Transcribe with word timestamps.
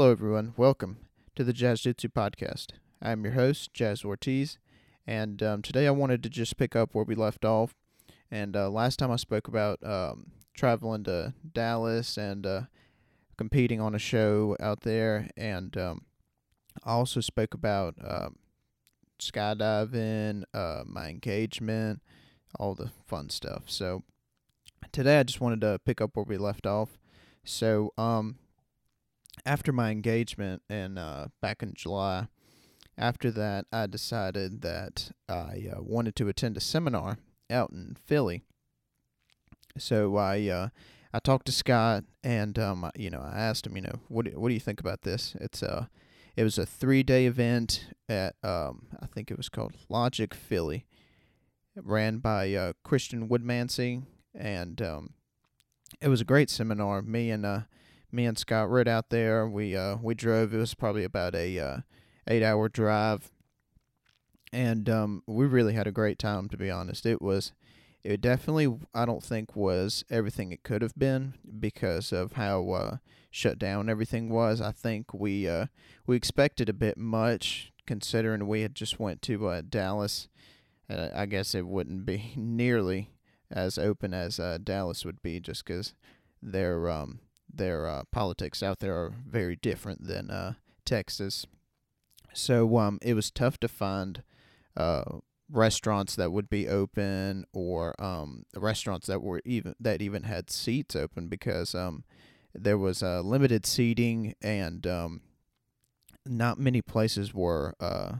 Hello, 0.00 0.12
everyone. 0.12 0.54
Welcome 0.56 0.96
to 1.36 1.44
the 1.44 1.52
Jazz 1.52 1.82
Jitsu 1.82 2.08
podcast. 2.08 2.68
I'm 3.02 3.22
your 3.22 3.34
host, 3.34 3.74
Jazz 3.74 4.02
Ortiz, 4.02 4.58
and 5.06 5.42
um, 5.42 5.60
today 5.60 5.86
I 5.86 5.90
wanted 5.90 6.22
to 6.22 6.30
just 6.30 6.56
pick 6.56 6.74
up 6.74 6.94
where 6.94 7.04
we 7.04 7.14
left 7.14 7.44
off. 7.44 7.74
And 8.30 8.56
uh, 8.56 8.70
last 8.70 8.98
time 8.98 9.10
I 9.10 9.16
spoke 9.16 9.46
about 9.46 9.78
um, 9.84 10.32
traveling 10.54 11.04
to 11.04 11.34
Dallas 11.52 12.16
and 12.16 12.46
uh, 12.46 12.62
competing 13.36 13.78
on 13.78 13.94
a 13.94 13.98
show 13.98 14.56
out 14.58 14.80
there, 14.84 15.28
and 15.36 15.76
um, 15.76 16.06
I 16.82 16.92
also 16.92 17.20
spoke 17.20 17.52
about 17.52 17.94
um, 18.02 18.36
skydiving, 19.20 20.44
uh, 20.54 20.84
my 20.86 21.10
engagement, 21.10 22.00
all 22.58 22.74
the 22.74 22.90
fun 23.06 23.28
stuff. 23.28 23.64
So 23.66 24.04
today 24.92 25.20
I 25.20 25.24
just 25.24 25.42
wanted 25.42 25.60
to 25.60 25.78
pick 25.84 26.00
up 26.00 26.12
where 26.14 26.24
we 26.24 26.38
left 26.38 26.66
off. 26.66 26.96
So, 27.44 27.92
um, 27.98 28.36
after 29.44 29.72
my 29.72 29.90
engagement 29.90 30.62
in 30.68 30.98
uh, 30.98 31.28
back 31.40 31.62
in 31.62 31.74
July, 31.74 32.28
after 32.96 33.30
that, 33.30 33.66
I 33.72 33.86
decided 33.86 34.62
that 34.62 35.10
I 35.28 35.68
uh, 35.72 35.82
wanted 35.82 36.16
to 36.16 36.28
attend 36.28 36.56
a 36.56 36.60
seminar 36.60 37.18
out 37.50 37.70
in 37.70 37.96
Philly. 38.06 38.42
So 39.78 40.16
I 40.16 40.48
uh, 40.48 40.68
I 41.12 41.18
talked 41.18 41.46
to 41.46 41.52
Scott, 41.52 42.04
and 42.22 42.58
um, 42.58 42.90
you 42.94 43.10
know, 43.10 43.20
I 43.20 43.38
asked 43.38 43.66
him, 43.66 43.76
you 43.76 43.82
know, 43.82 44.00
what 44.08 44.26
do, 44.26 44.32
what 44.32 44.48
do 44.48 44.54
you 44.54 44.60
think 44.60 44.80
about 44.80 45.02
this? 45.02 45.36
It's 45.40 45.62
a 45.62 45.88
it 46.36 46.44
was 46.44 46.58
a 46.58 46.66
three 46.66 47.02
day 47.02 47.26
event 47.26 47.86
at 48.08 48.34
um, 48.42 48.88
I 49.00 49.06
think 49.06 49.30
it 49.30 49.36
was 49.36 49.48
called 49.48 49.74
Logic 49.88 50.34
Philly, 50.34 50.86
it 51.76 51.86
ran 51.86 52.18
by 52.18 52.52
uh, 52.54 52.72
Christian 52.82 53.28
Woodmansey, 53.28 54.02
and 54.34 54.82
um, 54.82 55.14
it 56.00 56.08
was 56.08 56.20
a 56.20 56.24
great 56.24 56.50
seminar. 56.50 57.00
Me 57.00 57.30
and 57.30 57.46
uh, 57.46 57.60
me 58.12 58.26
and 58.26 58.38
Scott 58.38 58.70
rode 58.70 58.88
out 58.88 59.10
there. 59.10 59.48
We 59.48 59.76
uh 59.76 59.96
we 60.02 60.14
drove. 60.14 60.54
It 60.54 60.58
was 60.58 60.74
probably 60.74 61.04
about 61.04 61.34
a 61.34 61.58
uh, 61.58 61.78
eight 62.26 62.42
hour 62.42 62.68
drive, 62.68 63.30
and 64.52 64.88
um 64.88 65.22
we 65.26 65.46
really 65.46 65.74
had 65.74 65.86
a 65.86 65.92
great 65.92 66.18
time. 66.18 66.48
To 66.48 66.56
be 66.56 66.70
honest, 66.70 67.06
it 67.06 67.22
was 67.22 67.52
it 68.02 68.20
definitely 68.20 68.78
I 68.94 69.04
don't 69.04 69.22
think 69.22 69.54
was 69.54 70.04
everything 70.10 70.52
it 70.52 70.62
could 70.62 70.82
have 70.82 70.94
been 70.96 71.34
because 71.58 72.12
of 72.12 72.32
how 72.32 72.70
uh, 72.70 72.96
shut 73.30 73.58
down 73.58 73.88
everything 73.88 74.28
was. 74.28 74.60
I 74.60 74.72
think 74.72 75.12
we 75.12 75.48
uh 75.48 75.66
we 76.06 76.16
expected 76.16 76.68
a 76.68 76.74
bit 76.74 76.96
much 76.96 77.72
considering 77.86 78.46
we 78.46 78.62
had 78.62 78.74
just 78.74 79.00
went 79.00 79.22
to 79.22 79.48
uh, 79.48 79.62
Dallas. 79.68 80.28
Uh, 80.88 81.08
I 81.14 81.26
guess 81.26 81.54
it 81.54 81.66
wouldn't 81.66 82.06
be 82.06 82.32
nearly 82.36 83.10
as 83.50 83.78
open 83.78 84.14
as 84.14 84.38
uh, 84.38 84.58
Dallas 84.62 85.04
would 85.04 85.22
be 85.22 85.40
just 85.40 85.64
because 85.64 85.94
their 86.42 86.88
um 86.88 87.20
their 87.52 87.86
uh, 87.88 88.02
politics 88.10 88.62
out 88.62 88.78
there 88.80 88.94
are 88.94 89.12
very 89.26 89.56
different 89.56 90.06
than 90.06 90.30
uh, 90.30 90.54
Texas. 90.84 91.46
So 92.32 92.78
um, 92.78 92.98
it 93.02 93.14
was 93.14 93.30
tough 93.30 93.58
to 93.58 93.68
find 93.68 94.22
uh, 94.76 95.04
restaurants 95.50 96.14
that 96.16 96.32
would 96.32 96.48
be 96.48 96.68
open 96.68 97.44
or 97.52 98.00
um, 98.02 98.44
restaurants 98.56 99.06
that 99.08 99.22
were 99.22 99.42
even 99.44 99.74
that 99.80 100.00
even 100.00 100.22
had 100.24 100.50
seats 100.50 100.94
open 100.94 101.28
because 101.28 101.74
um, 101.74 102.04
there 102.54 102.78
was 102.78 103.02
uh, 103.02 103.20
limited 103.20 103.66
seating 103.66 104.34
and 104.40 104.86
um, 104.86 105.20
not 106.26 106.58
many 106.58 106.82
places 106.82 107.34
were 107.34 107.74
uh, 107.80 108.16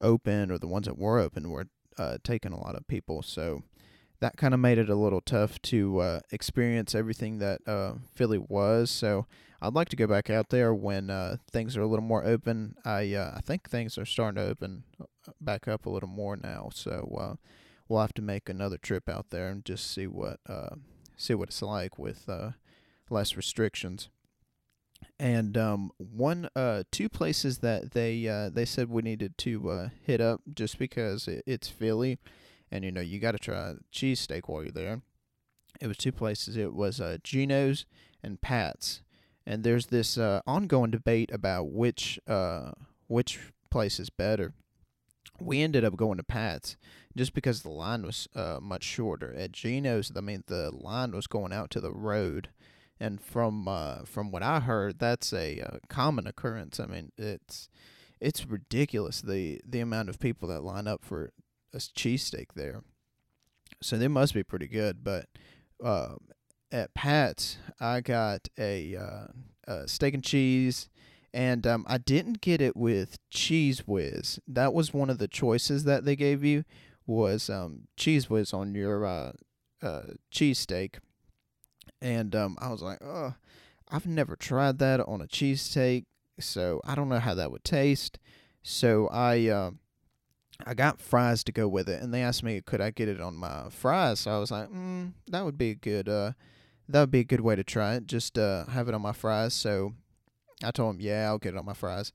open 0.00 0.50
or 0.50 0.58
the 0.58 0.66
ones 0.66 0.86
that 0.86 0.98
were 0.98 1.18
open 1.18 1.50
were 1.50 1.66
uh, 1.98 2.18
taking 2.22 2.52
a 2.52 2.60
lot 2.60 2.74
of 2.74 2.86
people. 2.86 3.22
So 3.22 3.62
that 4.20 4.36
kind 4.36 4.54
of 4.54 4.60
made 4.60 4.78
it 4.78 4.88
a 4.88 4.94
little 4.94 5.20
tough 5.20 5.60
to 5.62 6.00
uh, 6.00 6.20
experience 6.30 6.94
everything 6.94 7.38
that 7.38 7.60
uh, 7.66 7.94
Philly 8.14 8.38
was. 8.38 8.90
So 8.90 9.26
I'd 9.60 9.74
like 9.74 9.88
to 9.90 9.96
go 9.96 10.06
back 10.06 10.30
out 10.30 10.48
there 10.48 10.74
when 10.74 11.10
uh, 11.10 11.36
things 11.50 11.76
are 11.76 11.82
a 11.82 11.86
little 11.86 12.04
more 12.04 12.24
open. 12.24 12.76
I 12.84 13.14
uh, 13.14 13.32
I 13.36 13.40
think 13.40 13.68
things 13.68 13.98
are 13.98 14.06
starting 14.06 14.36
to 14.36 14.48
open 14.48 14.84
uh, 15.00 15.32
back 15.40 15.68
up 15.68 15.86
a 15.86 15.90
little 15.90 16.08
more 16.08 16.36
now. 16.36 16.70
So 16.72 17.16
uh, 17.18 17.34
we'll 17.88 18.00
have 18.00 18.14
to 18.14 18.22
make 18.22 18.48
another 18.48 18.78
trip 18.78 19.08
out 19.08 19.30
there 19.30 19.48
and 19.48 19.64
just 19.64 19.90
see 19.90 20.06
what 20.06 20.40
see 21.16 21.34
what 21.34 21.48
it's 21.48 21.62
like 21.62 21.98
with 21.98 22.28
less 23.10 23.36
restrictions. 23.36 24.08
And 25.18 25.58
um, 25.58 25.92
one, 25.98 26.48
two 26.90 27.08
places 27.10 27.58
that 27.58 27.92
they 27.92 28.50
they 28.52 28.64
said 28.64 28.88
we 28.88 29.02
needed 29.02 29.36
to 29.38 29.90
hit 30.02 30.22
up 30.22 30.40
just 30.54 30.78
because 30.78 31.28
it, 31.28 31.42
it's 31.46 31.68
Philly 31.68 32.18
and 32.70 32.84
you 32.84 32.92
know 32.92 33.00
you 33.00 33.18
got 33.18 33.32
to 33.32 33.38
try 33.38 33.74
cheesesteak 33.92 34.42
while 34.46 34.62
you're 34.62 34.72
there. 34.72 35.02
It 35.80 35.86
was 35.86 35.96
two 35.96 36.12
places. 36.12 36.56
It 36.56 36.74
was 36.74 37.00
uh, 37.00 37.18
Geno's 37.22 37.84
and 38.22 38.40
Pat's, 38.40 39.02
and 39.46 39.62
there's 39.62 39.86
this 39.86 40.16
uh, 40.18 40.40
ongoing 40.46 40.90
debate 40.90 41.30
about 41.32 41.70
which 41.70 42.18
uh, 42.26 42.72
which 43.08 43.38
place 43.70 44.00
is 44.00 44.10
better. 44.10 44.52
We 45.38 45.60
ended 45.60 45.84
up 45.84 45.96
going 45.96 46.16
to 46.16 46.22
Pat's 46.22 46.76
just 47.16 47.34
because 47.34 47.62
the 47.62 47.70
line 47.70 48.04
was 48.04 48.28
uh, 48.34 48.58
much 48.60 48.84
shorter. 48.84 49.34
At 49.36 49.52
Geno's, 49.52 50.12
I 50.16 50.20
mean, 50.20 50.44
the 50.46 50.70
line 50.70 51.12
was 51.12 51.26
going 51.26 51.52
out 51.52 51.70
to 51.72 51.80
the 51.80 51.92
road, 51.92 52.48
and 52.98 53.20
from 53.20 53.68
uh, 53.68 54.04
from 54.04 54.30
what 54.30 54.42
I 54.42 54.60
heard, 54.60 54.98
that's 54.98 55.32
a 55.32 55.60
uh, 55.60 55.76
common 55.88 56.26
occurrence. 56.26 56.80
I 56.80 56.86
mean, 56.86 57.12
it's 57.18 57.68
it's 58.20 58.46
ridiculous 58.46 59.20
the 59.20 59.60
the 59.66 59.80
amount 59.80 60.08
of 60.08 60.18
people 60.18 60.48
that 60.48 60.62
line 60.62 60.86
up 60.86 61.04
for 61.04 61.30
a 61.76 61.78
cheesesteak 61.78 62.54
there. 62.54 62.82
So 63.82 63.96
they 63.96 64.08
must 64.08 64.34
be 64.34 64.42
pretty 64.42 64.68
good. 64.68 65.04
But 65.04 65.26
uh, 65.84 66.14
at 66.72 66.94
Pat's, 66.94 67.58
I 67.78 68.00
got 68.00 68.48
a, 68.58 68.96
uh, 68.96 69.26
a 69.66 69.88
steak 69.88 70.14
and 70.14 70.24
cheese, 70.24 70.88
and 71.34 71.66
um, 71.66 71.84
I 71.86 71.98
didn't 71.98 72.40
get 72.40 72.60
it 72.60 72.76
with 72.76 73.18
Cheez 73.30 73.80
Whiz. 73.80 74.40
That 74.48 74.72
was 74.72 74.94
one 74.94 75.10
of 75.10 75.18
the 75.18 75.28
choices 75.28 75.84
that 75.84 76.04
they 76.04 76.16
gave 76.16 76.42
you 76.42 76.64
was 77.06 77.50
um, 77.50 77.88
Cheez 77.98 78.30
Whiz 78.30 78.52
on 78.52 78.74
your 78.74 79.04
uh, 79.04 79.32
uh, 79.82 80.02
cheesesteak. 80.32 80.96
And 82.00 82.34
um, 82.34 82.56
I 82.60 82.70
was 82.70 82.82
like, 82.82 82.98
oh, 83.02 83.34
I've 83.88 84.06
never 84.06 84.34
tried 84.34 84.78
that 84.78 85.00
on 85.00 85.20
a 85.20 85.26
cheesesteak, 85.26 86.06
so 86.40 86.80
I 86.84 86.94
don't 86.94 87.08
know 87.08 87.20
how 87.20 87.34
that 87.34 87.50
would 87.52 87.64
taste. 87.64 88.18
So 88.62 89.08
I 89.08 89.48
uh, 89.48 89.70
I 90.64 90.74
got 90.74 91.00
fries 91.00 91.44
to 91.44 91.52
go 91.52 91.68
with 91.68 91.88
it, 91.88 92.02
and 92.02 92.12
they 92.12 92.22
asked 92.22 92.42
me 92.42 92.60
could 92.60 92.80
I 92.80 92.90
get 92.90 93.08
it 93.08 93.20
on 93.20 93.34
my 93.34 93.68
fries. 93.70 94.20
So 94.20 94.30
I 94.30 94.38
was 94.38 94.50
like, 94.50 94.68
mm, 94.70 95.12
that 95.28 95.44
would 95.44 95.58
be 95.58 95.70
a 95.70 95.74
good 95.74 96.08
uh, 96.08 96.32
that 96.88 97.00
would 97.00 97.10
be 97.10 97.20
a 97.20 97.24
good 97.24 97.40
way 97.40 97.56
to 97.56 97.64
try 97.64 97.94
it. 97.94 98.06
Just 98.06 98.38
uh, 98.38 98.66
have 98.66 98.88
it 98.88 98.94
on 98.94 99.02
my 99.02 99.12
fries. 99.12 99.54
So 99.54 99.94
I 100.64 100.70
told 100.70 100.96
him, 100.96 101.00
yeah, 101.00 101.26
I'll 101.26 101.38
get 101.38 101.54
it 101.54 101.58
on 101.58 101.66
my 101.66 101.74
fries. 101.74 102.12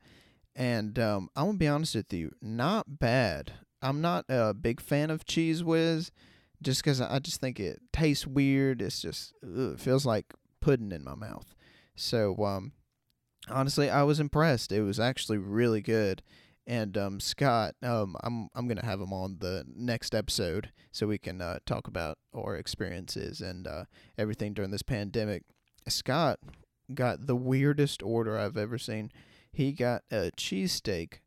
And 0.55 0.97
um, 0.99 1.29
I'm 1.35 1.45
gonna 1.45 1.57
be 1.57 1.67
honest 1.67 1.95
with 1.95 2.11
you, 2.13 2.31
not 2.41 2.99
bad. 2.99 3.53
I'm 3.81 4.01
not 4.01 4.25
a 4.29 4.53
big 4.53 4.81
fan 4.81 5.09
of 5.09 5.25
Cheez 5.25 5.63
Whiz, 5.63 6.11
just 6.61 6.83
because 6.83 7.01
I 7.01 7.19
just 7.19 7.39
think 7.41 7.59
it 7.59 7.79
tastes 7.91 8.27
weird. 8.27 8.81
It's 8.81 9.01
just 9.01 9.33
ugh, 9.43 9.73
it 9.73 9.79
feels 9.79 10.05
like 10.05 10.33
pudding 10.59 10.91
in 10.91 11.03
my 11.03 11.15
mouth. 11.15 11.53
So 11.95 12.35
um, 12.43 12.73
honestly, 13.49 13.89
I 13.89 14.03
was 14.03 14.19
impressed. 14.19 14.71
It 14.71 14.81
was 14.81 14.99
actually 14.99 15.37
really 15.37 15.81
good 15.81 16.21
and 16.67 16.97
um, 16.97 17.19
Scott, 17.19 17.75
um, 17.81 18.15
I'm 18.23 18.49
I'm 18.55 18.67
gonna 18.67 18.85
have 18.85 19.01
him 19.01 19.13
on 19.13 19.37
the 19.39 19.65
next 19.75 20.13
episode 20.13 20.71
so 20.91 21.07
we 21.07 21.17
can 21.17 21.41
uh, 21.41 21.59
talk 21.65 21.87
about 21.87 22.17
our 22.35 22.55
experiences 22.55 23.41
and 23.41 23.67
uh, 23.67 23.85
everything 24.17 24.53
during 24.53 24.71
this 24.71 24.83
pandemic. 24.83 25.43
Scott 25.87 26.39
got 26.93 27.27
the 27.27 27.35
weirdest 27.35 28.03
order 28.03 28.37
I've 28.37 28.57
ever 28.57 28.77
seen. 28.77 29.11
He 29.51 29.71
got 29.71 30.03
a 30.11 30.31
cheesesteak 30.37 31.19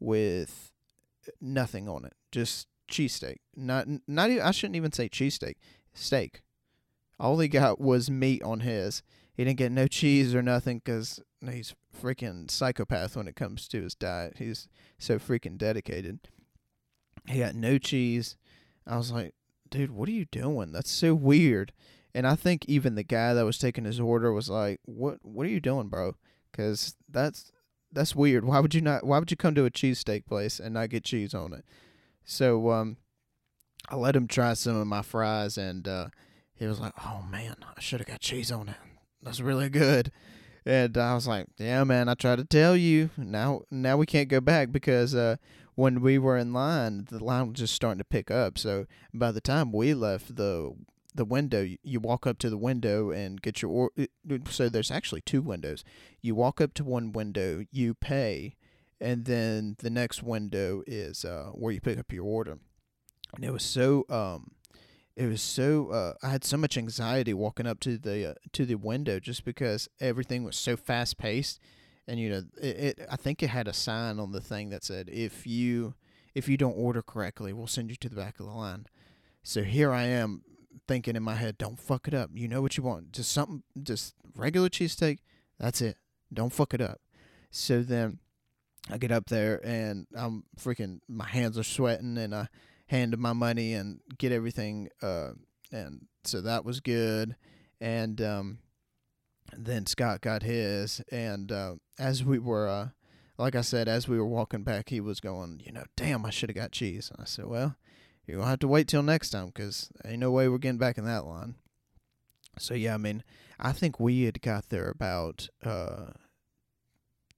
with 0.00 0.72
nothing 1.40 1.88
on 1.88 2.04
it, 2.04 2.14
just 2.32 2.66
cheesesteak. 2.90 3.36
Not 3.54 3.86
not 4.06 4.30
even, 4.30 4.42
I 4.42 4.50
shouldn't 4.50 4.76
even 4.76 4.92
say 4.92 5.08
cheesesteak, 5.08 5.54
steak. 5.94 6.42
All 7.20 7.38
he 7.38 7.48
got 7.48 7.80
was 7.80 8.10
meat 8.10 8.42
on 8.42 8.60
his. 8.60 9.02
He 9.34 9.44
didn't 9.44 9.58
get 9.58 9.72
no 9.72 9.86
cheese 9.86 10.34
or 10.34 10.42
nothing 10.42 10.80
because 10.84 11.20
he's 11.48 11.74
freaking 12.00 12.50
psychopath 12.50 13.16
when 13.16 13.28
it 13.28 13.36
comes 13.36 13.68
to 13.68 13.82
his 13.82 13.94
diet. 13.94 14.36
He's 14.38 14.68
so 14.98 15.18
freaking 15.18 15.58
dedicated. 15.58 16.20
He 17.26 17.40
got 17.40 17.54
no 17.54 17.78
cheese. 17.78 18.36
I 18.86 18.96
was 18.96 19.12
like, 19.12 19.34
dude, 19.70 19.90
what 19.90 20.08
are 20.08 20.12
you 20.12 20.26
doing? 20.26 20.72
That's 20.72 20.90
so 20.90 21.14
weird. 21.14 21.72
And 22.14 22.26
I 22.26 22.34
think 22.34 22.64
even 22.66 22.94
the 22.94 23.02
guy 23.02 23.34
that 23.34 23.44
was 23.44 23.58
taking 23.58 23.84
his 23.84 24.00
order 24.00 24.32
was 24.32 24.48
like, 24.48 24.80
"What? 24.84 25.18
What 25.22 25.46
are 25.46 25.50
you 25.50 25.60
doing, 25.60 25.88
bro? 25.88 26.16
Because 26.50 26.96
that's 27.08 27.52
that's 27.92 28.16
weird. 28.16 28.44
Why 28.44 28.60
would 28.60 28.74
you 28.74 28.80
not? 28.80 29.04
Why 29.04 29.18
would 29.18 29.30
you 29.30 29.36
come 29.36 29.54
to 29.54 29.66
a 29.66 29.70
cheesesteak 29.70 30.26
place 30.26 30.58
and 30.58 30.74
not 30.74 30.90
get 30.90 31.04
cheese 31.04 31.34
on 31.34 31.52
it?" 31.52 31.64
So 32.24 32.70
um, 32.70 32.96
I 33.88 33.96
let 33.96 34.16
him 34.16 34.26
try 34.26 34.54
some 34.54 34.76
of 34.76 34.86
my 34.86 35.02
fries, 35.02 35.58
and 35.58 35.86
uh, 35.86 36.08
he 36.54 36.66
was 36.66 36.80
like, 36.80 36.94
"Oh 37.04 37.24
man, 37.30 37.56
I 37.76 37.80
should 37.80 38.00
have 38.00 38.08
got 38.08 38.20
cheese 38.20 38.50
on 38.50 38.70
it. 38.70 38.76
That's 39.22 39.40
really 39.40 39.68
good." 39.68 40.10
And 40.68 40.98
I 40.98 41.14
was 41.14 41.26
like, 41.26 41.46
"Yeah, 41.56 41.82
man, 41.84 42.10
I 42.10 42.14
tried 42.14 42.36
to 42.36 42.44
tell 42.44 42.76
you. 42.76 43.08
Now, 43.16 43.62
now 43.70 43.96
we 43.96 44.04
can't 44.04 44.28
go 44.28 44.38
back 44.38 44.70
because 44.70 45.14
uh, 45.14 45.36
when 45.76 46.02
we 46.02 46.18
were 46.18 46.36
in 46.36 46.52
line, 46.52 47.06
the 47.10 47.24
line 47.24 47.48
was 47.48 47.58
just 47.58 47.74
starting 47.74 47.98
to 47.98 48.04
pick 48.04 48.30
up. 48.30 48.58
So 48.58 48.84
by 49.14 49.32
the 49.32 49.40
time 49.40 49.72
we 49.72 49.94
left, 49.94 50.36
the 50.36 50.74
the 51.14 51.24
window. 51.24 51.66
You, 51.82 52.00
walk 52.00 52.26
up 52.26 52.38
to 52.40 52.50
the 52.50 52.58
window 52.58 53.10
and 53.10 53.40
get 53.40 53.62
your 53.62 53.70
or. 53.70 53.90
So 54.50 54.68
there's 54.68 54.90
actually 54.90 55.22
two 55.22 55.40
windows. 55.40 55.84
You 56.20 56.34
walk 56.34 56.60
up 56.60 56.74
to 56.74 56.84
one 56.84 57.12
window, 57.12 57.64
you 57.72 57.94
pay, 57.94 58.54
and 59.00 59.24
then 59.24 59.76
the 59.78 59.90
next 59.90 60.22
window 60.22 60.82
is 60.86 61.24
uh, 61.24 61.50
where 61.54 61.72
you 61.72 61.80
pick 61.80 61.98
up 61.98 62.12
your 62.12 62.26
order. 62.26 62.58
And 63.34 63.44
it 63.44 63.52
was 63.52 63.64
so 63.64 64.04
um, 64.10 64.52
it 65.18 65.26
was 65.26 65.42
so 65.42 65.90
uh, 65.90 66.12
I 66.22 66.30
had 66.30 66.44
so 66.44 66.56
much 66.56 66.78
anxiety 66.78 67.34
walking 67.34 67.66
up 67.66 67.80
to 67.80 67.98
the 67.98 68.30
uh, 68.30 68.34
to 68.52 68.64
the 68.64 68.76
window 68.76 69.18
just 69.18 69.44
because 69.44 69.88
everything 70.00 70.44
was 70.44 70.56
so 70.56 70.76
fast 70.76 71.18
paced, 71.18 71.58
and 72.06 72.20
you 72.20 72.30
know 72.30 72.42
it, 72.62 72.98
it. 73.00 73.06
I 73.10 73.16
think 73.16 73.42
it 73.42 73.48
had 73.48 73.66
a 73.66 73.72
sign 73.72 74.20
on 74.20 74.30
the 74.30 74.40
thing 74.40 74.70
that 74.70 74.84
said 74.84 75.10
if 75.12 75.44
you 75.44 75.94
if 76.36 76.48
you 76.48 76.56
don't 76.56 76.74
order 76.74 77.02
correctly, 77.02 77.52
we'll 77.52 77.66
send 77.66 77.90
you 77.90 77.96
to 77.96 78.08
the 78.08 78.14
back 78.14 78.38
of 78.38 78.46
the 78.46 78.52
line. 78.52 78.86
So 79.42 79.64
here 79.64 79.92
I 79.92 80.04
am 80.04 80.42
thinking 80.86 81.16
in 81.16 81.22
my 81.24 81.34
head, 81.34 81.58
don't 81.58 81.80
fuck 81.80 82.06
it 82.06 82.14
up. 82.14 82.30
You 82.32 82.46
know 82.46 82.62
what 82.62 82.76
you 82.76 82.84
want. 82.84 83.10
Just 83.10 83.32
something, 83.32 83.64
just 83.82 84.14
regular 84.36 84.68
cheesesteak. 84.68 85.18
That's 85.58 85.80
it. 85.80 85.96
Don't 86.32 86.52
fuck 86.52 86.74
it 86.74 86.80
up. 86.80 87.00
So 87.50 87.82
then 87.82 88.20
I 88.88 88.98
get 88.98 89.10
up 89.10 89.26
there 89.26 89.60
and 89.66 90.06
I'm 90.14 90.44
freaking, 90.60 91.00
my 91.08 91.26
hands 91.26 91.58
are 91.58 91.64
sweating 91.64 92.16
and 92.18 92.34
I 92.34 92.48
hand 92.88 93.16
my 93.18 93.32
money 93.32 93.74
and 93.74 94.00
get 94.18 94.32
everything. 94.32 94.88
Uh, 95.02 95.30
and 95.72 96.06
so 96.24 96.40
that 96.40 96.64
was 96.64 96.80
good. 96.80 97.36
And, 97.80 98.20
um, 98.20 98.58
then 99.56 99.86
Scott 99.86 100.20
got 100.20 100.42
his. 100.42 101.00
And, 101.10 101.50
uh, 101.50 101.76
as 101.98 102.24
we 102.24 102.38
were, 102.38 102.68
uh, 102.68 102.88
like 103.38 103.54
I 103.54 103.60
said, 103.60 103.88
as 103.88 104.08
we 104.08 104.18
were 104.18 104.26
walking 104.26 104.64
back, 104.64 104.88
he 104.88 105.00
was 105.00 105.20
going, 105.20 105.62
you 105.64 105.72
know, 105.72 105.84
damn, 105.96 106.26
I 106.26 106.30
should 106.30 106.48
have 106.48 106.56
got 106.56 106.72
cheese. 106.72 107.10
And 107.10 107.22
I 107.22 107.24
said, 107.24 107.46
well, 107.46 107.76
you're 108.26 108.38
gonna 108.38 108.50
have 108.50 108.58
to 108.60 108.68
wait 108.68 108.88
till 108.88 109.02
next 109.02 109.30
time 109.30 109.46
because 109.46 109.90
ain't 110.04 110.18
no 110.18 110.30
way 110.30 110.48
we're 110.48 110.58
getting 110.58 110.78
back 110.78 110.98
in 110.98 111.04
that 111.04 111.24
line. 111.24 111.54
So 112.58 112.74
yeah, 112.74 112.94
I 112.94 112.98
mean, 112.98 113.24
I 113.58 113.72
think 113.72 113.98
we 113.98 114.24
had 114.24 114.42
got 114.42 114.68
there 114.68 114.90
about 114.90 115.48
uh, 115.64 116.12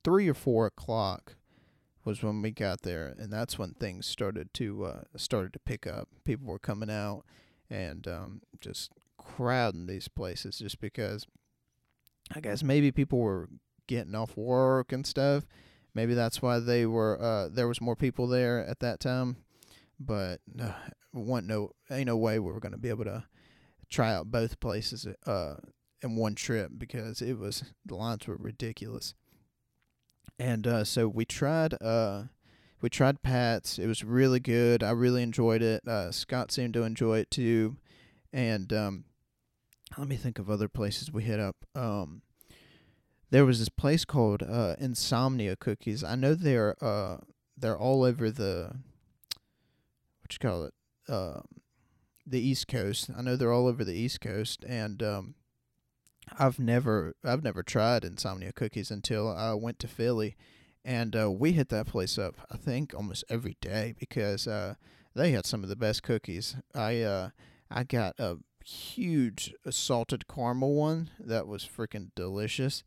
three 0.02 0.28
or 0.28 0.34
four 0.34 0.66
o'clock 0.66 1.36
was 2.04 2.22
when 2.22 2.42
we 2.42 2.50
got 2.50 2.82
there, 2.82 3.14
and 3.18 3.32
that's 3.32 3.58
when 3.58 3.72
things 3.74 4.06
started 4.06 4.52
to 4.54 4.84
uh, 4.84 5.02
started 5.16 5.52
to 5.52 5.58
pick 5.58 5.86
up. 5.86 6.08
People 6.24 6.46
were 6.46 6.58
coming 6.58 6.90
out 6.90 7.24
and 7.68 8.06
um, 8.08 8.42
just 8.60 8.90
crowding 9.18 9.86
these 9.86 10.08
places 10.08 10.58
just 10.58 10.80
because 10.80 11.26
I 12.34 12.40
guess 12.40 12.62
maybe 12.62 12.90
people 12.90 13.18
were 13.18 13.48
getting 13.86 14.14
off 14.14 14.36
work 14.36 14.92
and 14.92 15.06
stuff. 15.06 15.44
Maybe 15.94 16.14
that's 16.14 16.40
why 16.40 16.58
they 16.58 16.86
were 16.86 17.20
uh, 17.20 17.48
there 17.48 17.68
was 17.68 17.80
more 17.80 17.96
people 17.96 18.26
there 18.26 18.64
at 18.64 18.80
that 18.80 19.00
time 19.00 19.38
but 20.02 20.40
uh, 20.58 20.72
want 21.12 21.46
no 21.46 21.72
ain't 21.90 22.06
no 22.06 22.16
way 22.16 22.38
we 22.38 22.50
were 22.50 22.58
to 22.60 22.78
be 22.78 22.88
able 22.88 23.04
to 23.04 23.22
try 23.90 24.14
out 24.14 24.30
both 24.30 24.58
places 24.60 25.06
uh 25.26 25.56
in 26.02 26.16
one 26.16 26.34
trip 26.34 26.70
because 26.78 27.20
it 27.20 27.38
was 27.38 27.64
the 27.84 27.94
lines 27.94 28.26
were 28.26 28.36
ridiculous. 28.36 29.14
And 30.40 30.66
uh, 30.66 30.84
so 30.84 31.06
we 31.06 31.26
tried 31.26 31.74
uh 31.82 32.22
we 32.80 32.88
tried 32.88 33.22
Pat's. 33.22 33.78
It 33.78 33.86
was 33.86 34.02
really 34.02 34.40
good. 34.40 34.82
I 34.82 34.92
really 34.92 35.22
enjoyed 35.22 35.60
it. 35.60 35.86
Uh, 35.86 36.10
Scott 36.12 36.50
seemed 36.50 36.72
to 36.74 36.82
enjoy 36.82 37.18
it 37.18 37.30
too. 37.30 37.76
And 38.32 38.72
um, 38.72 39.04
let 39.98 40.08
me 40.08 40.16
think 40.16 40.38
of 40.38 40.48
other 40.48 40.66
places 40.66 41.12
we 41.12 41.24
hit 41.24 41.38
up. 41.38 41.56
Um, 41.74 42.22
there 43.30 43.44
was 43.44 43.58
this 43.58 43.68
place 43.68 44.06
called 44.06 44.42
uh, 44.42 44.76
Insomnia 44.78 45.56
Cookies. 45.56 46.02
I 46.02 46.14
know 46.14 46.34
they're 46.34 46.74
uh, 46.82 47.18
they're 47.54 47.78
all 47.78 48.02
over 48.02 48.30
the 48.30 48.76
what 50.22 50.32
you 50.32 50.38
call 50.38 50.64
it, 50.64 50.74
uh, 51.06 51.40
the 52.26 52.40
East 52.40 52.66
Coast. 52.66 53.10
I 53.14 53.20
know 53.20 53.36
they're 53.36 53.52
all 53.52 53.66
over 53.66 53.84
the 53.84 53.92
East 53.92 54.22
Coast, 54.22 54.64
and 54.66 55.02
um, 55.02 55.34
I've 56.38 56.58
never 56.58 57.14
I've 57.24 57.42
never 57.42 57.62
tried 57.62 58.04
Insomnia 58.04 58.52
cookies 58.52 58.90
until 58.90 59.28
I 59.28 59.54
went 59.54 59.78
to 59.80 59.88
Philly, 59.88 60.36
and 60.84 61.14
uh, 61.16 61.30
we 61.30 61.52
hit 61.52 61.68
that 61.70 61.86
place 61.86 62.18
up. 62.18 62.36
I 62.50 62.56
think 62.56 62.94
almost 62.94 63.24
every 63.28 63.56
day 63.60 63.94
because 63.98 64.46
uh, 64.46 64.74
they 65.14 65.32
had 65.32 65.46
some 65.46 65.62
of 65.62 65.68
the 65.68 65.76
best 65.76 66.02
cookies. 66.02 66.56
I 66.74 67.00
uh, 67.02 67.30
I 67.70 67.84
got 67.84 68.18
a 68.18 68.38
huge 68.64 69.54
salted 69.70 70.28
caramel 70.28 70.74
one 70.74 71.10
that 71.18 71.46
was 71.46 71.68
freaking 71.68 72.10
delicious, 72.14 72.82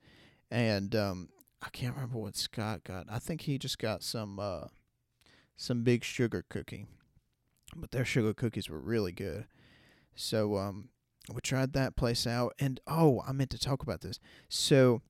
and 0.50 0.95
um, 0.95 1.30
I 1.62 1.69
can't 1.69 1.95
remember 1.95 2.19
what 2.19 2.36
Scott 2.36 2.84
got. 2.84 3.07
I 3.10 3.19
think 3.19 3.42
he 3.42 3.57
just 3.57 3.80
got 3.80 4.04
some 4.04 4.40
uh, 4.40 4.68
some 5.56 5.84
big 5.84 6.04
sugar 6.04 6.44
cookie 6.50 6.88
but 7.75 7.92
their 7.92 8.06
sugar 8.06 8.34
cookies 8.34 8.69
were 8.69 8.80
really 8.80 9.12
good. 9.12 9.45
So 10.16 10.57
um, 10.57 10.90
we 11.31 11.41
tried 11.41 11.73
that 11.73 11.95
place 11.95 12.27
out, 12.27 12.53
and 12.59 12.79
oh, 12.87 13.21
I 13.27 13.31
meant 13.31 13.49
to 13.51 13.59
talk 13.59 13.81
about 13.81 14.01
this. 14.01 14.19
So 14.49 15.01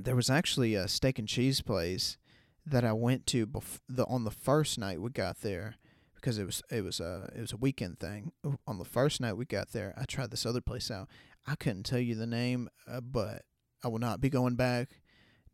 there 0.00 0.16
was 0.16 0.28
actually 0.28 0.74
a 0.74 0.88
steak 0.88 1.18
and 1.18 1.28
cheese 1.28 1.62
place 1.62 2.18
that 2.66 2.84
I 2.84 2.92
went 2.92 3.26
to 3.28 3.46
bef- 3.46 3.80
the 3.88 4.04
on 4.06 4.24
the 4.24 4.30
first 4.30 4.78
night 4.78 5.00
we 5.00 5.10
got 5.10 5.40
there 5.40 5.76
because 6.14 6.38
it 6.38 6.44
was 6.44 6.62
it 6.70 6.84
was 6.84 7.00
a 7.00 7.30
it 7.34 7.40
was 7.40 7.52
a 7.52 7.56
weekend 7.56 7.98
thing. 8.00 8.32
On 8.66 8.78
the 8.78 8.84
first 8.84 9.20
night 9.20 9.34
we 9.34 9.44
got 9.44 9.72
there, 9.72 9.94
I 9.96 10.04
tried 10.04 10.30
this 10.30 10.44
other 10.44 10.60
place 10.60 10.90
out. 10.90 11.08
I 11.46 11.54
couldn't 11.54 11.84
tell 11.84 12.00
you 12.00 12.14
the 12.14 12.26
name, 12.26 12.68
uh, 12.90 13.00
but 13.00 13.42
I 13.84 13.88
will 13.88 14.00
not 14.00 14.20
be 14.20 14.28
going 14.28 14.56
back 14.56 15.00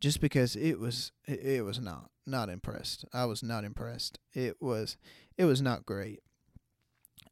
just 0.01 0.19
because 0.19 0.55
it 0.55 0.79
was 0.79 1.11
it, 1.27 1.39
it 1.39 1.61
was 1.63 1.79
not 1.79 2.09
not 2.25 2.49
impressed. 2.49 3.05
I 3.13 3.25
was 3.25 3.43
not 3.43 3.63
impressed. 3.63 4.19
It 4.33 4.57
was 4.59 4.97
it 5.37 5.45
was 5.45 5.61
not 5.61 5.85
great. 5.85 6.19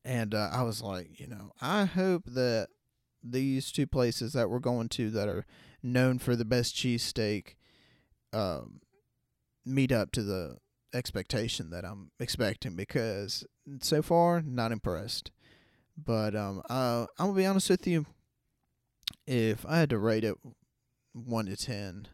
And 0.04 0.34
uh, 0.34 0.50
I 0.52 0.64
was 0.64 0.82
like, 0.82 1.20
you 1.20 1.28
know, 1.28 1.52
I 1.62 1.86
hope 1.86 2.24
that 2.26 2.70
these 3.24 3.72
two 3.72 3.86
places 3.86 4.34
that 4.34 4.50
we're 4.50 4.60
going 4.60 4.90
to 4.90 5.10
that 5.12 5.28
are 5.28 5.46
known 5.84 6.18
for 6.20 6.36
the 6.36 6.46
best 6.46 6.76
cheesesteak 6.76 7.56
um, 8.34 8.82
meet 9.66 9.92
up 9.92 10.12
to 10.14 10.24
the 10.24 10.58
expectation 10.94 11.70
that 11.70 11.86
I'm 11.86 12.12
expecting 12.20 12.76
because 12.76 13.46
so 13.82 14.02
far 14.02 14.42
not 14.42 14.72
impressed. 14.72 15.32
But 15.98 16.36
um, 16.36 16.62
uh, 16.70 17.06
I'm 17.20 17.28
gonna 17.28 17.34
be 17.34 17.46
honest 17.46 17.70
with 17.70 17.86
you. 17.86 18.06
If 19.28 19.66
I 19.68 19.78
had 19.80 19.90
to 19.92 20.00
rate 20.00 20.24
it 20.24 20.36
one 21.14 21.46
to 21.46 21.56
ten, 21.56 22.08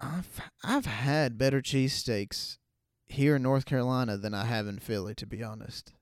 I've 0.00 0.40
I've 0.64 0.86
had 0.86 1.36
better 1.36 1.60
cheesesteaks 1.60 2.58
here 3.06 3.36
in 3.36 3.42
North 3.42 3.66
Carolina 3.66 4.16
than 4.16 4.34
I 4.34 4.44
have 4.44 4.66
in 4.66 4.78
Philly, 4.78 5.14
to 5.16 5.26
be 5.26 5.42
honest. 5.42 5.92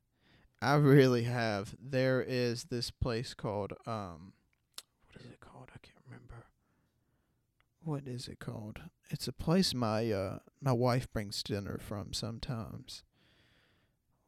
I 0.64 0.76
really 0.76 1.24
have. 1.24 1.74
There 1.78 2.24
is 2.26 2.64
this 2.64 2.90
place 2.90 3.34
called 3.34 3.74
um 3.86 4.32
what 5.12 5.22
is 5.22 5.30
it 5.30 5.40
called? 5.40 5.68
I 5.74 5.78
can't 5.82 5.98
remember. 6.06 6.46
What 7.82 8.06
is 8.06 8.28
it 8.28 8.38
called? 8.40 8.80
It's 9.10 9.28
a 9.28 9.32
place 9.32 9.74
my 9.74 10.10
uh 10.10 10.38
my 10.62 10.72
wife 10.72 11.12
brings 11.12 11.42
dinner 11.42 11.78
from 11.78 12.14
sometimes. 12.14 13.02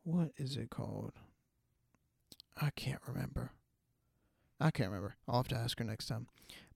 What 0.03 0.33
is 0.37 0.57
it 0.57 0.69
called? 0.69 1.15
I 2.61 2.69
can't 2.77 3.01
remember. 3.07 3.53
I 4.61 4.71
can't 4.71 4.91
remember. 4.91 5.17
I'll 5.27 5.39
have 5.39 5.49
to 5.49 5.57
ask 5.57 5.79
her 5.79 5.85
next 5.85 6.07
time. 6.07 6.27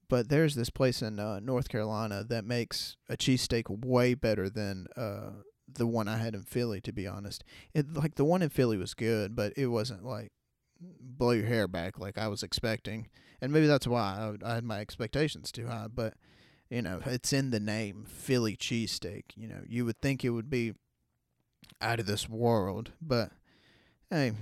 But 0.09 0.29
there's 0.29 0.55
this 0.55 0.71
place 0.71 1.03
in 1.03 1.21
uh, 1.21 1.39
North 1.39 1.69
Carolina 1.69 2.25
that 2.25 2.45
makes 2.45 2.97
a 3.09 3.17
cheesesteak 3.17 3.85
way 3.85 4.15
better 4.15 4.51
than 4.51 4.89
uh, 4.97 5.31
the 5.75 5.87
one 5.87 6.09
I 6.09 6.19
had 6.19 6.35
in 6.35 6.43
Philly. 6.43 6.81
To 6.81 6.93
be 6.93 7.07
honest, 7.07 7.45
it 7.75 7.95
like 7.95 8.17
the 8.17 8.25
one 8.25 8.43
in 8.43 8.49
Philly 8.51 8.77
was 8.77 8.95
good, 8.95 9.35
but 9.35 9.53
it 9.57 9.67
wasn't 9.67 10.05
like 10.05 10.33
blow 10.81 11.33
your 11.33 11.47
hair 11.47 11.69
back 11.69 11.99
like 11.99 12.19
I 12.19 12.29
was 12.29 12.43
expecting. 12.43 13.09
And 13.41 13.53
maybe 13.53 13.67
that's 13.67 13.87
why 13.87 14.35
I, 14.45 14.51
I 14.51 14.55
had 14.57 14.65
my 14.65 14.81
expectations 14.81 15.51
too 15.53 15.67
high. 15.67 15.89
But 15.93 16.15
you 16.69 16.83
know, 16.83 17.01
it's 17.05 17.33
in 17.33 17.51
the 17.51 17.61
name, 17.61 18.07
Philly 18.09 18.57
cheesesteak. 18.57 19.25
You 19.37 19.49
know, 19.49 19.63
you 19.69 19.85
would 19.85 20.01
think 20.01 20.25
it 20.25 20.31
would 20.31 20.51
be 20.51 20.75
out 21.81 22.01
of 22.01 22.07
this 22.07 22.29
world, 22.29 22.93
but 23.01 23.31
hey, 24.11 24.33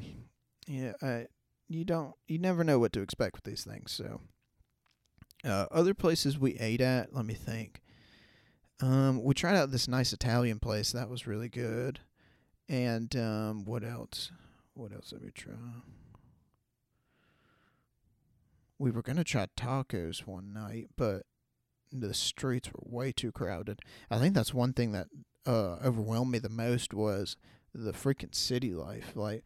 yeah, 0.67 0.93
I, 1.03 1.27
you 1.69 1.85
don't, 1.85 2.15
you 2.27 2.39
never 2.39 2.65
know 2.65 2.79
what 2.79 2.93
to 2.95 3.01
expect 3.01 3.37
with 3.37 3.45
these 3.45 3.65
things. 3.65 3.93
So 3.93 4.21
uh, 5.45 5.67
other 5.71 5.95
places 5.95 6.39
we 6.39 6.59
ate 6.59 6.81
at, 6.81 7.15
let 7.15 7.25
me 7.25 7.35
think. 7.35 7.81
Um, 8.81 9.23
we 9.23 9.35
tried 9.35 9.57
out 9.57 9.71
this 9.71 9.89
nice 9.89 10.13
Italian 10.13 10.61
place 10.61 10.93
that 10.93 11.09
was 11.09 11.27
really 11.27 11.49
good. 11.49 12.01
And 12.69 13.15
um, 13.17 13.65
what 13.65 13.83
else? 13.83 14.31
What 14.75 14.93
else 14.93 15.11
did 15.11 15.23
we 15.23 15.31
try? 15.31 15.55
We 18.79 18.91
were 18.91 19.03
gonna 19.03 19.25
try 19.25 19.47
tacos 19.57 20.21
one 20.21 20.53
night, 20.53 20.91
but 20.97 21.23
the 21.91 22.15
streets 22.15 22.69
were 22.73 22.83
way 22.85 23.11
too 23.11 23.33
crowded. 23.33 23.81
I 24.11 24.19
think 24.19 24.35
that's 24.35 24.55
one 24.55 24.73
thing 24.73 24.93
that 24.93 25.09
uh, 25.47 25.79
overwhelmed 25.85 26.31
me 26.31 26.39
the 26.39 26.49
most 26.49 26.95
was 26.95 27.37
the 27.75 27.93
freaking 27.93 28.35
city 28.35 28.75
life. 28.75 29.13
Like 29.17 29.45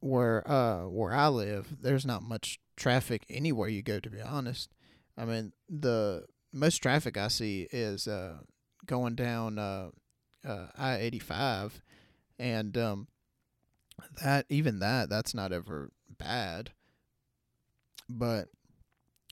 where 0.00 0.48
uh 0.50 0.88
where 0.88 1.12
I 1.12 1.28
live, 1.28 1.76
there's 1.82 2.06
not 2.06 2.22
much 2.22 2.58
traffic 2.76 3.26
anywhere 3.28 3.68
you 3.68 3.82
go. 3.82 4.00
To 4.00 4.08
be 4.08 4.22
honest, 4.22 4.70
I 5.18 5.26
mean, 5.26 5.52
the 5.68 6.24
most 6.52 6.78
traffic 6.78 7.16
I 7.16 7.28
see 7.28 7.68
is 7.70 8.08
uh, 8.08 8.38
going 8.86 9.14
down 9.14 9.58
uh, 9.58 9.90
uh, 10.46 10.66
I 10.76 10.96
eighty 10.96 11.18
five, 11.18 11.80
and 12.38 12.76
um, 12.76 13.08
that 14.22 14.46
even 14.48 14.78
that 14.80 15.08
that's 15.08 15.34
not 15.34 15.52
ever 15.52 15.90
bad. 16.08 16.70
But 18.08 18.48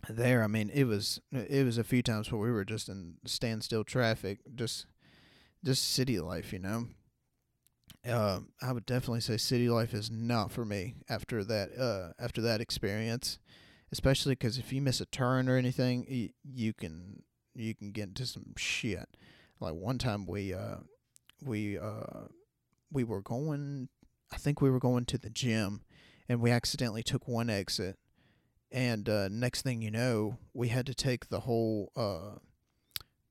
there, 0.09 0.45
I 0.45 0.47
mean, 0.47 0.71
it 0.73 0.85
was 0.85 1.21
it 1.33 1.65
was 1.65 1.79
a 1.79 1.85
few 1.85 2.03
times 2.03 2.31
where 2.31 2.41
we 2.41 2.53
were 2.53 2.65
just 2.65 2.89
in 2.89 3.15
standstill 3.25 3.85
traffic, 3.85 4.41
just 4.55 4.87
just 5.65 5.91
city 5.91 6.21
life, 6.21 6.53
you 6.53 6.61
know. 6.61 6.87
Uh, 8.09 8.41
I 8.63 8.73
would 8.73 8.87
definitely 8.87 9.21
say 9.21 9.37
city 9.37 9.69
life 9.69 9.93
is 9.93 10.11
not 10.11 10.53
for 10.53 10.65
me 10.65 10.95
after 11.09 11.43
that 11.45 11.77
uh 11.79 12.13
after 12.23 12.41
that 12.43 12.61
experience, 12.61 13.39
especially 13.93 14.33
because 14.33 14.59
if 14.59 14.73
you 14.73 14.81
miss 14.83 15.01
a 15.01 15.07
turn 15.07 15.49
or 15.49 15.57
anything, 15.57 16.31
you, 16.45 16.73
can 16.73 17.23
you 17.55 17.75
can 17.75 17.91
get 17.93 18.09
into 18.09 18.27
some 18.27 18.55
shit. 18.57 19.17
Like 19.61 19.75
one 19.75 19.99
time 19.99 20.27
we 20.27 20.55
uh 20.55 20.77
we 21.43 21.79
uh 21.79 22.27
we 22.93 23.05
were 23.05 23.21
going 23.21 23.89
I 24.33 24.37
think 24.37 24.61
we 24.61 24.71
were 24.71 24.79
going 24.79 25.05
to 25.07 25.19
the 25.19 25.31
gym 25.31 25.83
and 26.29 26.41
we 26.41 26.51
accidentally 26.51 27.03
took 27.03 27.27
one 27.27 27.51
exit 27.51 27.99
and 28.71 29.09
uh, 29.09 29.29
next 29.29 29.63
thing 29.63 29.83
you 29.83 29.91
know, 29.91 30.39
we 30.53 30.69
had 30.69 30.87
to 30.87 30.95
take 30.95 31.29
the 31.29 31.41
whole 31.41 31.91
uh, 31.97 32.39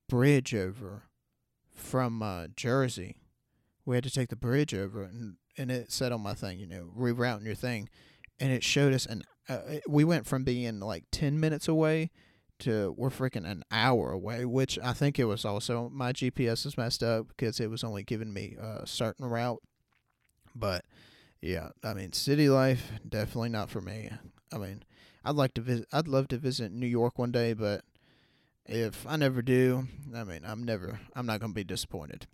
bridge 0.10 0.56
over 0.56 1.04
from 1.74 2.24
uh, 2.24 2.48
Jersey. 2.56 3.18
We 3.86 3.96
had 3.96 4.04
to 4.04 4.12
take 4.12 4.30
the 4.30 4.36
bridge 4.36 4.74
over, 4.74 5.04
and 5.04 5.36
and 5.58 5.72
it 5.72 5.92
said 5.92 6.12
on 6.12 6.22
my 6.22 6.34
thing, 6.34 6.60
you 6.60 6.68
know, 6.68 6.92
rerouting 6.98 7.46
your 7.46 7.56
thing, 7.56 7.90
and 8.40 8.52
it 8.52 8.64
showed 8.64 8.94
us 8.94 9.06
an. 9.06 9.24
Uh, 9.50 9.80
we 9.88 10.04
went 10.04 10.25
from 10.25 10.44
being 10.44 10.80
like 10.80 11.06
ten 11.12 11.39
minutes 11.39 11.68
away 11.68 12.12
to 12.60 12.94
we're 12.98 13.10
freaking 13.10 13.50
an 13.50 13.63
hour 13.72 14.12
away, 14.12 14.46
which 14.46 14.80
I 14.84 14.94
think 14.94 15.20
it 15.20 15.25
was 15.25 15.46
also 15.46 15.89
my 15.94 16.12
GPS 16.12 16.66
is 16.66 16.77
messed 16.77 17.04
up 17.04 17.27
because 17.27 17.60
it 17.60 17.70
was 17.70 17.84
only 17.84 18.04
giving 18.04 18.34
me 18.34 18.56
a 18.60 18.86
certain 18.86 19.25
route. 19.25 19.62
But 20.56 20.86
yeah, 21.42 21.70
I 21.84 21.94
mean, 21.94 22.13
city 22.13 22.50
life 22.50 22.92
definitely 23.08 23.50
not 23.50 23.70
for 23.70 23.82
me. 23.82 24.10
I 24.51 24.58
mean, 24.58 24.84
I'd 25.24 25.36
like 25.36 25.54
to 25.56 25.62
visit. 25.62 25.88
I'd 25.92 26.08
love 26.08 26.27
to 26.30 26.38
visit 26.38 26.72
New 26.72 26.88
York 26.88 27.20
one 27.20 27.32
day, 27.32 27.54
but 27.54 27.84
if 28.66 29.06
I 29.08 29.18
never 29.18 29.42
do, 29.42 29.88
I 30.16 30.24
mean, 30.24 30.42
I'm 30.46 30.63
never. 30.63 31.00
I'm 31.16 31.25
not 31.25 31.39
gonna 31.39 31.54
be 31.54 31.63
disappointed. 31.63 32.27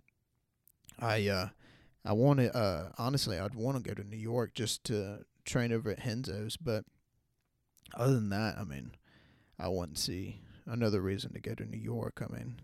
I 0.98 1.28
uh, 1.28 1.48
I 2.04 2.12
want 2.12 2.40
to. 2.40 2.56
Uh, 2.56 2.90
honestly, 2.98 3.38
I'd 3.38 3.54
want 3.54 3.76
to 3.76 3.88
go 3.88 3.94
to 3.94 4.08
New 4.08 4.16
York 4.16 4.54
just 4.54 4.84
to 4.84 5.24
train 5.44 5.72
over 5.72 5.90
at 5.90 6.04
Renzo's, 6.04 6.56
but 6.56 6.84
other 7.92 8.14
than 8.14 8.30
that, 8.30 8.56
I 8.58 8.64
mean, 8.64 8.92
I 9.58 9.68
wouldn't 9.68 9.98
see 9.98 10.40
another 10.66 11.00
reason 11.00 11.32
to 11.32 11.40
go 11.40 11.54
to 11.54 11.64
New 11.64 11.78
York. 11.78 12.22
I 12.22 12.32
mean, 12.32 12.56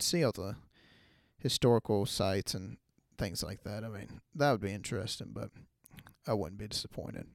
see 0.00 0.24
all 0.24 0.32
the 0.32 0.56
historical 1.38 2.06
sites 2.06 2.54
and 2.54 2.78
things 3.18 3.42
like 3.42 3.62
that. 3.64 3.84
I 3.84 3.88
mean, 3.88 4.20
that 4.34 4.50
would 4.50 4.60
be 4.60 4.72
interesting, 4.72 5.30
but 5.32 5.50
I 6.26 6.34
wouldn't 6.34 6.58
be 6.58 6.68
disappointed. 6.68 7.26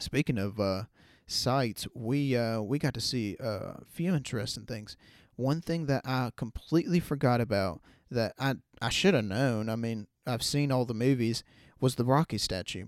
Speaking 0.00 0.38
of 0.38 0.58
uh, 0.58 0.84
sites, 1.26 1.86
we 1.94 2.36
uh, 2.36 2.60
we 2.60 2.78
got 2.78 2.94
to 2.94 3.00
see 3.00 3.36
a 3.38 3.84
few 3.84 4.14
interesting 4.14 4.64
things. 4.64 4.96
One 5.36 5.60
thing 5.60 5.86
that 5.86 6.02
I 6.04 6.30
completely 6.36 7.00
forgot 7.00 7.40
about 7.40 7.80
that 8.10 8.34
I 8.38 8.56
I 8.80 8.88
should 8.88 9.14
have 9.14 9.24
known. 9.24 9.68
I 9.68 9.76
mean, 9.76 10.06
I've 10.26 10.42
seen 10.42 10.72
all 10.72 10.84
the 10.84 10.94
movies. 10.94 11.44
Was 11.80 11.96
the 11.96 12.04
Rocky 12.04 12.38
statue? 12.38 12.86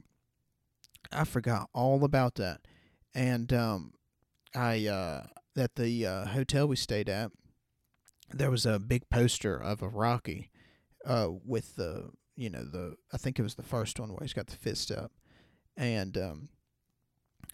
I 1.13 1.25
forgot 1.25 1.69
all 1.73 2.03
about 2.05 2.37
that, 2.37 2.63
and 3.17 3.51
um, 3.55 3.95
I 4.55 4.87
uh, 4.87 5.27
at 5.57 5.75
the 5.77 6.07
uh, 6.07 6.27
hotel 6.27 6.69
we 6.69 6.77
stayed 6.77 7.09
at, 7.09 7.33
there 8.31 8.51
was 8.51 8.67
a 8.67 8.79
big 8.79 9.09
poster 9.09 9.57
of 9.57 9.81
a 9.81 9.89
Rocky, 9.89 10.51
uh, 11.07 11.29
with 11.45 11.77
the 11.77 12.11
you 12.37 12.51
know 12.51 12.63
the 12.63 12.97
I 13.13 13.17
think 13.17 13.39
it 13.39 13.43
was 13.43 13.55
the 13.55 13.63
first 13.63 13.99
one 13.99 14.11
where 14.11 14.21
he's 14.21 14.35
got 14.35 14.49
the 14.49 14.57
fist 14.57 14.93
up, 14.93 15.13
and 15.77 16.17
um, 16.19 16.49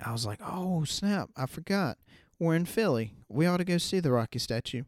I 0.04 0.10
was 0.10 0.26
like, 0.26 0.40
oh 0.44 0.84
snap, 0.84 1.30
I 1.36 1.46
forgot. 1.46 1.96
We're 2.40 2.56
in 2.56 2.66
Philly. 2.66 3.14
We 3.28 3.46
ought 3.46 3.58
to 3.58 3.64
go 3.64 3.78
see 3.78 4.00
the 4.00 4.10
Rocky 4.10 4.40
statue. 4.40 4.82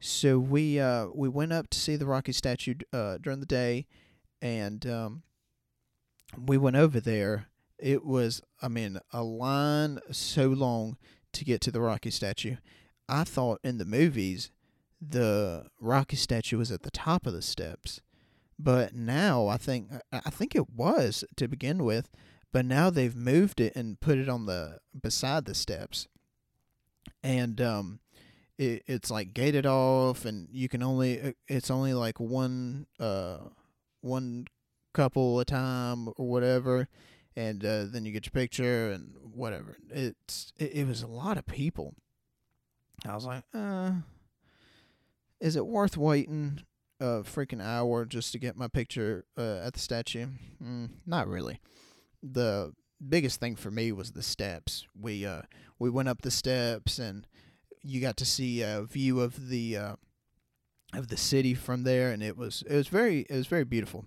So 0.00 0.38
we 0.38 0.78
uh 0.78 1.06
we 1.14 1.28
went 1.28 1.52
up 1.52 1.70
to 1.70 1.78
see 1.78 1.96
the 1.96 2.06
Rocky 2.06 2.32
statue 2.32 2.74
uh 2.92 3.18
during 3.18 3.40
the 3.40 3.46
day 3.46 3.86
and 4.42 4.86
um 4.86 5.22
we 6.38 6.56
went 6.58 6.76
over 6.76 7.00
there. 7.00 7.49
It 7.82 8.04
was 8.04 8.42
I 8.62 8.68
mean, 8.68 8.98
a 9.12 9.22
line 9.22 10.00
so 10.10 10.48
long 10.48 10.96
to 11.32 11.44
get 11.44 11.60
to 11.62 11.70
the 11.70 11.80
Rocky 11.80 12.10
statue. 12.10 12.56
I 13.08 13.24
thought 13.24 13.60
in 13.64 13.78
the 13.78 13.84
movies 13.84 14.50
the 15.00 15.66
Rocky 15.80 16.16
statue 16.16 16.58
was 16.58 16.70
at 16.70 16.82
the 16.82 16.90
top 16.90 17.26
of 17.26 17.32
the 17.32 17.42
steps. 17.42 18.00
But 18.58 18.94
now 18.94 19.46
I 19.48 19.56
think 19.56 19.90
I 20.12 20.30
think 20.30 20.54
it 20.54 20.70
was 20.70 21.24
to 21.36 21.48
begin 21.48 21.84
with 21.84 22.10
but 22.52 22.64
now 22.64 22.90
they've 22.90 23.16
moved 23.16 23.60
it 23.60 23.74
and 23.76 24.00
put 24.00 24.18
it 24.18 24.28
on 24.28 24.46
the 24.46 24.78
beside 25.00 25.44
the 25.44 25.54
steps 25.54 26.08
and 27.22 27.60
um 27.60 28.00
it, 28.58 28.82
it's 28.86 29.10
like 29.10 29.32
gated 29.32 29.66
off 29.66 30.24
and 30.24 30.48
you 30.52 30.68
can 30.68 30.82
only 30.82 31.20
uh, 31.20 31.32
it's 31.48 31.70
only 31.70 31.94
like 31.94 32.18
one 32.20 32.86
uh 32.98 33.38
one 34.00 34.46
couple 34.92 35.38
a 35.40 35.44
time 35.44 36.08
or 36.16 36.28
whatever 36.28 36.88
and 37.36 37.64
uh, 37.64 37.84
then 37.84 38.04
you 38.04 38.12
get 38.12 38.26
your 38.26 38.32
picture 38.32 38.90
and 38.90 39.14
whatever 39.34 39.76
it's 39.90 40.52
it, 40.58 40.72
it 40.74 40.86
was 40.86 41.02
a 41.02 41.06
lot 41.06 41.38
of 41.38 41.46
people 41.46 41.94
i 43.06 43.14
was 43.14 43.24
like 43.24 43.44
uh 43.54 43.92
is 45.40 45.56
it 45.56 45.66
worth 45.66 45.96
waiting 45.96 46.60
a 47.00 47.22
freaking 47.22 47.64
hour 47.64 48.04
just 48.04 48.30
to 48.32 48.38
get 48.38 48.56
my 48.56 48.68
picture 48.68 49.24
uh, 49.38 49.60
at 49.64 49.72
the 49.72 49.80
statue 49.80 50.26
mm, 50.62 50.90
not 51.06 51.26
really 51.26 51.60
the 52.22 52.72
biggest 53.08 53.40
thing 53.40 53.56
for 53.56 53.70
me 53.70 53.92
was 53.92 54.12
the 54.12 54.22
steps. 54.22 54.86
We 54.98 55.24
uh 55.24 55.42
we 55.78 55.90
went 55.90 56.08
up 56.08 56.22
the 56.22 56.30
steps 56.30 56.98
and 56.98 57.26
you 57.82 58.00
got 58.00 58.16
to 58.18 58.26
see 58.26 58.62
a 58.62 58.82
view 58.82 59.20
of 59.20 59.48
the 59.48 59.76
uh, 59.76 59.96
of 60.92 61.08
the 61.08 61.16
city 61.16 61.54
from 61.54 61.84
there, 61.84 62.10
and 62.10 62.22
it 62.22 62.36
was 62.36 62.62
it 62.68 62.74
was 62.74 62.88
very 62.88 63.20
it 63.30 63.34
was 63.34 63.46
very 63.46 63.64
beautiful. 63.64 64.04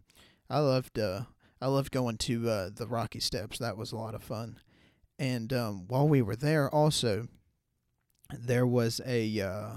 I 0.50 0.60
loved 0.60 1.00
uh 1.00 1.22
I 1.64 1.68
loved 1.68 1.92
going 1.92 2.18
to 2.18 2.50
uh, 2.50 2.70
the 2.76 2.88
Rocky 2.88 3.22
Steps. 3.22 3.58
That 3.58 3.78
was 3.78 3.94
a 3.94 3.96
lot 3.96 4.16
of 4.16 4.22
fun. 4.22 4.60
And 5.18 5.54
um, 5.54 5.88
while 5.88 6.10
we 6.10 6.22
were 6.22 6.36
there, 6.36 6.70
also 6.70 7.30
there 8.38 8.68
was 8.68 9.00
a 9.06 9.40
uh, 9.40 9.70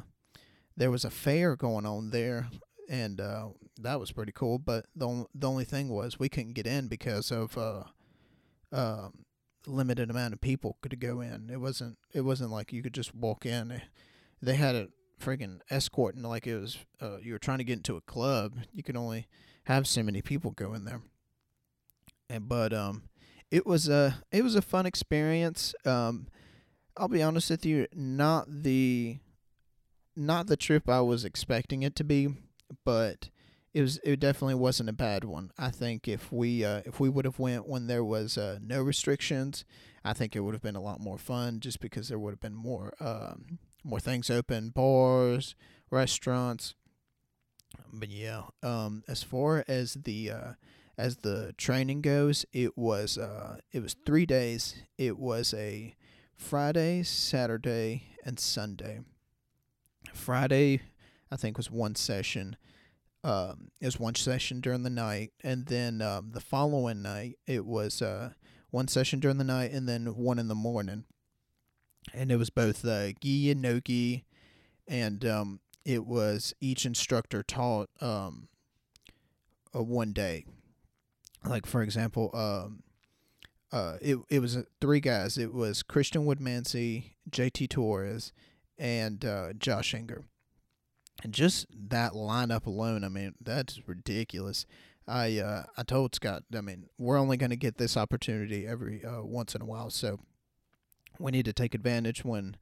there 0.76 0.90
was 0.90 1.04
a 1.04 1.10
fair 1.10 1.54
going 1.54 1.86
on 1.86 2.10
there, 2.10 2.48
and 2.88 3.20
uh, 3.20 3.50
that 3.78 4.00
was 4.00 4.10
pretty 4.10 4.32
cool. 4.32 4.58
But 4.58 4.86
the 4.96 5.06
on- 5.06 5.26
the 5.32 5.48
only 5.48 5.64
thing 5.64 5.88
was 5.88 6.18
we 6.18 6.28
couldn't 6.28 6.54
get 6.54 6.66
in 6.66 6.88
because 6.88 7.30
of 7.30 7.56
uh, 7.56 7.84
um, 8.72 9.24
limited 9.64 10.10
amount 10.10 10.34
of 10.34 10.40
people 10.40 10.78
could 10.82 10.98
go 10.98 11.20
in. 11.20 11.50
It 11.52 11.60
wasn't 11.60 11.98
it 12.12 12.22
wasn't 12.22 12.50
like 12.50 12.72
you 12.72 12.82
could 12.82 12.94
just 12.94 13.14
walk 13.14 13.46
in. 13.46 13.80
They 14.42 14.56
had 14.56 14.74
a 14.74 14.88
friggin' 15.20 15.60
escorting 15.70 16.24
like 16.24 16.48
it 16.48 16.58
was 16.58 16.78
uh, 17.00 17.18
you 17.22 17.32
were 17.32 17.38
trying 17.38 17.58
to 17.58 17.64
get 17.64 17.76
into 17.76 17.96
a 17.96 18.00
club. 18.00 18.56
You 18.72 18.82
could 18.82 18.96
only 18.96 19.28
have 19.66 19.86
so 19.86 20.02
many 20.02 20.20
people 20.20 20.50
go 20.50 20.74
in 20.74 20.84
there. 20.84 21.00
And 22.28 22.48
but 22.48 22.72
um, 22.72 23.04
it 23.50 23.66
was 23.66 23.88
a 23.88 24.22
it 24.32 24.42
was 24.42 24.54
a 24.54 24.62
fun 24.62 24.86
experience. 24.86 25.74
Um, 25.84 26.28
I'll 26.96 27.08
be 27.08 27.22
honest 27.22 27.50
with 27.50 27.66
you, 27.66 27.86
not 27.94 28.46
the 28.48 29.18
not 30.16 30.46
the 30.46 30.56
trip 30.56 30.88
I 30.88 31.00
was 31.02 31.24
expecting 31.24 31.82
it 31.82 31.94
to 31.96 32.04
be, 32.04 32.28
but 32.84 33.28
it 33.74 33.82
was 33.82 34.00
it 34.02 34.18
definitely 34.20 34.54
wasn't 34.54 34.88
a 34.88 34.94
bad 34.94 35.24
one. 35.24 35.50
I 35.58 35.70
think 35.70 36.08
if 36.08 36.32
we 36.32 36.64
uh, 36.64 36.80
if 36.86 36.98
we 36.98 37.08
would 37.10 37.26
have 37.26 37.38
went 37.38 37.68
when 37.68 37.86
there 37.86 38.04
was 38.04 38.38
uh, 38.38 38.58
no 38.62 38.82
restrictions, 38.82 39.64
I 40.04 40.14
think 40.14 40.34
it 40.34 40.40
would 40.40 40.54
have 40.54 40.62
been 40.62 40.76
a 40.76 40.82
lot 40.82 41.00
more 41.00 41.18
fun 41.18 41.60
just 41.60 41.80
because 41.80 42.08
there 42.08 42.18
would 42.18 42.32
have 42.32 42.40
been 42.40 42.54
more 42.54 42.94
um, 43.00 43.58
more 43.84 44.00
things 44.00 44.30
open, 44.30 44.70
bars, 44.70 45.54
restaurants. 45.90 46.74
But 47.92 48.08
yeah, 48.08 48.44
um, 48.62 49.04
as 49.06 49.22
far 49.22 49.62
as 49.68 49.94
the 49.94 50.30
uh, 50.30 50.52
as 50.98 51.18
the 51.18 51.54
training 51.56 52.00
goes, 52.00 52.44
it 52.52 52.76
was 52.76 53.18
uh, 53.18 53.58
it 53.72 53.82
was 53.82 53.96
three 54.06 54.26
days. 54.26 54.76
It 54.98 55.18
was 55.18 55.54
a 55.54 55.94
Friday, 56.34 57.02
Saturday, 57.02 58.08
and 58.24 58.38
Sunday. 58.38 59.00
Friday, 60.12 60.82
I 61.30 61.36
think, 61.36 61.56
was 61.56 61.70
one 61.70 61.94
session 61.94 62.56
um, 63.26 63.72
was 63.80 63.98
one 63.98 64.14
session 64.14 64.60
during 64.60 64.84
the 64.84 64.90
night, 64.90 65.32
and 65.42 65.66
then 65.66 66.00
um, 66.00 66.30
the 66.32 66.40
following 66.40 67.02
night 67.02 67.38
it 67.44 67.66
was 67.66 68.00
uh, 68.00 68.30
one 68.70 68.86
session 68.86 69.18
during 69.18 69.38
the 69.38 69.44
night, 69.44 69.72
and 69.72 69.88
then 69.88 70.06
one 70.14 70.38
in 70.38 70.46
the 70.46 70.54
morning. 70.54 71.04
And 72.14 72.30
it 72.30 72.36
was 72.36 72.50
both 72.50 72.84
uh, 72.84 73.10
gi 73.20 73.50
and 73.50 73.60
no 73.60 73.80
gi, 73.80 74.24
and 74.86 75.24
um, 75.24 75.60
it 75.84 76.06
was 76.06 76.54
each 76.60 76.86
instructor 76.86 77.42
taught 77.42 77.90
um, 78.00 78.46
a 79.74 79.82
one 79.82 80.12
day. 80.12 80.44
Like 81.46 81.66
for 81.66 81.82
example, 81.82 82.30
um, 82.34 82.82
uh, 83.72 83.98
it 84.00 84.18
it 84.28 84.40
was 84.40 84.56
uh, 84.56 84.62
three 84.80 85.00
guys. 85.00 85.38
It 85.38 85.54
was 85.54 85.82
Christian 85.82 86.26
Woodmansey, 86.26 87.12
J.T. 87.30 87.68
Torres, 87.68 88.32
and 88.78 89.24
uh, 89.24 89.52
Josh 89.54 89.92
Hinger 89.92 90.24
and 91.22 91.32
just 91.32 91.66
that 91.88 92.12
lineup 92.12 92.66
alone, 92.66 93.04
I 93.04 93.08
mean, 93.08 93.34
that's 93.40 93.80
ridiculous. 93.86 94.66
I 95.08 95.38
uh, 95.38 95.64
I 95.76 95.82
told 95.82 96.14
Scott, 96.14 96.42
I 96.54 96.60
mean, 96.60 96.86
we're 96.98 97.18
only 97.18 97.36
going 97.36 97.50
to 97.50 97.56
get 97.56 97.78
this 97.78 97.96
opportunity 97.96 98.66
every 98.66 99.04
uh, 99.04 99.22
once 99.22 99.54
in 99.54 99.62
a 99.62 99.66
while, 99.66 99.90
so 99.90 100.18
we 101.18 101.32
need 101.32 101.44
to 101.44 101.52
take 101.52 101.74
advantage 101.74 102.24
when 102.24 102.56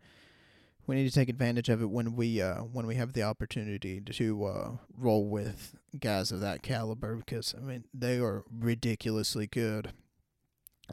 we 0.86 0.96
need 0.96 1.08
to 1.08 1.14
take 1.14 1.28
advantage 1.28 1.68
of 1.68 1.82
it 1.82 1.90
when 1.90 2.14
we 2.14 2.42
uh, 2.42 2.60
when 2.60 2.86
we 2.86 2.96
have 2.96 3.12
the 3.12 3.22
opportunity 3.22 4.00
to 4.00 4.44
uh, 4.44 4.70
roll 4.96 5.28
with 5.28 5.74
guys 5.98 6.30
of 6.30 6.40
that 6.40 6.62
caliber 6.62 7.16
because 7.16 7.54
I 7.56 7.60
mean 7.60 7.84
they 7.94 8.18
are 8.18 8.44
ridiculously 8.50 9.46
good. 9.46 9.92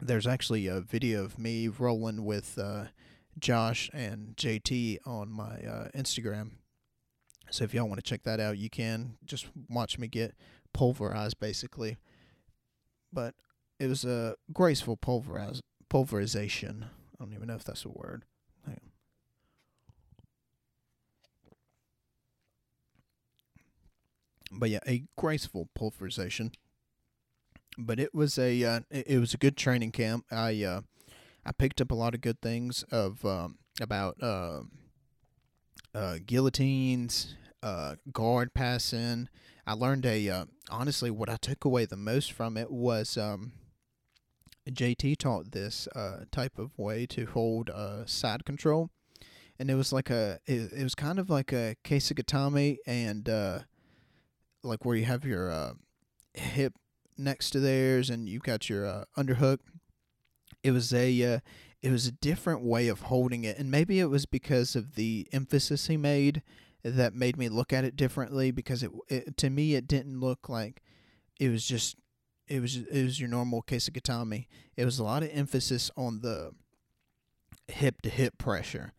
There's 0.00 0.26
actually 0.26 0.66
a 0.66 0.80
video 0.80 1.24
of 1.24 1.38
me 1.38 1.68
rolling 1.68 2.24
with 2.24 2.58
uh, 2.58 2.86
Josh 3.38 3.90
and 3.92 4.34
JT 4.36 4.98
on 5.06 5.30
my 5.30 5.60
uh, 5.60 5.88
Instagram. 5.94 6.52
So 7.50 7.64
if 7.64 7.74
y'all 7.74 7.88
want 7.88 8.02
to 8.02 8.08
check 8.08 8.22
that 8.22 8.40
out, 8.40 8.56
you 8.56 8.70
can 8.70 9.16
just 9.24 9.46
watch 9.68 9.98
me 9.98 10.08
get 10.08 10.34
pulverized 10.72 11.38
basically. 11.38 11.98
But 13.12 13.34
it 13.78 13.88
was 13.88 14.06
a 14.06 14.36
graceful 14.54 14.96
pulverize 14.96 15.60
pulverization. 15.90 16.86
I 17.20 17.24
don't 17.24 17.34
even 17.34 17.48
know 17.48 17.56
if 17.56 17.64
that's 17.64 17.84
a 17.84 17.90
word. 17.90 18.24
But 24.62 24.70
yeah, 24.70 24.78
a 24.86 25.02
graceful 25.18 25.68
pulverization. 25.74 26.52
But 27.76 27.98
it 27.98 28.14
was 28.14 28.38
a 28.38 28.62
uh, 28.62 28.80
it 28.92 29.18
was 29.18 29.34
a 29.34 29.36
good 29.36 29.56
training 29.56 29.90
camp. 29.90 30.24
I 30.30 30.62
uh, 30.62 30.82
I 31.44 31.50
picked 31.50 31.80
up 31.80 31.90
a 31.90 31.96
lot 31.96 32.14
of 32.14 32.20
good 32.20 32.40
things 32.40 32.84
of 32.92 33.24
um, 33.24 33.58
about 33.80 34.22
uh, 34.22 34.60
uh, 35.92 36.18
guillotines, 36.24 37.34
uh, 37.60 37.96
guard 38.12 38.54
passing. 38.54 39.28
I 39.66 39.72
learned 39.72 40.06
a 40.06 40.28
uh, 40.28 40.44
honestly 40.70 41.10
what 41.10 41.28
I 41.28 41.38
took 41.38 41.64
away 41.64 41.84
the 41.84 41.96
most 41.96 42.30
from 42.30 42.56
it 42.56 42.70
was 42.70 43.16
um, 43.16 43.50
JT 44.70 45.16
taught 45.16 45.50
this 45.50 45.88
uh, 45.96 46.26
type 46.30 46.56
of 46.56 46.78
way 46.78 47.04
to 47.06 47.26
hold 47.26 47.68
uh, 47.68 48.06
side 48.06 48.44
control, 48.44 48.90
and 49.58 49.72
it 49.72 49.74
was 49.74 49.92
like 49.92 50.08
a 50.08 50.38
it, 50.46 50.72
it 50.72 50.84
was 50.84 50.94
kind 50.94 51.18
of 51.18 51.28
like 51.28 51.52
a 51.52 51.74
Kesa 51.82 52.76
and 52.86 53.28
uh, 53.28 53.58
like 54.62 54.84
where 54.84 54.96
you 54.96 55.04
have 55.04 55.24
your 55.24 55.50
uh, 55.50 55.72
hip 56.34 56.74
next 57.18 57.50
to 57.50 57.60
theirs 57.60 58.10
and 58.10 58.28
you've 58.28 58.42
got 58.42 58.68
your 58.68 58.86
uh, 58.86 59.04
underhook. 59.16 59.58
It 60.62 60.70
was 60.70 60.92
a 60.92 61.34
uh, 61.34 61.40
it 61.80 61.90
was 61.90 62.06
a 62.06 62.12
different 62.12 62.62
way 62.62 62.88
of 62.88 63.02
holding 63.02 63.44
it, 63.44 63.58
and 63.58 63.70
maybe 63.70 63.98
it 63.98 64.06
was 64.06 64.26
because 64.26 64.76
of 64.76 64.94
the 64.94 65.26
emphasis 65.32 65.88
he 65.88 65.96
made 65.96 66.42
that 66.84 67.14
made 67.14 67.36
me 67.36 67.48
look 67.48 67.72
at 67.72 67.84
it 67.84 67.96
differently. 67.96 68.50
Because 68.50 68.82
it, 68.82 68.90
it 69.08 69.36
to 69.38 69.50
me 69.50 69.74
it 69.74 69.88
didn't 69.88 70.20
look 70.20 70.48
like 70.48 70.82
it 71.40 71.48
was 71.48 71.66
just 71.66 71.96
it 72.46 72.60
was 72.60 72.76
it 72.76 73.02
was 73.02 73.18
your 73.18 73.28
normal 73.28 73.62
Kesa 73.62 73.90
Gatame. 73.90 74.46
It 74.76 74.84
was 74.84 74.98
a 74.98 75.04
lot 75.04 75.22
of 75.22 75.30
emphasis 75.32 75.90
on 75.96 76.20
the 76.20 76.52
hip 77.68 78.02
to 78.02 78.10
hip 78.10 78.38
pressure, 78.38 78.92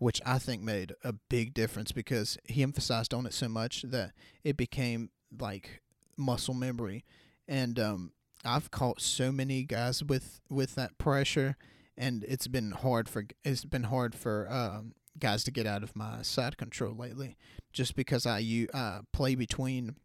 which 0.00 0.20
I 0.24 0.38
think 0.38 0.62
made 0.62 0.94
a 1.04 1.12
big 1.12 1.52
difference 1.52 1.92
because 1.92 2.38
he 2.44 2.62
emphasized 2.62 3.12
on 3.12 3.26
it 3.26 3.34
so 3.34 3.48
much 3.48 3.82
that 3.82 4.12
it 4.42 4.56
became 4.56 5.10
like 5.38 5.82
muscle 6.16 6.54
memory. 6.54 7.04
And 7.46 7.78
um, 7.78 8.12
I've 8.42 8.70
caught 8.70 9.02
so 9.02 9.30
many 9.30 9.62
guys 9.62 10.02
with 10.02 10.40
with 10.48 10.74
that 10.74 10.96
pressure, 10.96 11.56
and 11.98 12.24
it's 12.26 12.48
been 12.48 12.70
hard 12.70 13.10
for 13.10 13.26
it's 13.44 13.66
been 13.66 13.84
hard 13.84 14.14
for 14.14 14.50
um, 14.50 14.94
guys 15.18 15.44
to 15.44 15.50
get 15.50 15.66
out 15.66 15.82
of 15.82 15.94
my 15.94 16.22
side 16.22 16.56
control 16.56 16.94
lately, 16.94 17.36
just 17.70 17.94
because 17.94 18.24
I 18.24 18.38
you 18.38 18.68
uh, 18.72 19.00
play 19.12 19.34
between 19.34 19.96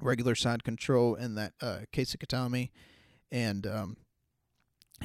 regular 0.00 0.34
side 0.34 0.64
control 0.64 1.14
and 1.14 1.38
that 1.38 1.52
uh, 1.60 1.80
Kesa 1.92 2.16
Gatame, 2.16 2.70
and 3.30 3.68
um, 3.68 3.96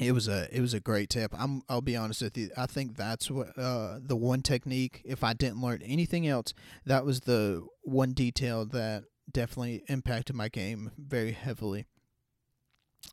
it 0.00 0.12
was 0.12 0.28
a 0.28 0.48
it 0.54 0.60
was 0.60 0.74
a 0.74 0.80
great 0.80 1.10
tip. 1.10 1.32
I'm 1.36 1.62
I'll 1.68 1.80
be 1.80 1.96
honest 1.96 2.22
with 2.22 2.36
you. 2.36 2.50
I 2.56 2.66
think 2.66 2.96
that's 2.96 3.30
what 3.30 3.58
uh, 3.58 3.98
the 4.00 4.16
one 4.16 4.42
technique. 4.42 5.02
If 5.04 5.24
I 5.24 5.32
didn't 5.32 5.60
learn 5.60 5.82
anything 5.82 6.26
else, 6.26 6.54
that 6.86 7.04
was 7.04 7.20
the 7.20 7.66
one 7.82 8.12
detail 8.12 8.64
that 8.66 9.04
definitely 9.30 9.82
impacted 9.88 10.36
my 10.36 10.48
game 10.48 10.92
very 10.96 11.32
heavily. 11.32 11.86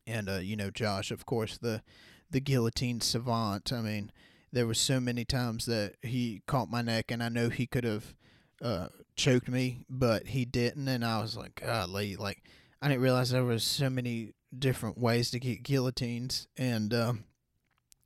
And 0.05 0.29
uh, 0.29 0.39
you 0.39 0.55
know, 0.55 0.69
Josh, 0.69 1.11
of 1.11 1.25
course, 1.25 1.57
the 1.57 1.81
the 2.29 2.39
guillotine 2.39 3.01
savant. 3.01 3.71
I 3.73 3.81
mean, 3.81 4.11
there 4.51 4.67
were 4.67 4.73
so 4.73 4.99
many 4.99 5.25
times 5.25 5.65
that 5.65 5.95
he 6.01 6.41
caught 6.47 6.69
my 6.69 6.81
neck, 6.81 7.09
and 7.09 7.23
I 7.23 7.29
know 7.29 7.49
he 7.49 7.65
could 7.65 7.83
have 7.83 8.15
uh, 8.61 8.87
choked 9.15 9.49
me, 9.49 9.85
but 9.89 10.27
he 10.27 10.45
didn't, 10.45 10.87
and 10.87 11.03
I 11.03 11.21
was 11.21 11.35
like, 11.35 11.61
golly, 11.65 12.15
like 12.15 12.43
I 12.81 12.89
didn't 12.89 13.01
realize 13.01 13.31
there 13.31 13.43
was 13.43 13.63
so 13.63 13.89
many 13.89 14.33
different 14.59 14.97
ways 14.97 15.31
to 15.31 15.39
get 15.39 15.63
guillotines, 15.63 16.47
and 16.57 16.93
um, 16.93 17.23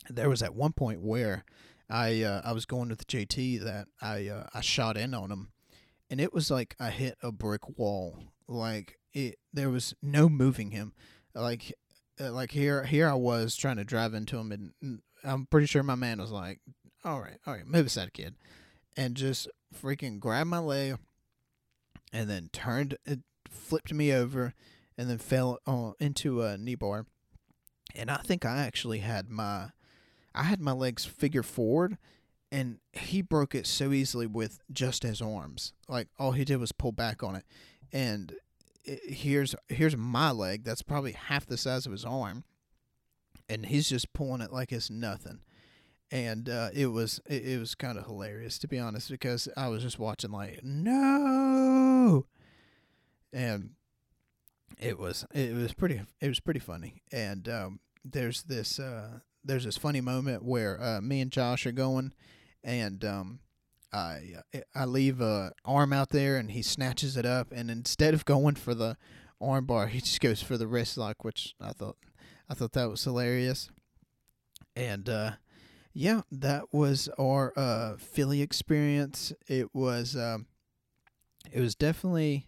there 0.10 0.30
was 0.30 0.42
at 0.42 0.56
one 0.56 0.74
point 0.74 1.02
where 1.02 1.46
I 1.90 2.24
uh, 2.24 2.42
I 2.44 2.52
was 2.52 2.66
going 2.66 2.90
to 2.90 2.96
the 2.96 3.06
JT 3.06 3.62
that 3.64 3.88
I 4.02 4.28
uh, 4.28 4.48
I 4.54 4.62
shot 4.62 4.98
in 4.98 5.14
on 5.14 5.32
him, 5.32 5.50
and 6.10 6.22
it 6.22 6.34
was 6.34 6.52
like 6.52 6.76
I 6.80 6.90
hit 6.90 7.18
a 7.22 7.32
brick 7.32 7.78
wall. 7.78 8.18
Like 8.48 9.00
it, 9.14 9.40
there 9.54 9.70
was 9.70 9.94
no 10.02 10.30
moving 10.30 10.72
him. 10.72 10.94
Like 11.34 11.74
uh, 12.20 12.32
like 12.32 12.52
here 12.52 12.84
here 12.84 13.10
I 13.10 13.16
was 13.16 13.56
trying 13.56 13.78
to 13.78 13.84
drive 13.84 14.14
into 14.14 14.38
him, 14.38 14.52
and 14.52 15.02
I'm 15.24 15.46
pretty 15.48 15.68
sure 15.68 15.84
my 15.84 15.96
man 15.96 16.20
was 16.20 16.32
like, 16.32 16.60
"All 17.04 17.22
right, 17.22 17.38
all 17.46 17.54
right, 17.54 17.66
move 17.66 17.88
aside, 17.88 18.14
kid," 18.14 18.36
and 18.96 19.16
just 19.16 19.48
freaking 19.76 20.20
grabbed 20.20 20.50
my 20.50 20.60
leg, 20.60 20.98
and 22.14 22.30
then 22.30 22.50
turned 22.52 22.98
it, 23.06 23.20
flipped 23.50 23.94
me 23.94 24.14
over, 24.14 24.54
and 25.00 25.10
then 25.10 25.18
fell 25.18 25.60
uh, 25.66 25.92
into 26.02 26.42
a 26.42 26.58
knee 26.58 26.76
bar. 26.76 27.06
And 27.96 28.12
I 28.12 28.18
think 28.18 28.44
I 28.44 28.58
actually 28.58 29.00
had 29.00 29.30
my, 29.30 29.70
I 30.36 30.44
had 30.44 30.60
my 30.60 30.74
legs 30.74 31.06
figure 31.06 31.42
forward, 31.42 31.98
and 32.52 32.80
he 32.92 33.22
broke 33.22 33.56
it 33.56 33.66
so 33.66 33.94
easily 33.94 34.28
with 34.28 34.60
just 34.74 35.04
his 35.04 35.22
arms. 35.22 35.72
Like 35.88 36.10
all 36.20 36.34
he 36.34 36.44
did 36.44 36.58
was 36.58 36.74
pull 36.74 36.92
back 36.92 37.24
on 37.24 37.38
it, 37.38 37.46
and 37.94 38.34
it, 38.84 39.00
here's 39.06 39.56
here's 39.70 39.96
my 39.96 40.32
leg 40.32 40.66
that's 40.66 40.82
probably 40.82 41.14
half 41.14 41.46
the 41.46 41.58
size 41.58 41.86
of 41.86 41.94
his 41.94 42.04
arm, 42.04 42.44
and 43.48 43.68
he's 43.68 43.88
just 43.88 44.12
pulling 44.12 44.42
it 44.42 44.52
like 44.52 44.74
it's 44.74 44.90
nothing. 44.90 45.40
And 46.12 46.50
uh, 46.50 46.72
it 46.74 46.88
was 46.88 47.22
it, 47.26 47.46
it 47.46 47.58
was 47.58 47.74
kind 47.74 47.98
of 47.98 48.06
hilarious 48.06 48.60
to 48.60 48.68
be 48.68 48.78
honest 48.78 49.10
because 49.10 49.48
I 49.56 49.70
was 49.70 49.82
just 49.82 49.98
watching 49.98 50.32
like 50.32 50.60
no, 50.62 52.26
and 53.32 53.76
it 54.78 55.00
was 55.00 55.26
it 55.34 55.54
was 55.54 55.74
pretty 55.74 56.02
it 56.22 56.28
was 56.28 56.40
pretty 56.40 56.60
funny. 56.60 57.02
And 57.12 57.48
um, 57.50 57.80
there's 58.04 58.44
this 58.44 58.80
uh, 58.80 59.20
there's 59.44 59.66
this 59.66 59.78
funny 59.78 60.02
moment 60.02 60.44
where 60.44 60.82
uh, 60.82 61.02
me 61.02 61.22
and 61.22 61.32
Josh 61.32 61.66
are 61.66 61.72
going 61.72 62.14
and 62.64 63.04
um, 63.06 63.40
I 63.92 64.36
I 64.76 64.86
leave 64.86 65.22
a 65.22 65.54
arm 65.66 65.94
out 65.94 66.10
there, 66.10 66.38
and 66.38 66.52
he 66.52 66.62
snatches 66.62 67.18
it 67.18 67.26
up, 67.26 67.52
and 67.52 67.72
instead 67.72 68.14
of 68.14 68.26
going 68.26 68.56
for 68.56 68.74
the 68.74 68.98
arm 69.42 69.66
bar, 69.66 69.88
he 69.88 70.00
just 70.00 70.22
goes 70.22 70.42
for 70.42 70.58
the 70.58 70.68
wrist 70.68 70.98
lock, 70.98 71.24
which 71.24 71.56
I 71.60 71.72
thought 71.72 71.98
I 72.50 72.54
thought 72.54 72.74
that 72.74 72.90
was 72.90 73.04
hilarious. 73.04 73.70
And 74.76 75.10
uh, 75.10 75.32
yeah, 75.94 76.22
that 76.32 76.66
was 76.72 77.10
our 77.18 77.54
uh, 77.56 77.98
Philly 77.98 78.42
experience. 78.42 79.34
It 79.48 79.74
was 79.74 80.16
um, 80.16 80.48
it 81.52 81.60
was 81.60 81.76
definitely 81.76 82.48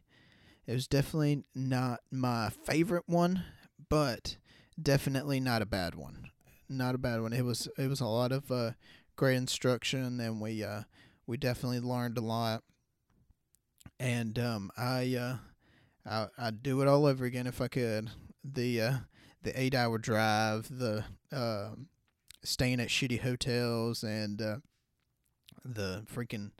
it 0.68 0.74
was 0.74 0.88
definitely 0.88 1.44
not 1.56 2.00
my 2.12 2.50
favorite 2.50 3.04
one, 3.08 3.44
but 3.90 4.38
definitely 4.82 5.40
not 5.40 5.62
a 5.62 5.66
bad 5.66 5.96
one. 5.96 6.30
Not 6.70 6.96
a 6.96 7.00
bad 7.00 7.22
one. 7.22 7.34
It 7.34 7.44
was 7.44 7.68
it 7.78 7.88
was 7.88 8.00
a 8.00 8.06
lot 8.06 8.32
of 8.32 8.52
uh, 8.52 8.72
great 9.16 9.36
instruction, 9.36 10.20
and 10.20 10.40
we 10.40 10.64
uh, 10.64 10.84
we 11.28 11.38
definitely 11.38 11.80
learned 11.80 12.18
a 12.18 12.22
lot. 12.22 12.64
And 14.00 14.40
um, 14.40 14.72
I 14.78 15.16
uh, 15.16 15.38
I 16.10 16.28
I'd 16.38 16.64
do 16.64 16.82
it 16.82 16.88
all 16.88 17.06
over 17.06 17.26
again 17.26 17.48
if 17.48 17.62
I 17.62 17.68
could. 17.68 18.10
The 18.44 18.82
uh, 18.82 18.94
the 19.44 19.60
eight 19.60 19.76
hour 19.76 19.98
drive, 19.98 20.70
the 20.70 21.04
uh, 21.32 21.72
staying 22.44 22.80
at 22.80 22.88
shitty 22.90 23.22
hotels, 23.22 24.04
and 24.04 24.42
uh, 24.42 24.58
the 25.66 26.06
freaking 26.14 26.52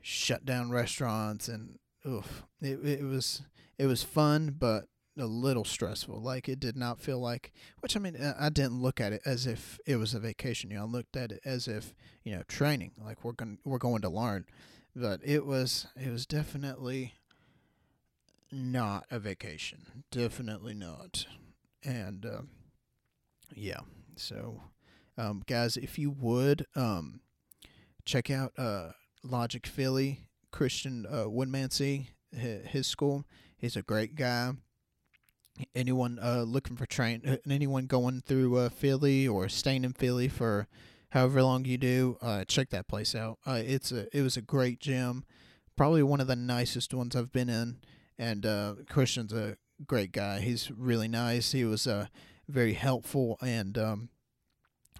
shut 0.00 0.44
down 0.44 0.70
restaurants, 0.70 1.48
and 1.48 1.78
oof, 2.08 2.44
it 2.60 2.84
it 2.84 3.02
was 3.02 3.42
it 3.78 3.86
was 3.86 4.02
fun, 4.02 4.54
but 4.58 4.86
a 5.18 5.26
little 5.26 5.64
stressful. 5.64 6.20
Like 6.20 6.48
it 6.48 6.60
did 6.60 6.76
not 6.76 7.00
feel 7.00 7.18
like, 7.18 7.52
which 7.80 7.96
I 7.96 8.00
mean, 8.00 8.16
I 8.38 8.48
didn't 8.48 8.80
look 8.80 9.00
at 9.00 9.12
it 9.12 9.22
as 9.26 9.46
if 9.46 9.78
it 9.86 9.96
was 9.96 10.14
a 10.14 10.20
vacation. 10.20 10.70
You 10.70 10.76
know, 10.76 10.84
I 10.84 10.86
looked 10.86 11.16
at 11.16 11.32
it 11.32 11.40
as 11.44 11.68
if 11.68 11.94
you 12.24 12.34
know 12.34 12.42
training. 12.48 12.92
Like 13.02 13.24
we're 13.24 13.32
going 13.32 13.58
we're 13.64 13.78
going 13.78 14.02
to 14.02 14.08
learn, 14.08 14.46
but 14.94 15.20
it 15.24 15.44
was 15.44 15.86
it 15.96 16.10
was 16.10 16.26
definitely 16.26 17.14
not 18.50 19.06
a 19.10 19.18
vacation. 19.18 20.04
Definitely 20.10 20.74
not. 20.74 21.26
And 21.84 22.24
uh, 22.24 22.42
yeah, 23.54 23.80
so 24.16 24.62
um, 25.16 25.42
guys, 25.46 25.76
if 25.76 25.98
you 25.98 26.10
would 26.10 26.66
um, 26.74 27.20
check 28.04 28.30
out 28.30 28.52
uh, 28.56 28.90
Logic 29.22 29.66
Philly 29.66 30.27
Christian 30.50 31.06
uh, 31.06 31.24
Woodmansee, 31.24 32.08
his 32.32 32.86
school. 32.86 33.24
He's 33.56 33.76
a 33.76 33.82
great 33.82 34.14
guy 34.14 34.52
anyone 35.74 36.18
uh, 36.22 36.42
looking 36.42 36.76
for 36.76 36.86
train, 36.86 37.22
uh, 37.26 37.36
anyone 37.50 37.86
going 37.86 38.20
through 38.20 38.56
uh, 38.56 38.68
Philly 38.68 39.26
or 39.26 39.48
staying 39.48 39.84
in 39.84 39.92
Philly 39.92 40.28
for 40.28 40.68
however 41.10 41.42
long 41.42 41.64
you 41.64 41.78
do, 41.78 42.16
uh, 42.20 42.44
check 42.44 42.70
that 42.70 42.88
place 42.88 43.14
out. 43.14 43.38
Uh, 43.46 43.62
it's 43.64 43.92
a 43.92 44.06
it 44.16 44.22
was 44.22 44.36
a 44.36 44.42
great 44.42 44.80
gym, 44.80 45.24
probably 45.76 46.02
one 46.02 46.20
of 46.20 46.26
the 46.26 46.36
nicest 46.36 46.92
ones 46.94 47.16
I've 47.16 47.32
been 47.32 47.48
in. 47.48 47.78
And 48.18 48.44
uh, 48.44 48.74
Christian's 48.88 49.32
a 49.32 49.56
great 49.86 50.12
guy. 50.12 50.40
He's 50.40 50.70
really 50.70 51.08
nice. 51.08 51.52
He 51.52 51.64
was 51.64 51.86
uh, 51.86 52.06
very 52.48 52.74
helpful 52.74 53.38
and 53.40 53.78
um, 53.78 54.08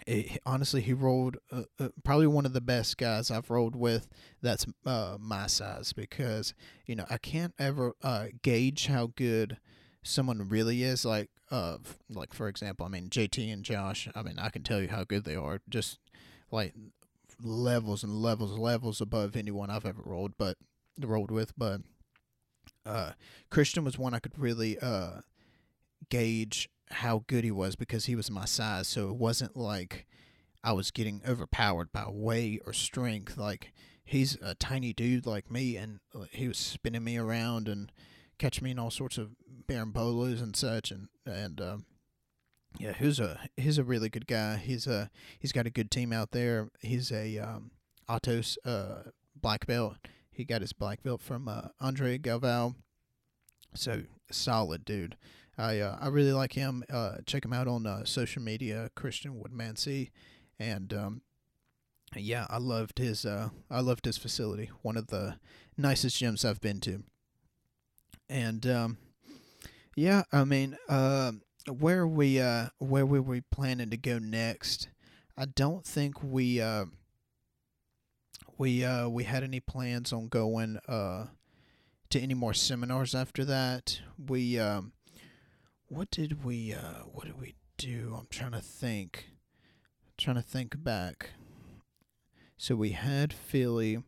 it, 0.06 0.40
honestly, 0.46 0.80
he 0.80 0.92
rolled 0.92 1.38
uh, 1.50 1.62
uh, 1.78 1.88
probably 2.04 2.26
one 2.26 2.46
of 2.46 2.52
the 2.52 2.60
best 2.60 2.96
guys 2.96 3.30
I've 3.30 3.50
rolled 3.50 3.76
with. 3.76 4.08
That's 4.42 4.66
uh, 4.86 5.16
my 5.20 5.46
size 5.46 5.92
because 5.92 6.54
you 6.86 6.94
know 6.94 7.06
I 7.10 7.18
can't 7.18 7.54
ever 7.58 7.94
uh, 8.02 8.26
gauge 8.42 8.86
how 8.86 9.08
good 9.14 9.58
someone 10.02 10.48
really 10.48 10.82
is. 10.82 11.04
Like, 11.04 11.30
uh, 11.50 11.78
like 12.10 12.32
for 12.32 12.48
example, 12.48 12.86
I 12.86 12.88
mean 12.88 13.08
JT 13.08 13.52
and 13.52 13.64
Josh. 13.64 14.08
I 14.14 14.22
mean, 14.22 14.38
I 14.38 14.50
can 14.50 14.62
tell 14.62 14.80
you 14.80 14.88
how 14.88 15.04
good 15.04 15.24
they 15.24 15.36
are. 15.36 15.60
Just 15.68 15.98
like 16.50 16.74
levels 17.42 18.02
and 18.02 18.14
levels 18.14 18.52
and 18.52 18.60
levels 18.60 19.00
above 19.00 19.36
anyone 19.36 19.70
I've 19.70 19.86
ever 19.86 20.02
rolled, 20.04 20.32
but 20.38 20.56
rolled 20.98 21.30
with. 21.30 21.56
But 21.56 21.82
uh, 22.84 23.12
Christian 23.50 23.84
was 23.84 23.98
one 23.98 24.14
I 24.14 24.18
could 24.18 24.38
really 24.38 24.78
uh, 24.78 25.20
gauge 26.10 26.68
how 26.90 27.24
good 27.26 27.44
he 27.44 27.50
was 27.50 27.76
because 27.76 28.06
he 28.06 28.14
was 28.14 28.30
my 28.30 28.44
size. 28.44 28.88
So 28.88 29.08
it 29.08 29.16
wasn't 29.16 29.56
like 29.56 30.06
I 30.62 30.72
was 30.72 30.90
getting 30.90 31.22
overpowered 31.26 31.92
by 31.92 32.04
weight 32.08 32.62
or 32.66 32.72
strength. 32.72 33.36
Like 33.36 33.72
he's 34.04 34.36
a 34.42 34.54
tiny 34.54 34.92
dude 34.92 35.26
like 35.26 35.50
me, 35.50 35.76
and 35.76 36.00
uh, 36.14 36.24
he 36.30 36.48
was 36.48 36.58
spinning 36.58 37.04
me 37.04 37.16
around 37.16 37.68
and 37.68 37.92
catching 38.38 38.64
me 38.64 38.70
in 38.70 38.78
all 38.78 38.90
sorts 38.90 39.18
of 39.18 39.30
berimbolo 39.66 40.40
and 40.42 40.56
such. 40.56 40.90
And 40.90 41.08
and 41.26 41.60
um, 41.60 41.86
yeah, 42.78 42.92
he's 42.92 43.20
a 43.20 43.38
he's 43.56 43.78
a 43.78 43.84
really 43.84 44.08
good 44.08 44.26
guy. 44.26 44.56
He's 44.56 44.86
a 44.86 45.10
he's 45.38 45.52
got 45.52 45.66
a 45.66 45.70
good 45.70 45.90
team 45.90 46.12
out 46.12 46.32
there. 46.32 46.68
He's 46.80 47.12
a 47.12 47.38
um, 47.38 47.70
Atos 48.08 48.56
uh, 48.64 49.10
black 49.40 49.66
belt. 49.66 49.96
He 50.30 50.44
got 50.44 50.60
his 50.60 50.72
black 50.72 51.02
belt 51.02 51.20
from 51.20 51.48
uh, 51.48 51.68
Andre 51.80 52.18
Galvao. 52.18 52.74
So 53.74 54.02
solid 54.30 54.84
dude. 54.84 55.16
I 55.58 55.80
uh, 55.80 55.98
I 56.00 56.08
really 56.08 56.32
like 56.32 56.52
him. 56.52 56.84
Uh, 56.88 57.16
check 57.26 57.44
him 57.44 57.52
out 57.52 57.66
on 57.66 57.84
uh, 57.84 58.04
social 58.04 58.40
media, 58.40 58.90
Christian 58.94 59.42
Woodmansey, 59.42 60.10
and 60.58 60.94
um, 60.94 61.22
yeah, 62.16 62.46
I 62.48 62.58
loved 62.58 62.98
his 62.98 63.24
uh, 63.26 63.48
I 63.68 63.80
loved 63.80 64.04
his 64.04 64.16
facility. 64.16 64.70
One 64.82 64.96
of 64.96 65.08
the 65.08 65.36
nicest 65.76 66.22
gyms 66.22 66.44
I've 66.44 66.60
been 66.60 66.80
to. 66.80 67.02
And 68.28 68.66
um, 68.66 68.98
yeah, 69.96 70.22
I 70.32 70.44
mean, 70.44 70.76
uh, 70.88 71.32
where 71.66 72.06
we 72.06 72.40
uh, 72.40 72.68
where 72.78 73.06
we 73.06 73.18
were 73.18 73.40
planning 73.50 73.90
to 73.90 73.96
go 73.96 74.18
next, 74.18 74.88
I 75.36 75.46
don't 75.46 75.84
think 75.84 76.22
we 76.22 76.60
uh, 76.60 76.84
we 78.56 78.86
we 79.08 79.24
had 79.24 79.42
any 79.42 79.58
plans 79.58 80.12
on 80.12 80.28
going 80.28 80.78
to 82.10 82.18
any 82.18 82.34
more 82.34 82.54
seminars 82.54 83.14
after 83.14 83.44
that. 83.44 84.00
We 84.18 84.58
um, 84.58 84.92
what 85.88 86.10
did 86.10 86.44
we 86.44 86.74
uh 86.74 87.02
what 87.12 87.24
did 87.24 87.40
we 87.40 87.54
do? 87.76 88.14
I'm 88.18 88.26
trying 88.30 88.52
to 88.52 88.60
think. 88.60 89.30
I'm 90.06 90.12
trying 90.18 90.36
to 90.36 90.42
think 90.42 90.82
back. 90.82 91.30
So 92.56 92.76
we 92.76 92.90
had 92.90 93.32
Philly 93.32 94.02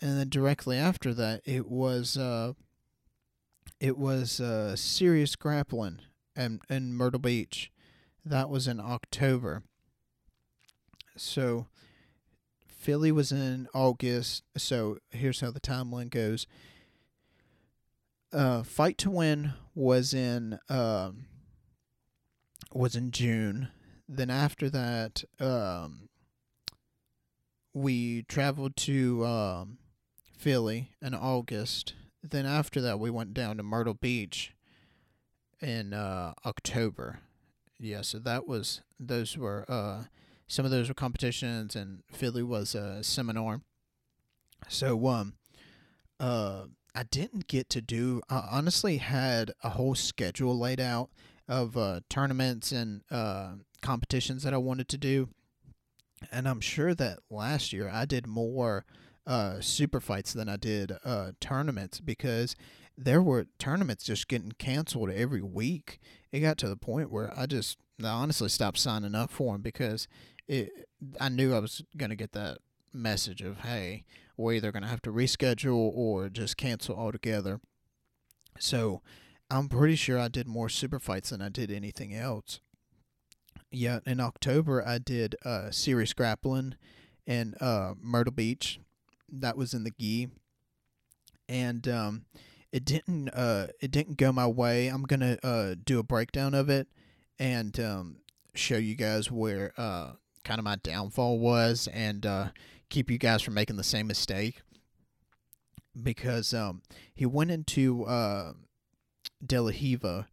and 0.00 0.18
then 0.18 0.28
directly 0.28 0.76
after 0.76 1.12
that 1.14 1.42
it 1.44 1.68
was 1.68 2.16
uh 2.16 2.52
it 3.80 3.98
was 3.98 4.40
uh 4.40 4.76
serious 4.76 5.34
grappling 5.36 6.00
and 6.36 6.60
in 6.70 6.94
Myrtle 6.94 7.20
Beach. 7.20 7.70
That 8.24 8.48
was 8.48 8.68
in 8.68 8.78
October. 8.78 9.64
So 11.16 11.66
Philly 12.68 13.10
was 13.10 13.32
in 13.32 13.68
August. 13.74 14.44
So 14.56 14.98
here's 15.10 15.40
how 15.40 15.50
the 15.50 15.60
timeline 15.60 16.10
goes 16.10 16.46
uh, 18.32 18.62
Fight 18.62 18.98
to 18.98 19.10
Win 19.10 19.52
was 19.74 20.14
in 20.14 20.58
um, 20.68 21.26
was 22.72 22.96
in 22.96 23.10
June. 23.10 23.68
Then 24.08 24.30
after 24.30 24.68
that, 24.70 25.24
um, 25.40 26.08
we 27.74 28.22
traveled 28.22 28.76
to 28.76 29.24
um, 29.24 29.78
Philly 30.36 30.90
in 31.00 31.14
August. 31.14 31.94
Then 32.22 32.46
after 32.46 32.80
that, 32.80 33.00
we 33.00 33.10
went 33.10 33.34
down 33.34 33.56
to 33.56 33.62
Myrtle 33.62 33.94
Beach 33.94 34.52
in 35.60 35.92
uh, 35.92 36.34
October. 36.44 37.20
Yeah, 37.78 38.02
so 38.02 38.18
that 38.20 38.46
was 38.46 38.82
those 38.98 39.36
were 39.36 39.64
uh, 39.68 40.04
some 40.46 40.64
of 40.64 40.70
those 40.70 40.88
were 40.88 40.94
competitions, 40.94 41.74
and 41.74 42.02
Philly 42.10 42.42
was 42.42 42.74
a 42.74 43.02
seminar. 43.02 43.62
So 44.68 45.08
um, 45.08 45.34
uh, 46.20 46.64
I 46.94 47.04
didn't 47.04 47.46
get 47.46 47.70
to 47.70 47.80
do. 47.80 48.20
I 48.28 48.48
honestly 48.50 48.98
had 48.98 49.52
a 49.62 49.70
whole 49.70 49.94
schedule 49.94 50.58
laid 50.58 50.80
out 50.80 51.10
of 51.48 51.76
uh, 51.76 52.00
tournaments 52.08 52.72
and 52.72 53.02
uh, 53.10 53.52
competitions 53.80 54.42
that 54.42 54.54
I 54.54 54.58
wanted 54.58 54.88
to 54.88 54.98
do, 54.98 55.28
and 56.30 56.48
I'm 56.48 56.60
sure 56.60 56.94
that 56.94 57.20
last 57.30 57.72
year 57.72 57.90
I 57.92 58.04
did 58.04 58.26
more 58.26 58.84
uh, 59.26 59.60
super 59.60 60.00
fights 60.00 60.32
than 60.32 60.48
I 60.48 60.56
did 60.56 60.92
uh, 61.04 61.32
tournaments 61.40 62.00
because 62.00 62.54
there 62.96 63.22
were 63.22 63.46
tournaments 63.58 64.04
just 64.04 64.28
getting 64.28 64.52
canceled 64.52 65.10
every 65.10 65.42
week. 65.42 65.98
It 66.30 66.40
got 66.40 66.58
to 66.58 66.68
the 66.68 66.76
point 66.76 67.10
where 67.10 67.32
I 67.36 67.46
just 67.46 67.78
I 68.02 68.08
honestly 68.08 68.48
stopped 68.48 68.78
signing 68.78 69.14
up 69.14 69.30
for 69.30 69.52
them 69.52 69.62
because 69.62 70.08
it. 70.46 70.70
I 71.20 71.28
knew 71.28 71.54
I 71.54 71.58
was 71.58 71.82
gonna 71.96 72.16
get 72.16 72.32
that 72.32 72.58
message 72.92 73.40
of 73.40 73.60
hey 73.60 74.04
we're 74.36 74.54
either 74.54 74.72
going 74.72 74.82
to 74.82 74.88
have 74.88 75.02
to 75.02 75.12
reschedule 75.12 75.90
or 75.94 76.28
just 76.28 76.56
cancel 76.56 76.96
altogether. 76.96 77.60
So 78.58 79.02
I'm 79.50 79.68
pretty 79.68 79.96
sure 79.96 80.18
I 80.18 80.28
did 80.28 80.46
more 80.46 80.68
super 80.68 80.98
fights 80.98 81.30
than 81.30 81.42
I 81.42 81.48
did 81.48 81.70
anything 81.70 82.14
else. 82.14 82.60
Yeah, 83.70 84.00
in 84.06 84.20
October 84.20 84.86
I 84.86 84.98
did 84.98 85.36
uh, 85.44 85.70
serious 85.70 86.12
grappling 86.12 86.74
in 87.26 87.54
uh, 87.60 87.94
Myrtle 88.00 88.32
Beach. 88.32 88.80
That 89.30 89.56
was 89.56 89.72
in 89.72 89.84
the 89.84 89.92
gi, 89.98 90.28
and 91.48 91.88
um, 91.88 92.24
it 92.70 92.84
didn't 92.84 93.30
uh, 93.30 93.68
it 93.80 93.90
didn't 93.90 94.18
go 94.18 94.30
my 94.30 94.46
way. 94.46 94.88
I'm 94.88 95.04
gonna 95.04 95.38
uh, 95.42 95.74
do 95.82 95.98
a 95.98 96.02
breakdown 96.02 96.52
of 96.52 96.68
it 96.68 96.86
and 97.38 97.78
um, 97.80 98.16
show 98.54 98.76
you 98.76 98.94
guys 98.94 99.30
where 99.30 99.72
uh, 99.78 100.12
kind 100.44 100.58
of 100.58 100.64
my 100.64 100.76
downfall 100.76 101.38
was 101.38 101.88
and 101.92 102.26
uh, 102.26 102.48
keep 102.92 103.10
you 103.10 103.16
guys 103.16 103.40
from 103.40 103.54
making 103.54 103.76
the 103.76 103.82
same 103.82 104.06
mistake 104.06 104.60
because 106.00 106.52
um, 106.52 106.82
he 107.14 107.24
went 107.24 107.50
into 107.50 108.04
uh, 108.04 108.52
Riva, 109.50 110.28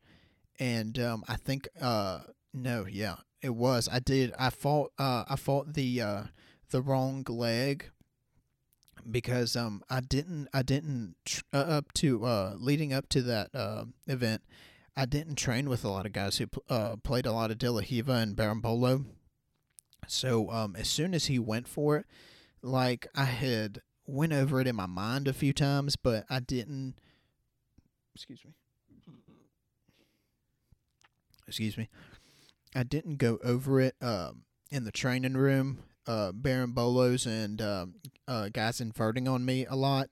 and 0.60 1.00
um, 1.00 1.24
I 1.28 1.38
think 1.38 1.69
uh, 1.82 2.19
no, 2.54 2.86
yeah, 2.86 3.15
it 3.41 3.56
was. 3.56 3.88
I 3.91 4.00
did. 4.00 4.34
I 4.38 4.50
fought. 4.50 4.91
Uh, 5.00 5.24
I 5.28 5.38
fought 5.38 5.74
the 5.74 6.02
uh, 6.02 6.24
the 6.69 6.82
wrong 6.82 7.26
leg 7.28 7.91
because 9.10 9.56
um 9.56 9.82
I 9.89 10.02
didn't 10.02 10.50
I 10.54 10.62
didn't 10.62 11.15
tr- 11.26 11.41
uh, 11.54 11.58
up 11.58 11.93
to 11.93 12.26
uh 12.26 12.56
leading 12.58 12.91
up 12.91 13.08
to 13.10 13.22
that 13.24 13.50
uh, 13.56 13.86
event. 14.08 14.43
I 14.98 15.06
didn't 15.06 15.36
train 15.36 15.69
with 15.69 15.86
a 15.86 15.89
lot 15.89 16.06
of 16.06 16.12
guys 16.12 16.38
who 16.38 16.48
uh, 16.69 16.98
played 16.98 17.26
a 17.26 17.32
lot 17.32 17.52
of 17.52 17.58
De 17.58 17.72
La 17.72 17.82
Riva 17.89 18.13
and 18.13 18.36
Berimbolo. 18.36 19.06
So 20.08 20.52
um, 20.52 20.76
as 20.76 20.89
soon 20.89 21.13
as 21.13 21.28
he 21.28 21.39
went 21.39 21.69
for 21.69 21.95
it, 21.95 22.06
like 22.62 23.08
I 23.15 23.26
had 23.26 23.82
went 24.06 24.34
over 24.34 24.60
it 24.60 24.67
in 24.67 24.76
my 24.76 24.86
mind 24.86 25.28
a 25.28 25.34
few 25.34 25.54
times, 25.54 25.95
but 25.95 26.26
I 26.30 26.39
didn't. 26.39 26.95
Excuse 28.15 28.43
me. 28.45 28.52
Excuse 31.48 31.78
me. 31.78 31.89
I 32.76 32.84
didn't 32.84 33.17
go 33.17 33.39
over 33.43 33.82
it 33.82 33.95
um, 34.02 34.43
in 34.72 34.84
the 34.84 34.91
training 34.91 35.36
room. 35.36 35.80
Uh, 36.08 36.32
Berimbolos 36.32 37.26
and 37.28 37.62
um, 37.62 37.95
uh, 38.28 38.50
guys 38.50 38.82
inverting 38.82 39.28
on 39.28 39.45
me 39.45 39.65
a 39.65 39.76
lot, 39.76 40.10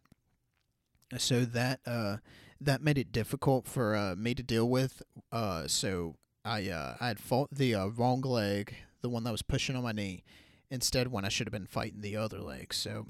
so 1.17 1.43
that 1.43 1.79
uh, 1.88 2.17
that 2.62 2.81
made 2.81 2.97
it 2.97 3.12
difficult 3.12 3.67
for 3.67 3.95
uh, 3.95 4.15
me 4.15 4.36
to 4.36 4.43
deal 4.43 4.69
with. 4.69 5.01
Uh, 5.31 5.67
so 5.67 6.15
I 6.45 6.69
uh, 6.69 6.97
I 6.99 7.07
had 7.07 7.19
fought 7.19 7.49
the 7.51 7.73
uh, 7.75 7.88
wrong 7.88 8.21
leg, 8.21 8.75
the 9.01 9.10
one 9.10 9.23
that 9.23 9.31
was 9.31 9.41
pushing 9.41 9.75
on 9.75 9.83
my 9.83 9.91
knee, 9.91 10.23
instead 10.69 11.12
when 11.12 11.25
I 11.25 11.30
should 11.30 11.47
have 11.47 11.53
been 11.53 11.67
fighting 11.67 12.01
the 12.01 12.15
other 12.15 12.39
leg. 12.39 12.73
So 12.73 13.08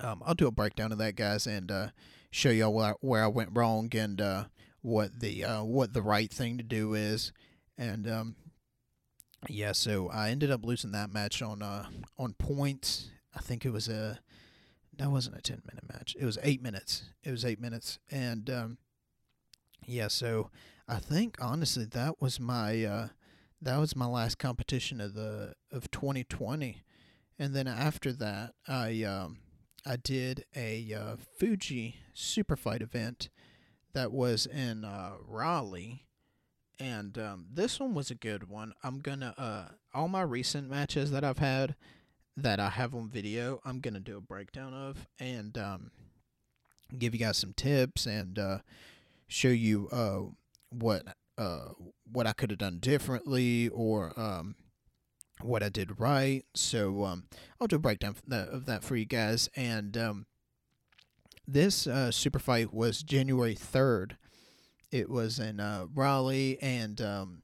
um, 0.00 0.22
I'll 0.24 0.34
do 0.34 0.46
a 0.46 0.52
breakdown 0.52 0.92
of 0.92 0.98
that, 0.98 1.16
guys, 1.16 1.46
and 1.46 1.70
uh, 1.70 1.88
show 2.30 2.50
y'all 2.50 2.72
where, 2.72 2.94
where 3.00 3.24
I 3.24 3.28
went 3.28 3.50
wrong 3.52 3.90
and 3.94 4.20
uh, 4.20 4.44
what 4.82 5.20
the 5.20 5.44
uh, 5.44 5.64
what 5.64 5.92
the 5.92 6.02
right 6.02 6.30
thing 6.30 6.56
to 6.58 6.64
do 6.64 6.94
is. 6.94 7.32
And 7.76 8.08
um, 8.08 8.36
yeah, 9.48 9.72
so 9.72 10.08
I 10.08 10.30
ended 10.30 10.50
up 10.50 10.64
losing 10.64 10.92
that 10.92 11.12
match 11.12 11.42
on 11.42 11.62
uh, 11.62 11.86
on 12.18 12.34
points. 12.34 13.10
I 13.34 13.40
think 13.40 13.64
it 13.64 13.72
was 13.72 13.88
a 13.88 14.20
that 14.96 15.10
wasn't 15.10 15.36
a 15.36 15.42
ten 15.42 15.62
minute 15.66 15.84
match. 15.92 16.16
It 16.18 16.24
was 16.24 16.38
eight 16.42 16.62
minutes. 16.62 17.04
It 17.22 17.30
was 17.30 17.44
eight 17.44 17.60
minutes, 17.60 17.98
and 18.10 18.48
um, 18.50 18.78
yeah, 19.86 20.08
so 20.08 20.50
I 20.88 20.96
think 20.96 21.36
honestly 21.40 21.84
that 21.86 22.20
was 22.20 22.38
my 22.38 22.84
uh, 22.84 23.08
that 23.62 23.78
was 23.78 23.96
my 23.96 24.06
last 24.06 24.38
competition 24.38 25.00
of 25.00 25.14
the 25.14 25.54
of 25.70 25.90
2020, 25.90 26.82
and 27.38 27.54
then 27.54 27.66
after 27.66 28.12
that 28.12 28.54
I 28.66 29.02
um, 29.02 29.38
I 29.86 29.96
did 29.96 30.44
a 30.54 30.92
uh, 30.92 31.16
Fuji 31.38 31.96
Super 32.14 32.56
Fight 32.56 32.82
event 32.82 33.28
that 33.92 34.12
was 34.12 34.46
in 34.46 34.84
uh, 34.84 35.12
Raleigh, 35.26 36.06
and 36.78 37.16
um, 37.18 37.46
this 37.52 37.80
one 37.80 37.94
was 37.94 38.10
a 38.10 38.14
good 38.14 38.48
one. 38.48 38.72
I'm 38.82 39.00
gonna 39.00 39.34
uh, 39.36 39.74
all 39.92 40.08
my 40.08 40.22
recent 40.22 40.70
matches 40.70 41.10
that 41.10 41.24
I've 41.24 41.38
had 41.38 41.74
that 42.36 42.60
I 42.60 42.70
have 42.70 42.94
on 42.94 43.10
video, 43.10 43.60
I'm 43.64 43.80
gonna 43.80 44.00
do 44.00 44.16
a 44.16 44.22
breakdown 44.22 44.72
of 44.72 45.06
and 45.18 45.56
um, 45.58 45.90
give 46.98 47.14
you 47.14 47.20
guys 47.20 47.38
some 47.38 47.52
tips 47.52 48.06
and 48.06 48.38
uh, 48.38 48.58
show 49.28 49.48
you 49.48 49.88
uh, 49.92 50.20
what 50.70 51.04
uh, 51.38 51.70
what 52.10 52.26
I 52.26 52.32
could 52.32 52.50
have 52.50 52.58
done 52.58 52.78
differently 52.78 53.68
or 53.68 54.12
um, 54.18 54.54
what 55.42 55.62
I 55.62 55.68
did 55.68 56.00
right. 56.00 56.44
So 56.54 57.04
um, 57.04 57.24
I'll 57.60 57.66
do 57.66 57.76
a 57.76 57.80
breakdown 57.80 58.16
of 58.30 58.66
that, 58.66 58.84
for 58.84 58.96
you 58.96 59.06
guys. 59.06 59.48
And 59.56 59.96
um, 59.96 60.26
this 61.46 61.86
uh, 61.86 62.10
super 62.10 62.38
fight 62.38 62.72
was 62.72 63.02
January 63.02 63.54
3rd. 63.54 64.12
It 64.90 65.08
was 65.08 65.38
in 65.38 65.60
uh, 65.60 65.86
Raleigh, 65.94 66.58
and 66.60 67.00
um, 67.00 67.42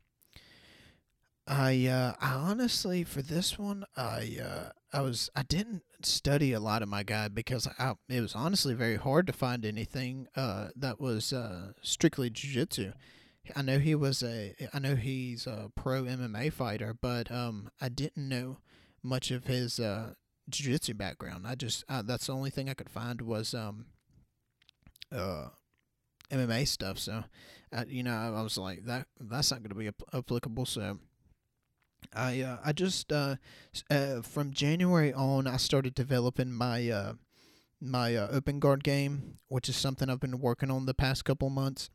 I, 1.47 1.87
uh, 1.87 2.15
I 2.21 2.33
honestly 2.33 3.05
for 3.05 3.23
this 3.23 3.57
one, 3.57 3.85
I, 3.97 4.39
uh, 4.43 4.71
I 4.93 5.01
was, 5.03 5.31
I 5.37 5.45
didn't 5.45 5.83
study 6.03 6.53
a 6.53 6.61
lot 6.61 6.83
of 6.83 6.89
my 6.89 7.05
guide 7.05 7.37
because 7.37 7.69
I, 7.79 7.95
it 8.09 8.21
was 8.21 8.35
honestly 8.35 8.75
very 8.75 8.97
hard 8.97 9.29
to 9.29 9.33
find 9.33 9.65
anything 9.65 10.27
uh, 10.35 10.69
that 10.75 11.01
was 11.01 11.33
uh, 11.33 11.73
strictly 11.83 12.31
jiu-jitsu. 12.31 12.93
I 13.55 13.63
know 13.63 13.79
he 13.79 13.95
was 13.95 14.23
a 14.23 14.55
I 14.73 14.79
know 14.79 14.97
he's 14.97 15.47
a 15.47 15.71
pro 15.75 16.05
MMA 16.05 16.53
fighter, 16.53 16.97
but 17.01 17.31
um 17.31 17.71
I 17.81 17.89
didn't 17.89 18.29
know 18.29 18.59
much 19.03 19.31
of 19.31 19.45
his 19.45 19.79
uh 19.79 20.15
jiu-jitsu 20.49 20.95
background. 20.95 21.47
I 21.47 21.55
just 21.55 21.85
uh, 21.89 22.03
that's 22.03 22.27
the 22.27 22.33
only 22.33 22.51
thing 22.51 22.69
I 22.69 22.75
could 22.75 22.91
find 22.91 23.21
was 23.23 23.55
um 23.55 23.87
uh 25.13 25.49
MMA 26.31 26.67
stuff. 26.67 26.99
So 26.99 27.25
you 27.87 28.03
know, 28.03 28.15
I 28.15 28.43
was 28.43 28.57
like 28.57 28.85
that 28.87 29.07
that's 29.21 29.51
not 29.51 29.63
going 29.63 29.71
to 29.71 29.75
be 29.75 29.91
applicable, 30.17 30.67
so 30.67 30.99
I 32.15 32.41
uh, 32.41 32.59
I 32.65 32.73
just 32.73 33.13
uh, 33.13 33.37
uh, 33.91 34.23
from 34.23 34.53
January 34.53 35.13
on 35.13 35.47
I 35.47 35.57
started 35.57 35.95
developing 35.95 36.53
my 36.53 36.89
uh, 36.89 37.13
my 37.81 38.17
uh, 38.17 38.29
open 38.31 38.61
guard 38.61 38.83
game, 38.83 39.37
which 39.49 39.69
is 39.69 39.77
something 39.77 40.09
I've 40.09 40.21
been 40.21 40.41
working 40.41 40.71
on 40.71 40.87
the 40.87 40.95
past 40.95 41.25
couple 41.25 41.51
months 41.51 41.91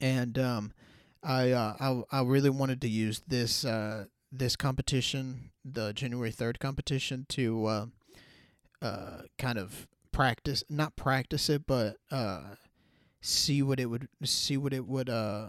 and 0.00 0.38
um, 0.38 0.72
I, 1.22 1.50
uh, 1.50 1.74
I 2.10 2.18
I 2.18 2.22
really 2.22 2.50
wanted 2.50 2.80
to 2.82 2.88
use 2.88 3.22
this 3.26 3.64
uh, 3.64 4.06
this 4.30 4.56
competition, 4.56 5.50
the 5.64 5.92
January 5.92 6.30
third 6.30 6.60
competition, 6.60 7.26
to 7.30 7.66
uh, 7.66 7.86
uh, 8.82 9.22
kind 9.38 9.58
of 9.58 9.88
practice, 10.12 10.64
not 10.68 10.96
practice 10.96 11.48
it, 11.48 11.66
but 11.66 11.96
uh, 12.10 12.54
see 13.20 13.62
what 13.62 13.80
it 13.80 13.86
would 13.86 14.08
see 14.24 14.56
what 14.56 14.72
it 14.72 14.86
would 14.86 15.08
uh, 15.08 15.48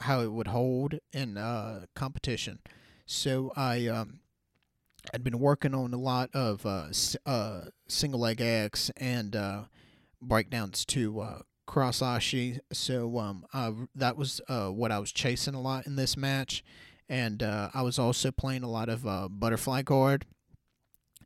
how 0.00 0.20
it 0.20 0.32
would 0.32 0.48
hold 0.48 0.94
in 1.12 1.36
uh, 1.36 1.86
competition. 1.94 2.60
So 3.06 3.52
I 3.56 3.86
um, 3.86 4.20
I'd 5.12 5.24
been 5.24 5.38
working 5.38 5.74
on 5.74 5.92
a 5.92 5.98
lot 5.98 6.30
of 6.34 6.64
uh, 6.64 6.88
uh, 7.26 7.60
single 7.88 8.20
leg 8.20 8.40
X 8.40 8.90
and 8.96 9.34
uh, 9.34 9.64
breakdowns 10.20 10.84
to 10.86 11.20
uh, 11.20 11.38
cross 11.70 12.00
ashi. 12.00 12.58
So 12.72 13.18
um, 13.18 13.46
that 13.94 14.16
was 14.16 14.40
uh, 14.48 14.68
what 14.68 14.90
I 14.90 14.98
was 14.98 15.12
chasing 15.12 15.54
a 15.54 15.60
lot 15.60 15.86
in 15.86 15.94
this 15.94 16.16
match, 16.16 16.64
and 17.08 17.42
uh, 17.42 17.70
I 17.72 17.82
was 17.82 17.96
also 17.96 18.32
playing 18.32 18.64
a 18.64 18.70
lot 18.70 18.88
of 18.88 19.06
uh, 19.06 19.28
butterfly 19.28 19.82
guard. 19.82 20.26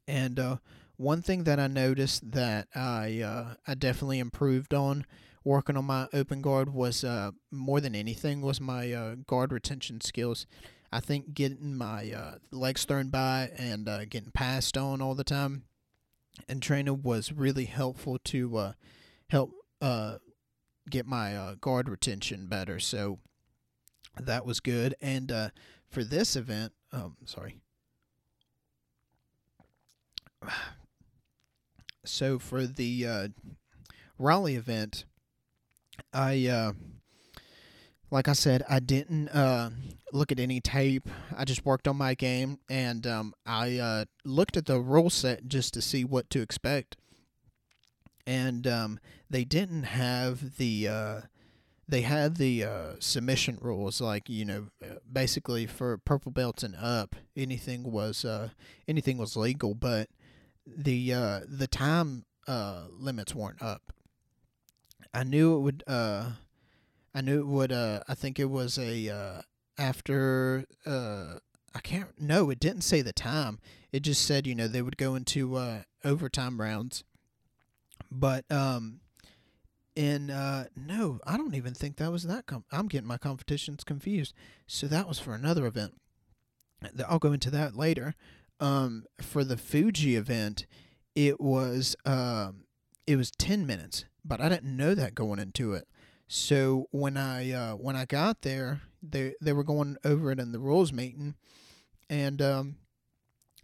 And 0.07 0.39
uh, 0.39 0.57
one 0.97 1.23
thing 1.23 1.45
that 1.45 1.59
I 1.59 1.67
noticed 1.67 2.33
that 2.33 2.69
I 2.75 3.23
uh, 3.23 3.55
I 3.67 3.75
definitely 3.75 4.19
improved 4.19 4.75
on 4.75 5.07
working 5.45 5.79
on 5.79 5.87
my 5.87 6.09
open 6.13 6.43
guard 6.43 6.75
was 6.75 7.05
uh, 7.05 7.31
more 7.51 7.81
than 7.81 7.95
anything 7.95 8.43
was 8.43 8.61
my 8.61 8.93
uh, 8.93 9.15
guard 9.27 9.51
retention 9.51 10.03
skills. 10.03 10.47
I 10.93 11.01
think 11.01 11.33
getting 11.33 11.75
my 11.75 12.13
uh, 12.13 12.35
legs 12.53 12.85
thrown 12.85 13.09
by 13.09 13.51
and 13.57 13.89
uh, 13.89 14.05
getting 14.05 14.31
passed 14.31 14.77
on 14.77 15.01
all 15.01 15.15
the 15.15 15.25
time 15.25 15.65
and 16.49 16.63
training 16.63 17.03
was 17.03 17.33
really 17.33 17.65
helpful 17.65 18.19
to 18.25 18.57
uh, 18.57 18.73
help 19.29 19.53
uh, 19.81 20.19
get 20.91 21.07
my 21.07 21.37
uh, 21.37 21.55
guard 21.61 21.89
retention 21.89 22.47
better. 22.47 22.79
So 22.79 23.19
that 24.21 24.47
was 24.47 24.61
good. 24.61 24.95
And 25.01 25.31
uh, 25.33 25.49
for 25.89 26.05
this 26.05 26.37
event, 26.37 26.73
um, 26.93 27.17
sorry. 27.25 27.61
So 32.07 32.39
for 32.39 32.67
the 32.67 33.07
uh, 33.07 33.29
Raleigh 34.19 34.57
event, 34.57 35.07
I, 36.13 36.47
uh, 36.49 36.73
like 38.11 38.29
I 38.29 38.35
said, 38.35 38.63
I 38.69 38.81
didn't 38.81 39.31
uh, 39.31 39.71
look 40.13 40.31
at 40.31 40.39
any 40.39 40.61
tape. 40.61 41.09
I 41.35 41.47
just 41.47 41.65
worked 41.65 41.89
on 41.89 41.97
my 41.97 42.13
game, 42.13 42.59
and 42.69 43.07
um, 43.07 43.33
I 43.47 43.79
uh, 43.79 44.05
looked 44.23 44.59
at 44.59 44.67
the 44.67 44.81
rule 44.81 45.09
set 45.09 45.49
just 45.49 45.73
to 45.73 45.81
see 45.81 46.05
what 46.05 46.29
to 46.29 46.43
expect 46.43 46.99
and 48.27 48.67
um, 48.67 48.99
they 49.29 49.45
didn't 49.45 49.85
have 49.85 50.57
the 50.57 50.89
uh, 50.89 51.21
they 51.87 52.03
had 52.03 52.37
the 52.37 52.65
uh, 52.65 52.93
submission 52.99 53.59
rules 53.61 54.01
like 54.01 54.29
you 54.29 54.45
know 54.45 54.69
basically 55.11 55.67
for 55.67 55.99
purple 55.99 56.33
belts 56.33 56.63
and 56.63 56.77
up 56.77 57.17
anything 57.37 57.91
was 57.91 58.25
uh, 58.25 58.49
anything 58.89 59.19
was 59.19 59.37
legal 59.37 59.75
but 59.75 60.09
the 60.67 61.13
uh, 61.13 61.41
the 61.47 61.67
time 61.67 62.25
uh, 62.47 62.85
limits 62.91 63.35
weren't 63.35 63.63
up. 63.63 63.93
I 65.13 65.25
knew 65.25 65.57
it 65.57 65.61
would 65.61 65.85
uh, 65.87 66.31
i 67.15 67.21
knew 67.21 67.41
it 67.41 67.47
would 67.47 67.73
uh, 67.73 68.01
i 68.09 68.15
think 68.15 68.39
it 68.39 68.51
was 68.51 68.79
a 68.79 69.09
uh, 69.09 69.43
after 69.79 70.65
uh, 70.85 71.35
i 71.75 71.81
can't 71.83 72.21
no 72.21 72.51
it 72.51 72.61
didn't 72.61 72.83
say 72.83 73.01
the 73.03 73.13
time. 73.13 73.59
It 73.93 74.01
just 74.01 74.27
said 74.27 74.47
you 74.47 74.57
know 74.57 74.67
they 74.67 74.83
would 74.83 74.97
go 74.97 75.15
into 75.15 75.55
uh, 75.57 75.83
overtime 76.05 76.61
rounds 76.61 77.05
but 78.15 78.45
um, 78.51 79.01
in 79.97 80.31
uh, 80.31 80.67
no, 80.77 81.21
I 81.27 81.37
don't 81.37 81.55
even 81.55 81.75
think 81.75 81.97
that 81.97 82.13
was 82.13 82.25
that. 82.25 82.47
Com- 82.47 82.65
I'm 82.73 82.89
getting 82.89 83.09
my 83.09 83.19
competitions 83.19 83.85
confused. 83.85 84.35
So 84.67 84.87
that 84.87 85.09
was 85.09 85.19
for 85.19 85.35
another 85.35 85.67
event. 85.67 85.95
I'll 87.09 87.19
go 87.19 87.33
into 87.33 87.51
that 87.51 87.77
later. 87.77 88.15
Um, 88.61 89.05
for 89.21 89.43
the 89.43 89.57
Fuji 89.57 90.17
event, 90.17 90.67
it 91.15 91.41
was 91.41 91.97
um, 92.05 92.65
it 93.07 93.17
was 93.17 93.31
ten 93.31 93.67
minutes, 93.67 94.05
but 94.25 94.41
I 94.41 94.49
didn't 94.49 94.77
know 94.77 94.95
that 94.95 95.15
going 95.15 95.39
into 95.39 95.75
it. 95.75 95.89
So 96.29 96.87
when 96.91 97.17
I 97.17 97.53
uh, 97.53 97.73
when 97.75 97.97
I 97.97 98.05
got 98.05 98.43
there, 98.43 98.83
they 99.03 99.35
they 99.41 99.53
were 99.53 99.65
going 99.65 99.97
over 100.05 100.31
it 100.31 100.41
in 100.41 100.53
the 100.53 100.61
rules 100.61 100.93
meeting, 100.93 101.35
and 102.09 102.41
um, 102.41 102.77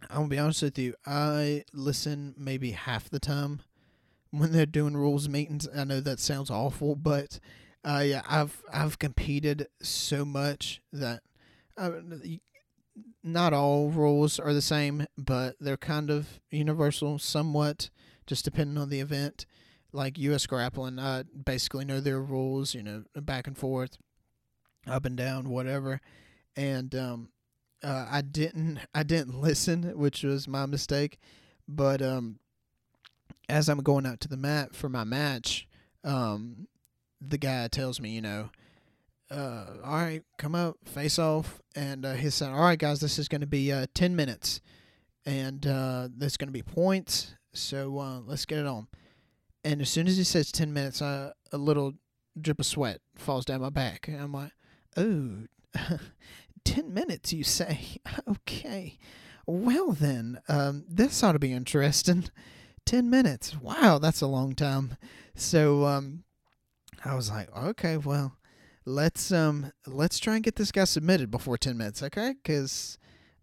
gonna 0.09 0.27
be 0.27 0.39
honest 0.39 0.61
with 0.61 0.77
you, 0.77 0.93
I 1.05 1.63
listen 1.73 2.35
maybe 2.37 2.71
half 2.71 3.09
the 3.09 3.19
time 3.19 3.61
when 4.31 4.51
they're 4.51 4.65
doing 4.65 4.97
rules 4.97 5.29
meetings. 5.29 5.67
I 5.75 5.83
know 5.83 5.99
that 6.01 6.19
sounds 6.19 6.49
awful, 6.49 6.95
but 6.95 7.39
uh, 7.83 8.03
yeah, 8.05 8.21
I've 8.27 8.61
I've 8.73 8.99
competed 8.99 9.67
so 9.81 10.25
much 10.25 10.81
that 10.91 11.21
uh, 11.77 11.91
not 13.23 13.53
all 13.53 13.89
rules 13.89 14.39
are 14.39 14.53
the 14.53 14.61
same, 14.61 15.05
but 15.17 15.55
they're 15.59 15.77
kind 15.77 16.09
of 16.09 16.39
universal 16.49 17.19
somewhat, 17.19 17.89
just 18.25 18.45
depending 18.45 18.77
on 18.77 18.89
the 18.89 18.99
event. 18.99 19.45
Like 19.93 20.17
U.S. 20.19 20.45
grappling, 20.45 20.99
I 20.99 21.23
basically 21.23 21.83
know 21.83 21.99
their 21.99 22.21
rules, 22.21 22.73
you 22.73 22.81
know, 22.81 23.03
back 23.13 23.45
and 23.45 23.57
forth, 23.57 23.97
up 24.87 25.05
and 25.05 25.17
down, 25.17 25.49
whatever. 25.49 25.99
And 26.55 26.95
um, 26.95 27.29
uh, 27.83 28.07
I 28.09 28.21
didn't 28.21 28.79
I 28.93 29.03
didn't 29.03 29.41
listen, 29.41 29.97
which 29.97 30.23
was 30.23 30.47
my 30.47 30.65
mistake. 30.65 31.19
But 31.67 32.01
um, 32.01 32.39
as 33.49 33.69
I'm 33.69 33.79
going 33.79 34.05
out 34.05 34.19
to 34.21 34.27
the 34.27 34.37
mat 34.37 34.75
for 34.75 34.89
my 34.89 35.03
match, 35.03 35.67
um, 36.03 36.67
the 37.19 37.37
guy 37.37 37.67
tells 37.67 37.99
me, 37.99 38.11
you 38.11 38.21
know, 38.21 38.49
uh, 39.29 39.65
all 39.83 39.93
right, 39.93 40.23
come 40.37 40.55
up, 40.55 40.77
face 40.85 41.17
off, 41.17 41.61
and 41.75 42.05
uh, 42.05 42.13
he 42.13 42.29
said, 42.29 42.51
all 42.51 42.61
right, 42.61 42.79
guys, 42.79 42.99
this 42.99 43.17
is 43.17 43.27
going 43.27 43.41
to 43.41 43.47
be 43.47 43.71
uh, 43.71 43.85
ten 43.93 44.15
minutes, 44.15 44.59
and 45.25 45.65
uh, 45.65 46.09
there's 46.15 46.37
going 46.37 46.49
to 46.49 46.53
be 46.53 46.63
points, 46.63 47.35
so 47.53 47.97
uh, 47.99 48.19
let's 48.19 48.45
get 48.45 48.59
it 48.59 48.65
on. 48.65 48.87
And 49.63 49.81
as 49.81 49.89
soon 49.89 50.07
as 50.07 50.17
he 50.17 50.23
says 50.23 50.51
ten 50.51 50.73
minutes, 50.73 51.01
uh, 51.01 51.31
a 51.51 51.57
little 51.57 51.93
drip 52.39 52.59
of 52.59 52.65
sweat 52.65 52.99
falls 53.15 53.45
down 53.45 53.61
my 53.61 53.69
back, 53.69 54.07
and 54.07 54.19
I'm 54.19 54.33
like, 54.33 54.51
oh, 54.97 55.45
10 56.65 56.93
minutes, 56.93 57.33
you 57.33 57.43
say? 57.43 57.99
okay. 58.29 58.97
Well, 59.45 59.91
then, 59.91 60.39
um, 60.47 60.85
this 60.87 61.23
ought 61.23 61.33
to 61.33 61.39
be 61.39 61.53
interesting. 61.53 62.25
10 62.85 63.09
minutes. 63.09 63.59
Wow, 63.59 63.99
that's 63.99 64.21
a 64.21 64.27
long 64.27 64.55
time. 64.55 64.97
So 65.35 65.85
um, 65.85 66.23
I 67.03 67.15
was 67.15 67.29
like, 67.29 67.55
okay, 67.55 67.97
well, 67.97 68.37
let's 68.85 69.31
um 69.31 69.71
let's 69.85 70.19
try 70.19 70.35
and 70.35 70.43
get 70.43 70.55
this 70.55 70.71
guy 70.71 70.83
submitted 70.85 71.29
before 71.29 71.57
10 71.57 71.77
minutes, 71.77 72.01
okay? 72.03 72.35
Cuz 72.43 72.97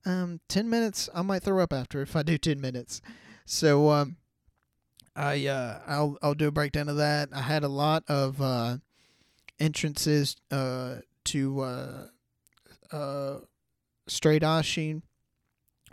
um 0.04 0.40
10 0.48 0.68
minutes 0.68 1.08
I 1.14 1.22
might 1.22 1.42
throw 1.42 1.62
up 1.62 1.72
after 1.72 2.02
if 2.02 2.16
I 2.16 2.22
do 2.22 2.38
10 2.38 2.60
minutes. 2.60 3.00
So 3.46 3.90
um 3.90 4.16
I 5.16 5.46
uh 5.46 5.80
I'll 5.86 6.18
I'll 6.22 6.34
do 6.34 6.48
a 6.48 6.52
breakdown 6.52 6.88
of 6.88 6.96
that. 6.96 7.30
I 7.32 7.42
had 7.42 7.64
a 7.64 7.68
lot 7.68 8.04
of 8.08 8.40
uh 8.40 8.78
entrances 9.58 10.36
uh 10.50 10.96
to 11.26 11.60
uh 11.60 12.06
uh 12.92 13.40
straight 14.06 14.42
Ashi. 14.42 15.02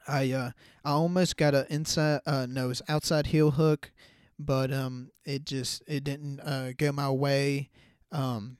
I 0.07 0.31
uh 0.31 0.51
I 0.83 0.91
almost 0.91 1.37
got 1.37 1.53
a 1.55 1.71
inside 1.73 2.21
uh 2.25 2.45
no, 2.49 2.65
it 2.65 2.67
was 2.69 2.81
outside 2.87 3.27
heel 3.27 3.51
hook, 3.51 3.91
but 4.39 4.71
um 4.71 5.11
it 5.25 5.45
just 5.45 5.83
it 5.87 6.03
didn't 6.03 6.39
uh 6.41 6.73
go 6.77 6.91
my 6.91 7.09
way. 7.09 7.69
Um 8.11 8.57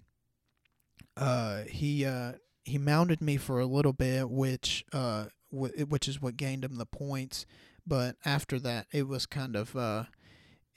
uh 1.18 1.62
he 1.70 2.06
uh 2.06 2.34
he 2.64 2.78
mounted 2.78 3.22
me 3.22 3.38
for 3.38 3.60
a 3.60 3.66
little 3.66 3.94
bit 3.94 4.30
which 4.30 4.84
uh 4.92 5.26
w- 5.52 5.86
which 5.86 6.08
is 6.08 6.22
what 6.22 6.38
gained 6.38 6.64
him 6.66 6.78
the 6.78 6.86
points, 6.86 7.46
but 7.86 8.16
after 8.26 8.60
that 8.60 8.88
it 8.92 9.08
was 9.08 9.26
kind 9.26 9.56
of 9.56 9.76
uh 9.76 10.06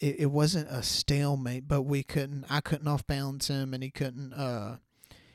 it, 0.01 0.21
it 0.21 0.27
wasn't 0.27 0.69
a 0.71 0.83
stalemate, 0.83 1.67
but 1.69 1.83
we 1.83 2.03
couldn't 2.03 2.45
I 2.51 2.61
couldn't 2.61 2.89
off 2.89 3.07
balance 3.07 3.49
him 3.49 3.75
and 3.75 3.83
he 3.83 3.91
couldn't 3.91 4.33
uh 4.33 4.77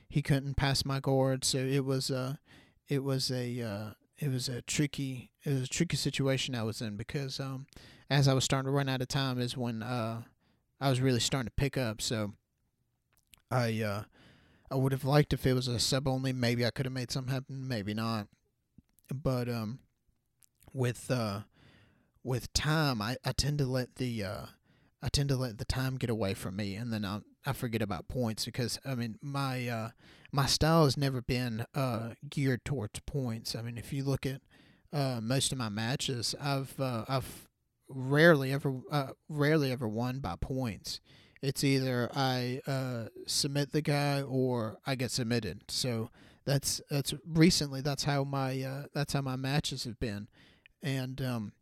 he 0.09 0.21
couldn't 0.21 0.55
pass 0.55 0.85
my 0.85 0.99
guard, 0.99 1.43
so 1.43 1.57
it 1.57 1.85
was 1.85 2.09
a 2.09 2.39
it 2.87 3.03
was 3.03 3.31
a 3.31 3.61
uh 3.61 3.89
it 4.23 4.31
was 4.31 4.47
a 4.47 4.61
tricky 4.61 5.31
it 5.43 5.49
was 5.49 5.63
a 5.63 5.67
tricky 5.67 5.97
situation 5.97 6.55
I 6.55 6.63
was 6.63 6.81
in 6.81 6.95
because 6.95 7.41
um 7.41 7.65
as 8.09 8.27
I 8.27 8.33
was 8.33 8.45
starting 8.45 8.67
to 8.67 8.71
run 8.71 8.87
out 8.87 9.01
of 9.01 9.09
time 9.09 9.37
is 9.37 9.57
when 9.57 9.83
uh 9.83 10.21
I 10.79 10.89
was 10.89 11.01
really 11.01 11.19
starting 11.19 11.47
to 11.47 11.53
pick 11.55 11.77
up. 11.77 12.01
So 12.01 12.33
I 13.51 13.81
uh 13.81 14.03
I 14.71 14.75
would 14.75 14.93
have 14.93 15.03
liked 15.03 15.33
if 15.33 15.45
it 15.45 15.53
was 15.53 15.67
a 15.67 15.77
sub 15.77 16.07
only. 16.07 16.31
Maybe 16.31 16.65
I 16.65 16.71
could 16.71 16.85
have 16.85 16.93
made 16.93 17.11
something 17.11 17.33
happen. 17.33 17.67
Maybe 17.67 17.93
not. 17.93 18.27
But 19.13 19.49
um 19.49 19.79
with 20.71 21.11
uh 21.11 21.41
with 22.23 22.53
time 22.53 23.01
I, 23.01 23.17
I 23.25 23.33
tend 23.33 23.57
to 23.57 23.65
let 23.65 23.95
the 23.95 24.23
uh 24.23 24.45
I 25.01 25.09
tend 25.09 25.27
to 25.29 25.35
let 25.35 25.57
the 25.57 25.65
time 25.65 25.97
get 25.97 26.09
away 26.09 26.33
from 26.33 26.55
me. 26.55 26.75
And 26.75 26.93
then 26.93 27.03
I 27.03 27.19
I 27.45 27.53
forget 27.53 27.81
about 27.81 28.07
points 28.07 28.45
because 28.45 28.79
I 28.85 28.95
mean 28.95 29.17
my 29.21 29.67
uh 29.67 29.89
my 30.33 30.47
style 30.47 30.85
has 30.85 30.97
never 30.97 31.21
been 31.21 31.63
uh, 31.75 32.15
geared 32.27 32.65
towards 32.65 32.99
points. 33.01 33.55
I 33.55 33.61
mean, 33.61 33.77
if 33.77 33.93
you 33.93 34.03
look 34.03 34.25
at 34.25 34.41
uh, 34.91 35.19
most 35.21 35.51
of 35.51 35.59
my 35.59 35.69
matches, 35.69 36.33
I've 36.41 36.77
uh, 36.79 37.05
I've 37.07 37.47
rarely 37.87 38.51
ever 38.51 38.81
uh, 38.91 39.09
rarely 39.29 39.71
ever 39.71 39.87
won 39.87 40.19
by 40.19 40.35
points. 40.41 40.99
It's 41.43 41.63
either 41.63 42.09
I 42.15 42.61
uh, 42.65 43.05
submit 43.27 43.73
the 43.73 43.81
guy 43.81 44.23
or 44.23 44.77
I 44.87 44.95
get 44.95 45.11
submitted. 45.11 45.65
So 45.67 46.09
that's 46.45 46.81
that's 46.89 47.13
recently 47.27 47.81
that's 47.81 48.05
how 48.05 48.23
my 48.23 48.85
that's 48.93 49.13
how 49.13 49.21
my 49.21 49.35
matches 49.35 49.83
have 49.83 49.99
been, 49.99 50.27
and 50.81 51.21
um, 51.21 51.53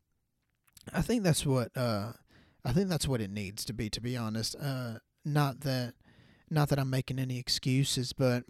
I 0.93 1.01
think 1.01 1.23
that's 1.23 1.45
what 1.45 1.77
I 1.77 2.13
think 2.71 2.87
that's 2.87 3.07
what 3.07 3.19
it 3.19 3.31
needs 3.31 3.65
to 3.65 3.73
be. 3.73 3.89
To 3.89 3.99
be 3.99 4.15
honest, 4.15 4.55
not 5.25 5.61
that 5.61 5.93
not 6.49 6.69
that 6.69 6.79
I'm 6.79 6.89
making 6.89 7.19
any 7.19 7.39
excuses, 7.39 8.13
but 8.13 8.43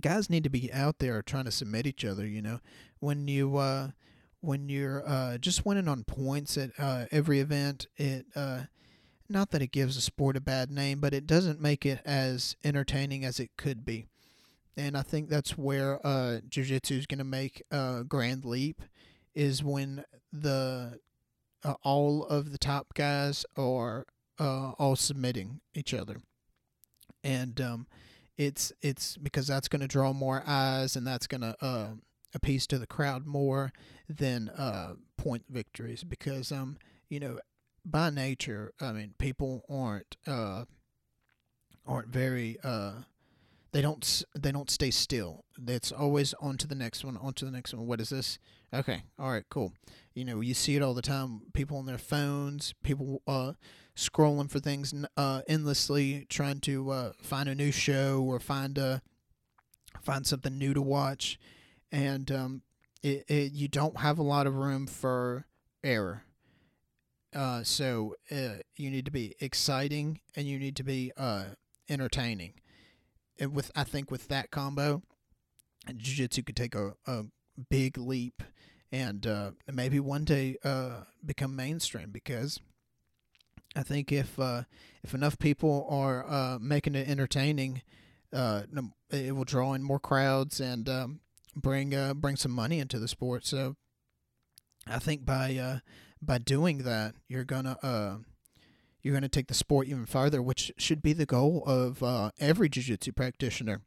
guys 0.00 0.28
need 0.28 0.44
to 0.44 0.50
be 0.50 0.72
out 0.72 0.98
there 0.98 1.22
trying 1.22 1.44
to 1.44 1.52
submit 1.52 1.86
each 1.86 2.04
other. 2.04 2.26
You 2.26 2.42
know, 2.42 2.60
when 2.98 3.28
you 3.28 3.56
uh, 3.56 3.90
when 4.40 4.68
you're 4.68 5.06
uh, 5.06 5.38
just 5.38 5.64
winning 5.64 5.88
on 5.88 6.04
points 6.04 6.56
at 6.56 6.70
uh, 6.78 7.06
every 7.10 7.40
event, 7.40 7.86
it 7.96 8.26
uh, 8.34 8.62
not 9.28 9.50
that 9.50 9.62
it 9.62 9.72
gives 9.72 9.96
a 9.96 10.00
sport 10.00 10.36
a 10.36 10.40
bad 10.40 10.70
name, 10.70 11.00
but 11.00 11.14
it 11.14 11.26
doesn't 11.26 11.60
make 11.60 11.86
it 11.86 12.00
as 12.04 12.56
entertaining 12.64 13.24
as 13.24 13.40
it 13.40 13.50
could 13.56 13.84
be. 13.84 14.06
And 14.76 14.96
I 14.96 15.02
think 15.02 15.28
that's 15.28 15.56
where 15.56 16.04
uh, 16.06 16.40
jiu-jitsu 16.48 16.94
is 16.94 17.06
going 17.06 17.18
to 17.18 17.24
make 17.24 17.62
a 17.70 18.04
grand 18.06 18.44
leap, 18.44 18.82
is 19.34 19.64
when 19.64 20.04
the 20.32 21.00
uh, 21.64 21.74
all 21.82 22.24
of 22.24 22.52
the 22.52 22.58
top 22.58 22.94
guys 22.94 23.46
are 23.56 24.06
uh, 24.38 24.72
all 24.72 24.96
submitting 24.96 25.60
each 25.74 25.94
other, 25.94 26.18
and 27.22 27.60
um, 27.60 27.86
it's 28.36 28.72
it's 28.82 29.16
because 29.16 29.46
that's 29.46 29.68
going 29.68 29.80
to 29.80 29.88
draw 29.88 30.12
more 30.12 30.42
eyes 30.46 30.96
and 30.96 31.06
that's 31.06 31.26
going 31.26 31.40
to 31.40 31.56
uh, 31.60 31.88
appease 32.34 32.66
to 32.66 32.78
the 32.78 32.86
crowd 32.86 33.26
more 33.26 33.72
than 34.08 34.48
uh, 34.50 34.94
point 35.16 35.44
victories 35.48 36.04
because 36.04 36.52
um 36.52 36.76
you 37.08 37.18
know 37.18 37.38
by 37.84 38.10
nature 38.10 38.72
I 38.80 38.92
mean 38.92 39.14
people 39.18 39.64
aren't 39.70 40.16
uh, 40.26 40.64
aren't 41.86 42.08
very 42.08 42.58
uh, 42.62 42.92
they 43.72 43.80
don't 43.80 44.24
they 44.38 44.52
don't 44.52 44.70
stay 44.70 44.90
still. 44.90 45.44
It's 45.66 45.92
always 45.92 46.34
on 46.40 46.56
to 46.58 46.66
the 46.66 46.74
next 46.74 47.04
one, 47.04 47.16
on 47.16 47.34
to 47.34 47.44
the 47.44 47.50
next 47.50 47.74
one. 47.74 47.86
What 47.86 48.00
is 48.00 48.08
this? 48.08 48.38
Okay, 48.72 49.02
all 49.18 49.30
right, 49.30 49.44
cool. 49.50 49.72
You 50.14 50.24
know, 50.24 50.40
you 50.40 50.54
see 50.54 50.76
it 50.76 50.82
all 50.82 50.94
the 50.94 51.02
time. 51.02 51.42
People 51.52 51.76
on 51.78 51.86
their 51.86 51.98
phones, 51.98 52.74
people 52.82 53.22
uh, 53.26 53.52
scrolling 53.96 54.50
for 54.50 54.60
things 54.60 54.94
uh, 55.16 55.42
endlessly, 55.48 56.26
trying 56.28 56.60
to 56.60 56.90
uh, 56.90 57.12
find 57.20 57.48
a 57.48 57.54
new 57.54 57.72
show 57.72 58.22
or 58.22 58.38
find 58.38 58.78
a 58.78 59.02
find 60.02 60.26
something 60.26 60.56
new 60.56 60.74
to 60.74 60.82
watch, 60.82 61.38
and 61.90 62.30
um, 62.30 62.62
it, 63.02 63.24
it, 63.28 63.52
you 63.52 63.68
don't 63.68 63.98
have 63.98 64.18
a 64.18 64.22
lot 64.22 64.46
of 64.46 64.56
room 64.56 64.86
for 64.86 65.46
error. 65.82 66.22
Uh, 67.34 67.62
so 67.62 68.14
uh, 68.30 68.60
you 68.76 68.90
need 68.90 69.04
to 69.04 69.10
be 69.10 69.34
exciting 69.40 70.20
and 70.36 70.46
you 70.46 70.58
need 70.58 70.76
to 70.76 70.84
be 70.84 71.12
uh, 71.16 71.44
entertaining. 71.88 72.54
And 73.38 73.54
with 73.54 73.70
I 73.76 73.84
think 73.84 74.10
with 74.10 74.28
that 74.28 74.50
combo, 74.50 75.02
jiu-jitsu 75.86 76.42
could 76.44 76.56
take 76.56 76.74
a, 76.74 76.94
a 77.06 77.24
big 77.68 77.98
leap 77.98 78.42
and 78.90 79.26
uh, 79.26 79.50
maybe 79.70 80.00
one 80.00 80.24
day 80.24 80.56
uh, 80.64 81.02
become 81.24 81.54
mainstream 81.54 82.10
because 82.10 82.60
I 83.76 83.82
think 83.82 84.10
if 84.10 84.38
uh, 84.38 84.62
if 85.04 85.12
enough 85.12 85.38
people 85.38 85.86
are 85.90 86.28
uh, 86.28 86.58
making 86.58 86.94
it 86.94 87.08
entertaining, 87.08 87.82
uh, 88.32 88.62
it 89.10 89.36
will 89.36 89.44
draw 89.44 89.74
in 89.74 89.82
more 89.82 90.00
crowds 90.00 90.60
and 90.60 90.88
um, 90.88 91.20
bring 91.54 91.94
uh, 91.94 92.14
bring 92.14 92.36
some 92.36 92.52
money 92.52 92.80
into 92.80 92.98
the 92.98 93.06
sport. 93.06 93.44
So 93.44 93.76
I 94.86 94.98
think 94.98 95.26
by 95.26 95.56
uh, 95.56 95.78
by 96.22 96.38
doing 96.38 96.78
that, 96.78 97.14
you're 97.28 97.44
gonna 97.44 97.76
uh, 97.82 98.16
you're 99.02 99.14
gonna 99.14 99.28
take 99.28 99.48
the 99.48 99.54
sport 99.54 99.88
even 99.88 100.06
farther, 100.06 100.40
which 100.40 100.72
should 100.78 101.02
be 101.02 101.12
the 101.12 101.26
goal 101.26 101.62
of 101.66 102.02
uh, 102.02 102.30
every 102.40 102.68
jiu-jitsu 102.68 103.12
practitioner. 103.12 103.82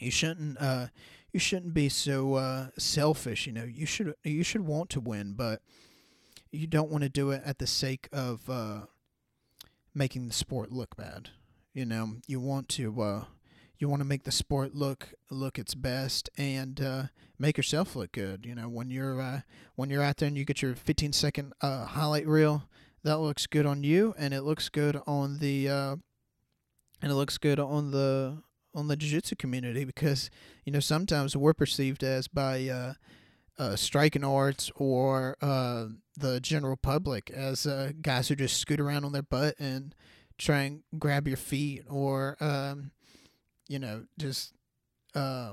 You 0.00 0.10
shouldn't 0.10 0.58
uh, 0.60 0.86
you 1.32 1.40
shouldn't 1.40 1.74
be 1.74 1.90
so 1.90 2.34
uh, 2.34 2.68
selfish. 2.78 3.46
You 3.46 3.52
know, 3.52 3.64
you 3.64 3.84
should 3.84 4.14
you 4.24 4.42
should 4.42 4.62
want 4.62 4.88
to 4.90 5.00
win, 5.00 5.34
but 5.34 5.60
you 6.50 6.66
don't 6.66 6.90
want 6.90 7.04
to 7.04 7.08
do 7.08 7.30
it 7.30 7.42
at 7.44 7.58
the 7.58 7.66
sake 7.66 8.08
of 8.12 8.48
uh, 8.48 8.80
making 9.94 10.28
the 10.28 10.34
sport 10.34 10.72
look 10.72 10.96
bad. 10.96 11.30
You 11.72 11.84
know, 11.84 12.16
you 12.26 12.40
want 12.40 12.68
to 12.70 13.02
uh, 13.02 13.24
you 13.78 13.88
want 13.88 14.00
to 14.00 14.06
make 14.06 14.24
the 14.24 14.32
sport 14.32 14.74
look 14.74 15.14
look 15.30 15.58
its 15.58 15.74
best 15.74 16.30
and 16.38 16.80
uh, 16.80 17.02
make 17.38 17.56
yourself 17.56 17.96
look 17.96 18.12
good. 18.12 18.46
You 18.46 18.54
know, 18.54 18.68
when 18.68 18.90
you're 18.90 19.20
uh, 19.20 19.40
when 19.74 19.90
you're 19.90 20.02
out 20.02 20.18
there 20.18 20.28
and 20.28 20.38
you 20.38 20.44
get 20.44 20.62
your 20.62 20.74
15 20.74 21.12
second 21.12 21.52
uh, 21.60 21.86
highlight 21.86 22.26
reel, 22.26 22.68
that 23.04 23.18
looks 23.18 23.46
good 23.46 23.66
on 23.66 23.84
you, 23.84 24.14
and 24.18 24.32
it 24.32 24.42
looks 24.42 24.68
good 24.68 25.00
on 25.06 25.38
the 25.38 25.68
uh, 25.68 25.96
and 27.02 27.12
it 27.12 27.14
looks 27.14 27.38
good 27.38 27.60
on 27.60 27.90
the 27.90 28.42
on 28.74 28.88
the 28.88 28.96
jiu-jitsu 28.96 29.36
community 29.36 29.84
because 29.84 30.30
you 30.64 30.72
know 30.72 30.80
sometimes 30.80 31.36
we're 31.36 31.54
perceived 31.54 32.02
as 32.02 32.28
by 32.28 32.68
uh, 32.68 32.94
uh, 33.58 33.76
striking 33.76 34.24
arts 34.24 34.70
or 34.76 35.36
uh, 35.40 35.86
the 36.16 36.40
general 36.40 36.76
public 36.76 37.30
as 37.30 37.66
uh, 37.66 37.92
guys 38.00 38.28
who 38.28 38.36
just 38.36 38.58
scoot 38.58 38.80
around 38.80 39.04
on 39.04 39.12
their 39.12 39.22
butt 39.22 39.54
and 39.58 39.94
try 40.38 40.62
and 40.62 40.82
grab 40.98 41.26
your 41.26 41.36
feet 41.36 41.82
or 41.88 42.36
um, 42.40 42.90
you 43.68 43.78
know 43.78 44.04
just 44.18 44.52
uh, 45.14 45.52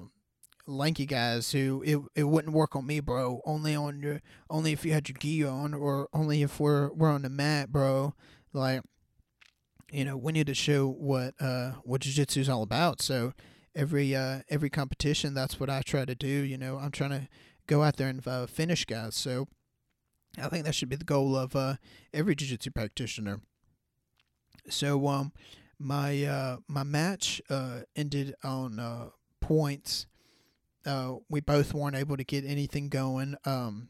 lanky 0.67 1.05
guys 1.05 1.51
who 1.51 1.81
it, 1.85 1.99
it 2.15 2.23
wouldn't 2.23 2.53
work 2.53 2.75
on 2.75 2.85
me 2.85 2.99
bro. 2.99 3.41
Only 3.45 3.75
on 3.75 4.01
your 4.01 4.21
only 4.49 4.73
if 4.73 4.85
you 4.85 4.93
had 4.93 5.09
your 5.09 5.17
gi 5.19 5.43
on 5.45 5.73
or 5.73 6.09
only 6.13 6.41
if 6.41 6.59
we're 6.59 6.91
we're 6.93 7.11
on 7.11 7.21
the 7.21 7.29
mat 7.29 7.71
bro. 7.71 8.13
Like 8.51 8.81
you 9.91 10.05
know 10.05 10.17
we 10.17 10.31
need 10.31 10.47
to 10.47 10.53
show 10.53 10.87
what 10.87 11.35
uh 11.39 11.73
what 11.83 12.01
jiu-jitsu 12.01 12.41
is 12.41 12.49
all 12.49 12.63
about. 12.63 13.01
So 13.01 13.33
every 13.75 14.15
uh 14.15 14.41
every 14.49 14.69
competition 14.69 15.33
that's 15.33 15.59
what 15.59 15.69
i 15.69 15.81
try 15.81 16.05
to 16.05 16.15
do. 16.15 16.27
You 16.27 16.57
know 16.57 16.77
i'm 16.77 16.91
trying 16.91 17.11
to 17.11 17.27
go 17.67 17.83
out 17.83 17.97
there 17.97 18.09
and 18.09 18.25
uh, 18.27 18.45
finish 18.47 18.85
guys. 18.85 19.15
So 19.15 19.47
I 20.41 20.47
think 20.47 20.65
that 20.65 20.75
should 20.75 20.89
be 20.89 20.95
the 20.95 21.03
goal 21.03 21.35
of 21.35 21.55
uh, 21.55 21.75
every 22.13 22.35
jiu-jitsu 22.35 22.71
practitioner. 22.71 23.41
So 24.69 25.07
um, 25.07 25.31
my 25.79 26.23
uh, 26.23 26.57
my 26.67 26.83
match 26.83 27.41
uh, 27.49 27.81
ended 27.95 28.35
on 28.43 28.79
uh, 28.79 29.09
points. 29.41 30.07
Uh, 30.85 31.15
we 31.29 31.39
both 31.39 31.73
weren't 31.73 31.95
able 31.95 32.17
to 32.17 32.23
get 32.23 32.45
anything 32.45 32.89
going. 32.89 33.35
Um, 33.45 33.89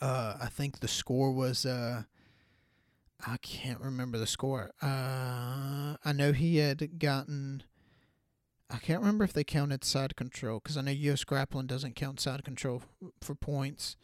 uh, 0.00 0.36
I 0.40 0.46
think 0.46 0.80
the 0.80 0.88
score 0.88 1.32
was 1.32 1.64
uh, 1.64 2.02
I 3.26 3.36
can't 3.38 3.80
remember 3.80 4.18
the 4.18 4.26
score. 4.26 4.70
Uh, 4.82 5.96
I 6.04 6.12
know 6.14 6.32
he 6.32 6.56
had 6.56 6.98
gotten. 6.98 7.62
I 8.72 8.78
can't 8.78 9.00
remember 9.00 9.24
if 9.24 9.32
they 9.32 9.44
counted 9.44 9.84
side 9.84 10.16
control 10.16 10.60
because 10.60 10.76
I 10.76 10.82
know 10.82 10.92
U.S. 10.92 11.24
grappling 11.24 11.66
doesn't 11.66 11.96
count 11.96 12.20
side 12.20 12.44
control 12.44 12.82
for 13.20 13.34
points. 13.34 13.96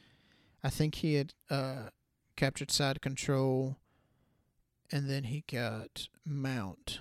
I 0.64 0.70
think 0.70 0.96
he 0.96 1.14
had 1.14 1.34
uh, 1.48 1.90
captured 2.36 2.70
side 2.70 3.00
control, 3.00 3.76
and 4.90 5.08
then 5.08 5.24
he 5.24 5.44
got 5.50 6.08
mount, 6.24 6.98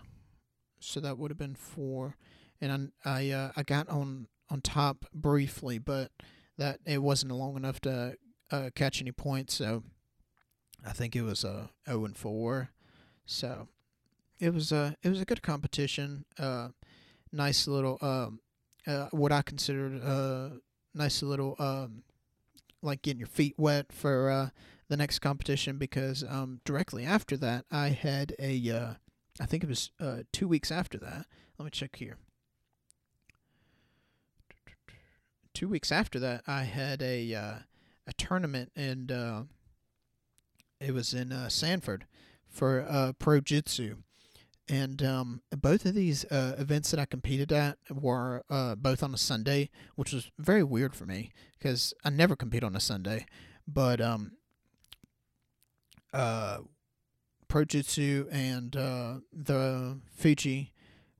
so 0.80 1.00
that 1.00 1.18
would 1.18 1.32
have 1.32 1.38
been 1.38 1.56
four. 1.56 2.16
And 2.62 2.92
I 3.04 3.18
I 3.20 3.30
uh, 3.32 3.52
I 3.56 3.64
got 3.64 3.90
on 3.90 4.28
on 4.50 4.62
top 4.62 5.06
briefly, 5.14 5.80
but 5.80 6.12
that 6.58 6.80
it 6.86 7.02
wasn't 7.02 7.32
long 7.32 7.56
enough 7.58 7.80
to 7.82 8.16
uh, 8.52 8.70
catch 8.76 9.02
any 9.02 9.12
points. 9.12 9.56
So 9.56 9.84
I 10.86 10.94
think 10.94 11.16
it 11.16 11.24
was 11.24 11.44
a 11.44 11.50
uh, 11.88 11.92
zero 11.92 12.06
and 12.06 12.18
four. 12.18 12.70
So 13.26 13.68
it 14.40 14.54
was 14.54 14.72
a 14.72 14.96
it 15.02 15.10
was 15.10 15.22
a 15.22 15.26
good 15.26 15.42
competition. 15.42 16.26
Uh, 16.38 16.70
nice 17.36 17.68
little 17.68 17.98
um, 18.02 18.40
uh, 18.88 19.08
what 19.12 19.32
I 19.32 19.42
considered 19.42 20.02
a 20.02 20.54
nice 20.94 21.22
little 21.22 21.56
um, 21.60 22.04
like 22.82 23.02
getting 23.02 23.20
your 23.20 23.28
feet 23.28 23.56
wet 23.58 23.92
for 23.92 24.30
uh, 24.30 24.50
the 24.88 24.98
next 24.98 25.20
competition 25.20 25.78
because 25.78 26.24
um, 26.28 26.62
directly 26.66 27.04
after 27.04 27.38
that 27.38 27.66
I 27.72 27.90
had 27.90 28.36
a 28.40 28.70
uh, 28.70 28.94
I 29.40 29.46
think 29.46 29.64
it 29.64 29.70
was 29.70 29.92
uh, 30.00 30.20
two 30.32 30.48
weeks 30.48 30.72
after 30.72 30.98
that. 31.00 31.26
Let 31.58 31.66
me 31.66 31.72
check 31.72 31.98
here. 31.98 32.18
Two 35.54 35.68
weeks 35.70 35.92
after 35.92 36.20
that, 36.20 36.44
I 36.48 36.64
had 36.64 37.02
a 37.02 37.34
uh, 37.34 37.54
a 38.08 38.14
tournament 38.18 38.72
and 38.76 39.12
uh, 39.12 39.44
it 40.80 40.94
was 40.94 41.14
in 41.14 41.32
uh, 41.32 41.50
Sanford 41.50 42.06
for 42.48 42.86
uh, 42.88 43.14
Pro 43.18 43.42
Jitsu. 43.42 43.98
And 44.68 45.04
um, 45.04 45.42
both 45.52 45.86
of 45.86 45.94
these 45.94 46.26
uh, 46.26 46.56
events 46.58 46.90
that 46.92 47.00
I 47.00 47.06
competed 47.06 47.52
at 47.52 47.78
were 47.90 48.44
uh, 48.50 48.76
both 48.76 49.04
on 49.04 49.14
a 49.14 49.18
Sunday, 49.18 49.70
which 49.96 50.12
was 50.12 50.32
very 50.40 50.64
weird 50.64 50.96
for 50.96 51.06
me 51.06 51.32
because 51.58 51.94
I 52.04 52.10
never 52.10 52.36
compete 52.36 52.64
on 52.64 52.76
a 52.76 52.80
Sunday. 52.80 53.28
But 53.68 54.02
um, 54.02 54.32
uh, 56.14 56.60
Pro 57.48 57.66
Jitsu 57.66 58.28
and 58.32 58.76
uh, 58.76 59.16
the 59.32 60.00
Fuji 60.16 60.72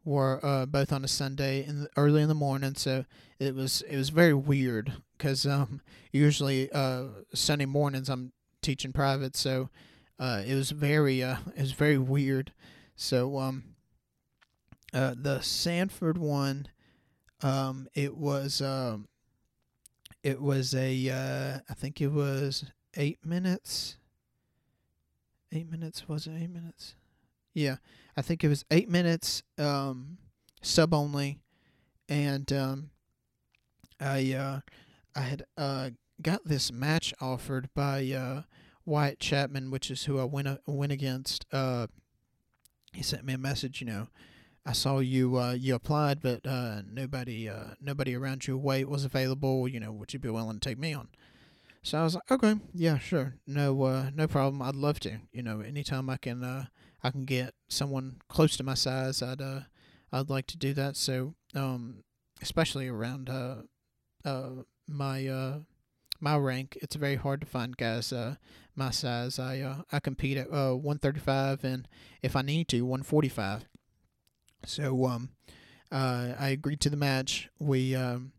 were 0.04 0.40
uh, 0.44 0.66
both 0.66 0.92
on 0.94 1.04
a 1.04 1.08
Sunday 1.08 1.66
in 1.66 1.82
the, 1.82 1.90
early 1.98 2.22
in 2.22 2.30
the 2.30 2.36
morning, 2.36 2.76
so 2.76 3.06
it 3.40 3.56
was 3.56 3.82
it 3.90 3.98
was 3.98 4.10
very 4.10 4.34
weird 4.34 4.94
because 5.18 5.46
um, 5.46 5.82
usually 6.12 6.72
uh, 6.72 7.06
Sunday 7.34 7.66
mornings 7.66 8.10
I'm 8.10 8.32
teaching 8.62 8.94
private, 8.94 9.36
so 9.36 9.70
uh, 10.20 10.44
it 10.46 10.54
was 10.56 10.72
very 10.72 11.24
uh, 11.24 11.38
it 11.56 11.62
was 11.62 11.72
very 11.72 11.98
weird. 11.98 12.54
So 12.96 13.38
um, 13.38 13.64
uh, 14.94 15.16
the 15.18 15.42
Sanford 15.42 16.18
one, 16.18 16.68
um, 17.42 17.88
it 17.94 18.16
was 18.16 18.62
um, 18.62 19.08
it 20.24 20.42
was 20.42 20.74
a 20.74 21.10
uh, 21.10 21.60
I 21.70 21.74
think 21.74 22.02
it 22.02 22.08
was 22.08 22.66
eight 22.96 23.20
minutes. 23.26 23.98
Eight 25.52 25.70
minutes 25.70 26.08
was 26.08 26.28
it 26.28 26.34
eight 26.38 26.50
minutes? 26.50 26.96
Yeah, 27.54 27.78
I 28.18 28.22
think 28.22 28.44
it 28.44 28.50
was 28.50 28.66
eight 28.72 28.90
minutes, 28.90 29.42
um, 29.58 30.18
sub 30.62 30.94
only, 30.94 31.40
and 32.10 32.52
um, 32.52 32.90
I 34.00 34.34
uh, 34.34 34.60
I 35.16 35.22
had 35.22 35.46
uh, 35.58 35.92
got 36.22 36.46
this 36.46 36.72
match 36.72 37.14
offered 37.22 37.70
by 37.74 38.12
uh, 38.12 38.42
Wyatt 38.86 39.20
Chapman, 39.20 39.72
which 39.72 39.90
is 39.90 40.06
who 40.06 40.20
I 40.20 40.26
went 40.26 40.48
uh, 40.48 40.58
went 40.66 40.92
against. 40.92 41.46
Uh, 41.52 41.88
he 42.96 43.04
sent 43.04 43.26
me 43.26 43.34
a 43.34 43.38
message. 43.38 43.82
You 43.82 43.88
know, 43.88 44.08
I 44.66 44.72
saw 44.72 45.00
you 45.00 45.38
uh, 45.38 45.54
you 45.54 45.76
applied, 45.76 46.22
but 46.22 46.46
uh, 46.46 46.82
nobody 46.90 47.48
uh, 47.50 47.76
nobody 47.80 48.16
around 48.16 48.48
your 48.48 48.58
weight 48.58 48.90
was 48.90 49.06
available. 49.06 49.68
You 49.68 49.80
know, 49.80 49.92
would 49.92 50.14
you 50.14 50.20
be 50.20 50.30
willing 50.30 50.60
to 50.60 50.70
take 50.70 50.80
me 50.80 50.94
on? 50.94 51.10
So 51.84 52.00
I 52.00 52.04
was 52.04 52.16
like, 52.16 52.32
okay, 52.32 52.56
yeah, 52.74 52.98
sure, 52.98 53.36
no 53.46 53.84
uh, 53.84 54.10
no 54.14 54.28
problem. 54.28 54.62
I'd 54.62 54.76
love 54.76 55.00
to. 55.02 55.20
You 55.32 55.44
know, 55.44 55.62
anytime 55.62 56.10
I 56.10 56.18
can 56.18 56.44
uh, 56.44 56.66
I 57.04 57.12
can 57.12 57.26
get 57.26 57.54
someone 57.70 58.18
close 58.28 58.58
to 58.58 58.64
my 58.64 58.74
size, 58.74 59.22
I'd 59.22 59.42
uh, 59.42 59.62
I'd 60.12 60.30
like 60.30 60.48
to 60.48 60.58
do 60.58 60.74
that. 60.74 60.98
So 60.98 61.36
um, 61.54 62.04
especially 62.42 62.88
around 62.88 63.30
uh, 63.30 63.58
uh, 64.24 64.50
my 64.88 65.28
uh, 65.28 65.60
my 66.20 66.38
rank, 66.38 66.78
it's 66.82 66.96
very 66.96 67.16
hard 67.16 67.42
to 67.42 67.48
find 67.48 67.76
guys 67.78 68.14
uh, 68.14 68.36
my 68.76 68.92
size. 68.92 69.40
I 69.40 69.60
uh, 69.60 69.82
I 69.92 70.00
compete 70.00 70.38
at 70.38 70.48
uh, 70.48 70.74
135 70.74 71.64
and 71.64 71.88
if 72.22 72.36
I 72.36 72.42
need 72.42 72.68
to 72.70 72.82
145. 72.82 73.66
So 74.66 75.06
um, 75.06 75.30
uh, 75.92 76.34
I 76.40 76.50
agreed 76.50 76.82
to 76.82 76.90
the 76.90 76.98
match. 76.98 77.50
We 77.60 77.96
um, 77.96 78.32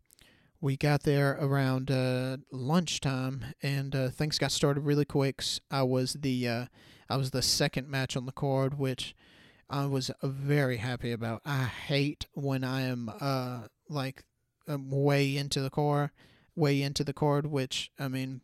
we 0.61 0.77
got 0.77 1.03
there 1.03 1.39
around 1.41 1.91
uh, 1.91 2.39
lunchtime 2.51 3.45
and 3.63 3.95
uh, 3.95 4.09
things 4.09 4.39
got 4.39 4.53
started 4.53 4.81
really 4.81 5.05
quick. 5.05 5.43
I 5.71 5.83
was 5.83 6.15
the 6.15 6.49
uh, 6.49 6.67
I 7.09 7.17
was 7.17 7.31
the 7.31 7.43
second 7.43 7.89
match 7.89 8.17
on 8.17 8.27
the 8.27 8.33
card, 8.33 8.79
which 8.79 9.15
I 9.69 9.87
was 9.87 10.11
very 10.23 10.79
happy 10.79 11.13
about. 11.13 11.43
I 11.45 11.65
hate 11.65 12.27
when 12.33 12.65
I 12.65 12.83
am 12.83 13.11
uh 13.21 13.69
like 13.89 14.25
um, 14.67 14.91
way 14.91 15.37
into 15.37 15.61
the 15.61 15.71
car 15.71 16.13
way 16.57 16.83
into 16.83 17.05
the 17.05 17.13
card, 17.13 17.47
which 17.47 17.91
I 17.99 18.09
mean, 18.09 18.41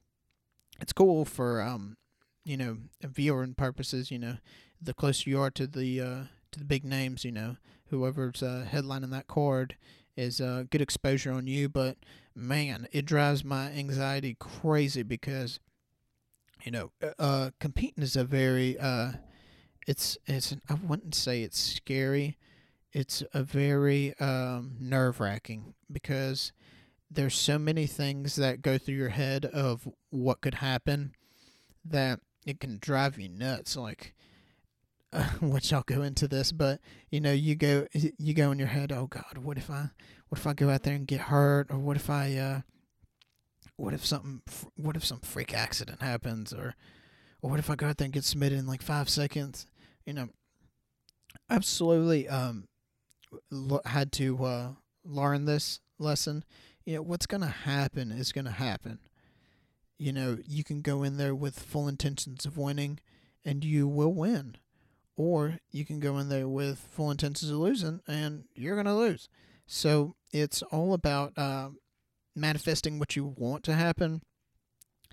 it's 0.80 0.92
cool 0.92 1.24
for 1.24 1.60
um, 1.60 1.96
you 2.44 2.56
know, 2.56 2.78
viewing 3.02 3.54
purposes. 3.54 4.10
You 4.10 4.18
know, 4.18 4.36
the 4.80 4.94
closer 4.94 5.28
you 5.28 5.40
are 5.40 5.50
to 5.50 5.66
the 5.66 6.00
uh, 6.00 6.22
to 6.52 6.58
the 6.58 6.64
big 6.64 6.84
names, 6.84 7.24
you 7.24 7.32
know, 7.32 7.56
whoever's 7.86 8.42
uh, 8.42 8.66
headlining 8.70 9.10
that 9.10 9.26
card 9.26 9.76
is 10.16 10.40
uh, 10.40 10.64
good 10.70 10.82
exposure 10.82 11.32
on 11.32 11.46
you. 11.46 11.68
But 11.68 11.96
man, 12.34 12.86
it 12.92 13.06
drives 13.06 13.44
my 13.44 13.70
anxiety 13.70 14.36
crazy 14.38 15.02
because 15.02 15.58
you 16.64 16.70
know, 16.70 16.92
uh, 17.02 17.10
uh 17.18 17.50
competing 17.60 18.02
is 18.02 18.16
a 18.16 18.24
very 18.24 18.78
uh, 18.78 19.12
it's 19.86 20.18
it's 20.26 20.54
I 20.68 20.74
wouldn't 20.74 21.14
say 21.14 21.42
it's 21.42 21.60
scary. 21.60 22.38
It's 22.92 23.22
a 23.32 23.42
very 23.42 24.14
um, 24.18 24.76
nerve 24.78 25.18
wracking 25.18 25.74
because 25.90 26.52
there's 27.14 27.34
so 27.34 27.58
many 27.58 27.86
things 27.86 28.36
that 28.36 28.62
go 28.62 28.78
through 28.78 28.94
your 28.94 29.10
head 29.10 29.44
of 29.46 29.88
what 30.10 30.40
could 30.40 30.54
happen 30.54 31.12
that 31.84 32.20
it 32.46 32.60
can 32.60 32.78
drive 32.80 33.18
you 33.18 33.28
nuts 33.28 33.76
like 33.76 34.14
uh, 35.12 35.24
which 35.40 35.72
I'll 35.72 35.82
go 35.82 36.02
into 36.02 36.26
this 36.26 36.52
but 36.52 36.80
you 37.10 37.20
know 37.20 37.32
you 37.32 37.54
go 37.54 37.86
you 37.92 38.34
go 38.34 38.50
in 38.50 38.58
your 38.58 38.68
head 38.68 38.92
oh 38.92 39.06
god 39.06 39.38
what 39.38 39.58
if 39.58 39.70
I 39.70 39.90
what 40.32 40.38
if 40.38 40.46
I 40.46 40.54
go 40.54 40.70
out 40.70 40.82
there 40.82 40.94
and 40.94 41.06
get 41.06 41.20
hurt? 41.20 41.66
Or 41.70 41.76
what 41.76 41.94
if 41.94 42.08
I 42.08 42.34
uh 42.36 42.60
what 43.76 43.92
if 43.92 44.06
something 44.06 44.40
what 44.76 44.96
if 44.96 45.04
some 45.04 45.20
freak 45.20 45.52
accident 45.52 46.00
happens? 46.00 46.54
Or 46.54 46.74
or 47.42 47.50
what 47.50 47.58
if 47.58 47.68
I 47.68 47.74
go 47.74 47.88
out 47.88 47.98
there 47.98 48.06
and 48.06 48.14
get 48.14 48.24
submitted 48.24 48.58
in 48.58 48.66
like 48.66 48.80
5 48.80 49.10
seconds? 49.10 49.66
You 50.06 50.14
know 50.14 50.28
slowly 51.60 52.30
um 52.30 52.66
had 53.84 54.10
to 54.12 54.42
uh 54.42 54.68
learn 55.04 55.44
this 55.44 55.80
lesson 55.98 56.44
you 56.85 56.97
know, 56.97 57.03
what's 57.03 57.26
going 57.26 57.41
to 57.41 57.47
happen 57.47 58.11
is 58.11 58.33
going 58.33 58.45
to 58.45 58.51
happen. 58.51 58.99
You 59.99 60.12
know, 60.12 60.39
you 60.47 60.64
can 60.64 60.80
go 60.83 61.03
in 61.03 61.16
there 61.16 61.35
with 61.35 61.59
full 61.59 61.89
intentions 61.89 62.45
of 62.45 62.57
winning 62.57 62.99
and 63.45 63.64
you 63.64 63.87
will 63.87 64.12
win. 64.12 64.57
Or 65.16 65.59
you 65.70 65.85
can 65.85 66.01
go 66.01 66.18
in 66.18 66.28
there 66.28 66.49
with 66.49 66.78
full 66.78 67.11
intentions 67.11 67.51
of 67.51 67.59
losing 67.59 68.01
and 68.09 68.45
you're 68.55 68.74
going 68.74 68.87
to 68.87 68.95
lose. 68.95 69.28
So 69.66 70.16
it's 70.33 70.62
all 70.62 70.95
about 70.95 71.37
uh, 71.37 71.70
manifesting 72.35 72.99
what 72.99 73.14
you 73.14 73.35
want 73.37 73.62
to 73.64 73.74
happen. 73.74 74.22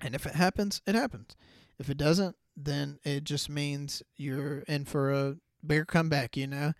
And 0.00 0.14
if 0.14 0.26
it 0.26 0.34
happens, 0.34 0.80
it 0.86 0.94
happens. 0.94 1.36
If 1.78 1.90
it 1.90 1.98
doesn't, 1.98 2.36
then 2.56 2.98
it 3.04 3.24
just 3.24 3.48
means 3.48 4.02
you're 4.16 4.60
in 4.60 4.86
for 4.86 5.12
a 5.12 5.36
bigger 5.64 5.84
comeback, 5.84 6.36
you 6.36 6.46
know? 6.46 6.72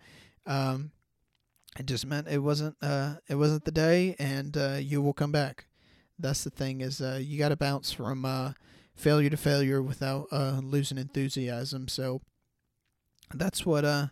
Um, 0.45 0.91
it 1.79 1.85
just 1.85 2.05
meant 2.05 2.27
it 2.27 2.39
wasn't 2.39 2.75
uh 2.81 3.15
it 3.29 3.35
wasn't 3.35 3.65
the 3.65 3.71
day 3.71 4.15
and 4.19 4.57
uh, 4.57 4.77
you 4.79 5.01
will 5.01 5.13
come 5.13 5.31
back. 5.31 5.65
That's 6.19 6.43
the 6.43 6.49
thing 6.49 6.81
is 6.81 7.01
uh, 7.01 7.19
you 7.21 7.39
got 7.39 7.49
to 7.49 7.55
bounce 7.55 7.91
from 7.91 8.25
uh, 8.25 8.53
failure 8.93 9.29
to 9.29 9.37
failure 9.37 9.81
without 9.81 10.27
uh, 10.31 10.59
losing 10.63 10.97
enthusiasm. 10.97 11.87
So 11.87 12.21
that's 13.33 13.65
what 13.65 13.85
uh 13.85 14.07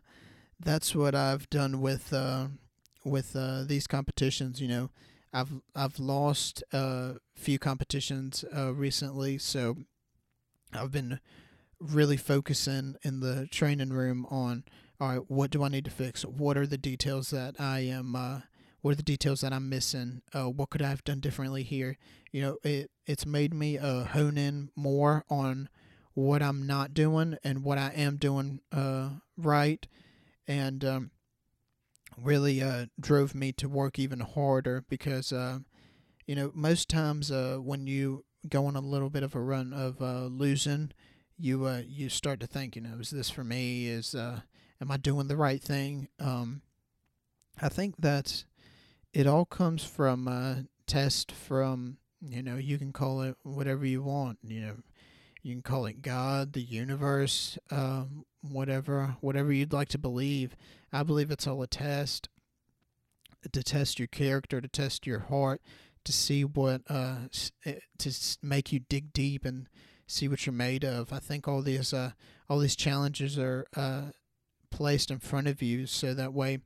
that's 0.60 0.96
what 0.96 1.16
I've 1.16 1.50
done 1.50 1.82
with 1.82 2.14
uh 2.14 2.48
with 3.04 3.36
uh 3.36 3.64
these 3.66 3.88
competitions 3.88 4.62
you 4.62 4.68
know. 4.68 4.90
I've 5.34 5.52
I've 5.76 6.00
lost 6.00 6.64
a 6.74 7.16
few 7.36 7.60
competitions 7.60 8.44
uh 8.56 8.74
recently 8.74 9.38
so 9.38 9.76
I've 10.74 10.92
been 10.92 11.20
really 11.80 12.18
focusing 12.18 12.96
in 13.04 13.20
the 13.20 13.48
training 13.48 13.90
room 13.92 14.26
on 14.30 14.64
all 15.00 15.10
right, 15.10 15.22
what 15.28 15.52
do 15.52 15.64
I 15.64 15.70
need 15.70 15.86
to 15.86 15.92
fix? 15.92 16.24
What 16.24 16.58
are 16.58 16.68
the 16.68 16.78
details 16.78 17.30
that 17.30 17.56
I 17.60 17.80
am, 17.80 18.16
uh, 18.16 18.42
what 18.82 18.92
are 18.92 18.96
the 18.96 19.04
details 19.04 19.42
that 19.42 19.54
I'm 19.54 19.70
missing? 19.70 20.22
Uh, 20.34 20.50
what 20.50 20.70
could 20.70 20.82
I 20.82 20.90
have 20.90 21.04
done 21.04 21.20
differently 21.20 21.64
here? 21.64 21.98
You 22.32 22.42
know, 22.42 22.58
it 22.64 22.92
it's 23.06 23.26
made 23.26 23.54
me 23.54 23.78
uh, 23.78 24.04
hone 24.06 24.38
in 24.38 24.70
more 24.76 25.24
on 25.30 25.70
what 26.14 26.42
I'm 26.42 26.68
not 26.68 26.94
doing 26.94 27.38
and 27.44 27.64
what 27.64 27.78
I 27.78 27.92
am 27.96 28.18
doing 28.18 28.62
uh, 28.72 29.10
right, 29.38 29.86
and 30.48 30.84
um, 30.84 31.12
really 32.18 32.62
uh, 32.62 32.88
drove 33.00 33.34
me 33.34 33.52
to 33.54 33.70
work 33.70 34.00
even 34.00 34.20
harder 34.20 34.84
because 34.90 35.32
uh, 35.32 35.60
you 36.26 36.36
know 36.36 36.52
most 36.54 36.90
times 36.90 37.32
uh, 37.32 37.58
when 37.62 37.88
you 37.88 38.26
go 38.48 38.66
on 38.66 38.76
a 38.76 38.82
little 38.82 39.10
bit 39.10 39.24
of 39.24 39.36
a 39.36 39.42
run 39.42 39.74
of 39.74 40.02
uh, 40.02 40.26
losing, 40.26 40.92
you 41.38 41.66
uh, 41.66 41.82
you 41.86 42.10
start 42.10 42.40
to 42.40 42.48
think, 42.48 42.76
you 42.76 42.82
know, 42.82 42.98
is 43.00 43.10
this 43.10 43.30
for 43.30 43.44
me? 43.44 43.88
Is 43.88 44.16
uh, 44.16 44.42
am 44.82 44.92
I 44.92 44.98
doing 44.98 45.28
the 45.28 45.38
right 45.38 45.62
thing? 45.62 46.10
Um, 46.20 46.62
I 47.62 47.70
think 47.70 47.96
that 48.00 48.46
it 49.14 49.28
all 49.28 49.46
comes 49.46 49.84
from 49.84 50.28
a 50.28 50.66
test 50.88 51.32
from 51.32 51.98
you 52.22 52.42
know 52.42 52.56
you 52.56 52.78
can 52.78 52.92
call 52.92 53.22
it 53.22 53.36
whatever 53.44 53.86
you 53.86 54.04
want. 54.04 54.40
You 54.44 54.62
know, 54.62 54.76
you 55.42 55.54
can 55.54 55.62
call 55.62 55.86
it 55.86 56.02
God, 56.02 56.54
the 56.54 56.62
universe, 56.62 57.58
um, 57.72 58.26
whatever, 58.42 59.18
whatever 59.22 59.52
you'd 59.52 59.74
like 59.74 59.90
to 59.90 59.98
believe. 59.98 60.56
I 60.92 61.04
believe 61.04 61.32
it's 61.32 61.48
all 61.48 61.62
a 61.62 61.68
test 61.68 62.30
to 63.52 63.64
test 63.64 64.00
your 64.00 64.08
character, 64.08 64.60
to 64.60 64.68
test 64.68 65.08
your 65.08 65.20
heart, 65.20 65.62
to 66.04 66.12
see 66.12 66.44
what, 66.44 66.82
uh, 66.90 67.16
eh, 67.66 67.80
to 68.00 68.38
make 68.42 68.74
you 68.74 68.80
dig 68.80 69.14
deep 69.14 69.46
and 69.46 69.68
see 70.08 70.28
what 70.28 70.46
you're 70.46 70.54
made 70.54 70.84
of. 70.84 71.14
I 71.14 71.20
think 71.20 71.48
all 71.48 71.62
these, 71.62 71.94
uh, 71.94 72.12
all 72.50 72.60
these 72.60 72.76
challenges 72.76 73.38
are 73.38 73.66
uh, 73.76 74.12
placed 74.72 75.12
in 75.12 75.20
front 75.20 75.48
of 75.48 75.62
you 75.62 75.86
so 75.86 76.14
that 76.14 76.34
way, 76.34 76.60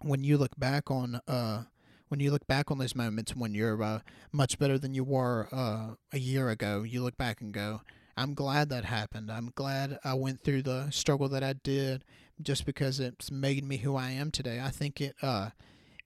when 0.00 0.24
you 0.24 0.36
look 0.36 0.58
back 0.58 0.90
on, 0.90 1.20
uh, 1.28 1.64
when 2.08 2.20
you 2.20 2.30
look 2.30 2.46
back 2.46 2.70
on 2.70 2.78
those 2.78 2.94
moments 2.94 3.34
when 3.34 3.54
you're 3.54 3.82
uh, 3.82 4.00
much 4.32 4.58
better 4.58 4.78
than 4.78 4.94
you 4.94 5.04
were 5.04 5.48
uh, 5.52 5.94
a 6.12 6.18
year 6.18 6.50
ago, 6.50 6.82
you 6.82 7.02
look 7.02 7.16
back 7.16 7.40
and 7.40 7.52
go, 7.52 7.80
I'm 8.16 8.34
glad 8.34 8.68
that 8.68 8.84
happened. 8.84 9.30
I'm 9.30 9.50
glad 9.54 9.98
I 10.04 10.14
went 10.14 10.44
through 10.44 10.62
the 10.62 10.90
struggle 10.90 11.28
that 11.30 11.42
I 11.42 11.54
did 11.54 12.04
just 12.40 12.66
because 12.66 13.00
it's 13.00 13.30
made 13.30 13.64
me 13.64 13.78
who 13.78 13.96
I 13.96 14.10
am 14.10 14.30
today. 14.30 14.60
I 14.60 14.70
think 14.70 15.00
it 15.00 15.16
uh 15.22 15.50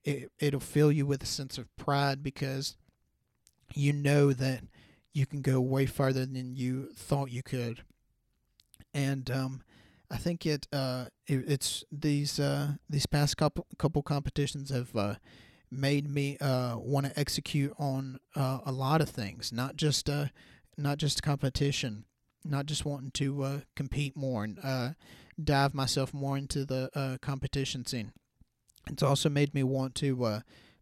it 0.03 0.31
it'll 0.39 0.59
fill 0.59 0.91
you 0.91 1.05
with 1.05 1.23
a 1.23 1.27
sense 1.27 1.57
of 1.57 1.75
pride 1.75 2.23
because 2.23 2.77
you 3.73 3.91
know 3.91 4.31
that 4.33 4.61
you 5.13 5.25
can 5.25 5.41
go 5.41 5.59
way 5.59 5.85
farther 5.85 6.25
than 6.25 6.55
you 6.55 6.89
thought 6.95 7.31
you 7.31 7.43
could. 7.43 7.83
And 8.93 9.29
um 9.29 9.61
I 10.09 10.17
think 10.17 10.45
it 10.45 10.67
uh 10.71 11.05
it, 11.27 11.43
it's 11.47 11.83
these 11.91 12.39
uh 12.39 12.73
these 12.89 13.05
past 13.05 13.37
couple 13.37 13.65
couple 13.77 14.01
competitions 14.03 14.69
have 14.69 14.95
uh 14.95 15.15
made 15.69 16.09
me 16.09 16.37
uh, 16.37 16.77
want 16.77 17.05
to 17.05 17.19
execute 17.19 17.73
on 17.77 18.19
uh, 18.35 18.59
a 18.65 18.71
lot 18.71 19.01
of 19.01 19.09
things, 19.09 19.51
not 19.51 19.75
just 19.75 20.09
uh, 20.09 20.27
not 20.77 20.97
just 20.97 21.21
competition, 21.21 22.05
not 22.45 22.65
just 22.65 22.85
wanting 22.85 23.11
to 23.11 23.43
uh, 23.43 23.59
compete 23.75 24.15
more 24.15 24.43
and 24.43 24.59
uh, 24.63 24.89
dive 25.41 25.73
myself 25.73 26.13
more 26.13 26.37
into 26.37 26.65
the 26.65 26.89
uh, 26.95 27.17
competition 27.21 27.85
scene. 27.85 28.13
It's 28.89 29.03
also 29.03 29.29
made 29.29 29.53
me 29.53 29.63
want 29.63 29.95
to 29.95 30.23
uh, 30.23 30.39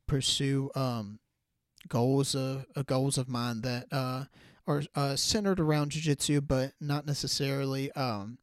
pursue 0.08 0.70
um, 0.76 1.20
goals 1.88 2.36
of 2.36 2.66
uh, 2.76 2.84
goals 2.84 3.18
of 3.18 3.28
mine 3.28 3.62
that 3.62 3.88
uh, 3.92 4.26
are 4.68 4.84
uh, 4.96 5.16
centered 5.16 5.60
around 5.60 5.92
jiu-jitsu, 5.92 6.42
but 6.42 6.74
not 6.80 7.06
necessarily 7.06 7.92
um, 7.94 8.38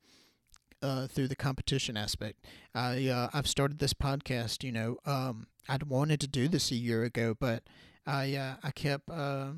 uh, 0.83 1.07
through 1.07 1.29
the 1.29 1.37
competition 1.37 1.97
aspect. 1.97 2.45
I 2.75 3.09
uh, 3.09 3.29
I've 3.33 3.49
started 3.49 3.79
this 3.79 3.95
podcast. 3.95 4.65
You 4.65 4.73
know, 4.73 4.97
um, 5.07 5.47
I'd 5.69 5.85
wanted 5.85 6.21
to 6.21 6.27
do 6.27 6.49
this 6.49 6.71
a 6.71 6.77
year 6.77 7.05
ago, 7.05 7.37
but 7.39 7.63
I 8.07 8.35
uh, 8.35 8.55
I 8.63 8.71
kept 8.71 9.09
uh, 9.09 9.53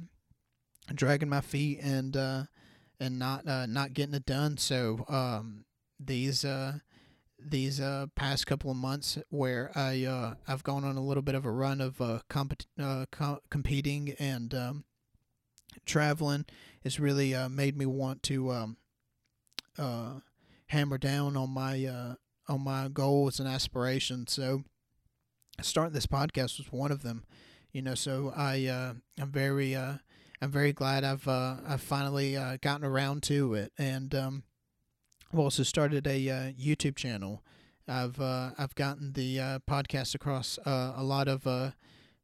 dragging 0.95 1.29
my 1.29 1.41
feet 1.41 1.81
and 1.83 2.17
uh, 2.17 2.43
and 3.01 3.19
not 3.19 3.47
uh, 3.47 3.67
not 3.67 3.95
getting 3.95 4.15
it 4.15 4.27
done. 4.27 4.57
So 4.57 5.05
um, 5.09 5.65
these 5.99 6.45
uh, 6.45 6.79
these 7.39 7.81
uh, 7.81 8.07
past 8.15 8.47
couple 8.47 8.71
of 8.71 8.77
months, 8.77 9.19
where 9.29 9.71
I 9.75 10.05
uh, 10.05 10.35
I've 10.47 10.63
gone 10.65 10.85
on 10.85 10.97
a 10.97 11.05
little 11.05 11.23
bit 11.23 11.35
of 11.35 11.45
a 11.45 11.51
run 11.51 11.81
of 11.81 12.01
uh, 12.01 12.21
comp- 12.29 12.63
uh, 12.81 13.07
com- 13.11 13.41
competing 13.51 14.15
and 14.19 14.55
um, 14.55 14.85
traveling, 15.87 16.47
has 16.83 17.01
really 17.01 17.35
uh, 17.35 17.49
made 17.49 17.77
me 17.77 17.87
want 17.87 18.23
to 18.25 18.53
um, 18.53 18.77
uh, 19.79 20.21
hammer 20.75 20.99
down 20.99 21.37
on 21.37 21.51
my 21.51 21.87
uh, 21.87 22.15
on 22.49 22.63
my 22.63 22.89
goals 22.89 23.39
and 23.39 23.49
aspirations. 23.49 24.33
So 24.33 24.65
starting 25.63 25.95
this 25.95 26.07
podcast 26.07 26.59
was 26.59 26.67
one 26.71 26.93
of 26.93 27.03
them. 27.03 27.25
You 27.73 27.83
know, 27.83 27.95
so 27.95 28.33
I 28.37 28.67
uh, 28.67 28.95
I'm 29.19 29.31
very 29.31 29.75
uh, 29.75 29.95
I'm 30.43 30.51
very 30.51 30.73
glad 30.73 31.05
I've 31.05 31.27
uh, 31.27 31.57
I've 31.67 31.81
finally 31.81 32.37
uh, 32.37 32.59
gotten 32.61 32.85
around 32.85 33.23
to 33.25 33.55
it, 33.55 33.73
and 33.79 34.15
um, 34.15 34.43
I've 35.33 35.39
also 35.39 35.63
started 35.63 36.07
a 36.07 36.29
uh, 36.29 36.53
YouTube 36.53 36.97
channel. 36.97 37.43
I've 37.89 38.21
uh, 38.21 38.51
I've 38.59 38.75
gotten 38.75 39.13
the 39.13 39.41
uh, 39.41 39.59
podcast 39.69 40.15
across 40.15 40.59
uh, 40.67 40.93
a 40.97 41.03
lot 41.05 41.29
of 41.29 41.47
uh, 41.47 41.71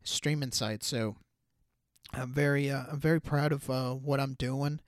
streaming 0.02 0.52
sites, 0.52 0.86
so 0.86 1.16
I'm 2.12 2.32
very 2.32 2.70
uh, 2.70 2.84
I'm 2.92 3.00
very 3.00 3.20
proud 3.20 3.52
of 3.52 3.70
uh, 3.70 3.92
what 3.92 4.20
I'm 4.20 4.34
doing, 4.34 4.80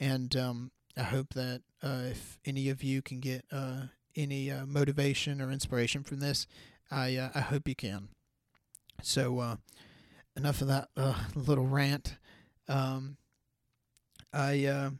and 0.00 0.34
um, 0.36 0.70
I 0.96 1.02
hope 1.02 1.34
that 1.34 1.62
uh, 1.82 2.02
if 2.10 2.38
any 2.44 2.68
of 2.68 2.82
you 2.82 3.02
can 3.02 3.20
get 3.20 3.44
uh, 3.50 3.86
any 4.14 4.50
uh, 4.50 4.64
motivation 4.66 5.40
or 5.40 5.50
inspiration 5.50 6.04
from 6.04 6.20
this, 6.20 6.46
I 6.90 7.16
uh, 7.16 7.30
I 7.34 7.40
hope 7.40 7.66
you 7.66 7.74
can. 7.74 8.08
So 9.02 9.40
uh, 9.40 9.56
enough 10.36 10.60
of 10.60 10.68
that 10.68 10.88
uh, 10.96 11.24
little 11.34 11.66
rant. 11.66 12.16
Um, 12.68 13.16
I 14.32 14.90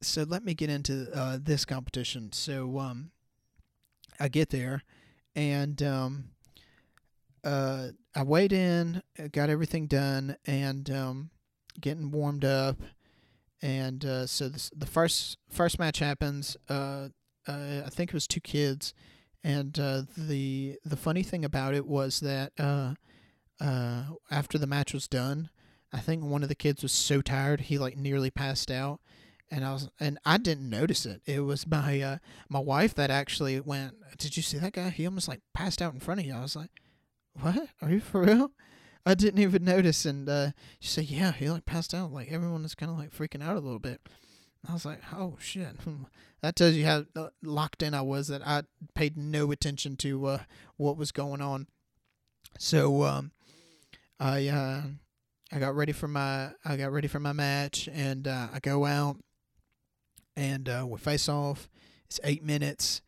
so 0.00 0.24
let 0.24 0.44
me 0.44 0.54
get 0.54 0.70
into 0.70 1.08
this 1.42 1.64
competition. 1.64 2.32
So 2.32 2.78
um, 2.78 3.10
I 4.18 4.28
get 4.28 4.50
there, 4.50 4.82
and 5.36 5.80
um, 5.82 6.24
I 7.44 8.22
weighed 8.24 8.52
in, 8.52 9.02
got 9.32 9.48
everything 9.48 9.86
done, 9.86 10.36
and 10.44 10.90
um, 10.90 11.30
getting 11.80 12.10
warmed 12.10 12.44
up. 12.44 12.78
And 13.62 14.04
uh, 14.04 14.26
so 14.26 14.48
this, 14.48 14.70
the 14.76 14.86
first 14.86 15.38
first 15.48 15.78
match 15.78 16.00
happens. 16.00 16.56
Uh, 16.68 17.08
uh, 17.46 17.82
I 17.86 17.90
think 17.90 18.10
it 18.10 18.14
was 18.14 18.26
two 18.26 18.40
kids, 18.40 18.92
and 19.44 19.78
uh, 19.78 20.02
the 20.16 20.78
the 20.84 20.96
funny 20.96 21.22
thing 21.22 21.44
about 21.44 21.74
it 21.74 21.86
was 21.86 22.20
that 22.20 22.52
uh, 22.58 22.94
uh, 23.60 24.02
after 24.30 24.58
the 24.58 24.66
match 24.66 24.92
was 24.92 25.06
done, 25.06 25.48
I 25.92 25.98
think 25.98 26.24
one 26.24 26.42
of 26.42 26.48
the 26.48 26.56
kids 26.56 26.82
was 26.82 26.92
so 26.92 27.22
tired 27.22 27.62
he 27.62 27.78
like 27.78 27.96
nearly 27.96 28.30
passed 28.30 28.70
out, 28.70 29.00
and 29.48 29.64
I 29.64 29.72
was 29.72 29.88
and 30.00 30.18
I 30.24 30.38
didn't 30.38 30.68
notice 30.68 31.06
it. 31.06 31.22
It 31.24 31.40
was 31.40 31.64
my 31.64 32.18
my 32.48 32.60
wife 32.60 32.94
that 32.96 33.10
actually 33.10 33.60
went. 33.60 33.94
Did 34.18 34.36
you 34.36 34.42
see 34.42 34.58
that 34.58 34.72
guy? 34.72 34.90
He 34.90 35.06
almost 35.06 35.28
like 35.28 35.40
passed 35.54 35.80
out 35.80 35.94
in 35.94 36.00
front 36.00 36.18
of 36.18 36.26
you. 36.26 36.34
I 36.34 36.42
was 36.42 36.56
like, 36.56 36.70
what? 37.40 37.68
Are 37.80 37.90
you 37.90 38.00
for 38.00 38.22
real? 38.22 38.50
I 39.04 39.14
didn't 39.14 39.40
even 39.40 39.64
notice, 39.64 40.04
and 40.04 40.28
uh, 40.28 40.50
she 40.78 40.88
said, 40.88 41.04
"Yeah, 41.04 41.32
he 41.32 41.50
like 41.50 41.64
passed 41.64 41.92
out. 41.94 42.12
Like 42.12 42.30
everyone 42.30 42.64
is 42.64 42.74
kind 42.74 42.90
of 42.90 42.98
like 42.98 43.14
freaking 43.14 43.42
out 43.42 43.56
a 43.56 43.60
little 43.60 43.78
bit." 43.78 44.00
I 44.68 44.72
was 44.72 44.84
like, 44.84 45.00
"Oh 45.12 45.36
shit!" 45.40 45.76
That 46.42 46.56
tells 46.56 46.74
you 46.74 46.84
how 46.84 47.04
uh, 47.14 47.28
locked 47.40 47.84
in 47.84 47.94
I 47.94 48.02
was 48.02 48.26
that 48.26 48.44
I 48.44 48.64
paid 48.94 49.16
no 49.16 49.52
attention 49.52 49.96
to 49.98 50.26
uh, 50.26 50.38
what 50.76 50.96
was 50.96 51.12
going 51.12 51.40
on. 51.40 51.68
So 52.58 53.04
um, 53.04 53.30
I 54.18 54.48
uh, 54.48 54.82
I 55.52 55.58
got 55.60 55.76
ready 55.76 55.92
for 55.92 56.08
my 56.08 56.50
I 56.64 56.76
got 56.76 56.90
ready 56.90 57.06
for 57.06 57.20
my 57.20 57.32
match, 57.32 57.88
and 57.92 58.26
uh, 58.26 58.48
I 58.52 58.58
go 58.58 58.84
out, 58.84 59.18
and 60.36 60.68
uh, 60.68 60.84
we 60.88 60.98
face 60.98 61.28
off. 61.28 61.68
It's 62.06 62.18
eight 62.24 62.42
minutes, 62.42 63.02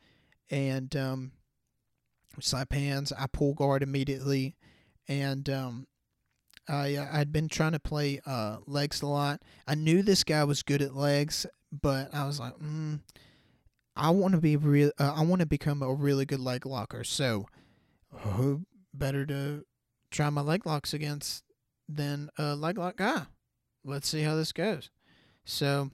and 0.49 0.95
um, 0.95 1.33
slap 2.41 2.73
hands. 2.73 3.13
I 3.13 3.27
pull 3.27 3.55
guard 3.55 3.83
immediately, 3.83 4.55
and 5.09 5.49
um, 5.49 5.87
I 6.69 6.97
uh, 6.97 7.09
I'd 7.13 7.33
been 7.33 7.49
trying 7.49 7.73
to 7.73 7.81
play 7.81 8.21
uh, 8.27 8.59
legs 8.67 9.03
a 9.03 9.07
lot. 9.07 9.43
I 9.67 9.75
knew 9.75 10.03
this 10.03 10.25
guy 10.25 10.45
was 10.45 10.63
good 10.63 10.83
at 10.83 10.95
legs, 10.95 11.47
but 11.71 12.15
I 12.15 12.27
was 12.27 12.41
like, 12.41 12.59
mm, 12.59 13.01
I 13.97 14.11
want 14.11 14.35
to 14.35 14.41
be 14.41 14.57
real. 14.57 14.91
Uh, 14.99 15.15
I 15.17 15.23
want 15.25 15.41
to 15.41 15.47
become 15.47 15.83
a 15.83 15.93
really 15.93 16.25
good 16.25 16.41
leg 16.41 16.67
locker. 16.67 17.05
So, 17.05 17.47
who 18.11 18.63
better 18.93 19.27
to 19.27 19.65
try 20.11 20.31
my 20.31 20.41
leg 20.41 20.67
locks 20.67 20.95
against 20.95 21.45
than 21.89 22.31
a 22.39 22.55
leg 22.55 22.79
lock 22.79 22.97
guy? 22.97 23.27
Let's 23.85 24.09
see 24.09 24.23
how 24.23 24.35
this 24.35 24.53
goes. 24.53 24.91
So, 25.45 25.91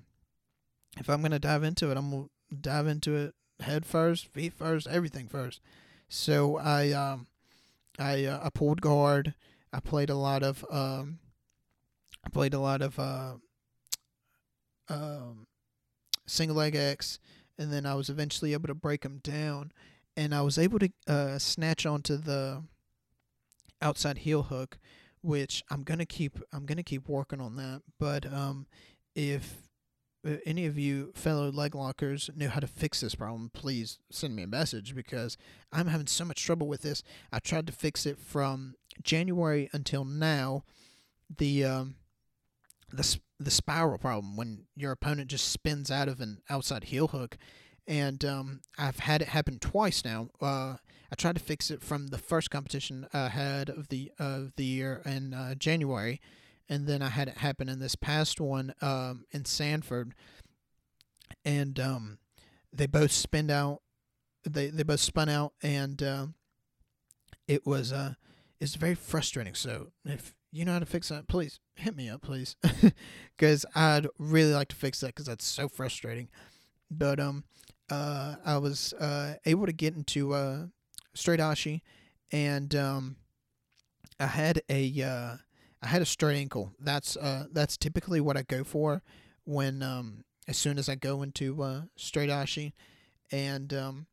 if 0.99 1.09
I'm 1.09 1.23
gonna 1.23 1.39
dive 1.39 1.65
into 1.65 1.91
it, 1.91 1.97
I'm 1.97 2.11
gonna 2.11 2.27
dive 2.61 2.87
into 2.87 3.17
it 3.17 3.35
head 3.63 3.87
first, 3.87 4.27
feet 4.27 4.53
first, 4.53 4.87
everything 4.87 5.29
first. 5.29 5.61
So 6.09 6.59
I 6.59 6.91
um 6.93 7.27
I 8.01 8.24
uh, 8.24 8.40
I 8.42 8.51
pulled 8.51 8.80
guard. 8.80 9.34
I 9.72 9.80
played 9.80 10.11
a 10.11 10.16
lot 10.16 10.42
of 10.42 10.64
um 10.70 11.18
I 12.24 12.30
played 12.30 12.55
a 12.55 12.59
lot 12.59 12.82
of 12.82 12.98
uh 12.98 13.34
um 14.88 15.46
single 16.26 16.57
leg 16.57 16.74
X 16.74 17.18
and 17.59 17.72
then 17.72 17.86
I 17.86 17.94
was 17.94 18.09
eventually 18.09 18.53
able 18.53 18.68
to 18.68 18.74
break 18.74 19.03
them 19.03 19.20
down 19.22 19.72
and 20.16 20.34
I 20.34 20.42
was 20.42 20.59
able 20.59 20.78
to 20.78 20.90
uh 21.07 21.38
snatch 21.38 21.86
onto 21.86 22.16
the 22.16 22.62
outside 23.82 24.18
heel 24.18 24.44
hook 24.44 24.78
which 25.22 25.62
I'm 25.70 25.84
to 25.98 26.07
keep 26.07 26.38
I'm 26.53 26.66
to 26.78 26.82
keep 26.82 27.09
working 27.09 27.40
on 27.40 27.57
that 27.57 27.82
but 27.98 28.30
um 28.32 28.66
if 29.14 29.70
any 30.45 30.66
of 30.66 30.79
you 30.79 31.12
fellow 31.14 31.51
leg 31.51 31.75
lockers 31.75 32.31
know 32.37 32.49
how 32.49 32.61
to 32.61 32.66
fix 32.66 33.01
this 33.01 33.14
problem, 33.14 33.51
please 33.53 33.99
send 34.11 34.37
me 34.37 34.43
a 34.43 34.47
message 34.47 34.95
because 34.95 35.37
I'm 35.73 35.87
having 35.87 36.07
so 36.07 36.25
much 36.25 36.45
trouble 36.45 36.66
with 36.66 36.83
this. 36.83 37.03
I 37.33 37.39
tried 37.39 37.66
to 37.68 37.73
fix 37.73 38.07
it 38.07 38.18
from 38.18 38.75
January 39.03 39.68
until 39.73 40.05
now. 40.05 40.64
The 41.35 41.64
um, 41.64 41.95
the 42.93 43.18
the 43.39 43.51
spiral 43.51 43.99
problem 43.99 44.37
when 44.37 44.66
your 44.77 44.93
opponent 44.93 45.31
just 45.31 45.49
spins 45.49 45.91
out 45.91 46.09
of 46.09 46.21
an 46.21 46.43
outside 46.51 46.85
heel 46.85 47.09
hook, 47.09 47.39
and 47.87 48.25
um, 48.25 48.61
I've 48.79 49.01
had 49.01 49.23
it 49.23 49.29
happen 49.29 49.59
twice 49.59 50.05
now. 50.05 50.29
Uh, 50.41 50.77
I 51.12 51.16
tried 51.16 51.37
to 51.37 51.43
fix 51.43 51.71
it 51.71 51.83
from 51.83 52.09
the 52.09 52.18
first 52.18 52.51
competition 52.51 53.07
I 53.12 53.29
had 53.29 53.71
of 53.71 53.89
the 53.89 54.12
of 54.18 54.55
the 54.57 54.64
year 54.64 55.03
in 55.07 55.35
uh, 55.35 55.55
January 55.55 56.21
and 56.71 56.87
then 56.87 57.03
I 57.03 57.09
had 57.09 57.27
it 57.27 57.39
happen 57.39 57.68
in 57.68 57.81
this 57.81 57.97
past 57.97 58.41
one 58.41 58.73
um, 58.81 59.25
in 59.33 59.45
Sanford, 59.45 60.14
and 61.45 61.79
um, 61.81 62.18
they 62.73 62.87
both 62.87 63.11
spun 63.11 63.51
out. 63.51 63.83
They 64.49 64.68
they 64.68 64.85
both 64.85 65.01
spun 65.01 65.29
out, 65.29 65.53
and 65.62 66.01
uh, 66.01 66.27
it 67.49 67.66
was 67.66 67.93
uh, 67.93 68.14
it's 68.61 68.77
very 68.77 68.95
frustrating. 68.95 69.55
So 69.55 69.89
if 70.05 70.37
you 70.53 70.64
know 70.64 70.75
how 70.75 70.79
to 70.79 70.87
fix 70.87 71.09
that, 71.09 71.27
please 71.27 71.59
hit 71.75 71.97
me 71.97 72.09
up, 72.09 72.23
please, 72.23 72.55
because 73.37 73.66
I'd 73.75 74.07
really 74.16 74.55
like 74.55 74.68
to 74.68 74.77
fix 74.77 75.01
that 75.01 75.09
because 75.09 75.27
that's 75.27 75.45
so 75.45 75.68
frustrating. 75.68 76.29
But 76.89 77.18
um, 77.18 77.43
uh, 77.91 78.37
I 78.47 78.59
was 78.59 78.93
uh 78.95 79.35
able 79.45 79.66
to 79.66 79.73
get 79.73 79.97
into 79.97 80.35
uh 80.35 80.66
straight 81.14 81.41
ashi, 81.41 81.81
and 82.31 82.73
um, 82.77 83.16
I 84.21 84.27
had 84.27 84.62
a 84.68 85.03
uh 85.03 85.37
I 85.83 85.87
had 85.89 86.03
a 86.03 86.07
straight 86.07 86.39
ankle. 86.39 86.72
That's 86.78 87.16
uh 87.16 87.47
that's 87.53 87.76
typically 87.76 88.20
what 88.20 88.37
I 88.37 88.43
go 88.43 88.64
for 88.64 89.03
when 89.45 89.83
um 89.83 90.24
as 90.47 90.57
soon 90.59 90.78
as 90.78 90.89
I 90.89 90.95
go 90.95 91.22
into 91.22 91.62
uh 91.62 91.83
straight 91.97 92.31
ashi, 92.31 92.72
and 93.31 93.72
um 93.72 94.07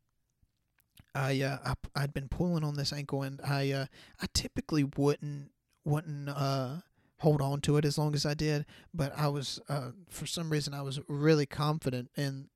I 1.14 1.42
uh 1.42 1.58
I, 1.66 2.04
I'd 2.04 2.14
been 2.14 2.30
pulling 2.30 2.64
on 2.64 2.76
this 2.76 2.94
ankle 2.94 3.24
and 3.24 3.42
I 3.42 3.72
uh 3.72 3.86
I 4.22 4.28
typically 4.34 4.84
wouldn't 4.84 5.52
wouldn't 5.84 6.30
uh 6.30 6.78
hold 7.20 7.42
on 7.42 7.62
to 7.62 7.78
it 7.78 7.86
as 7.86 7.98
long 7.98 8.14
as 8.14 8.26
I 8.26 8.34
did, 8.34 8.66
but 8.94 9.12
I 9.18 9.28
was 9.28 9.60
uh 9.68 9.92
for 10.10 10.26
some 10.26 10.50
reason 10.52 10.74
I 10.74 10.82
was 10.84 11.00
really 11.08 11.46
confident 11.46 12.12
in 12.16 12.50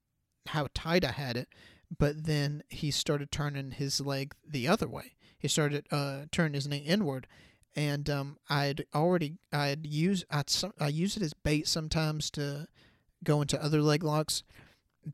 how 0.47 0.67
tight 0.73 1.03
I 1.03 1.11
had 1.11 1.35
it, 1.35 1.49
but 1.97 2.25
then 2.25 2.63
he 2.69 2.91
started 2.91 3.31
turning 3.31 3.71
his 3.71 3.99
leg 3.99 4.33
the 4.47 4.67
other 4.67 4.87
way. 4.87 5.15
He 5.37 5.47
started 5.49 5.85
uh 5.91 6.25
turning 6.31 6.53
his 6.53 6.67
knee 6.67 6.77
inward 6.77 7.27
and 7.75 8.09
um, 8.09 8.37
I'd 8.49 8.85
already 8.93 9.37
I'd 9.51 9.85
use 9.85 10.23
I 10.29 10.43
I 10.79 10.87
use 10.87 11.17
it 11.17 11.23
as 11.23 11.33
bait 11.33 11.67
sometimes 11.67 12.29
to 12.31 12.67
go 13.23 13.41
into 13.41 13.63
other 13.63 13.81
leg 13.81 14.03
locks, 14.03 14.43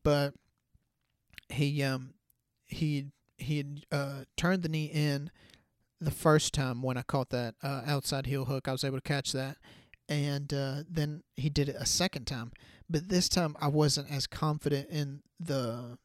but 0.03 0.33
he 1.49 1.83
um 1.83 2.13
he 2.65 3.07
he 3.37 3.83
uh, 3.91 4.23
turned 4.35 4.63
the 4.63 4.69
knee 4.69 4.89
in 4.91 5.29
the 5.99 6.11
first 6.11 6.53
time 6.53 6.81
when 6.81 6.97
I 6.97 7.01
caught 7.03 7.29
that 7.29 7.55
uh, 7.63 7.81
outside 7.85 8.25
heel 8.25 8.45
hook. 8.45 8.67
I 8.67 8.71
was 8.71 8.83
able 8.83 8.97
to 8.97 9.01
catch 9.01 9.31
that, 9.33 9.57
and 10.09 10.53
uh, 10.53 10.83
then 10.89 11.23
he 11.35 11.49
did 11.49 11.69
it 11.69 11.75
a 11.77 11.85
second 11.85 12.25
time. 12.25 12.51
But 12.89 13.09
this 13.09 13.29
time 13.29 13.55
I 13.59 13.67
wasn't 13.67 14.11
as 14.11 14.27
confident 14.27 14.89
in 14.89 15.21
the 15.39 15.97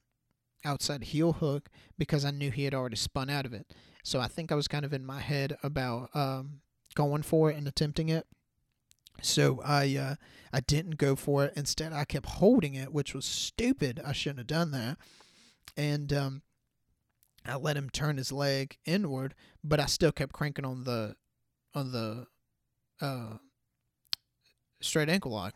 outside 0.64 1.04
heel 1.04 1.34
hook 1.34 1.68
because 1.98 2.24
I 2.24 2.30
knew 2.30 2.50
he 2.50 2.64
had 2.64 2.74
already 2.74 2.96
spun 2.96 3.30
out 3.30 3.46
of 3.46 3.52
it. 3.52 3.72
So 4.02 4.20
I 4.20 4.28
think 4.28 4.50
I 4.50 4.56
was 4.56 4.68
kind 4.68 4.84
of 4.84 4.92
in 4.92 5.04
my 5.04 5.20
head 5.20 5.56
about 5.62 6.14
um, 6.14 6.60
going 6.94 7.22
for 7.22 7.50
it 7.50 7.56
and 7.56 7.68
attempting 7.68 8.08
it. 8.08 8.26
So 9.20 9.60
I 9.64 9.96
uh, 9.96 10.14
I 10.52 10.60
didn't 10.60 10.96
go 10.96 11.14
for 11.14 11.44
it. 11.44 11.52
Instead, 11.56 11.92
I 11.92 12.04
kept 12.04 12.26
holding 12.26 12.74
it, 12.74 12.92
which 12.92 13.14
was 13.14 13.24
stupid. 13.24 14.00
I 14.04 14.12
shouldn't 14.12 14.40
have 14.40 14.46
done 14.46 14.70
that. 14.72 14.98
And 15.76 16.12
um, 16.12 16.42
I 17.46 17.56
let 17.56 17.76
him 17.76 17.90
turn 17.90 18.16
his 18.16 18.32
leg 18.32 18.78
inward, 18.84 19.34
but 19.62 19.80
I 19.80 19.86
still 19.86 20.12
kept 20.12 20.32
cranking 20.32 20.64
on 20.64 20.84
the 20.84 21.16
on 21.74 21.92
the 21.92 22.26
uh, 23.00 23.36
straight 24.80 25.08
ankle 25.08 25.32
lock, 25.32 25.54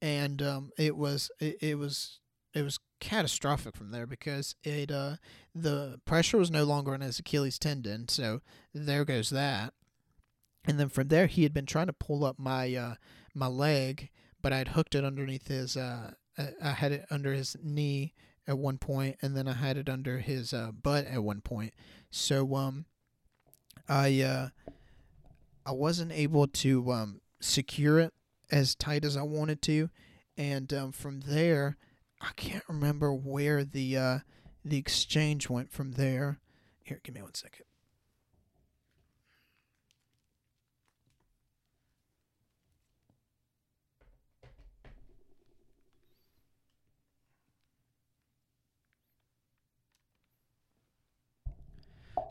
and 0.00 0.40
um, 0.42 0.70
it 0.78 0.96
was 0.96 1.30
it, 1.40 1.58
it 1.60 1.78
was 1.78 2.20
it 2.54 2.62
was 2.62 2.78
catastrophic 3.00 3.76
from 3.76 3.90
there 3.90 4.06
because 4.06 4.54
it 4.62 4.90
uh 4.90 5.16
the 5.54 6.00
pressure 6.04 6.38
was 6.38 6.50
no 6.50 6.64
longer 6.64 6.94
on 6.94 7.00
his 7.00 7.18
Achilles 7.18 7.58
tendon, 7.58 8.08
so 8.08 8.40
there 8.72 9.04
goes 9.04 9.30
that. 9.30 9.74
And 10.66 10.78
then 10.78 10.88
from 10.88 11.08
there, 11.08 11.26
he 11.26 11.42
had 11.42 11.54
been 11.54 11.66
trying 11.66 11.86
to 11.86 11.92
pull 11.92 12.24
up 12.24 12.38
my 12.38 12.74
uh 12.74 12.94
my 13.34 13.46
leg, 13.46 14.10
but 14.42 14.52
I 14.52 14.58
had 14.58 14.68
hooked 14.68 14.94
it 14.94 15.04
underneath 15.04 15.48
his 15.48 15.76
uh 15.76 16.12
I 16.62 16.70
had 16.70 16.92
it 16.92 17.06
under 17.10 17.32
his 17.32 17.56
knee 17.62 18.14
at 18.46 18.58
one 18.58 18.78
point, 18.78 19.16
and 19.22 19.36
then 19.36 19.46
I 19.46 19.54
had 19.54 19.76
it 19.76 19.88
under 19.88 20.18
his 20.18 20.52
uh, 20.52 20.72
butt 20.72 21.06
at 21.06 21.22
one 21.22 21.40
point. 21.40 21.74
So 22.10 22.54
um, 22.56 22.86
I 23.88 24.22
uh, 24.22 24.48
I 25.64 25.72
wasn't 25.72 26.12
able 26.12 26.46
to 26.46 26.92
um 26.92 27.20
secure 27.40 27.98
it 27.98 28.12
as 28.50 28.74
tight 28.74 29.04
as 29.04 29.16
I 29.16 29.22
wanted 29.22 29.62
to, 29.62 29.90
and 30.36 30.72
um, 30.72 30.92
from 30.92 31.20
there 31.20 31.76
I 32.20 32.30
can't 32.36 32.64
remember 32.68 33.14
where 33.14 33.64
the 33.64 33.96
uh, 33.96 34.18
the 34.64 34.76
exchange 34.76 35.48
went 35.48 35.72
from 35.72 35.92
there. 35.92 36.38
Here, 36.82 37.00
give 37.02 37.14
me 37.14 37.22
one 37.22 37.34
second. 37.34 37.64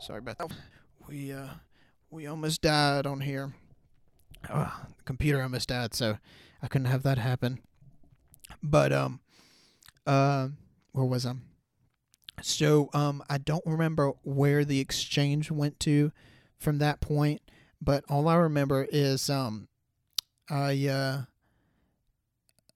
Sorry 0.00 0.20
about 0.20 0.38
that. 0.38 0.50
We 1.08 1.32
uh 1.32 1.48
we 2.10 2.26
almost 2.26 2.62
died 2.62 3.06
on 3.06 3.20
here. 3.20 3.52
Uh, 4.48 4.70
the 4.96 5.04
computer 5.04 5.42
almost 5.42 5.68
died, 5.68 5.92
so 5.92 6.16
I 6.62 6.68
couldn't 6.68 6.86
have 6.86 7.02
that 7.02 7.18
happen. 7.18 7.60
But 8.62 8.92
um 8.94 9.20
uh, 10.10 10.48
where 10.90 11.04
was 11.04 11.24
I? 11.24 11.34
So 12.42 12.90
um, 12.92 13.22
I 13.30 13.38
don't 13.38 13.64
remember 13.64 14.12
where 14.24 14.64
the 14.64 14.80
exchange 14.80 15.52
went 15.52 15.78
to 15.80 16.10
from 16.58 16.78
that 16.78 17.00
point, 17.00 17.42
but 17.80 18.04
all 18.08 18.26
I 18.26 18.34
remember 18.34 18.88
is 18.90 19.30
um, 19.30 19.68
I 20.48 20.88
uh, 20.88 21.22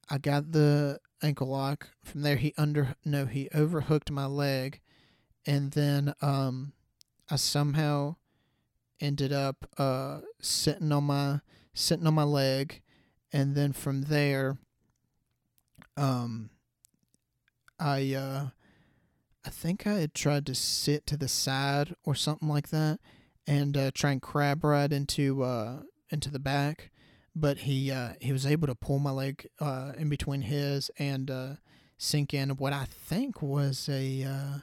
I 0.08 0.18
got 0.18 0.52
the 0.52 1.00
ankle 1.22 1.48
lock. 1.48 1.88
From 2.04 2.22
there, 2.22 2.36
he 2.36 2.54
under 2.56 2.94
no, 3.04 3.26
he 3.26 3.48
overhooked 3.52 4.12
my 4.12 4.26
leg, 4.26 4.80
and 5.44 5.72
then 5.72 6.14
um, 6.22 6.72
I 7.28 7.36
somehow 7.36 8.14
ended 9.00 9.32
up 9.32 9.66
uh 9.76 10.20
sitting 10.40 10.92
on 10.92 11.04
my 11.04 11.40
sitting 11.72 12.06
on 12.06 12.14
my 12.14 12.22
leg, 12.22 12.80
and 13.32 13.56
then 13.56 13.72
from 13.72 14.02
there, 14.02 14.56
um, 15.96 16.50
I 17.84 18.14
uh 18.14 18.48
I 19.44 19.50
think 19.50 19.86
I 19.86 19.94
had 19.94 20.14
tried 20.14 20.46
to 20.46 20.54
sit 20.54 21.06
to 21.06 21.18
the 21.18 21.28
side 21.28 21.94
or 22.02 22.14
something 22.14 22.48
like 22.48 22.70
that 22.70 22.98
and 23.46 23.76
uh, 23.76 23.90
try 23.92 24.12
and 24.12 24.22
crab 24.22 24.64
ride 24.64 24.90
into 24.90 25.42
uh 25.42 25.82
into 26.08 26.30
the 26.30 26.38
back, 26.38 26.90
but 27.36 27.58
he 27.58 27.90
uh 27.90 28.14
he 28.22 28.32
was 28.32 28.46
able 28.46 28.66
to 28.66 28.74
pull 28.74 28.98
my 28.98 29.10
leg 29.10 29.46
uh 29.60 29.92
in 29.98 30.08
between 30.08 30.42
his 30.42 30.90
and 30.98 31.30
uh 31.30 31.54
sink 31.98 32.32
in 32.32 32.50
what 32.56 32.72
I 32.72 32.86
think 32.86 33.42
was 33.42 33.86
a 33.90 34.24
uh 34.24 34.58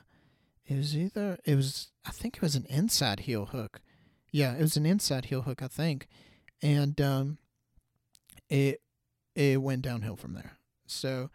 it 0.65 0.77
was 0.77 0.97
either 0.97 1.37
it 1.45 1.55
was 1.55 1.91
I 2.03 2.09
think 2.11 2.37
it 2.37 2.41
was 2.41 2.55
an 2.55 2.65
inside 2.69 3.21
heel 3.21 3.45
hook. 3.45 3.81
Yeah, 4.31 4.55
it 4.55 4.61
was 4.61 4.77
an 4.77 4.85
inside 4.87 5.25
heel 5.25 5.43
hook, 5.43 5.61
I 5.61 5.67
think. 5.67 6.07
And 6.63 6.99
um 6.99 7.37
it 8.49 8.81
it 9.35 9.61
went 9.61 9.83
downhill 9.83 10.15
from 10.15 10.33
there. 10.33 10.57
So 10.87 11.29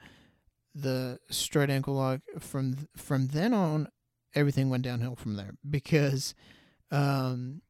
the 0.78 1.18
straight 1.30 1.70
ankle 1.70 1.94
lock 1.94 2.20
from 2.38 2.88
from 2.96 3.28
then 3.28 3.54
on 3.54 3.88
everything 4.34 4.68
went 4.68 4.84
downhill 4.84 5.16
from 5.16 5.36
there. 5.36 5.54
Because 5.68 6.34
um 6.90 7.62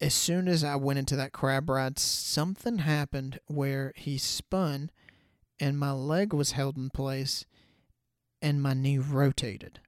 as 0.00 0.14
soon 0.14 0.46
as 0.46 0.62
I 0.62 0.76
went 0.76 0.98
into 1.00 1.16
that 1.16 1.32
crab 1.32 1.68
ride 1.68 1.98
something 1.98 2.78
happened 2.78 3.40
where 3.46 3.92
he 3.96 4.16
spun 4.16 4.90
and 5.58 5.78
my 5.78 5.90
leg 5.90 6.32
was 6.32 6.52
held 6.52 6.76
in 6.76 6.90
place 6.90 7.44
and 8.40 8.62
my 8.62 8.74
knee 8.74 8.98
rotated. 8.98 9.80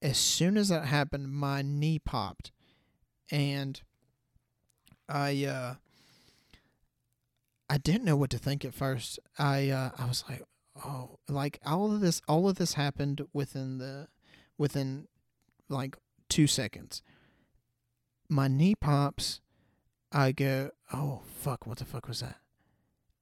As 0.00 0.18
soon 0.18 0.56
as 0.56 0.68
that 0.68 0.84
happened 0.84 1.32
my 1.32 1.62
knee 1.62 1.98
popped. 1.98 2.52
And 3.30 3.80
I 5.08 5.44
uh 5.44 5.74
I 7.70 7.78
didn't 7.78 8.04
know 8.04 8.16
what 8.16 8.30
to 8.30 8.38
think 8.38 8.64
at 8.64 8.74
first. 8.74 9.18
I 9.38 9.70
uh, 9.70 9.90
I 9.98 10.06
was 10.06 10.24
like, 10.28 10.42
oh, 10.84 11.18
like 11.28 11.58
all 11.64 11.92
of 11.92 12.00
this, 12.00 12.22
all 12.28 12.48
of 12.48 12.56
this 12.56 12.74
happened 12.74 13.26
within 13.32 13.78
the, 13.78 14.08
within, 14.56 15.06
like 15.68 15.96
two 16.28 16.46
seconds. 16.46 17.02
My 18.28 18.48
knee 18.48 18.74
pops. 18.74 19.40
I 20.10 20.32
go, 20.32 20.70
oh 20.90 21.20
fuck, 21.26 21.66
what 21.66 21.76
the 21.76 21.84
fuck 21.84 22.08
was 22.08 22.20
that? 22.20 22.36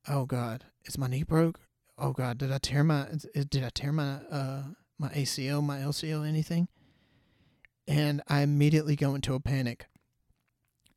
oh 0.09 0.25
god, 0.25 0.65
is 0.85 0.99
my 0.99 1.07
knee 1.07 1.23
broke? 1.23 1.61
Oh 1.99 2.13
god, 2.13 2.39
did 2.39 2.53
I 2.53 2.59
tear 2.59 2.85
my 2.85 3.07
did 3.35 3.65
I 3.65 3.71
tear 3.71 3.93
my 3.93 4.17
uh 4.31 4.63
my 4.99 5.09
ACL, 5.09 5.63
my 5.63 5.79
LCL, 5.79 6.27
anything? 6.27 6.69
And 7.87 8.23
I 8.29 8.41
immediately 8.41 8.97
go 8.97 9.15
into 9.15 9.35
a 9.35 9.41
panic. 9.41 9.87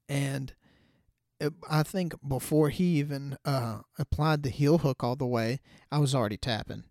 And 0.08 0.54
I 1.70 1.84
think 1.84 2.14
before 2.28 2.70
he 2.70 3.00
even 3.00 3.38
uh, 3.46 3.80
applied 3.98 4.44
the 4.44 4.50
heel 4.50 4.80
hook 4.80 5.04
all 5.04 5.16
the 5.16 5.26
way, 5.26 5.60
I 5.92 6.00
was 6.00 6.14
already 6.14 6.38
tapping 6.38 6.84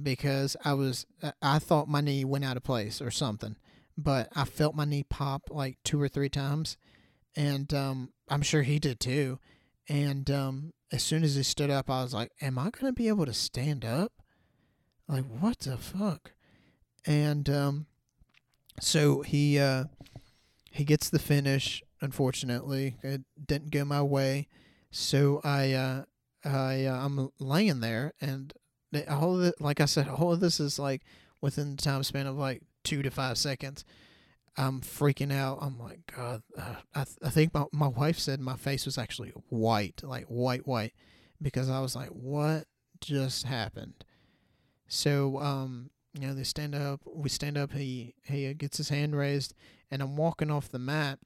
because 0.00 0.56
I 0.64 0.74
was 0.74 1.06
I 1.42 1.58
thought 1.58 1.88
my 1.88 2.00
knee 2.00 2.24
went 2.24 2.44
out 2.44 2.56
of 2.56 2.62
place 2.62 3.00
or 3.00 3.10
something, 3.10 3.56
but 3.96 4.28
I 4.34 4.44
felt 4.44 4.74
my 4.74 4.84
knee 4.84 5.04
pop 5.04 5.42
like 5.50 5.78
two 5.84 6.00
or 6.00 6.08
three 6.08 6.28
times, 6.28 6.76
and 7.36 7.72
um, 7.74 8.12
I'm 8.28 8.42
sure 8.42 8.62
he 8.62 8.78
did 8.78 9.00
too. 9.00 9.38
And 9.88 10.30
um, 10.30 10.72
as 10.92 11.02
soon 11.02 11.24
as 11.24 11.34
he 11.34 11.42
stood 11.42 11.70
up, 11.70 11.90
I 11.90 12.02
was 12.02 12.14
like, 12.14 12.30
"Am 12.40 12.58
I 12.58 12.70
gonna 12.70 12.92
be 12.92 13.08
able 13.08 13.26
to 13.26 13.32
stand 13.32 13.84
up? 13.84 14.12
Like 15.08 15.24
what 15.24 15.60
the 15.60 15.76
fuck?" 15.76 16.32
And 17.06 17.48
um, 17.50 17.86
so 18.80 19.22
he 19.22 19.58
uh, 19.58 19.84
he 20.70 20.84
gets 20.84 21.10
the 21.10 21.18
finish. 21.18 21.82
Unfortunately, 22.00 22.96
it 23.02 23.22
didn't 23.46 23.70
go 23.70 23.84
my 23.84 24.02
way. 24.02 24.48
So 24.90 25.40
I 25.44 25.72
uh, 25.72 26.04
I 26.44 26.86
uh, 26.86 27.04
I'm 27.04 27.30
laying 27.38 27.80
there, 27.80 28.14
and 28.20 28.52
all 29.08 29.40
of 29.40 29.54
like 29.60 29.80
I 29.80 29.84
said, 29.84 30.08
all 30.08 30.32
of 30.32 30.40
this 30.40 30.60
is 30.60 30.78
like 30.78 31.02
within 31.40 31.76
the 31.76 31.82
time 31.82 32.02
span 32.02 32.26
of 32.26 32.36
like 32.36 32.62
two 32.84 33.02
to 33.02 33.10
five 33.10 33.36
seconds. 33.36 33.84
I'm 34.56 34.80
freaking 34.80 35.32
out. 35.32 35.58
I'm 35.62 35.78
like, 35.78 36.00
God, 36.14 36.42
uh, 36.58 36.74
I, 36.94 37.04
th- 37.04 37.18
I 37.22 37.30
think 37.30 37.54
my, 37.54 37.64
my 37.72 37.86
wife 37.86 38.18
said 38.18 38.40
my 38.40 38.56
face 38.56 38.84
was 38.84 38.98
actually 38.98 39.32
white, 39.48 40.02
like 40.02 40.26
white, 40.26 40.66
white, 40.66 40.92
because 41.40 41.70
I 41.70 41.80
was 41.80 41.94
like, 41.94 42.08
what 42.08 42.64
just 43.00 43.46
happened? 43.46 44.04
So, 44.88 45.38
um, 45.38 45.90
you 46.12 46.26
know, 46.26 46.34
they 46.34 46.42
stand 46.42 46.74
up, 46.74 47.00
we 47.06 47.28
stand 47.28 47.56
up, 47.56 47.72
he, 47.72 48.16
he 48.24 48.52
gets 48.54 48.76
his 48.76 48.88
hand 48.88 49.16
raised, 49.16 49.54
and 49.90 50.02
I'm 50.02 50.16
walking 50.16 50.50
off 50.50 50.68
the 50.68 50.78
mat. 50.78 51.18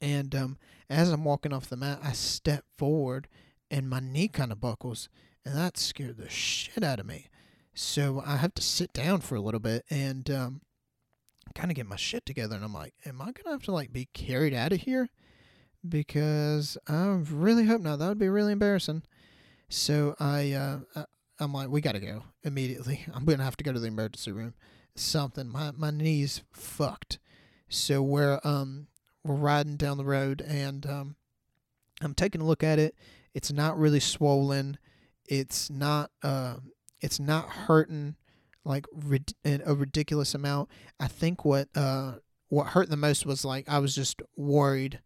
And, 0.00 0.34
um, 0.34 0.58
as 0.88 1.10
I'm 1.10 1.24
walking 1.24 1.52
off 1.52 1.68
the 1.68 1.76
mat, 1.76 2.00
I 2.02 2.12
step 2.12 2.64
forward 2.76 3.28
and 3.70 3.88
my 3.88 4.00
knee 4.00 4.28
kind 4.28 4.50
of 4.50 4.60
buckles 4.60 5.08
and 5.44 5.56
that 5.56 5.78
scared 5.78 6.16
the 6.18 6.28
shit 6.28 6.82
out 6.82 7.00
of 7.00 7.06
me. 7.06 7.28
So 7.74 8.22
I 8.26 8.36
have 8.36 8.54
to 8.54 8.62
sit 8.62 8.92
down 8.92 9.20
for 9.20 9.36
a 9.36 9.40
little 9.40 9.60
bit 9.60 9.84
and 9.88 10.28
um, 10.30 10.60
kind 11.54 11.70
of 11.70 11.76
get 11.76 11.86
my 11.86 11.96
shit 11.96 12.26
together. 12.26 12.56
And 12.56 12.64
I'm 12.64 12.74
like, 12.74 12.94
am 13.06 13.22
I 13.22 13.32
gonna 13.32 13.52
have 13.52 13.62
to 13.64 13.72
like 13.72 13.92
be 13.92 14.08
carried 14.12 14.52
out 14.52 14.72
of 14.72 14.80
here? 14.80 15.08
Because 15.88 16.76
I 16.86 17.20
really 17.30 17.66
hope 17.66 17.80
not. 17.80 17.98
That 17.98 18.08
would 18.08 18.18
be 18.18 18.28
really 18.28 18.52
embarrassing. 18.52 19.02
So 19.68 20.14
I, 20.20 20.52
uh, 20.52 21.04
I'm 21.38 21.54
like, 21.54 21.68
we 21.68 21.80
gotta 21.80 22.00
go 22.00 22.24
immediately. 22.42 23.06
I'm 23.14 23.24
gonna 23.24 23.44
have 23.44 23.56
to 23.58 23.64
go 23.64 23.72
to 23.72 23.80
the 23.80 23.88
emergency 23.88 24.32
room. 24.32 24.54
Something. 24.94 25.48
My 25.48 25.70
my 25.70 25.90
knees 25.90 26.42
fucked. 26.52 27.18
So 27.70 28.02
we're 28.02 28.40
um 28.44 28.88
we're 29.24 29.34
riding 29.34 29.76
down 29.76 29.96
the 29.96 30.04
road 30.04 30.42
and 30.46 30.84
um 30.86 31.16
I'm 32.02 32.14
taking 32.14 32.40
a 32.40 32.46
look 32.46 32.62
at 32.62 32.78
it. 32.78 32.94
It's 33.34 33.52
not 33.52 33.78
really 33.78 34.00
swollen 34.00 34.78
it's 35.30 35.70
not 35.70 36.10
uh, 36.22 36.56
it's 37.00 37.20
not 37.20 37.48
hurting 37.48 38.16
like 38.64 38.84
rid- 38.92 39.34
a 39.44 39.74
ridiculous 39.74 40.34
amount. 40.34 40.68
I 40.98 41.06
think 41.06 41.44
what 41.44 41.68
uh, 41.74 42.14
what 42.48 42.68
hurt 42.68 42.90
the 42.90 42.96
most 42.96 43.24
was 43.24 43.44
like 43.44 43.68
I 43.68 43.78
was 43.78 43.94
just 43.94 44.20
worried, 44.36 45.00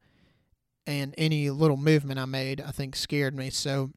and 0.87 1.15
any 1.19 1.51
little 1.51 1.77
movement 1.77 2.19
I 2.19 2.25
made 2.25 2.61
I 2.61 2.71
think 2.71 2.97
scared 2.97 3.37
me. 3.37 3.51
So 3.51 3.91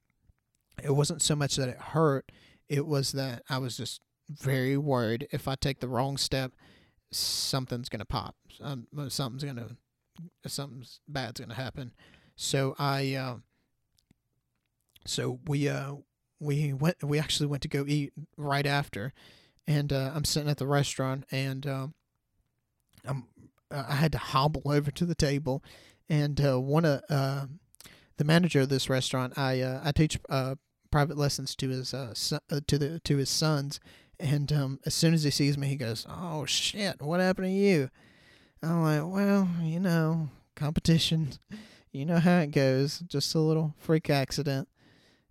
it 0.83 0.91
wasn't 0.91 1.21
so 1.21 1.35
much 1.35 1.55
that 1.55 1.69
it 1.69 1.77
hurt; 1.77 2.29
it 2.67 2.85
was 2.85 3.13
that 3.13 3.41
I 3.49 3.57
was 3.57 3.77
just 3.77 4.01
very 4.29 4.77
worried. 4.77 5.29
If 5.31 5.47
I 5.47 5.55
take 5.55 5.79
the 5.79 5.87
wrong 5.87 6.17
step, 6.17 6.51
something's 7.11 7.89
gonna 7.89 8.05
pop. 8.05 8.35
Um, 8.61 8.87
something's 9.09 9.43
gonna 9.43 9.77
something's 10.45 10.99
bad's 11.07 11.39
gonna 11.39 11.53
happen. 11.53 11.93
So 12.35 12.75
I. 12.77 13.15
Uh, 13.15 13.35
so 15.07 15.39
we 15.47 15.69
uh 15.69 15.93
we 16.39 16.73
went 16.73 17.01
we 17.03 17.17
actually 17.17 17.47
went 17.47 17.63
to 17.63 17.67
go 17.67 17.85
eat 17.87 18.13
right 18.35 18.65
after 18.65 19.13
and 19.65 19.91
uh, 19.91 20.11
i'm 20.13 20.25
sitting 20.25 20.49
at 20.49 20.57
the 20.57 20.67
restaurant 20.67 21.23
and 21.31 21.65
uh, 21.65 21.87
i'm 23.05 23.25
i 23.71 23.95
had 23.95 24.11
to 24.11 24.17
hobble 24.17 24.61
over 24.65 24.91
to 24.91 25.05
the 25.05 25.15
table 25.15 25.63
and 26.09 26.39
uh, 26.45 26.59
one 26.59 26.85
of 26.85 27.01
uh, 27.09 27.45
the 28.17 28.23
manager 28.23 28.61
of 28.61 28.69
this 28.69 28.89
restaurant 28.89 29.37
i 29.37 29.61
uh, 29.61 29.81
i 29.83 29.91
teach 29.91 30.19
uh, 30.29 30.55
private 30.91 31.17
lessons 31.17 31.55
to 31.55 31.69
his 31.69 31.93
son, 32.13 32.39
to 32.67 32.77
the 32.77 32.99
to 32.99 33.17
his 33.17 33.29
sons 33.29 33.79
and 34.19 34.51
um, 34.51 34.79
as 34.85 34.93
soon 34.93 35.13
as 35.13 35.23
he 35.23 35.31
sees 35.31 35.57
me 35.57 35.67
he 35.67 35.75
goes 35.75 36.05
oh 36.09 36.45
shit 36.45 37.01
what 37.01 37.19
happened 37.19 37.47
to 37.47 37.51
you 37.51 37.89
i'm 38.63 38.83
like 38.83 39.13
well 39.13 39.47
you 39.61 39.79
know 39.79 40.29
competition 40.55 41.29
you 41.91 42.05
know 42.05 42.19
how 42.19 42.39
it 42.39 42.51
goes 42.51 42.99
just 42.99 43.35
a 43.35 43.39
little 43.39 43.75
freak 43.77 44.09
accident 44.09 44.67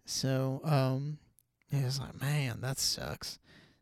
so 0.07 0.61
um, 0.63 1.19
he 1.71 1.83
was 1.83 1.99
like, 1.99 2.19
man, 2.21 2.61
that 2.61 2.79
sucks. 2.79 3.39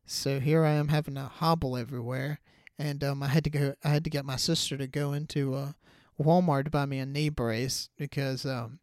So 0.07 0.41
here 0.41 0.65
I 0.65 0.73
am 0.73 0.89
having 0.89 1.15
to 1.15 1.23
hobble 1.23 1.77
everywhere, 1.77 2.41
and 2.79 3.05
um, 3.05 3.23
I 3.23 3.29
had 3.29 3.45
to 3.45 3.51
go. 3.51 3.75
I 3.85 3.89
had 3.89 4.05
to 4.05 4.11
get 4.11 4.25
my 4.25 4.37
sister 4.37 4.77
to 4.77 4.87
go 4.87 5.13
into 5.13 5.55
uh, 5.55 5.73
Walmart 6.21 6.65
to 6.65 6.71
buy 6.71 6.87
me 6.87 6.99
a 6.99 7.07
knee 7.07 7.29
brace 7.29 7.91
because 7.97 8.45
um, 8.45 8.81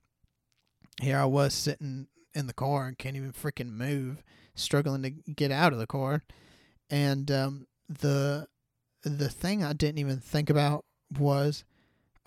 here 1.02 1.18
I 1.18 1.26
was 1.26 1.54
sitting 1.54 2.08
in 2.34 2.48
the 2.48 2.54
car 2.54 2.88
and 2.88 2.98
can't 2.98 3.16
even 3.16 3.34
freaking 3.34 3.74
move, 3.74 4.24
struggling 4.56 5.04
to 5.04 5.10
get 5.10 5.52
out 5.52 5.74
of 5.74 5.80
the 5.80 5.88
car, 5.88 6.24
and 6.90 7.30
um, 7.32 7.68
the 7.88 8.48
the 9.04 9.30
thing 9.30 9.64
I 9.64 9.74
didn't 9.74 10.00
even 10.00 10.20
think 10.20 10.50
about 10.50 10.86
was, 11.18 11.64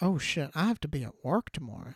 oh 0.01 0.19
shit, 0.19 0.51
I 0.55 0.67
have 0.67 0.81
to 0.81 0.89
be 0.89 1.05
at 1.05 1.25
work 1.25 1.51
tomorrow. 1.53 1.95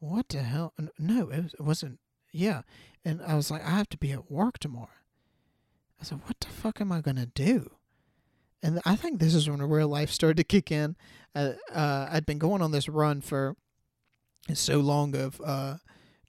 What 0.00 0.28
the 0.28 0.42
hell? 0.42 0.74
No, 0.98 1.30
it 1.30 1.54
wasn't 1.60 1.98
yeah. 2.34 2.62
And 3.04 3.22
I 3.22 3.36
was 3.36 3.50
like, 3.50 3.64
I 3.64 3.70
have 3.70 3.88
to 3.90 3.98
be 3.98 4.10
at 4.10 4.30
work 4.30 4.58
tomorrow. 4.58 4.88
I 6.00 6.04
said, 6.04 6.20
what 6.24 6.40
the 6.40 6.48
fuck 6.48 6.80
am 6.80 6.90
I 6.90 7.00
to 7.00 7.26
do? 7.26 7.70
And 8.62 8.80
I 8.84 8.96
think 8.96 9.20
this 9.20 9.34
is 9.34 9.48
when 9.48 9.62
real 9.62 9.88
life 9.88 10.10
started 10.10 10.38
to 10.38 10.44
kick 10.44 10.72
in. 10.72 10.96
Uh, 11.34 11.52
uh, 11.72 12.08
I'd 12.10 12.26
been 12.26 12.38
going 12.38 12.60
on 12.60 12.72
this 12.72 12.88
run 12.88 13.20
for 13.20 13.56
so 14.52 14.80
long 14.80 15.14
of 15.14 15.40
uh, 15.44 15.76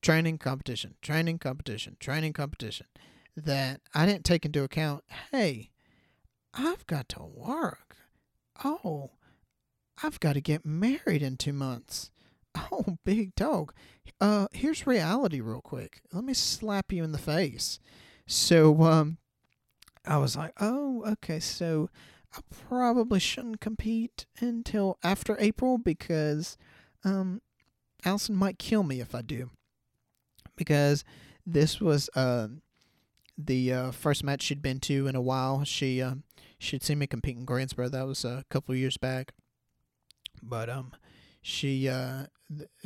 training 0.02 0.38
competition, 0.38 0.96
training 1.02 1.40
competition, 1.40 1.98
training 2.00 2.34
competition 2.34 2.88
that 3.36 3.82
I 3.94 4.06
didn't 4.06 4.26
take 4.26 4.46
into 4.46 4.64
account, 4.64 5.04
hey, 5.32 5.72
I've 6.54 6.88
got 6.88 7.10
to 7.10 7.24
work. 7.24 7.98
Oh, 8.64 9.12
I've 10.02 10.20
got 10.20 10.34
to 10.34 10.42
get 10.42 10.66
married 10.66 11.22
in 11.22 11.38
two 11.38 11.54
months. 11.54 12.12
Oh, 12.72 12.98
big 13.04 13.36
dog. 13.36 13.74
Uh, 14.22 14.48
here's 14.54 14.88
reality, 14.88 15.42
real 15.42 15.60
quick. 15.60 16.00
Let 16.14 16.24
me 16.24 16.34
slap 16.34 16.94
you 16.94 17.04
in 17.04 17.12
the 17.12 17.18
face. 17.18 17.80
So, 18.28 18.82
um, 18.84 19.18
I 20.06 20.20
was 20.20 20.38
like, 20.38 20.54
oh, 20.62 21.04
okay, 21.06 21.42
so 21.42 21.90
I 22.34 22.40
probably 22.70 23.20
shouldn't 23.20 23.60
compete 23.60 24.26
until 24.40 24.98
after 25.04 25.36
April 25.38 25.78
because, 25.78 26.58
um, 27.04 27.42
Allison 28.06 28.36
might 28.36 28.58
kill 28.58 28.84
me 28.84 29.02
if 29.02 29.14
I 29.14 29.22
do. 29.22 29.50
Because 30.56 31.04
this 31.46 31.82
was, 31.82 32.10
uh, 32.16 32.48
the 33.38 33.74
uh, 33.74 33.92
first 33.92 34.24
match 34.24 34.44
she'd 34.44 34.62
been 34.62 34.80
to 34.82 35.08
in 35.08 35.16
a 35.16 35.22
while. 35.22 35.64
She 35.64 36.02
uh, 36.02 36.16
she'd 36.58 36.84
seen 36.84 37.00
me 37.00 37.08
compete 37.08 37.38
in 37.38 37.46
Greensboro. 37.46 37.90
That 37.90 38.08
was 38.08 38.24
a 38.24 38.44
couple 38.50 38.76
years 38.76 38.98
back. 38.98 39.34
But 40.42 40.70
um, 40.70 40.94
she 41.42 41.90
uh, 41.90 42.26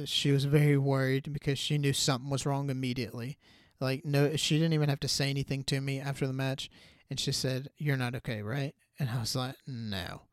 she 0.06 0.32
was 0.32 0.46
very 0.46 0.78
worried 0.78 1.32
because 1.34 1.60
she 1.60 1.78
knew 1.78 1.94
something 1.94 2.30
was 2.30 2.46
wrong 2.46 2.70
immediately. 2.70 3.38
Like 3.80 4.06
no, 4.06 4.36
she 4.36 4.58
didn't 4.58 4.74
even 4.74 4.90
have 4.90 5.00
to 5.02 5.08
say 5.08 5.30
anything 5.30 5.64
to 5.66 5.82
me 5.82 6.00
after 6.00 6.28
the 6.28 6.34
match, 6.34 6.70
and 7.10 7.20
she 7.20 7.32
said, 7.32 7.70
"You're 7.78 7.98
not 7.98 8.16
okay, 8.16 8.42
right?" 8.42 8.76
And 9.00 9.10
I 9.10 9.20
was 9.20 9.36
like, 9.36 9.56
"No." 9.68 10.24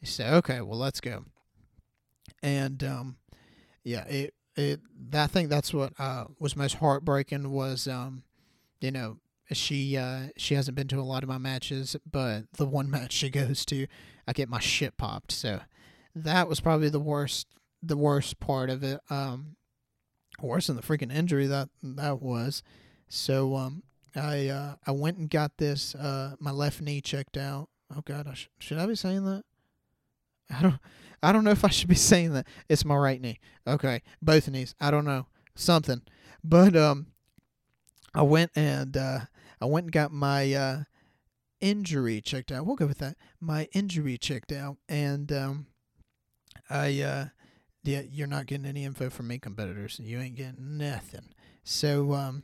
She 0.00 0.06
said, 0.06 0.32
"Okay, 0.34 0.60
well, 0.60 0.78
let's 0.78 1.00
go." 1.00 1.24
And 2.42 2.82
um, 2.84 3.16
yeah, 3.84 4.04
it 4.04 4.34
it 4.56 4.80
I 5.12 5.26
think 5.26 5.48
that's 5.48 5.72
what 5.72 5.92
uh 5.98 6.24
was 6.38 6.56
most 6.56 6.76
heartbreaking 6.76 7.50
was 7.52 7.86
um, 7.86 8.24
you 8.80 8.90
know, 8.90 9.18
she 9.52 9.96
uh 9.96 10.28
she 10.36 10.54
hasn't 10.54 10.76
been 10.76 10.88
to 10.88 11.00
a 11.00 11.02
lot 11.02 11.22
of 11.22 11.28
my 11.28 11.38
matches, 11.38 11.96
but 12.10 12.44
the 12.54 12.66
one 12.66 12.90
match 12.90 13.12
she 13.12 13.30
goes 13.30 13.64
to, 13.66 13.86
I 14.26 14.32
get 14.32 14.48
my 14.48 14.60
shit 14.60 14.96
popped. 14.96 15.32
So 15.32 15.60
that 16.14 16.48
was 16.48 16.60
probably 16.60 16.88
the 16.88 17.00
worst 17.00 17.46
the 17.82 17.96
worst 17.96 18.40
part 18.40 18.70
of 18.70 18.82
it. 18.82 19.00
Um, 19.10 19.56
worse 20.40 20.68
than 20.68 20.76
the 20.76 20.82
freaking 20.82 21.14
injury 21.14 21.46
that 21.46 21.68
that 21.82 22.20
was. 22.20 22.62
So 23.08 23.56
um, 23.56 23.82
I 24.14 24.48
uh, 24.48 24.74
I 24.86 24.90
went 24.92 25.18
and 25.18 25.30
got 25.30 25.56
this 25.58 25.94
uh, 25.94 26.36
my 26.38 26.50
left 26.50 26.80
knee 26.80 27.00
checked 27.00 27.36
out. 27.36 27.68
Oh 27.94 28.02
God, 28.04 28.26
I 28.26 28.34
sh- 28.34 28.50
should 28.58 28.78
I 28.78 28.86
be 28.86 28.94
saying 28.94 29.24
that? 29.24 29.44
I 30.50 30.62
don't 30.62 30.78
I 31.22 31.32
don't 31.32 31.44
know 31.44 31.50
if 31.50 31.64
I 31.64 31.68
should 31.68 31.88
be 31.88 31.94
saying 31.94 32.32
that. 32.34 32.46
It's 32.68 32.84
my 32.84 32.96
right 32.96 33.20
knee. 33.20 33.40
Okay, 33.66 34.02
both 34.22 34.48
knees. 34.48 34.74
I 34.80 34.90
don't 34.90 35.04
know 35.04 35.26
something, 35.54 36.02
but 36.44 36.76
um, 36.76 37.08
I 38.14 38.22
went 38.22 38.52
and 38.54 38.96
uh, 38.96 39.20
I 39.60 39.66
went 39.66 39.84
and 39.84 39.92
got 39.92 40.12
my 40.12 40.52
uh, 40.52 40.82
injury 41.60 42.20
checked 42.20 42.52
out. 42.52 42.66
We'll 42.66 42.76
go 42.76 42.86
with 42.86 42.98
that. 42.98 43.16
My 43.40 43.68
injury 43.72 44.18
checked 44.18 44.52
out, 44.52 44.76
and 44.88 45.30
um, 45.32 45.66
I 46.70 47.00
uh, 47.00 47.26
yeah, 47.82 48.02
you're 48.10 48.26
not 48.26 48.46
getting 48.46 48.66
any 48.66 48.84
info 48.84 49.10
from 49.10 49.28
me, 49.28 49.38
competitors. 49.38 50.00
You 50.02 50.18
ain't 50.20 50.36
getting 50.36 50.78
nothing. 50.78 51.30
So 51.64 52.12
um, 52.12 52.42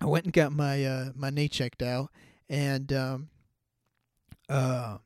I 0.00 0.06
went 0.06 0.24
and 0.24 0.32
got 0.32 0.52
my 0.52 0.84
uh, 0.84 1.10
my 1.14 1.30
knee 1.30 1.48
checked 1.48 1.82
out, 1.82 2.10
and 2.48 2.92
um, 2.92 3.28
uh, 4.48 4.98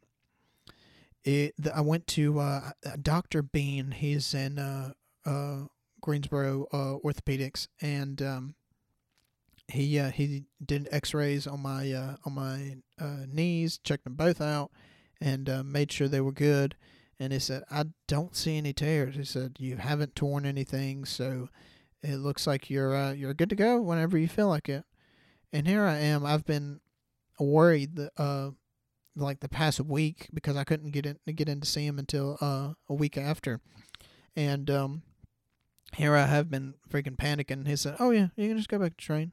it 1.24 1.54
I 1.74 1.80
went 1.80 2.06
to 2.08 2.40
uh, 2.40 2.70
Doctor 3.00 3.42
Bean. 3.42 3.92
He's 3.92 4.34
in 4.34 4.58
uh, 4.58 4.92
uh, 5.24 5.66
Greensboro 6.00 6.66
uh, 6.72 6.98
Orthopedics, 7.06 7.68
and 7.80 8.20
um, 8.22 8.54
he 9.72 9.98
uh, 9.98 10.10
he 10.10 10.44
did 10.64 10.88
X-rays 10.92 11.46
on 11.46 11.60
my 11.60 11.92
uh, 11.92 12.16
on 12.24 12.34
my 12.34 12.76
uh, 13.00 13.24
knees, 13.26 13.78
checked 13.82 14.04
them 14.04 14.14
both 14.14 14.40
out, 14.40 14.70
and 15.20 15.48
uh, 15.48 15.62
made 15.62 15.90
sure 15.90 16.08
they 16.08 16.20
were 16.20 16.32
good. 16.32 16.76
And 17.18 17.32
he 17.32 17.38
said, 17.38 17.64
"I 17.70 17.84
don't 18.06 18.36
see 18.36 18.58
any 18.58 18.72
tears." 18.72 19.16
He 19.16 19.24
said, 19.24 19.56
"You 19.58 19.76
haven't 19.76 20.14
torn 20.14 20.44
anything, 20.44 21.04
so 21.04 21.48
it 22.02 22.16
looks 22.16 22.46
like 22.46 22.68
you're 22.68 22.94
uh, 22.94 23.12
you're 23.12 23.34
good 23.34 23.48
to 23.50 23.56
go 23.56 23.80
whenever 23.80 24.18
you 24.18 24.28
feel 24.28 24.48
like 24.48 24.68
it." 24.68 24.84
And 25.52 25.66
here 25.66 25.84
I 25.84 25.96
am. 25.96 26.24
I've 26.24 26.44
been 26.44 26.80
worried 27.38 27.96
that, 27.96 28.12
uh, 28.18 28.50
like 29.16 29.40
the 29.40 29.48
past 29.48 29.80
week 29.80 30.28
because 30.32 30.56
I 30.56 30.64
couldn't 30.64 30.90
get 30.90 31.06
in 31.06 31.18
get 31.34 31.48
in 31.48 31.60
to 31.60 31.66
see 31.66 31.86
him 31.86 31.98
until 31.98 32.36
uh, 32.42 32.74
a 32.88 32.94
week 32.94 33.16
after, 33.16 33.60
and 34.36 34.68
um, 34.70 35.02
here 35.94 36.14
I 36.14 36.26
have 36.26 36.50
been 36.50 36.74
freaking 36.90 37.16
panicking. 37.16 37.66
He 37.66 37.76
said, 37.76 37.96
"Oh 37.98 38.10
yeah, 38.10 38.28
you 38.36 38.48
can 38.48 38.58
just 38.58 38.68
go 38.68 38.78
back 38.78 38.98
to 38.98 39.04
train." 39.04 39.32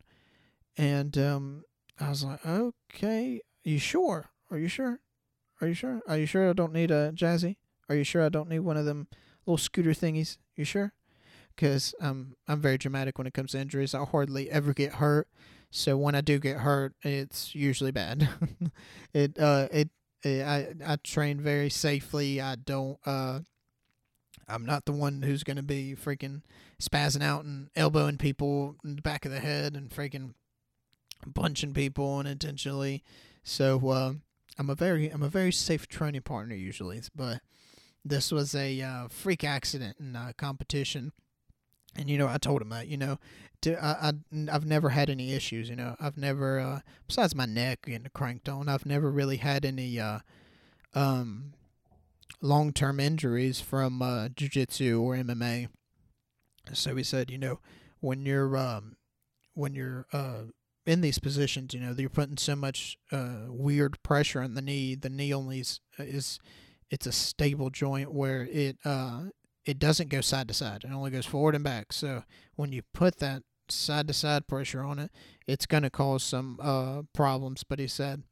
And 0.79 1.17
um, 1.17 1.63
I 1.99 2.09
was 2.09 2.23
like, 2.23 2.39
okay, 2.45 3.41
you 3.65 3.79
sure? 3.79 4.29
Are 4.49 4.57
you 4.57 4.69
sure? 4.69 5.01
Are 5.59 5.67
you 5.67 5.73
sure? 5.73 5.99
Are 6.07 6.17
you 6.17 6.25
sure 6.25 6.49
I 6.49 6.53
don't 6.53 6.71
need 6.71 6.89
a 6.89 7.11
jazzy? 7.11 7.57
Are 7.89 7.95
you 7.95 8.05
sure 8.05 8.23
I 8.23 8.29
don't 8.29 8.47
need 8.47 8.59
one 8.59 8.77
of 8.77 8.85
them 8.85 9.09
little 9.45 9.57
scooter 9.57 9.89
thingies? 9.89 10.37
You 10.55 10.63
sure? 10.63 10.93
Because 11.53 11.93
um, 11.99 12.37
I'm 12.47 12.61
very 12.61 12.77
dramatic 12.77 13.17
when 13.17 13.27
it 13.27 13.33
comes 13.33 13.51
to 13.51 13.59
injuries. 13.59 13.93
I 13.93 14.05
hardly 14.05 14.49
ever 14.49 14.73
get 14.73 14.93
hurt. 14.93 15.27
So 15.69 15.97
when 15.97 16.15
I 16.15 16.21
do 16.21 16.39
get 16.39 16.59
hurt, 16.59 16.93
it's 17.01 17.53
usually 17.53 17.91
bad. 17.91 18.29
it 19.13 19.37
uh 19.37 19.67
it, 19.73 19.89
it 20.23 20.43
I 20.43 20.69
I 20.87 20.95
train 21.03 21.41
very 21.41 21.69
safely. 21.69 22.39
I 22.39 22.55
don't 22.55 22.97
uh 23.05 23.41
I'm 24.47 24.65
not 24.65 24.85
the 24.85 24.93
one 24.93 25.23
who's 25.23 25.43
gonna 25.43 25.61
be 25.61 25.93
freaking 25.93 26.41
spazzing 26.81 27.21
out 27.21 27.43
and 27.43 27.69
elbowing 27.75 28.17
people 28.17 28.77
in 28.85 28.95
the 28.95 29.01
back 29.01 29.25
of 29.25 29.31
the 29.31 29.41
head 29.41 29.75
and 29.75 29.89
freaking 29.89 30.33
punching 31.33 31.73
people 31.73 32.17
unintentionally. 32.17 33.03
So 33.43 33.89
uh, 33.89 34.13
I'm 34.57 34.69
a 34.69 34.75
very 34.75 35.09
I'm 35.09 35.23
a 35.23 35.29
very 35.29 35.51
safe 35.51 35.87
training 35.87 36.21
partner 36.21 36.55
usually, 36.55 37.01
but 37.15 37.41
this 38.03 38.31
was 38.31 38.55
a 38.55 38.81
uh, 38.81 39.07
freak 39.07 39.43
accident 39.43 39.97
in 39.99 40.15
a 40.15 40.33
competition. 40.33 41.11
And 41.95 42.09
you 42.09 42.17
know, 42.17 42.27
I 42.27 42.37
told 42.37 42.61
him 42.61 42.69
that 42.69 42.87
you 42.87 42.97
know, 42.97 43.19
to, 43.61 43.83
I, 43.83 44.09
I 44.09 44.13
I've 44.51 44.65
never 44.65 44.89
had 44.89 45.09
any 45.09 45.33
issues. 45.33 45.69
You 45.69 45.75
know, 45.75 45.95
I've 45.99 46.17
never 46.17 46.59
uh, 46.59 46.79
besides 47.07 47.35
my 47.35 47.45
neck 47.45 47.85
getting 47.85 48.07
cranked 48.13 48.49
on, 48.49 48.69
I've 48.69 48.85
never 48.85 49.09
really 49.09 49.37
had 49.37 49.65
any 49.65 49.99
uh, 49.99 50.19
um, 50.93 51.53
long 52.41 52.73
term 52.73 52.99
injuries 52.99 53.59
from 53.59 54.01
uh, 54.01 54.29
jiu-jitsu 54.29 55.01
or 55.01 55.15
MMA. 55.15 55.69
So 56.73 56.95
he 56.95 57.03
said, 57.03 57.31
you 57.31 57.37
know, 57.37 57.59
when 57.99 58.25
you're 58.25 58.55
um, 58.57 58.97
when 59.53 59.73
you're 59.73 60.05
uh, 60.13 60.43
in 60.85 61.01
these 61.01 61.19
positions, 61.19 61.73
you 61.73 61.79
know, 61.79 61.93
you're 61.97 62.09
putting 62.09 62.37
so 62.37 62.55
much 62.55 62.97
uh, 63.11 63.45
weird 63.47 64.01
pressure 64.03 64.41
on 64.41 64.53
the 64.55 64.61
knee. 64.61 64.95
The 64.95 65.09
knee 65.09 65.33
only 65.33 65.59
is, 65.59 65.81
is 65.97 66.39
it's 66.89 67.05
a 67.05 67.11
stable 67.11 67.69
joint 67.69 68.13
where 68.13 68.47
it 68.51 68.77
uh, 68.83 69.23
it 69.65 69.77
doesn't 69.77 70.09
go 70.09 70.21
side 70.21 70.47
to 70.47 70.53
side. 70.53 70.83
It 70.83 70.91
only 70.91 71.11
goes 71.11 71.25
forward 71.25 71.55
and 71.55 71.63
back. 71.63 71.93
So 71.93 72.23
when 72.55 72.71
you 72.71 72.81
put 72.93 73.19
that 73.19 73.43
side 73.67 74.07
to 74.07 74.13
side 74.13 74.47
pressure 74.47 74.83
on 74.83 74.97
it, 74.99 75.11
it's 75.47 75.65
going 75.65 75.83
to 75.83 75.89
cause 75.89 76.23
some 76.23 76.59
uh, 76.61 77.03
problems. 77.13 77.63
But 77.63 77.79
he 77.79 77.87
said, 77.87 78.23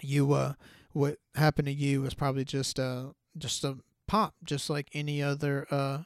you 0.00 0.32
uh, 0.32 0.54
what 0.92 1.18
happened 1.34 1.66
to 1.66 1.74
you 1.74 2.02
was 2.02 2.14
probably 2.14 2.44
just 2.44 2.78
uh 2.78 3.08
just 3.36 3.64
a 3.64 3.78
pop, 4.06 4.34
just 4.44 4.70
like 4.70 4.88
any 4.92 5.22
other 5.22 5.66
uh, 5.70 5.98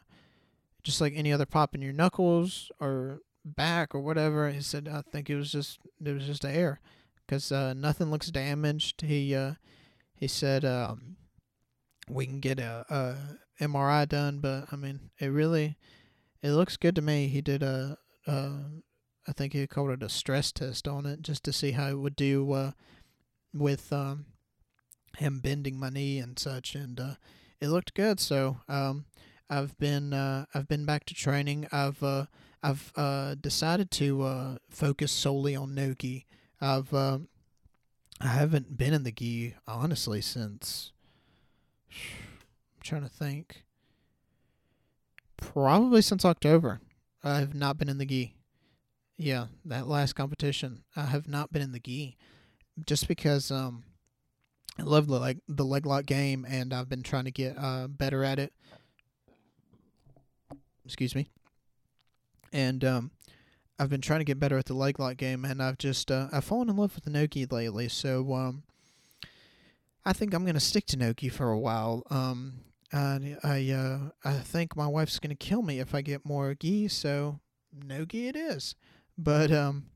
just 0.82 1.00
like 1.00 1.12
any 1.16 1.32
other 1.32 1.46
pop 1.46 1.74
in 1.74 1.82
your 1.82 1.92
knuckles 1.92 2.70
or 2.80 3.20
back 3.44 3.94
or 3.94 4.00
whatever. 4.00 4.50
He 4.50 4.60
said, 4.60 4.88
I 4.88 5.02
think 5.02 5.30
it 5.30 5.36
was 5.36 5.52
just 5.52 5.80
it 6.04 6.12
was 6.12 6.26
just 6.26 6.44
air, 6.44 6.80
because 7.26 7.52
uh, 7.52 7.74
nothing 7.74 8.10
looks 8.10 8.30
damaged. 8.30 9.02
He 9.02 9.34
uh, 9.34 9.54
he 10.14 10.28
said 10.28 10.64
um, 10.64 11.16
we 12.08 12.26
can 12.26 12.40
get 12.40 12.58
a, 12.58 12.84
a 12.88 13.64
MRI 13.64 14.08
done, 14.08 14.40
but 14.40 14.66
I 14.72 14.76
mean 14.76 15.10
it 15.18 15.26
really 15.26 15.76
it 16.42 16.52
looks 16.52 16.76
good 16.76 16.96
to 16.96 17.02
me. 17.02 17.28
He 17.28 17.40
did 17.40 17.62
a, 17.62 17.98
a 18.26 18.52
I 19.26 19.32
think 19.32 19.52
he 19.52 19.66
called 19.66 19.90
it 19.90 20.02
a 20.02 20.08
stress 20.08 20.52
test 20.52 20.88
on 20.88 21.06
it 21.06 21.22
just 21.22 21.44
to 21.44 21.52
see 21.52 21.72
how 21.72 21.88
it 21.88 21.98
would 21.98 22.16
do 22.16 22.52
uh, 22.52 22.72
with 23.54 23.92
um, 23.92 24.26
him 25.18 25.40
bending 25.40 25.78
my 25.78 25.90
knee 25.90 26.18
and 26.18 26.38
such, 26.38 26.74
and 26.74 26.98
uh, 26.98 27.14
it 27.60 27.68
looked 27.68 27.94
good. 27.94 28.18
So 28.18 28.58
um, 28.68 29.06
I've 29.48 29.78
been 29.78 30.12
uh, 30.12 30.46
I've 30.54 30.68
been 30.68 30.84
back 30.84 31.04
to 31.06 31.14
training. 31.14 31.68
I've 31.70 32.02
uh, 32.02 32.26
I've 32.62 32.92
uh, 32.94 33.34
decided 33.34 33.90
to 33.92 34.22
uh, 34.22 34.56
focus 34.70 35.10
solely 35.10 35.56
on 35.56 35.74
no 35.74 35.94
gi. 35.94 36.26
I've 36.60 36.94
uh, 36.94 37.18
I 38.20 38.28
haven't 38.28 38.78
been 38.78 38.94
in 38.94 39.02
the 39.02 39.10
gi 39.10 39.54
honestly 39.66 40.20
since 40.20 40.92
I'm 41.90 42.82
trying 42.82 43.02
to 43.02 43.08
think. 43.08 43.64
Probably 45.36 46.02
since 46.02 46.24
October. 46.24 46.80
I 47.24 47.38
have 47.40 47.54
not 47.54 47.78
been 47.78 47.88
in 47.88 47.98
the 47.98 48.06
gi. 48.06 48.36
Yeah, 49.16 49.46
that 49.64 49.88
last 49.88 50.14
competition, 50.14 50.84
I 50.96 51.06
have 51.06 51.28
not 51.28 51.52
been 51.52 51.62
in 51.62 51.72
the 51.72 51.78
gi, 51.78 52.16
just 52.86 53.06
because 53.06 53.50
um, 53.50 53.84
I 54.78 54.82
love 54.82 55.06
the 55.06 55.18
like 55.18 55.38
the 55.48 55.64
leg 55.64 55.84
lock 55.84 56.06
game, 56.06 56.46
and 56.48 56.72
I've 56.72 56.88
been 56.88 57.02
trying 57.02 57.24
to 57.24 57.30
get 57.30 57.56
uh, 57.58 57.88
better 57.88 58.24
at 58.24 58.38
it. 58.38 58.52
Excuse 60.84 61.14
me 61.14 61.28
and 62.52 62.84
um, 62.84 63.10
I've 63.78 63.90
been 63.90 64.00
trying 64.00 64.20
to 64.20 64.24
get 64.24 64.38
better 64.38 64.58
at 64.58 64.66
the 64.66 64.74
leg 64.74 64.98
lock 64.98 65.16
game, 65.16 65.44
and 65.44 65.62
I've 65.62 65.78
just 65.78 66.10
uh, 66.10 66.28
I've 66.32 66.44
fallen 66.44 66.68
in 66.68 66.76
love 66.76 66.94
with 66.94 67.08
Nogi 67.08 67.46
lately. 67.46 67.88
So 67.88 68.32
um, 68.34 68.62
I 70.04 70.12
think 70.12 70.34
I'm 70.34 70.44
gonna 70.44 70.60
stick 70.60 70.86
to 70.86 70.96
Nogi 70.96 71.28
for 71.28 71.50
a 71.50 71.58
while. 71.58 72.04
Um, 72.10 72.60
I 72.92 73.36
I 73.42 73.70
uh, 73.70 73.98
I 74.24 74.34
think 74.34 74.76
my 74.76 74.86
wife's 74.86 75.18
gonna 75.18 75.34
kill 75.34 75.62
me 75.62 75.80
if 75.80 75.94
I 75.94 76.02
get 76.02 76.26
more 76.26 76.54
gi. 76.54 76.88
So 76.88 77.40
Nogi 77.72 78.28
it 78.28 78.36
is. 78.36 78.74
But 79.16 79.50
um, 79.50 79.86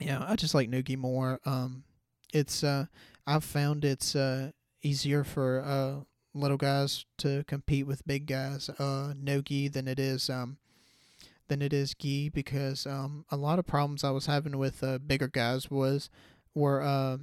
yeah, 0.00 0.24
I 0.26 0.36
just 0.36 0.54
like 0.54 0.68
Nogi 0.68 0.96
more. 0.96 1.40
Um, 1.44 1.84
it's 2.32 2.64
uh, 2.64 2.86
I've 3.26 3.44
found 3.44 3.84
it's 3.84 4.16
uh 4.16 4.52
easier 4.82 5.24
for 5.24 5.62
uh 5.64 6.04
little 6.34 6.56
guys 6.56 7.04
to 7.18 7.44
compete 7.48 7.86
with 7.86 8.06
big 8.06 8.26
guys 8.26 8.70
uh 8.78 9.12
Nogi 9.16 9.68
than 9.68 9.88
it 9.88 9.98
is 9.98 10.30
um 10.30 10.58
than 11.48 11.62
it 11.62 11.72
is 11.72 11.94
gi 11.94 12.28
because 12.28 12.86
um, 12.86 13.24
a 13.30 13.36
lot 13.36 13.58
of 13.58 13.66
problems 13.66 14.04
I 14.04 14.10
was 14.10 14.26
having 14.26 14.56
with 14.58 14.82
uh, 14.82 14.98
bigger 14.98 15.28
guys 15.28 15.70
was 15.70 16.10
were 16.54 16.82
uh, 16.82 17.18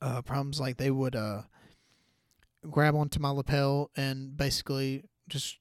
uh, 0.00 0.22
problems 0.22 0.60
like 0.60 0.76
they 0.76 0.90
would 0.90 1.16
uh, 1.16 1.42
grab 2.70 2.94
onto 2.94 3.20
my 3.20 3.30
lapel 3.30 3.90
and 3.96 4.36
basically 4.36 5.04
just 5.28 5.58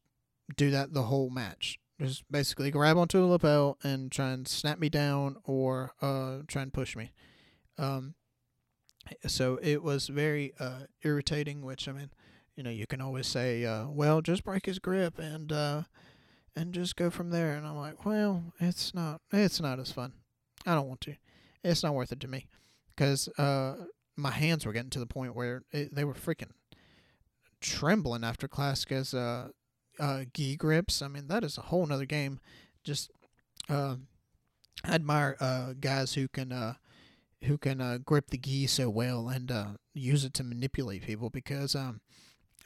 do 0.55 0.71
that 0.71 0.93
the 0.93 1.03
whole 1.03 1.29
match. 1.29 1.79
Just 2.01 2.29
basically 2.29 2.71
grab 2.71 2.97
onto 2.97 3.23
a 3.23 3.27
lapel 3.27 3.77
and 3.83 4.11
try 4.11 4.31
and 4.31 4.47
snap 4.47 4.79
me 4.79 4.89
down 4.89 5.37
or 5.43 5.91
uh, 6.01 6.39
try 6.47 6.63
and 6.63 6.73
push 6.73 6.95
me. 6.95 7.11
Um, 7.77 8.15
so 9.27 9.59
it 9.61 9.83
was 9.83 10.07
very 10.07 10.53
uh, 10.59 10.81
irritating. 11.03 11.61
Which 11.61 11.87
I 11.87 11.91
mean, 11.91 12.09
you 12.55 12.63
know, 12.63 12.71
you 12.71 12.87
can 12.87 12.99
always 12.99 13.27
say, 13.27 13.63
uh, 13.63 13.87
"Well, 13.87 14.21
just 14.21 14.43
break 14.43 14.65
his 14.65 14.79
grip 14.79 15.19
and." 15.19 15.51
And 16.55 16.73
just 16.73 16.95
go 16.95 17.09
from 17.09 17.31
there. 17.31 17.55
And 17.55 17.65
I'm 17.65 17.77
like, 17.77 18.05
well, 18.05 18.43
it's 18.59 18.93
not, 18.93 19.21
it's 19.31 19.59
not 19.59 19.79
as 19.79 19.91
fun. 19.91 20.13
I 20.65 20.75
don't 20.75 20.87
want 20.87 21.01
to. 21.01 21.15
It's 21.63 21.83
not 21.83 21.95
worth 21.95 22.11
it 22.11 22.19
to 22.21 22.27
me 22.27 22.47
because 22.95 23.27
uh, 23.37 23.75
my 24.15 24.31
hands 24.31 24.65
were 24.65 24.73
getting 24.73 24.91
to 24.91 24.99
the 24.99 25.05
point 25.05 25.35
where 25.35 25.63
it, 25.71 25.93
they 25.95 26.03
were 26.03 26.13
freaking 26.13 26.51
trembling 27.61 28.23
after 28.23 28.47
class 28.47 28.83
because 28.83 29.13
uh, 29.13 29.47
uh, 29.99 30.23
gi 30.33 30.55
grips. 30.57 31.01
I 31.01 31.07
mean, 31.07 31.27
that 31.27 31.43
is 31.43 31.57
a 31.57 31.61
whole 31.61 31.85
nother 31.85 32.05
game. 32.05 32.39
Just 32.83 33.09
uh, 33.69 33.95
I 34.83 34.95
admire 34.95 35.37
uh, 35.39 35.73
guys 35.79 36.13
who 36.13 36.27
can 36.27 36.51
uh, 36.51 36.73
who 37.43 37.57
can 37.57 37.81
uh, 37.81 37.97
grip 38.03 38.29
the 38.29 38.37
gi 38.37 38.67
so 38.67 38.89
well 38.89 39.29
and 39.29 39.51
uh, 39.51 39.67
use 39.93 40.25
it 40.25 40.33
to 40.35 40.43
manipulate 40.43 41.03
people 41.03 41.29
because 41.29 41.75
um, 41.75 42.01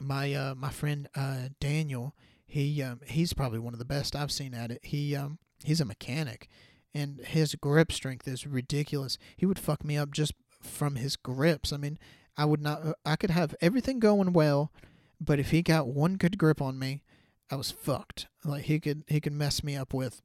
my 0.00 0.32
uh, 0.34 0.54
my 0.54 0.70
friend 0.70 1.08
uh, 1.14 1.48
Daniel 1.60 2.14
he 2.48 2.82
um, 2.82 3.00
he's 3.06 3.34
probably 3.34 3.58
one 3.58 3.74
of 3.74 3.78
the 3.78 3.84
best 3.84 4.16
I've 4.16 4.32
seen 4.32 4.54
at 4.54 4.70
it. 4.70 4.80
He 4.82 5.14
um, 5.14 5.38
he's 5.62 5.82
a 5.82 5.84
mechanic, 5.84 6.48
and 6.94 7.20
his 7.20 7.54
grip 7.54 7.92
strength 7.92 8.26
is 8.26 8.46
ridiculous. 8.46 9.18
He 9.36 9.44
would 9.44 9.58
fuck 9.58 9.84
me 9.84 9.98
up 9.98 10.10
just 10.12 10.32
from 10.62 10.96
his 10.96 11.14
grips. 11.14 11.72
I 11.72 11.76
mean, 11.76 11.98
I 12.38 12.46
would 12.46 12.62
not. 12.62 12.82
I 13.04 13.16
could 13.16 13.30
have 13.30 13.54
everything 13.60 14.00
going 14.00 14.32
well, 14.32 14.72
but 15.20 15.38
if 15.38 15.50
he 15.50 15.60
got 15.60 15.88
one 15.88 16.14
good 16.14 16.38
grip 16.38 16.62
on 16.62 16.78
me, 16.78 17.02
I 17.50 17.56
was 17.56 17.70
fucked. 17.70 18.28
Like 18.42 18.64
he 18.64 18.80
could 18.80 19.04
he 19.08 19.20
could 19.20 19.34
mess 19.34 19.62
me 19.62 19.76
up 19.76 19.92
with 19.92 20.22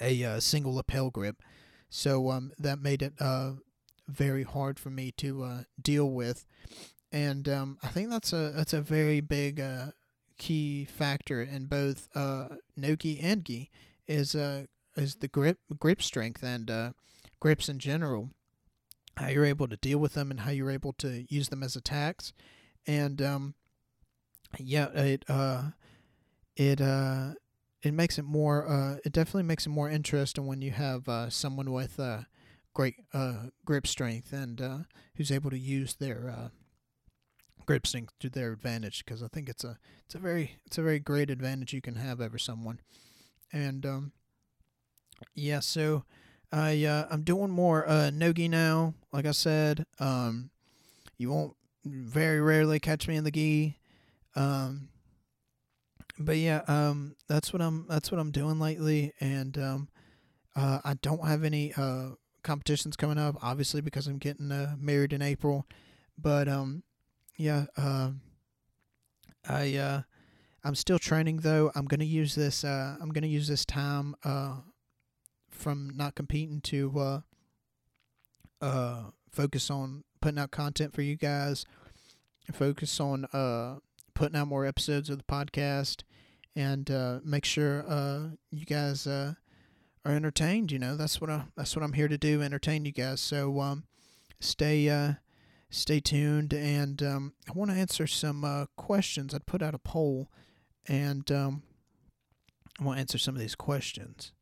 a 0.00 0.22
uh, 0.24 0.40
single 0.40 0.76
lapel 0.76 1.10
grip. 1.10 1.42
So 1.90 2.30
um, 2.30 2.52
that 2.58 2.78
made 2.78 3.02
it 3.02 3.14
uh, 3.18 3.54
very 4.06 4.44
hard 4.44 4.78
for 4.78 4.90
me 4.90 5.10
to 5.16 5.42
uh, 5.42 5.62
deal 5.82 6.08
with, 6.08 6.46
and 7.10 7.48
um, 7.48 7.78
I 7.82 7.88
think 7.88 8.10
that's 8.10 8.32
a 8.32 8.52
that's 8.54 8.72
a 8.72 8.80
very 8.80 9.20
big 9.20 9.60
uh, 9.60 9.86
key 10.38 10.84
factor 10.84 11.42
in 11.42 11.66
both 11.66 12.08
uh, 12.14 12.48
and 12.76 13.44
Gi 13.44 13.70
is 14.06 14.34
uh, 14.34 14.64
is 14.96 15.16
the 15.16 15.28
grip 15.28 15.58
grip 15.78 16.02
strength 16.02 16.42
and 16.42 16.70
uh, 16.70 16.90
grips 17.40 17.68
in 17.68 17.78
general. 17.78 18.30
How 19.16 19.28
you're 19.28 19.44
able 19.44 19.68
to 19.68 19.76
deal 19.76 19.98
with 19.98 20.14
them 20.14 20.30
and 20.30 20.40
how 20.40 20.50
you're 20.50 20.70
able 20.70 20.92
to 20.94 21.24
use 21.28 21.48
them 21.48 21.62
as 21.62 21.76
attacks, 21.76 22.32
and 22.86 23.22
um, 23.22 23.54
yeah, 24.58 24.88
it 24.88 25.24
uh, 25.28 25.70
it 26.56 26.80
uh, 26.80 27.34
it 27.82 27.94
makes 27.94 28.18
it 28.18 28.24
more. 28.24 28.66
Uh, 28.66 28.96
it 29.04 29.12
definitely 29.12 29.44
makes 29.44 29.66
it 29.66 29.70
more 29.70 29.88
interesting 29.88 30.46
when 30.46 30.62
you 30.62 30.72
have 30.72 31.08
uh, 31.08 31.30
someone 31.30 31.72
with 31.72 32.00
uh, 32.00 32.22
great 32.72 32.96
uh, 33.12 33.46
grip 33.64 33.86
strength 33.86 34.32
and 34.32 34.60
uh, 34.60 34.78
who's 35.16 35.30
able 35.30 35.50
to 35.50 35.58
use 35.58 35.94
their 35.94 36.34
uh, 36.36 36.48
grip 37.66 37.86
strength 37.86 38.12
to 38.20 38.30
their 38.30 38.52
advantage. 38.52 39.04
Because 39.04 39.22
I 39.22 39.28
think 39.28 39.48
it's 39.48 39.64
a 39.64 39.78
it's 40.04 40.14
a 40.14 40.18
very 40.18 40.58
it's 40.66 40.78
a 40.78 40.82
very 40.82 40.98
great 40.98 41.30
advantage 41.30 41.72
you 41.72 41.80
can 41.80 41.96
have 41.96 42.20
over 42.20 42.38
someone. 42.38 42.80
And 43.52 43.84
um, 43.86 44.12
yeah, 45.34 45.60
so 45.60 46.04
I 46.52 46.84
uh, 46.84 47.06
I'm 47.10 47.22
doing 47.22 47.50
more 47.50 47.88
uh, 47.88 48.10
nogi 48.10 48.48
now. 48.48 48.94
Like 49.12 49.26
I 49.26 49.32
said, 49.32 49.86
um, 49.98 50.50
you 51.18 51.30
won't 51.30 51.54
very 51.84 52.40
rarely 52.40 52.80
catch 52.80 53.08
me 53.08 53.16
in 53.16 53.24
the 53.24 53.30
gi. 53.30 53.78
Um, 54.36 54.88
but 56.18 56.36
yeah, 56.36 56.62
um, 56.68 57.16
that's 57.28 57.52
what 57.52 57.62
I'm 57.62 57.86
that's 57.88 58.10
what 58.10 58.20
I'm 58.20 58.30
doing 58.30 58.60
lately, 58.60 59.12
and 59.20 59.56
um, 59.58 59.88
uh, 60.54 60.80
I 60.84 60.94
don't 60.94 61.26
have 61.26 61.44
any 61.44 61.72
uh 61.74 62.10
competitions 62.44 62.94
coming 62.94 63.18
up, 63.18 63.36
obviously 63.42 63.80
because 63.80 64.06
I'm 64.06 64.18
getting 64.18 64.52
uh, 64.52 64.76
married 64.78 65.12
in 65.12 65.22
April. 65.22 65.66
But 66.16 66.46
um, 66.46 66.84
yeah, 67.36 67.66
uh, 67.76 68.10
I 69.48 69.76
uh, 69.76 70.02
I'm 70.62 70.74
still 70.74 70.98
training 70.98 71.38
though. 71.38 71.70
I'm 71.74 71.86
gonna 71.86 72.04
use 72.04 72.34
this. 72.34 72.64
Uh, 72.64 72.96
I'm 73.00 73.10
gonna 73.10 73.26
use 73.26 73.48
this 73.48 73.64
time 73.64 74.14
uh, 74.24 74.56
from 75.50 75.92
not 75.96 76.14
competing 76.14 76.60
to 76.62 76.92
uh, 76.98 77.20
uh, 78.60 79.02
focus 79.30 79.70
on 79.70 80.04
putting 80.20 80.38
out 80.38 80.50
content 80.50 80.94
for 80.94 81.02
you 81.02 81.16
guys. 81.16 81.64
Focus 82.52 83.00
on 83.00 83.24
uh, 83.32 83.76
putting 84.14 84.36
out 84.36 84.48
more 84.48 84.66
episodes 84.66 85.10
of 85.10 85.18
the 85.18 85.24
podcast, 85.24 86.02
and 86.54 86.90
uh, 86.90 87.20
make 87.24 87.44
sure 87.44 87.84
uh, 87.88 88.28
you 88.50 88.64
guys 88.64 89.06
uh, 89.06 89.34
are 90.04 90.12
entertained. 90.12 90.70
You 90.70 90.78
know, 90.78 90.96
that's 90.96 91.20
what 91.20 91.30
I 91.30 91.44
that's 91.56 91.74
what 91.74 91.82
I'm 91.82 91.94
here 91.94 92.08
to 92.08 92.18
do, 92.18 92.42
entertain 92.42 92.84
you 92.84 92.92
guys. 92.92 93.20
So 93.20 93.60
um, 93.60 93.84
stay 94.40 94.88
uh, 94.88 95.14
stay 95.70 96.00
tuned, 96.00 96.52
and 96.52 97.02
um, 97.02 97.32
I 97.48 97.52
want 97.52 97.70
to 97.70 97.76
answer 97.76 98.06
some 98.06 98.44
uh, 98.44 98.66
questions. 98.76 99.34
I'd 99.34 99.46
put 99.46 99.62
out 99.62 99.74
a 99.74 99.78
poll, 99.78 100.30
and 100.86 101.30
um, 101.30 101.62
I 102.80 102.84
want 102.84 102.96
to 102.96 103.00
answer 103.00 103.18
some 103.18 103.34
of 103.34 103.40
these 103.40 103.54
questions. 103.54 104.32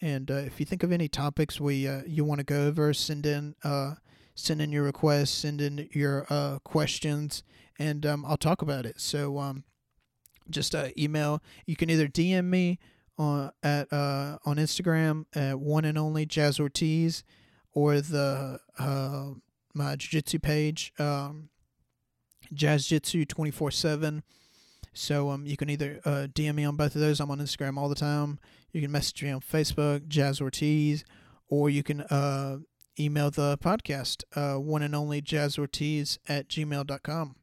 And 0.00 0.30
uh, 0.30 0.34
if 0.34 0.58
you 0.58 0.66
think 0.66 0.82
of 0.82 0.92
any 0.92 1.08
topics 1.08 1.60
we 1.60 1.86
uh, 1.86 2.02
you 2.06 2.24
want 2.24 2.38
to 2.38 2.44
go 2.44 2.66
over, 2.66 2.94
send 2.94 3.26
in 3.26 3.54
uh, 3.62 3.94
send 4.34 4.62
in 4.62 4.72
your 4.72 4.84
requests, 4.84 5.30
send 5.30 5.60
in 5.60 5.88
your 5.92 6.26
uh, 6.30 6.58
questions, 6.60 7.42
and 7.78 8.06
um, 8.06 8.24
I'll 8.24 8.38
talk 8.38 8.62
about 8.62 8.86
it. 8.86 9.00
So 9.00 9.38
um, 9.38 9.64
just 10.48 10.74
uh, 10.74 10.88
email. 10.96 11.42
You 11.66 11.76
can 11.76 11.90
either 11.90 12.08
DM 12.08 12.46
me 12.46 12.78
on 13.18 13.52
at 13.62 13.92
on 13.92 14.56
Instagram 14.56 15.26
at 15.34 15.60
one 15.60 15.84
and 15.84 15.98
only 15.98 16.24
Jazz 16.24 16.58
Ortiz, 16.58 17.22
or 17.72 18.00
the 18.00 18.58
my 19.74 19.96
jiu-jitsu 19.96 20.38
page, 20.38 20.92
um, 20.98 21.48
Jazz 22.52 22.86
Jitsu 22.86 23.24
twenty 23.24 23.50
four 23.50 23.70
seven. 23.70 24.22
So 24.92 25.30
um, 25.30 25.46
you 25.46 25.56
can 25.56 25.70
either 25.70 26.00
uh, 26.04 26.26
DM 26.32 26.56
me 26.56 26.64
on 26.64 26.76
both 26.76 26.94
of 26.96 27.00
those. 27.00 27.20
I'm 27.20 27.30
on 27.30 27.38
Instagram 27.38 27.76
all 27.78 27.88
the 27.88 27.94
time. 27.94 28.40
You 28.72 28.80
can 28.80 28.90
message 28.90 29.22
me 29.22 29.30
on 29.30 29.40
Facebook, 29.40 30.08
Jazz 30.08 30.40
Ortiz, 30.40 31.04
or 31.48 31.70
you 31.70 31.84
can 31.84 32.00
uh, 32.02 32.58
email 32.98 33.30
the 33.30 33.56
podcast, 33.58 34.24
uh, 34.34 34.58
one 34.58 34.82
and 34.82 34.94
only 34.94 35.20
Jazz 35.20 35.58
Ortiz 35.58 36.18
at 36.28 36.48
gmail.com. 36.48 37.36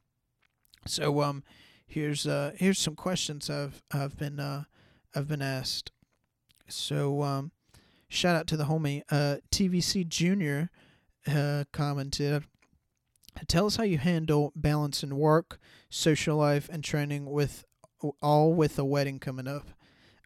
So 0.86 1.22
um, 1.22 1.44
here's 1.86 2.28
uh, 2.28 2.52
here's 2.56 2.80
some 2.80 2.96
questions 2.96 3.50
I've 3.50 3.82
I've 3.92 4.18
been 4.18 4.40
uh, 4.40 4.64
I've 5.16 5.28
been 5.28 5.42
asked. 5.42 5.92
So, 6.68 7.24
um, 7.24 7.52
shout 8.10 8.36
out 8.36 8.48
to 8.48 8.58
the 8.58 8.66
homie 8.66 9.04
uh, 9.10 9.38
TVC 9.52 10.08
Junior 10.08 10.70
uh, 11.28 11.66
commented. 11.72 12.44
Tell 13.48 13.68
us 13.68 13.76
how 13.76 13.84
you 13.84 13.98
handle 13.98 14.52
balancing 14.56 15.16
work, 15.16 15.60
social 15.90 16.38
life, 16.38 16.70
and 16.72 16.84
training 16.84 17.30
with 17.30 17.66
all 18.22 18.54
with 18.54 18.78
a 18.80 18.86
wedding 18.86 19.20
coming 19.20 19.48
up. 19.48 19.68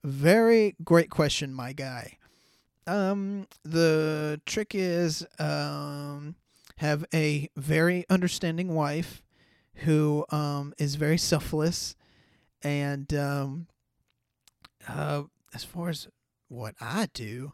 Very 0.04 0.76
great 0.84 1.10
question, 1.10 1.54
my 1.54 1.74
guy. 1.74 2.18
Um, 2.88 3.48
the 3.64 4.42
trick 4.46 4.74
is 4.74 5.26
um, 5.40 6.36
have 6.78 7.06
a 7.14 7.50
very 7.56 8.06
understanding 8.10 8.74
wife 8.74 9.22
who 9.76 10.26
um, 10.30 10.74
is 10.78 10.96
very 10.96 11.18
selfless 11.18 11.96
and 12.64 13.14
um, 13.14 13.68
uh, 14.88 15.24
as 15.54 15.64
far 15.64 15.90
as 15.90 16.08
what 16.48 16.76
I 16.80 17.08
do, 17.14 17.54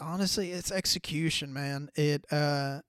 honestly, 0.00 0.52
it's 0.52 0.70
execution, 0.70 1.52
man. 1.52 1.90
It 1.94 2.24
uh, 2.32 2.80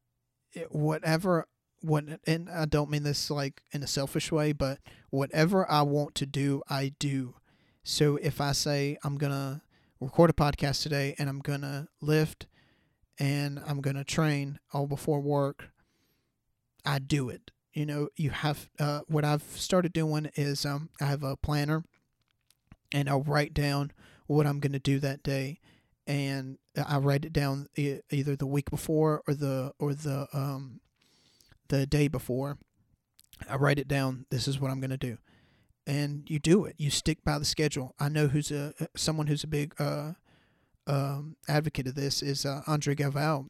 it, 0.53 0.71
whatever 0.71 1.47
what, 1.81 2.03
and 2.27 2.49
I 2.49 2.65
don't 2.65 2.89
mean 2.89 3.03
this 3.03 3.31
like 3.31 3.63
in 3.71 3.83
a 3.83 3.87
selfish 3.87 4.31
way, 4.31 4.51
but 4.51 4.79
whatever 5.09 5.69
I 5.69 5.81
want 5.81 6.15
to 6.15 6.25
do, 6.25 6.61
I 6.69 6.93
do. 6.99 7.35
So 7.83 8.17
if 8.17 8.39
I 8.39 8.51
say 8.51 8.97
I'm 9.03 9.17
gonna 9.17 9.63
record 9.99 10.29
a 10.29 10.33
podcast 10.33 10.83
today 10.83 11.15
and 11.17 11.27
I'm 11.29 11.39
gonna 11.39 11.87
lift 12.01 12.47
and 13.19 13.61
I'm 13.67 13.81
gonna 13.81 14.03
train 14.03 14.59
all 14.73 14.87
before 14.87 15.19
work, 15.19 15.69
I 16.85 16.99
do 16.99 17.29
it. 17.29 17.51
You 17.73 17.85
know, 17.85 18.09
you 18.15 18.29
have 18.31 18.69
uh, 18.79 19.01
what 19.07 19.23
I've 19.23 19.43
started 19.43 19.93
doing 19.93 20.29
is 20.35 20.65
um, 20.65 20.89
I 20.99 21.05
have 21.05 21.23
a 21.23 21.37
planner 21.37 21.83
and 22.93 23.09
I'll 23.09 23.23
write 23.23 23.53
down 23.53 23.91
what 24.27 24.45
I'm 24.45 24.59
to 24.59 24.79
do 24.79 24.99
that 24.99 25.23
day, 25.23 25.59
and 26.11 26.57
I 26.75 26.97
write 26.97 27.23
it 27.23 27.31
down 27.31 27.67
either 27.77 28.35
the 28.35 28.45
week 28.45 28.69
before 28.69 29.23
or 29.25 29.33
the 29.33 29.71
or 29.79 29.93
the 29.93 30.27
um 30.33 30.81
the 31.69 31.85
day 31.85 32.09
before. 32.09 32.57
I 33.49 33.55
write 33.55 33.79
it 33.79 33.87
down. 33.87 34.25
This 34.29 34.45
is 34.45 34.59
what 34.59 34.71
I'm 34.71 34.81
going 34.81 34.91
to 34.91 34.97
do, 34.97 35.17
and 35.87 36.29
you 36.29 36.37
do 36.37 36.65
it. 36.65 36.75
You 36.77 36.89
stick 36.89 37.23
by 37.23 37.39
the 37.39 37.45
schedule. 37.45 37.95
I 37.97 38.09
know 38.09 38.27
who's 38.27 38.51
a 38.51 38.73
someone 38.95 39.27
who's 39.27 39.45
a 39.45 39.47
big 39.47 39.73
uh, 39.79 40.13
um, 40.85 41.37
advocate 41.47 41.87
of 41.87 41.95
this 41.95 42.21
is 42.21 42.45
uh, 42.45 42.61
Andre 42.67 42.93
Galvao. 42.93 43.47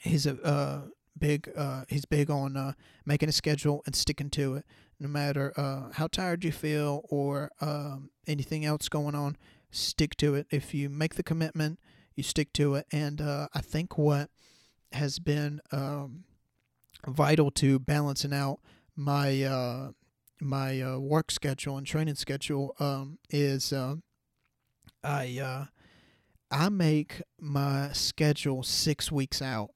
He's 0.00 0.26
a 0.26 0.40
uh, 0.42 0.80
big 1.18 1.50
uh, 1.56 1.84
he's 1.88 2.04
big 2.04 2.30
on 2.30 2.58
uh, 2.58 2.74
making 3.06 3.30
a 3.30 3.32
schedule 3.32 3.82
and 3.86 3.96
sticking 3.96 4.30
to 4.30 4.56
it 4.56 4.66
no 5.00 5.08
matter 5.08 5.54
uh, 5.56 5.92
how 5.94 6.08
tired 6.08 6.44
you 6.44 6.52
feel 6.52 7.06
or 7.08 7.50
um, 7.62 8.10
anything 8.26 8.66
else 8.66 8.90
going 8.90 9.14
on 9.14 9.34
stick 9.70 10.16
to 10.16 10.34
it. 10.34 10.46
If 10.50 10.74
you 10.74 10.88
make 10.88 11.14
the 11.14 11.22
commitment 11.22 11.78
you 12.20 12.22
stick 12.22 12.52
to 12.52 12.74
it. 12.74 12.86
And 12.92 13.20
uh, 13.20 13.48
i 13.54 13.60
think 13.60 13.96
what 13.96 14.28
has 14.92 15.18
been 15.18 15.60
um, 15.72 16.24
vital 17.06 17.50
to 17.52 17.78
balancing 17.78 18.34
out 18.34 18.60
my 18.94 19.42
uh, 19.42 19.90
my 20.40 20.82
uh, 20.82 20.98
work 20.98 21.30
schedule 21.30 21.78
and 21.78 21.86
training 21.86 22.16
schedule 22.16 22.74
um, 22.78 23.18
is 23.30 23.72
uh, 23.72 23.96
i 25.02 25.66
I 26.52 26.68
make 26.68 27.22
my 27.38 27.92
schedule 27.92 28.64
six 28.64 29.12
weeks 29.12 29.40
out. 29.40 29.70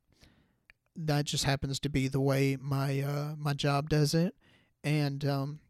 That 0.96 1.24
just 1.24 1.44
happens 1.44 1.78
to 1.80 1.88
be 1.88 2.08
the 2.08 2.20
way 2.20 2.56
my 2.60 3.00
uh, 3.00 3.34
my 3.38 3.54
job 3.54 3.88
does 3.88 4.12
it, 4.12 4.34
and 4.82 5.24
um, 5.24 5.60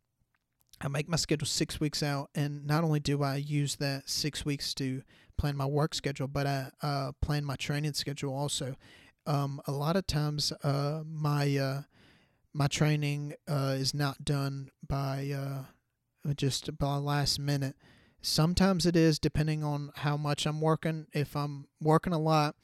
I 0.85 0.89
make 0.89 1.09
my 1.09 1.16
schedule 1.16 1.47
six 1.47 1.80
weeks 1.80 2.03
out. 2.03 2.28
And 2.35 2.66
not 2.66 2.85
only 2.85 3.01
do 3.01 3.22
I 3.22 3.37
use 3.37 3.76
that 3.76 4.09
six 4.09 4.45
weeks 4.45 4.74
to 4.74 5.03
plan 5.39 5.57
my 5.57 5.64
work 5.66 5.95
schedule, 5.95 6.28
but 6.28 6.47
I 6.47 6.70
uh, 6.82 7.12
plan 7.22 7.45
my 7.45 7.57
training 7.57 7.95
schedule 7.95 8.35
also. 8.35 8.76
Um, 9.26 9.62
a 9.66 9.72
lot 9.72 9.97
of 9.97 10.07
times, 10.07 10.53
uh, 10.62 11.03
my 11.07 11.57
uh, 11.57 11.82
my 12.53 12.66
training 12.66 13.35
uh, 13.49 13.76
is 13.78 13.95
not 13.95 14.24
done 14.24 14.70
by 14.87 15.30
uh, 15.35 16.32
just 16.35 16.76
by 16.76 16.97
last 16.97 17.39
minute. 17.39 17.76
Sometimes 18.20 18.85
it 18.85 18.95
is 18.95 19.18
depending 19.18 19.64
on 19.64 19.91
how 19.97 20.18
much 20.18 20.45
I'm 20.45 20.61
working. 20.61 21.07
If 21.14 21.35
I'm 21.35 21.66
working 21.80 22.12
a 22.12 22.18
lot, 22.18 22.57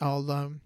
I'll 0.00 0.30
um, 0.30 0.62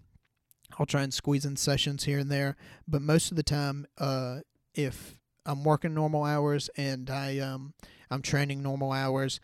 I'll 0.79 0.85
try 0.85 1.03
and 1.03 1.13
squeeze 1.13 1.43
in 1.45 1.57
sessions 1.57 2.05
here 2.05 2.19
and 2.19 2.31
there. 2.31 2.55
But 2.87 3.01
most 3.01 3.29
of 3.29 3.35
the 3.35 3.43
time, 3.43 3.87
uh, 3.97 4.39
if 4.73 5.19
I'm 5.45 5.63
working 5.63 5.93
normal 5.93 6.23
hours 6.23 6.69
and 6.77 7.09
I 7.09 7.39
um 7.39 7.73
I'm 8.09 8.21
training 8.21 8.61
normal 8.61 8.91
hours, 8.91 9.39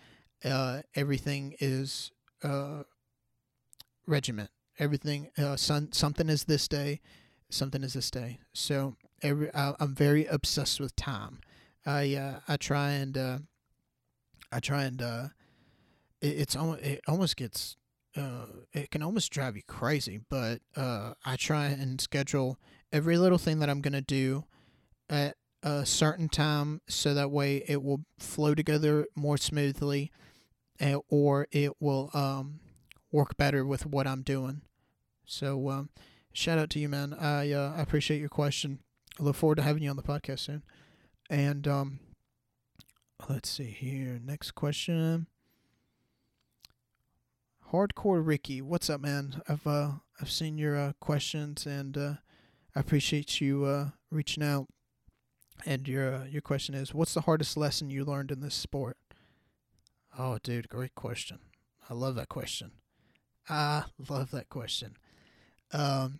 uh, 0.45 0.81
everything 0.95 1.55
is 1.59 2.11
uh 2.43 2.83
regiment. 4.05 4.49
Everything 4.77 5.29
uh 5.37 5.55
some, 5.55 5.91
something 5.91 6.29
is 6.29 6.45
this 6.45 6.67
day, 6.67 7.01
something 7.49 7.83
is 7.83 7.93
this 7.93 8.11
day. 8.11 8.39
So 8.53 8.95
every 9.21 9.53
I, 9.53 9.73
I'm 9.79 9.95
very 9.95 10.25
obsessed 10.25 10.79
with 10.79 10.95
time. 10.95 11.39
I 11.85 12.15
uh, 12.15 12.39
I 12.47 12.57
try 12.57 12.91
and 12.91 13.17
uh, 13.17 13.37
I 14.51 14.59
try 14.59 14.83
and 14.83 15.01
uh, 15.01 15.27
it, 16.21 16.27
it's 16.27 16.55
almost 16.55 16.81
it 16.81 17.01
almost 17.07 17.37
gets 17.37 17.77
uh, 18.15 18.45
it 18.73 18.91
can 18.91 19.01
almost 19.01 19.31
drive 19.31 19.55
you 19.55 19.63
crazy. 19.63 20.19
But 20.29 20.61
uh, 20.75 21.13
I 21.25 21.35
try 21.35 21.67
and 21.67 21.99
schedule 21.99 22.57
every 22.91 23.17
little 23.17 23.37
thing 23.37 23.59
that 23.59 23.69
I'm 23.69 23.81
gonna 23.81 24.01
do 24.01 24.45
at 25.09 25.35
a 25.63 25.85
certain 25.85 26.29
time, 26.29 26.81
so 26.87 27.13
that 27.13 27.31
way 27.31 27.63
it 27.67 27.83
will 27.83 28.01
flow 28.17 28.55
together 28.55 29.07
more 29.15 29.37
smoothly, 29.37 30.11
eh, 30.79 30.95
or 31.09 31.47
it 31.51 31.81
will 31.81 32.09
um, 32.13 32.59
work 33.11 33.37
better 33.37 33.65
with 33.65 33.85
what 33.85 34.07
I'm 34.07 34.21
doing. 34.21 34.61
So 35.25 35.69
um, 35.69 35.89
shout 36.33 36.57
out 36.59 36.69
to 36.71 36.79
you, 36.79 36.89
man. 36.89 37.13
I 37.13 37.51
uh, 37.51 37.73
I 37.75 37.81
appreciate 37.81 38.19
your 38.19 38.29
question. 38.29 38.79
I 39.19 39.23
look 39.23 39.35
forward 39.35 39.55
to 39.55 39.63
having 39.63 39.83
you 39.83 39.89
on 39.89 39.97
the 39.97 40.03
podcast 40.03 40.39
soon. 40.39 40.63
And 41.29 41.67
um, 41.67 41.99
let's 43.27 43.49
see 43.49 43.65
here. 43.65 44.19
Next 44.23 44.51
question. 44.51 45.27
Hardcore 47.71 48.25
Ricky, 48.25 48.61
what's 48.61 48.89
up, 48.89 49.01
man? 49.01 49.43
I've 49.47 49.67
uh 49.67 49.91
I've 50.19 50.31
seen 50.31 50.57
your 50.57 50.75
uh, 50.75 50.93
questions 50.99 51.67
and 51.67 51.95
uh, 51.97 52.13
I 52.75 52.79
appreciate 52.79 53.39
you 53.39 53.65
uh, 53.65 53.89
reaching 54.09 54.43
out. 54.43 54.67
And 55.65 55.87
your 55.87 56.13
uh, 56.13 56.25
your 56.25 56.41
question 56.41 56.73
is, 56.75 56.93
what's 56.93 57.13
the 57.13 57.21
hardest 57.21 57.57
lesson 57.57 57.89
you 57.89 58.05
learned 58.05 58.31
in 58.31 58.39
this 58.39 58.55
sport? 58.55 58.97
Oh, 60.17 60.37
dude, 60.41 60.69
great 60.69 60.95
question. 60.95 61.39
I 61.89 61.93
love 61.93 62.15
that 62.15 62.29
question. 62.29 62.71
I 63.49 63.85
love 64.09 64.31
that 64.31 64.49
question. 64.49 64.97
Um, 65.71 66.19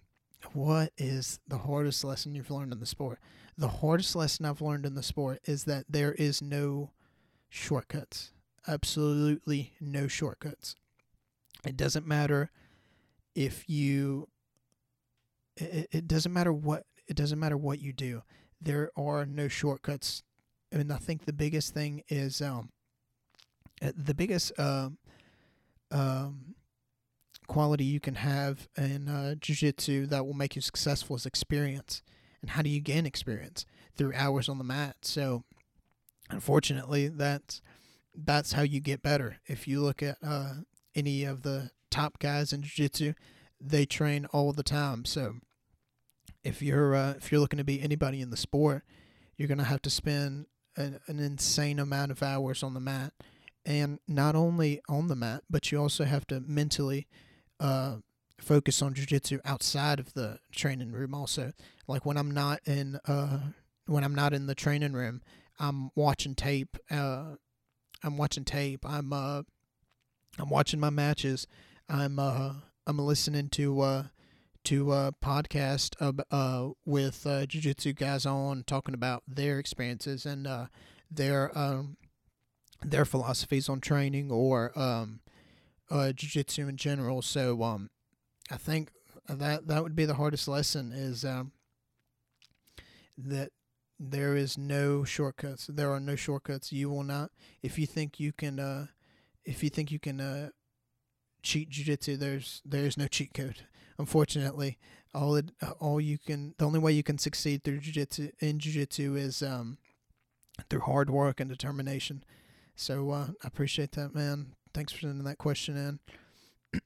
what 0.54 0.92
is 0.98 1.40
the 1.48 1.60
hardest 1.60 2.04
lesson 2.04 2.34
you've 2.34 2.52
learned 2.52 2.72
in 2.72 2.80
the 2.80 2.86
sport? 2.86 3.20
The 3.58 3.68
hardest 3.68 4.16
lesson 4.16 4.46
I've 4.46 4.62
learned 4.62 4.86
in 4.86 4.96
the 4.96 5.04
sport 5.04 5.40
is 5.46 5.66
that 5.66 5.86
there 5.90 6.14
is 6.14 6.42
no 6.42 6.92
shortcuts. 7.50 8.32
Absolutely 8.68 9.74
no 9.80 10.08
shortcuts. 10.08 10.76
It 11.66 11.76
doesn't 11.76 12.08
matter 12.08 12.52
if 13.36 13.70
you 13.70 14.30
it, 15.58 15.88
it 15.92 16.08
doesn't 16.08 16.34
matter 16.34 16.54
what 16.54 16.86
it 17.08 17.16
doesn't 17.16 17.40
matter 17.40 17.58
what 17.58 17.80
you 17.80 17.92
do. 17.92 18.24
There 18.62 18.91
are 18.97 19.26
no 19.26 19.47
shortcuts. 19.47 20.24
And 20.72 20.91
I 20.93 20.97
think 20.97 21.26
the 21.26 21.34
biggest 21.34 21.74
thing 21.74 22.03
is 22.10 22.41
um 22.41 22.70
uh, 23.82 23.91
the 23.95 24.14
biggest 24.14 24.57
um 24.60 24.97
um 25.91 26.55
quality 27.47 27.84
you 27.84 27.99
can 27.99 28.16
have 28.16 28.68
in 28.78 29.10
uh, 29.10 29.34
jiu-jitsu 29.34 30.05
that 30.05 30.24
will 30.24 30.36
make 30.36 30.55
you 30.55 30.62
successful 30.62 31.16
is 31.16 31.26
experience. 31.26 32.03
And 32.41 32.51
how 32.51 32.62
do 32.62 32.70
you 32.70 32.80
gain 32.80 33.07
experience? 33.07 33.66
Through 33.95 34.14
hours 34.14 34.47
on 34.47 34.60
the 34.60 34.64
mat. 34.64 34.97
So 35.01 35.43
unfortunately 36.30 37.07
that's 37.07 37.62
that's 38.16 38.53
how 38.53 38.62
you 38.62 38.80
get 38.80 39.01
better. 39.01 39.38
If 39.47 39.68
you 39.68 39.82
look 39.82 40.03
at 40.03 40.18
uh, 40.22 40.53
any 40.93 41.24
of 41.24 41.41
the 41.41 41.72
top 41.89 42.20
guys 42.20 42.53
in 42.53 42.62
jiu-jitsu 42.62 43.14
they 43.62 43.86
train 43.86 44.26
all 44.28 44.53
the 44.53 44.64
time. 44.64 45.05
So 45.05 45.36
if 46.44 46.62
you're 46.62 46.96
uh, 46.96 47.14
if 47.18 47.32
you're 47.32 47.42
looking 47.42 47.58
to 47.58 47.64
be 47.64 47.82
anybody 47.82 48.22
in 48.22 48.30
the 48.30 48.38
sport 48.38 48.84
you're 49.38 49.48
to 49.48 49.64
have 49.64 49.82
to 49.82 49.90
spend 49.90 50.46
an, 50.76 51.00
an 51.08 51.20
insane 51.20 51.80
amount 51.80 52.12
of 52.12 52.22
hours 52.22 52.64
on 52.64 52.74
the 52.74 52.80
mat 52.80 53.14
and 53.66 54.00
not 54.08 54.36
only 54.36 54.82
on 54.90 55.08
the 55.08 55.16
mat 55.16 55.44
but 55.50 55.72
you 55.72 55.80
also 55.80 56.04
have 56.04 56.26
to 56.28 56.40
mentally 56.42 57.08
uh, 57.60 57.98
focus 58.42 58.82
on 58.82 58.94
jujitsu 58.94 59.40
outside 59.46 60.00
of 60.00 60.14
the 60.14 60.40
training 60.52 60.92
room. 60.92 61.14
Also, 61.14 61.52
like 61.88 62.06
when 62.06 62.18
I'm 62.18 62.32
not 62.32 62.60
in 62.66 63.00
uh, 63.06 63.40
when 63.86 64.04
I'm 64.04 64.16
not 64.16 64.34
in 64.34 64.48
the 64.48 64.56
training 64.56 64.94
room, 64.94 65.22
I'm 65.60 65.92
watching 65.96 66.36
tape. 66.36 66.78
Uh, 66.90 67.36
I'm 68.04 68.18
watching 68.18 68.46
tape. 68.46 68.86
I'm 68.86 69.14
uh, 69.14 69.44
I'm 70.38 70.50
watching 70.50 70.80
my 70.80 70.90
matches. 70.90 71.48
I'm 71.88 72.20
uh, 72.20 72.54
I'm 72.88 73.00
listening 73.00 73.50
to 73.50 73.82
uh, 73.82 74.04
to 74.66 74.91
a 74.93 75.12
podcast 75.24 75.95
uh, 75.99 76.12
uh, 76.36 76.70
with 76.86 77.26
uh, 77.26 77.45
jiu-jitsu 77.45 77.93
guys 77.93 78.26
on 78.26 78.64
talking 78.66 78.93
about 78.93 79.24
their 79.28 79.60
experiences 79.60 80.26
and 80.26 80.45
uh, 80.45 80.66
their 81.10 81.57
um, 81.57 81.97
their 82.84 83.05
philosophies 83.05 83.68
on 83.68 83.82
training 83.82 84.32
or 84.32 84.78
um, 84.80 85.20
uh, 85.89 86.12
jiu-jitsu 86.12 86.68
in 86.68 86.78
general. 86.78 87.22
So 87.22 87.64
um, 87.64 87.89
I 88.51 88.57
think 88.57 88.91
that 89.28 89.68
that 89.68 89.84
would 89.84 89.95
be 89.95 90.05
the 90.05 90.16
hardest 90.16 90.47
lesson 90.47 90.91
is 90.91 91.24
um, 91.26 91.51
that 93.18 93.51
there 93.99 94.36
is 94.36 94.57
no 94.57 95.03
shortcuts. 95.03 95.68
There 95.68 95.91
are 95.91 95.99
no 95.99 96.16
shortcuts. 96.16 96.72
You 96.72 96.89
will 96.89 97.03
not 97.03 97.32
if 97.62 97.78
you 97.78 97.86
think 97.86 98.20
you 98.20 98.32
can 98.32 98.60
uh, 98.60 98.88
if 99.43 99.64
you 99.64 99.70
think 99.70 99.91
you 99.91 99.99
can 99.99 100.22
uh, 100.22 100.49
cheat 101.41 101.70
jiu-jitsu, 101.70 102.18
there's 102.18 102.62
there's 102.66 102.97
no 102.97 103.07
cheat 103.07 103.34
code. 103.34 103.66
Unfortunately, 104.00 104.78
all 105.14 105.36
it, 105.36 105.52
all 105.80 106.00
you 106.00 106.18
can 106.18 106.56
the 106.58 106.66
only 106.66 106.80
way 106.80 106.93
you 106.93 107.04
can 107.04 107.18
succeed 107.18 107.64
through 107.64 107.80
jiu-jitsu 107.80 108.32
in 108.39 108.58
jiu-jitsu 108.58 109.16
is 109.16 109.43
um, 109.43 109.78
through 110.70 110.80
hard 110.80 111.10
work 111.10 111.41
and 111.41 111.50
determination. 111.50 112.24
So 112.76 113.12
uh, 113.12 113.28
I 113.43 113.47
appreciate 113.47 113.91
that, 113.93 114.16
man. 114.16 114.54
Thanks 114.74 114.93
for 114.93 115.02
sending 115.02 115.26
that 115.26 115.38
question 115.38 116.00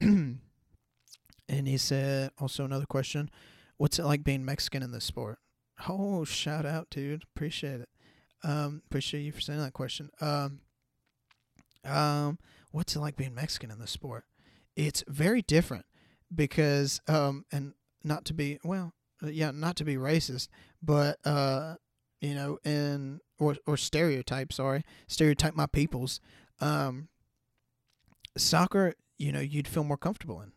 in. 0.01 0.39
and 1.47 1.68
he 1.68 1.78
said 1.78 2.32
also 2.39 2.66
another 2.66 2.88
question: 2.88 3.30
What's 3.78 3.99
it 3.99 4.05
like 4.05 4.24
being 4.24 4.43
Mexican 4.43 4.82
in 4.82 4.91
this 4.91 5.05
sport? 5.05 5.38
Oh, 5.88 6.26
shout 6.26 6.66
out, 6.66 6.89
dude! 6.89 7.24
Appreciate 7.36 7.82
it. 7.82 7.89
Um, 8.43 8.82
appreciate 8.88 9.22
you 9.22 9.32
for 9.32 9.41
sending 9.41 9.64
that 9.64 9.74
question. 9.74 10.09
Um, 10.20 10.61
um, 11.86 12.39
what's 12.72 12.95
it 12.95 12.99
like 12.99 13.16
being 13.16 13.36
Mexican 13.36 13.70
in 13.70 13.80
this 13.80 13.91
sport? 13.91 14.26
It's 14.76 15.03
very 15.07 15.43
different 15.43 15.86
because 16.34 17.01
um, 17.07 17.45
and 17.51 17.73
not 18.03 18.25
to 18.25 18.34
be 18.34 18.59
well, 18.63 18.93
uh, 19.23 19.27
yeah, 19.27 19.51
not 19.51 19.75
to 19.77 19.86
be 19.86 19.95
racist, 19.95 20.47
but 20.81 21.18
uh, 21.26 21.76
you 22.22 22.34
know, 22.35 22.60
and 22.64 23.19
or 23.39 23.55
or 23.65 23.77
stereotype, 23.77 24.53
sorry, 24.53 24.84
stereotype 25.07 25.55
my 25.55 25.65
peoples. 25.65 26.19
Um, 26.61 27.10
soccer, 28.38 28.93
you 29.18 29.31
know, 29.31 29.39
you'd 29.39 29.68
feel 29.68 29.84
more 29.84 29.97
comfortable 29.97 30.41
in. 30.41 30.51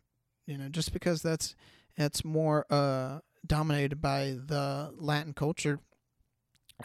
You 0.46 0.58
know, 0.58 0.68
just 0.68 0.92
because 0.92 1.22
that's 1.22 1.54
that's 1.96 2.24
more 2.24 2.66
uh, 2.70 3.20
dominated 3.46 4.00
by 4.00 4.36
the 4.44 4.92
Latin 4.96 5.32
culture. 5.32 5.80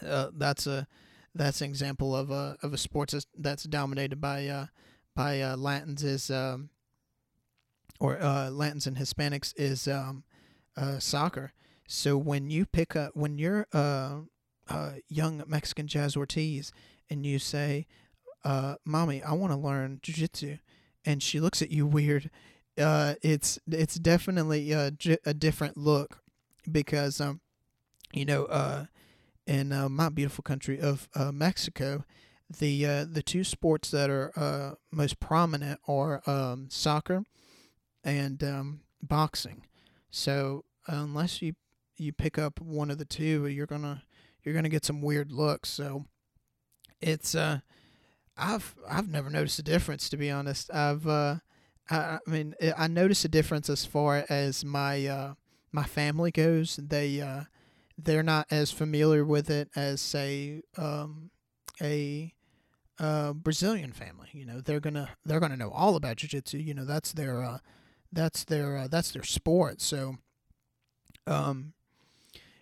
Uh, 0.05 0.29
that's 0.33 0.65
a 0.67 0.87
that's 1.35 1.61
an 1.61 1.69
example 1.69 2.15
of 2.15 2.31
a 2.31 2.57
of 2.61 2.73
a 2.73 2.77
sport 2.77 3.09
that's, 3.09 3.25
that's 3.37 3.63
dominated 3.63 4.19
by 4.19 4.47
uh, 4.47 4.65
by 5.15 5.41
uh, 5.41 5.55
Latins 5.55 6.03
is 6.03 6.31
um, 6.31 6.69
or 8.01 8.19
uh, 8.19 8.49
Latins 8.49 8.87
and 8.87 8.97
Hispanics 8.97 9.53
is 9.55 9.87
um, 9.87 10.23
uh, 10.75 10.97
soccer. 10.97 11.53
So 11.87 12.17
when 12.17 12.49
you 12.49 12.65
pick 12.65 12.95
up 12.95 13.11
when 13.15 13.37
you're 13.37 13.67
a 13.71 14.23
young 15.07 15.43
Mexican 15.45 15.87
Jazz 15.87 16.17
Ortiz 16.17 16.71
and 17.09 17.25
you 17.25 17.37
say, 17.37 17.85
uh, 18.43 18.75
"Mommy, 18.83 19.21
I 19.21 19.33
want 19.33 19.53
to 19.53 19.59
learn 19.59 19.99
jiu-jitsu," 20.01 20.57
and 21.05 21.21
she 21.21 21.39
looks 21.39 21.61
at 21.61 21.69
you 21.69 21.85
weird, 21.97 22.31
uh, 22.77 23.15
it's 23.21 23.59
it's 23.69 23.95
definitely 23.95 24.71
a, 24.71 24.91
a 25.25 25.33
different 25.33 25.77
look 25.77 26.21
because 26.71 27.21
um, 27.21 27.41
you 28.13 28.25
know, 28.25 28.45
uh, 28.45 28.85
in 29.45 29.71
uh, 29.71 29.89
my 29.89 30.09
beautiful 30.09 30.41
country 30.41 30.79
of 30.79 31.07
uh, 31.13 31.31
Mexico, 31.31 32.03
the 32.49 32.85
uh, 32.85 33.05
the 33.07 33.21
two 33.21 33.43
sports 33.43 33.91
that 33.91 34.09
are 34.09 34.31
uh, 34.35 34.75
most 34.91 35.19
prominent 35.19 35.79
are 35.87 36.21
um, 36.25 36.67
soccer 36.69 37.23
and 38.03 38.43
um, 38.43 38.81
boxing. 39.01 39.65
So 40.09 40.65
unless 40.87 41.41
you 41.41 41.53
you 41.97 42.11
pick 42.11 42.37
up 42.37 42.59
one 42.59 42.89
of 42.89 42.97
the 42.97 43.05
two, 43.05 43.47
you're 43.47 43.67
gonna 43.67 44.03
you're 44.43 44.55
gonna 44.55 44.69
get 44.69 44.85
some 44.85 45.01
weird 45.01 45.31
looks. 45.31 45.69
So 45.69 46.05
it's 46.99 47.35
uh 47.35 47.59
I've 48.37 48.75
I've 48.89 49.09
never 49.09 49.29
noticed 49.29 49.59
a 49.59 49.63
difference 49.63 50.09
to 50.09 50.17
be 50.17 50.31
honest. 50.31 50.73
I've 50.73 51.07
uh, 51.07 51.35
I, 51.89 51.95
I 51.95 52.19
mean 52.25 52.55
I 52.77 52.87
notice 52.87 53.23
a 53.25 53.29
difference 53.29 53.69
as 53.69 53.85
far 53.85 54.25
as 54.29 54.65
my 54.65 55.05
uh, 55.05 55.33
my 55.71 55.83
family 55.83 56.31
goes. 56.31 56.77
They 56.81 57.21
uh, 57.21 57.43
they're 57.97 58.23
not 58.23 58.47
as 58.49 58.71
familiar 58.71 59.23
with 59.23 59.49
it 59.49 59.69
as 59.75 60.01
say 60.01 60.61
um, 60.77 61.29
a 61.81 62.33
uh, 62.99 63.33
Brazilian 63.33 63.91
family. 63.91 64.29
You 64.31 64.45
know, 64.45 64.61
they're 64.61 64.79
gonna 64.79 65.09
they're 65.25 65.39
gonna 65.39 65.57
know 65.57 65.71
all 65.71 65.95
about 65.95 66.17
jiu-jitsu. 66.17 66.57
You 66.57 66.73
know, 66.73 66.85
that's 66.85 67.13
their 67.13 67.43
uh, 67.43 67.59
that's 68.11 68.43
their 68.43 68.77
uh, 68.77 68.87
that's 68.87 69.11
their 69.11 69.23
sport. 69.23 69.81
So, 69.81 70.17
um, 71.27 71.73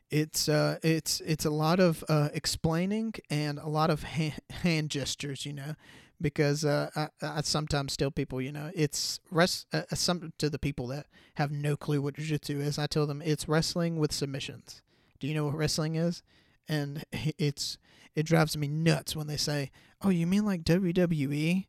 it's 0.09 0.49
uh, 0.49 0.77
it's 0.83 1.21
it's 1.21 1.45
a 1.45 1.49
lot 1.49 1.79
of 1.79 2.03
uh, 2.09 2.29
explaining 2.33 3.13
and 3.29 3.59
a 3.59 3.67
lot 3.67 3.89
of 3.89 4.03
hand, 4.03 4.39
hand 4.49 4.89
gestures. 4.89 5.45
You 5.45 5.53
know, 5.53 5.75
because 6.21 6.65
uh, 6.65 6.89
I, 6.95 7.07
I 7.21 7.41
sometimes 7.41 7.95
tell 7.95 8.11
people, 8.11 8.41
you 8.41 8.51
know, 8.51 8.71
it's 8.75 9.19
rest 9.31 9.67
uh, 9.73 9.83
some 9.93 10.33
to 10.37 10.49
the 10.49 10.59
people 10.59 10.87
that 10.87 11.07
have 11.35 11.51
no 11.51 11.75
clue 11.75 12.01
what 12.01 12.15
jiu-jitsu 12.15 12.59
is. 12.59 12.77
I 12.77 12.87
tell 12.87 13.05
them 13.05 13.21
it's 13.23 13.47
wrestling 13.47 13.97
with 13.97 14.11
submissions. 14.11 14.81
Do 15.19 15.27
you 15.27 15.33
know 15.33 15.45
what 15.45 15.55
wrestling 15.55 15.95
is? 15.95 16.23
And 16.67 17.03
it's 17.11 17.77
it 18.15 18.25
drives 18.25 18.57
me 18.57 18.67
nuts 18.67 19.15
when 19.15 19.27
they 19.27 19.37
say, 19.37 19.71
"Oh, 20.01 20.09
you 20.09 20.27
mean 20.27 20.45
like 20.45 20.63
WWE?" 20.63 21.65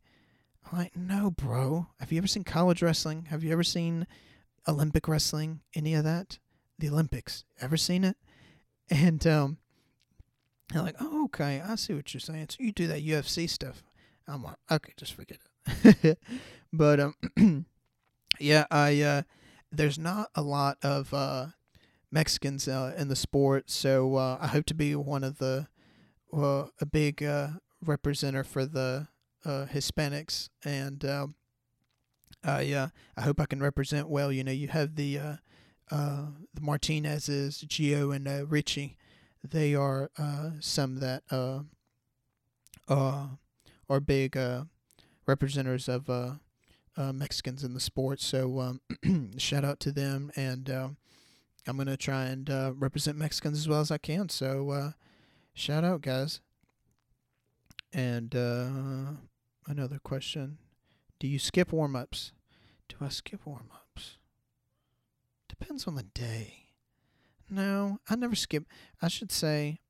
I'm 0.64 0.78
like, 0.78 0.96
"No, 0.96 1.30
bro. 1.30 1.88
Have 1.98 2.12
you 2.12 2.18
ever 2.18 2.26
seen 2.26 2.44
college 2.44 2.82
wrestling? 2.82 3.26
Have 3.26 3.42
you 3.44 3.52
ever 3.52 3.64
seen 3.64 4.06
Olympic 4.68 5.08
wrestling? 5.08 5.60
Any 5.74 5.94
of 5.94 6.04
that? 6.04 6.38
The 6.78 6.88
Olympics? 6.88 7.44
Ever 7.60 7.76
seen 7.76 8.04
it?" 8.04 8.16
And 8.92 9.24
um, 9.24 9.58
they're 10.72 10.82
like, 10.82 10.96
"Oh, 11.00 11.24
okay. 11.26 11.60
I 11.60 11.76
see 11.76 11.94
what 11.94 12.12
you're 12.12 12.20
saying. 12.20 12.48
So 12.50 12.56
you 12.58 12.72
do 12.72 12.88
that 12.88 13.04
UFC 13.04 13.48
stuff." 13.48 13.84
I'm 14.30 14.44
like, 14.44 14.56
okay, 14.70 14.92
just 14.96 15.14
forget 15.14 15.38
it. 15.84 16.18
but 16.72 17.00
um, 17.00 17.14
yeah, 18.38 18.66
I 18.70 19.02
uh, 19.02 19.22
there's 19.72 19.98
not 19.98 20.30
a 20.34 20.42
lot 20.42 20.78
of 20.82 21.12
uh, 21.12 21.46
Mexicans 22.10 22.68
uh, 22.68 22.94
in 22.96 23.08
the 23.08 23.16
sport, 23.16 23.70
so 23.70 24.16
uh, 24.16 24.38
I 24.40 24.46
hope 24.46 24.66
to 24.66 24.74
be 24.74 24.94
one 24.94 25.24
of 25.24 25.38
the 25.38 25.66
a 26.32 26.86
big 26.90 27.24
uh, 27.24 27.48
representative 27.84 28.46
for 28.46 28.64
the 28.64 29.08
uh, 29.44 29.66
Hispanics, 29.72 30.48
and 30.64 31.04
um, 31.04 31.34
I 32.44 32.72
uh, 32.72 32.88
I 33.16 33.22
hope 33.22 33.40
I 33.40 33.46
can 33.46 33.60
represent 33.60 34.08
well. 34.08 34.32
You 34.32 34.44
know, 34.44 34.52
you 34.52 34.68
have 34.68 34.96
the 34.96 35.18
uh, 35.18 35.36
uh, 35.90 36.26
the 36.54 36.60
Martinez's, 36.60 37.64
Gio, 37.66 38.14
and 38.14 38.26
uh, 38.28 38.46
Richie. 38.46 38.96
They 39.42 39.74
are 39.74 40.10
uh, 40.18 40.50
some 40.60 40.96
that 40.96 41.22
uh, 41.30 41.60
uh, 42.88 43.26
are 43.88 44.00
big 44.00 44.36
uh, 44.36 44.64
representatives 45.26 45.88
of 45.88 46.10
uh, 46.10 46.32
uh, 46.96 47.12
Mexicans 47.12 47.64
in 47.64 47.74
the 47.74 47.80
sport. 47.80 48.20
So 48.20 48.60
um, 48.60 49.32
shout 49.38 49.64
out 49.64 49.80
to 49.80 49.92
them, 49.92 50.30
and 50.36 50.68
uh, 50.68 50.88
I'm 51.66 51.76
gonna 51.76 51.96
try 51.96 52.24
and 52.26 52.48
uh, 52.48 52.72
represent 52.76 53.16
Mexicans 53.16 53.58
as 53.58 53.68
well 53.68 53.80
as 53.80 53.90
I 53.90 53.98
can. 53.98 54.28
So 54.28 54.70
uh, 54.70 54.90
shout 55.54 55.84
out, 55.84 56.02
guys. 56.02 56.40
And 57.92 58.34
uh, 58.36 59.12
another 59.70 59.98
question: 59.98 60.58
Do 61.18 61.26
you 61.26 61.38
skip 61.38 61.72
warm 61.72 61.96
ups? 61.96 62.32
Do 62.88 62.96
I 63.00 63.08
skip 63.08 63.46
warm 63.46 63.70
ups? 63.72 64.18
Depends 65.48 65.86
on 65.86 65.94
the 65.94 66.02
day. 66.02 66.66
No, 67.48 67.98
I 68.08 68.16
never 68.16 68.34
skip. 68.34 68.64
I 69.02 69.08
should 69.08 69.32
say, 69.32 69.80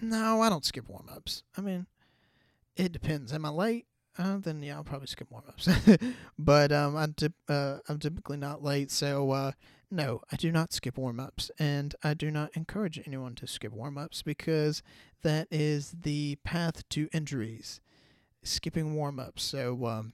no, 0.00 0.42
I 0.42 0.48
don't 0.48 0.64
skip 0.64 0.88
warm 0.88 1.08
ups. 1.14 1.42
I 1.56 1.60
mean, 1.60 1.86
it 2.76 2.92
depends. 2.92 3.32
Am 3.32 3.44
I 3.44 3.50
late? 3.50 3.86
Uh, 4.18 4.38
then 4.38 4.62
yeah, 4.62 4.76
I'll 4.76 4.84
probably 4.84 5.06
skip 5.06 5.30
warm 5.30 5.44
ups. 5.48 5.68
but 6.38 6.72
um, 6.72 6.96
I'm 6.96 7.14
uh, 7.48 7.78
I'm 7.88 7.98
typically 7.98 8.36
not 8.36 8.62
late, 8.62 8.90
so 8.90 9.30
uh, 9.30 9.52
no, 9.90 10.22
I 10.32 10.36
do 10.36 10.50
not 10.50 10.72
skip 10.72 10.96
warm 10.96 11.20
ups, 11.20 11.50
and 11.58 11.94
I 12.02 12.14
do 12.14 12.30
not 12.30 12.56
encourage 12.56 13.00
anyone 13.06 13.34
to 13.36 13.46
skip 13.46 13.72
warm 13.72 13.98
ups 13.98 14.22
because 14.22 14.82
that 15.22 15.48
is 15.50 15.94
the 16.02 16.36
path 16.44 16.88
to 16.90 17.08
injuries. 17.12 17.80
Skipping 18.46 18.94
warm 18.94 19.18
ups. 19.18 19.42
So 19.42 19.86
um, 19.86 20.12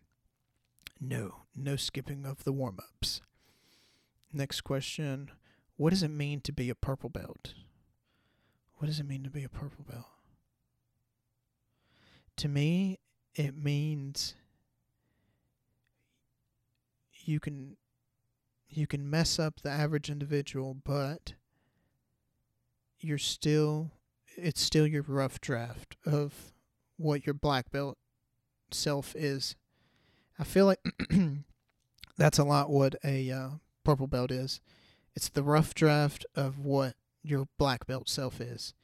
no, 1.01 1.43
no 1.55 1.77
skipping 1.77 2.25
of 2.27 2.45
the 2.45 2.53
warm 2.53 2.79
ups. 2.79 3.21
Next 4.33 4.63
question: 4.63 5.31
What 5.77 5.91
does 5.91 6.03
it 6.03 6.09
mean 6.09 6.41
to 6.43 6.53
be 6.53 6.71
a 6.71 6.75
purple 6.75 7.11
belt? 7.11 7.55
What 8.79 8.87
does 8.87 8.99
it 8.99 9.07
mean 9.07 9.23
to 9.25 9.31
be 9.31 9.45
a 9.45 9.49
purple 9.49 9.85
belt? 9.89 10.07
to 12.37 12.49
me, 12.49 12.99
it 13.35 13.57
means 13.57 14.35
you 17.25 17.41
can 17.41 17.77
you 18.69 18.87
can 18.87 19.09
mess 19.09 19.39
up 19.39 19.61
the 19.61 19.71
average 19.71 20.11
individual, 20.11 20.75
but 20.75 21.35
you're 23.01 23.19
still 23.19 23.93
it's 24.37 24.61
still 24.61 24.87
your 24.87 25.03
rough 25.03 25.41
draft 25.41 25.97
of 26.07 26.53
what 26.97 27.27
your 27.27 27.35
black 27.35 27.71
belt 27.71 27.99
self 28.75 29.15
is. 29.17 29.57
I 30.39 30.45
feel 30.45 30.67
like 30.67 30.81
that's 32.17 32.39
a 32.39 32.45
lot 32.45 32.71
what 32.71 32.95
a 33.05 33.31
uh, 33.31 33.49
purple 33.85 34.07
belt 34.07 34.31
is. 34.31 34.61
It's 35.15 35.29
the 35.29 35.43
rough 35.43 35.75
draft 35.75 36.25
of 36.35 36.59
what 36.59 36.95
your 37.23 37.49
black 37.59 37.87
belt 37.87 38.09
self 38.09 38.41
is. 38.41 38.75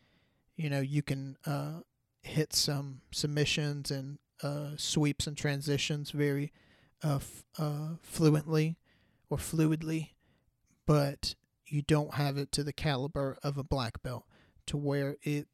You 0.56 0.70
know, 0.70 0.80
you 0.80 1.02
can 1.02 1.36
uh, 1.46 1.80
hit 2.22 2.52
some 2.52 3.00
submissions 3.10 3.90
and 3.90 4.18
uh, 4.42 4.70
sweeps 4.76 5.26
and 5.26 5.36
transitions 5.36 6.10
very 6.10 6.52
uh, 7.02 7.16
f- 7.16 7.44
uh, 7.58 7.94
fluently 8.02 8.76
or 9.30 9.38
fluidly, 9.38 10.10
but 10.86 11.34
you 11.66 11.82
don't 11.82 12.14
have 12.14 12.36
it 12.38 12.52
to 12.52 12.62
the 12.62 12.72
caliber 12.72 13.36
of 13.42 13.58
a 13.58 13.64
black 13.64 14.02
belt 14.02 14.24
to 14.66 14.76
where 14.76 15.16
it 15.22 15.48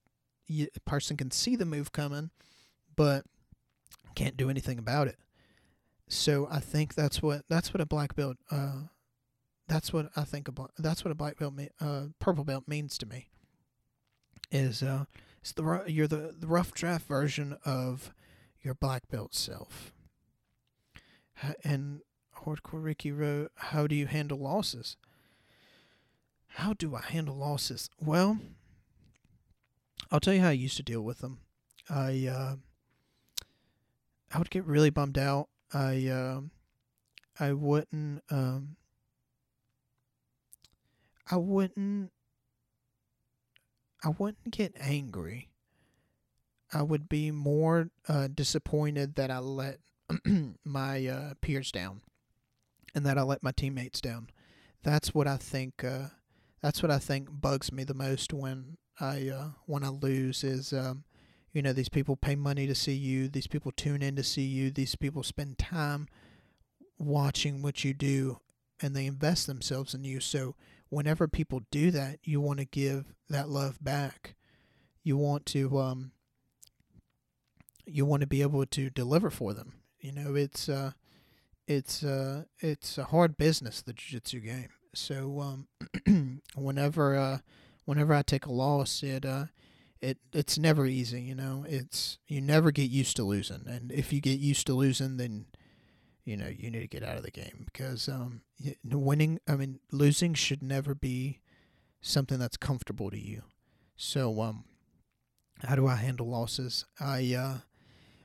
a 0.51 0.81
person 0.81 1.16
can 1.16 1.31
see 1.31 1.56
the 1.56 1.65
move 1.65 1.93
coming, 1.93 2.31
but 2.97 3.24
can't 4.15 4.36
do 4.36 4.51
anything 4.51 4.78
about 4.78 5.09
it. 5.09 5.16
So 6.09 6.49
I 6.51 6.61
think 6.61 6.95
that's 6.95 7.23
what 7.23 7.43
that's 7.49 7.73
what 7.73 7.81
a 7.81 7.86
black 7.86 8.15
belt 8.15 8.36
uh, 8.51 8.82
that's 9.66 9.93
what 9.93 10.11
I 10.16 10.24
think 10.24 10.49
about 10.49 10.73
that's 10.78 11.05
what 11.05 11.12
a 11.12 11.15
black 11.15 11.39
belt 11.39 11.55
uh, 11.81 12.07
purple 12.19 12.45
belt 12.45 12.65
means 12.66 12.99
to 12.99 13.07
me 13.07 13.28
is 14.51 14.82
uh 14.82 15.05
it's 15.41 15.53
the 15.53 15.85
you're 15.86 16.07
the, 16.07 16.35
the 16.39 16.47
rough 16.47 16.73
draft 16.73 17.07
version 17.07 17.57
of 17.65 18.12
your 18.62 18.74
black 18.74 19.09
belt 19.09 19.35
self. 19.35 19.93
And 21.62 22.01
Hardcore 22.45 22.82
Ricky 22.82 23.12
wrote, 23.12 23.51
"How 23.57 23.86
do 23.86 23.95
you 23.95 24.07
handle 24.07 24.39
losses?" 24.39 24.97
How 26.55 26.73
do 26.73 26.95
I 26.95 27.03
handle 27.03 27.35
losses? 27.35 27.91
Well, 27.99 28.39
I'll 30.12 30.20
tell 30.20 30.35
you 30.35 30.41
how 30.41 30.51
I 30.51 30.53
used 30.53 30.77
to 30.77 30.85
deal 30.85 31.03
with 31.03 31.19
them. 31.19 31.41
I 31.91 32.28
uh, 32.31 32.57
I 34.35 34.39
would 34.39 34.51
get 34.51 34.66
really 34.66 34.90
bummed 34.90 35.16
out. 35.16 35.48
I 35.73 36.09
uh, 36.09 36.40
I 37.39 37.52
wouldn't 37.52 38.23
um, 38.31 38.77
I 41.31 41.36
wouldn't 41.36 42.11
I 44.02 44.09
wouldn't 44.09 44.51
get 44.51 44.74
angry. 44.81 45.51
I 46.73 46.82
would 46.82 47.09
be 47.09 47.31
more 47.31 47.90
uh, 48.09 48.27
disappointed 48.27 49.15
that 49.15 49.31
I 49.31 49.39
let 49.39 49.78
my 50.65 51.06
uh, 51.06 51.35
peers 51.40 51.70
down 51.70 52.01
and 52.93 53.06
that 53.06 53.16
I 53.16 53.23
let 53.23 53.44
my 53.44 53.52
teammates 53.52 54.01
down. 54.01 54.31
That's 54.82 55.15
what 55.15 55.28
I 55.28 55.36
think. 55.36 55.85
Uh, 55.85 56.09
that's 56.61 56.82
what 56.82 56.90
I 56.90 56.98
think 56.98 57.28
bugs 57.31 57.70
me 57.70 57.85
the 57.85 57.94
most 57.94 58.32
when 58.32 58.78
I 58.98 59.28
uh, 59.28 59.51
when 59.66 59.85
I 59.85 59.90
lose 59.90 60.43
is 60.43 60.73
um, 60.73 61.05
you 61.55 61.62
know 61.62 61.72
these 61.72 61.89
people 61.89 62.16
pay 62.16 62.35
money 62.35 62.66
to 62.66 62.74
see 62.74 62.93
you. 62.93 63.28
These 63.28 63.47
people 63.47 63.72
tune 63.72 64.02
in 64.02 64.16
to 64.16 64.24
see 64.24 64.43
you. 64.43 64.70
These 64.70 64.97
people 64.97 65.22
spend 65.22 65.56
time 65.56 66.09
watching 66.98 67.62
what 67.62 67.85
you 67.85 67.94
do 67.94 68.40
and 68.81 68.94
they 68.94 69.06
invest 69.06 69.47
themselves 69.47 69.94
in 69.94 70.02
you. 70.02 70.18
So 70.18 70.56
whenever 70.89 71.28
people 71.28 71.62
do 71.70 71.93
that, 71.93 72.18
you 72.24 72.40
want 72.40 72.59
to 72.59 72.64
give 72.64 73.14
that 73.31 73.48
love 73.48 73.82
back. 73.82 74.35
You 75.05 75.16
want 75.16 75.47
to 75.47 75.78
um 75.78 76.10
you 77.86 78.05
want 78.05 78.22
to 78.22 78.26
be 78.26 78.43
able 78.43 78.66
to 78.66 78.90
deliver 78.90 79.31
for 79.31 79.55
them. 79.55 79.74
You 80.01 80.10
know, 80.10 80.35
it's 80.35 80.68
uh 80.68 80.90
it's 81.68 82.02
uh 82.02 82.44
it's 82.59 82.98
a 82.98 83.05
hard 83.05 83.36
business 83.36 83.81
the 83.81 83.93
jiu-jitsu 83.93 84.40
game. 84.40 84.70
So 84.93 85.40
um 86.06 86.40
whenever 86.56 87.16
uh 87.16 87.39
whenever 87.85 88.12
I 88.12 88.22
take 88.22 88.47
a 88.47 88.52
loss, 88.52 89.05
it 89.05 89.24
uh 89.24 89.47
it 90.05 90.18
it's 90.32 90.59
never 90.59 90.86
easy, 90.86 91.22
you 91.22 91.35
know. 91.35 91.64
It's 91.68 92.18
you 92.28 92.40
never 92.40 92.70
get 92.70 92.90
used 92.90 93.16
to 93.16 93.24
losing. 93.24 93.64
And 93.66 93.90
if 93.90 94.12
you 94.12 94.20
get 94.20 94.39
used 94.39 94.66
to 94.68 94.74
losing, 94.74 95.16
then 95.16 95.47
you 96.24 96.36
know 96.36 96.48
you 96.48 96.70
need 96.70 96.81
to 96.81 96.89
get 96.89 97.02
out 97.02 97.16
of 97.16 97.22
the 97.22 97.31
game 97.31 97.64
because 97.66 98.09
um, 98.09 98.43
winning 98.85 99.39
i 99.48 99.55
mean 99.55 99.78
losing 99.93 100.35
should 100.35 100.62
never 100.62 100.94
be 100.94 101.40
something 102.01 102.39
that's 102.39 102.56
comfortable 102.56 103.10
to 103.10 103.18
you 103.18 103.43
so 103.97 104.40
um 104.40 104.64
how 105.62 105.76
do 105.76 105.86
i 105.86 105.97
handle 105.97 106.28
losses 106.28 106.85
i 106.98 107.35
uh 107.35 107.59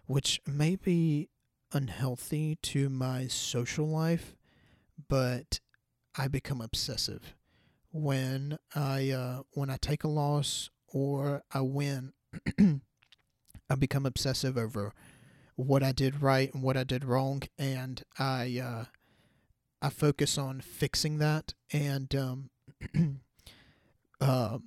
which 0.05 0.41
may 0.47 0.75
be 0.75 1.29
unhealthy 1.73 2.57
to 2.61 2.89
my 2.89 3.27
social 3.27 3.87
life 3.87 4.35
but 5.07 5.59
i 6.17 6.27
become 6.27 6.61
obsessive 6.61 7.35
when 7.91 8.57
i 8.75 9.11
uh 9.11 9.41
when 9.53 9.69
i 9.69 9.77
take 9.77 10.03
a 10.03 10.07
loss 10.07 10.69
or 10.93 11.43
i 11.51 11.61
win 11.61 12.13
i 13.69 13.75
become 13.75 14.05
obsessive 14.05 14.57
over 14.57 14.93
what 15.59 15.83
I 15.83 15.91
did 15.91 16.21
right 16.21 16.53
and 16.53 16.63
what 16.63 16.77
I 16.77 16.85
did 16.85 17.03
wrong, 17.03 17.43
and 17.57 18.01
I 18.17 18.61
uh, 18.63 18.85
I 19.81 19.89
focus 19.89 20.37
on 20.37 20.61
fixing 20.61 21.17
that 21.17 21.53
and 21.73 22.15
um, 22.15 22.49
uh, 24.21 24.59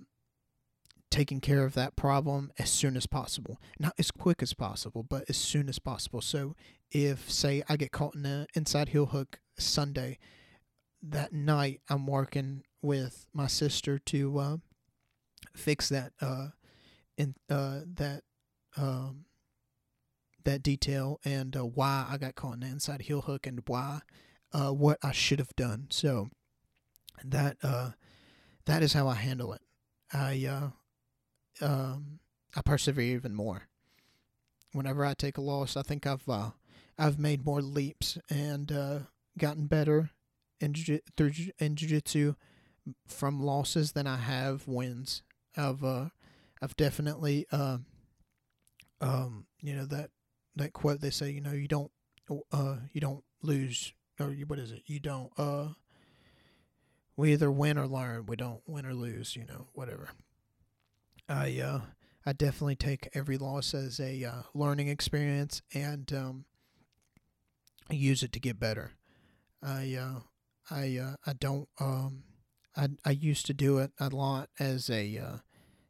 taking 1.10 1.40
care 1.40 1.64
of 1.64 1.72
that 1.74 1.96
problem 1.96 2.52
as 2.58 2.70
soon 2.70 2.94
as 2.96 3.06
possible. 3.06 3.58
Not 3.78 3.94
as 3.98 4.10
quick 4.10 4.42
as 4.42 4.52
possible, 4.52 5.02
but 5.02 5.24
as 5.30 5.38
soon 5.38 5.70
as 5.70 5.78
possible. 5.78 6.20
So 6.20 6.56
if 6.90 7.30
say 7.30 7.62
I 7.70 7.76
get 7.76 7.90
caught 7.90 8.14
in 8.14 8.26
an 8.26 8.46
inside 8.54 8.90
heel 8.90 9.06
hook 9.06 9.40
Sunday, 9.58 10.18
that 11.02 11.32
night 11.32 11.80
I'm 11.88 12.06
working 12.06 12.64
with 12.82 13.24
my 13.32 13.46
sister 13.46 13.98
to 13.98 14.38
uh, 14.38 14.56
fix 15.54 15.88
that 15.88 16.12
uh, 16.20 16.48
in 17.16 17.34
uh, 17.48 17.80
that 17.94 18.22
um, 18.76 19.26
that 20.44 20.62
detail 20.62 21.20
and 21.24 21.56
uh, 21.56 21.64
why 21.64 22.06
I 22.08 22.18
got 22.18 22.34
caught 22.34 22.54
in 22.54 22.60
the 22.60 22.66
inside 22.66 23.02
heel 23.02 23.22
hook 23.22 23.46
and 23.46 23.62
why 23.66 24.00
uh, 24.52 24.70
what 24.70 24.98
I 25.02 25.12
should 25.12 25.38
have 25.38 25.54
done. 25.56 25.86
So 25.90 26.28
that 27.24 27.56
uh, 27.62 27.90
that 28.66 28.82
is 28.82 28.92
how 28.92 29.08
I 29.08 29.14
handle 29.14 29.52
it. 29.52 29.62
I 30.12 30.46
uh, 31.60 31.64
um, 31.64 32.20
I 32.54 32.62
persevere 32.62 33.16
even 33.16 33.34
more. 33.34 33.62
Whenever 34.72 35.04
I 35.04 35.14
take 35.14 35.36
a 35.36 35.42
loss, 35.42 35.76
I 35.76 35.82
think 35.82 36.06
I've 36.06 36.28
uh, 36.28 36.50
I've 36.98 37.18
made 37.18 37.44
more 37.44 37.60
leaps 37.62 38.18
and 38.30 38.70
uh, 38.72 38.98
gotten 39.38 39.66
better 39.66 40.10
in 40.60 40.72
jiu- 40.74 41.00
through 41.16 41.32
in 41.58 41.76
jiu-jitsu 41.76 42.34
from 43.06 43.42
losses 43.42 43.92
than 43.92 44.06
I 44.06 44.16
have 44.16 44.66
wins. 44.66 45.22
I've 45.56 45.82
uh, 45.84 46.08
I've 46.60 46.76
definitely 46.76 47.46
uh, 47.52 47.78
um, 49.00 49.46
you 49.60 49.74
know 49.74 49.86
that 49.86 50.10
that 50.56 50.72
quote 50.72 51.00
they 51.00 51.10
say 51.10 51.30
you 51.30 51.40
know 51.40 51.52
you 51.52 51.68
don't 51.68 51.90
uh, 52.52 52.76
you 52.92 53.00
don't 53.00 53.24
lose 53.42 53.92
or 54.20 54.30
you- 54.32 54.46
what 54.46 54.58
is 54.58 54.70
it? 54.70 54.82
You 54.86 55.00
don't 55.00 55.32
uh 55.38 55.68
we 57.16 57.32
either 57.32 57.50
win 57.50 57.78
or 57.78 57.86
learn 57.86 58.26
we 58.26 58.36
don't 58.36 58.62
win 58.66 58.86
or 58.86 58.94
lose 58.94 59.36
you 59.36 59.44
know 59.44 59.68
whatever. 59.72 60.10
I 61.28 61.58
uh 61.60 61.80
I 62.24 62.32
definitely 62.32 62.76
take 62.76 63.08
every 63.14 63.36
loss 63.36 63.74
as 63.74 63.98
a 63.98 64.24
uh, 64.24 64.42
learning 64.54 64.88
experience 64.88 65.60
and 65.74 66.12
um 66.12 66.44
use 67.90 68.22
it 68.22 68.32
to 68.32 68.40
get 68.40 68.58
better. 68.58 68.92
I 69.62 69.94
uh 69.94 70.20
I 70.70 70.98
uh 70.98 71.16
I 71.26 71.32
don't 71.34 71.68
um 71.80 72.24
I 72.76 72.88
I 73.04 73.10
used 73.10 73.46
to 73.46 73.54
do 73.54 73.78
it 73.78 73.92
a 73.98 74.08
lot 74.08 74.48
as 74.58 74.88
a 74.90 75.18
uh 75.18 75.36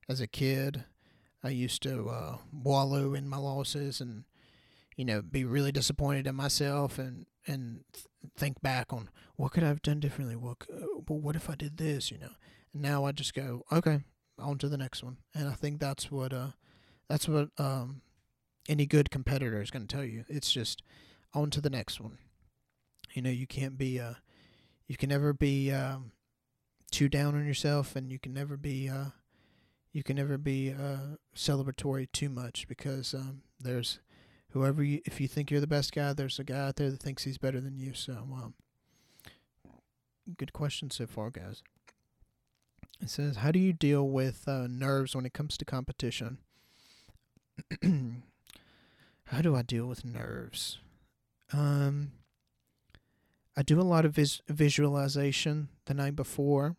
as 0.08 0.20
a 0.20 0.26
kid. 0.26 0.84
I 1.42 1.50
used 1.50 1.82
to 1.84 2.08
uh 2.08 2.38
wallow 2.52 3.14
in 3.14 3.28
my 3.28 3.36
losses 3.38 4.00
and 4.00 4.24
you 4.96 5.04
know 5.04 5.22
be 5.22 5.44
really 5.44 5.72
disappointed 5.72 6.26
in 6.26 6.34
myself 6.34 6.98
and 6.98 7.26
and 7.46 7.84
th- 7.92 8.06
think 8.36 8.60
back 8.62 8.92
on 8.92 9.10
what 9.36 9.52
could 9.52 9.64
I 9.64 9.68
have 9.68 9.82
done 9.82 10.00
differently? 10.00 10.36
What 10.36 10.58
well, 11.08 11.18
what 11.20 11.36
if 11.36 11.50
I 11.50 11.54
did 11.54 11.76
this? 11.76 12.10
You 12.10 12.18
know? 12.18 12.32
And 12.72 12.82
now 12.82 13.04
I 13.04 13.12
just 13.12 13.34
go 13.34 13.62
okay 13.72 14.00
on 14.38 14.58
to 14.58 14.68
the 14.68 14.78
next 14.78 15.02
one. 15.02 15.18
And 15.34 15.48
I 15.48 15.52
think 15.52 15.80
that's 15.80 16.10
what 16.10 16.32
uh 16.32 16.50
that's 17.08 17.28
what 17.28 17.48
um 17.58 18.02
any 18.68 18.86
good 18.86 19.10
competitor 19.10 19.60
is 19.60 19.70
going 19.70 19.86
to 19.86 19.96
tell 19.96 20.04
you. 20.04 20.24
It's 20.28 20.52
just 20.52 20.82
on 21.34 21.50
to 21.50 21.60
the 21.60 21.70
next 21.70 22.00
one. 22.00 22.18
You 23.14 23.22
know 23.22 23.30
you 23.30 23.46
can't 23.46 23.76
be 23.76 24.00
uh 24.00 24.14
you 24.86 24.96
can 24.96 25.08
never 25.08 25.32
be 25.32 25.70
um 25.72 26.12
too 26.92 27.08
down 27.08 27.34
on 27.34 27.46
yourself 27.46 27.96
and 27.96 28.12
you 28.12 28.18
can 28.18 28.32
never 28.32 28.56
be 28.56 28.88
uh 28.88 29.06
you 29.92 30.02
can 30.02 30.16
never 30.16 30.38
be 30.38 30.70
uh 30.72 31.16
celebratory 31.34 32.06
too 32.12 32.28
much 32.28 32.68
because 32.68 33.14
um 33.14 33.42
there's 33.58 33.98
whoever 34.50 34.82
you 34.82 35.00
if 35.04 35.20
you 35.20 35.26
think 35.26 35.50
you're 35.50 35.60
the 35.60 35.66
best 35.66 35.92
guy 35.92 36.12
there's 36.12 36.38
a 36.38 36.44
guy 36.44 36.68
out 36.68 36.76
there 36.76 36.90
that 36.90 37.02
thinks 37.02 37.24
he's 37.24 37.38
better 37.38 37.60
than 37.60 37.78
you. 37.78 37.94
So 37.94 38.12
um 38.12 38.54
good 40.36 40.52
question 40.52 40.90
so 40.90 41.06
far 41.06 41.30
guys. 41.30 41.62
It 43.00 43.10
says 43.10 43.36
how 43.36 43.50
do 43.50 43.58
you 43.58 43.72
deal 43.72 44.06
with 44.08 44.46
uh, 44.46 44.66
nerves 44.68 45.16
when 45.16 45.26
it 45.26 45.32
comes 45.32 45.56
to 45.56 45.64
competition? 45.64 46.38
How 49.26 49.40
do 49.40 49.54
i 49.56 49.62
deal 49.62 49.86
with 49.86 50.04
nerves? 50.04 50.78
Um 51.52 52.12
i 53.56 53.62
do 53.62 53.80
a 53.80 53.82
lot 53.82 54.04
of 54.04 54.14
vis- 54.14 54.40
visualization 54.48 55.68
the 55.86 55.94
night 55.94 56.16
before 56.16 56.76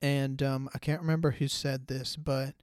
and 0.00 0.42
um, 0.42 0.68
i 0.74 0.78
can't 0.78 1.00
remember 1.00 1.32
who 1.32 1.48
said 1.48 1.86
this 1.86 2.16
but 2.16 2.54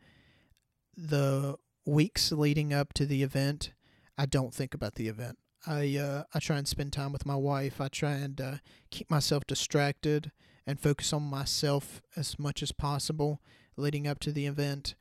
the 0.95 1.55
weeks 1.85 2.31
leading 2.31 2.73
up 2.73 2.93
to 2.93 3.05
the 3.05 3.23
event 3.23 3.71
I 4.19 4.25
don't 4.25 4.53
think 4.53 4.73
about 4.73 4.95
the 4.95 5.07
event. 5.07 5.37
I 5.65 5.95
uh, 5.95 6.23
I 6.33 6.39
try 6.39 6.57
and 6.57 6.67
spend 6.67 6.91
time 6.91 7.13
with 7.13 7.25
my 7.25 7.37
wife. 7.37 7.79
I 7.79 7.87
try 7.87 8.11
and 8.11 8.39
uh, 8.41 8.55
keep 8.91 9.09
myself 9.09 9.47
distracted 9.47 10.33
and 10.67 10.77
focus 10.77 11.13
on 11.13 11.23
myself 11.23 12.01
as 12.17 12.37
much 12.37 12.61
as 12.61 12.73
possible 12.73 13.41
leading 13.77 14.07
up 14.07 14.19
to 14.19 14.33
the 14.33 14.45
event. 14.45 14.95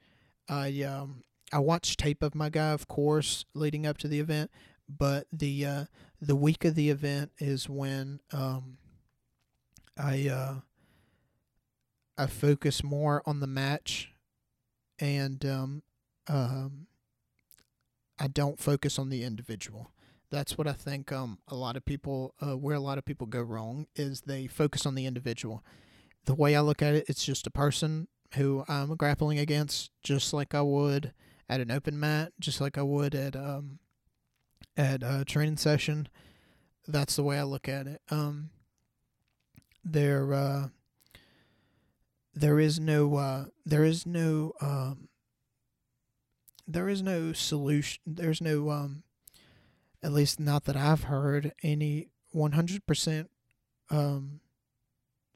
I 0.49 0.83
um 0.83 1.25
I 1.53 1.59
watch 1.59 1.97
tape 1.97 2.23
of 2.23 2.37
my 2.37 2.49
guy, 2.49 2.71
of 2.71 2.87
course, 2.87 3.45
leading 3.55 3.87
up 3.87 3.99
to 3.99 4.09
the 4.09 4.21
event, 4.21 4.53
but 4.89 5.27
the 5.33 5.67
uh, 5.67 5.85
the 6.21 6.37
week 6.37 6.65
of 6.65 6.77
the 6.77 6.91
event 6.91 7.33
is 7.39 7.69
when 7.69 8.21
um 8.33 8.79
I 9.97 10.29
uh 10.29 10.55
I 12.19 12.27
focus 12.27 12.83
more 12.83 13.23
on 13.25 13.41
the 13.41 13.47
match 13.47 14.13
and 14.99 15.45
um 15.47 15.83
um 16.27 16.89
I 18.19 18.27
don't 18.27 18.59
focus 18.59 18.99
on 18.99 19.11
the 19.11 19.23
individual. 19.23 19.93
That's 20.31 20.59
what 20.59 20.67
I 20.67 20.73
think 20.73 21.13
um, 21.13 21.39
a 21.49 21.55
lot 21.55 21.77
of 21.77 21.85
people, 21.85 22.35
uh, 22.41 22.57
where 22.57 22.75
a 22.75 22.81
lot 22.81 22.99
of 22.99 23.05
people 23.05 23.27
go 23.27 23.41
wrong, 23.41 23.87
is 23.95 24.23
they 24.23 24.47
focus 24.47 24.85
on 24.85 24.95
the 24.95 25.07
individual. 25.07 25.65
The 26.25 26.35
way 26.35 26.55
I 26.55 26.61
look 26.61 26.83
at 26.83 26.95
it, 26.95 27.07
it's 27.09 27.25
just 27.25 27.47
a 27.47 27.51
person 27.51 28.09
who 28.35 28.65
I'm 28.69 28.95
grappling 28.97 29.39
against, 29.39 29.91
just 30.03 30.33
like 30.33 30.55
I 30.55 30.63
would 30.63 31.13
at 31.49 31.61
an 31.61 31.71
open 31.71 31.99
mat, 31.99 32.33
just 32.39 32.61
like 32.61 32.77
I 32.77 32.83
would 32.83 33.15
at 33.15 33.35
um, 33.35 33.79
at 34.77 35.03
a 35.03 35.25
training 35.25 35.57
session. 35.57 36.09
That's 36.87 37.17
the 37.17 37.23
way 37.23 37.39
I 37.39 37.45
look 37.45 37.69
at 37.69 37.87
it. 37.87 38.03
Um, 38.11 38.51
there, 39.83 40.35
uh, 40.35 40.69
there 42.41 42.61
is 42.61 42.79
no, 42.79 43.17
uh, 43.17 43.45
there 43.65 43.85
is 43.85 44.07
no. 44.07 44.53
Um, 44.61 45.09
there 46.67 46.89
is 46.89 47.03
no 47.03 47.33
solution. 47.33 48.01
There's 48.07 48.43
no, 48.43 48.71
um, 48.71 49.03
at 50.03 50.13
least 50.13 50.39
not 50.39 50.65
that 50.65 50.77
I've 50.77 51.05
heard, 51.05 51.53
any 51.63 52.09
100% 52.35 53.27
um, 53.91 54.41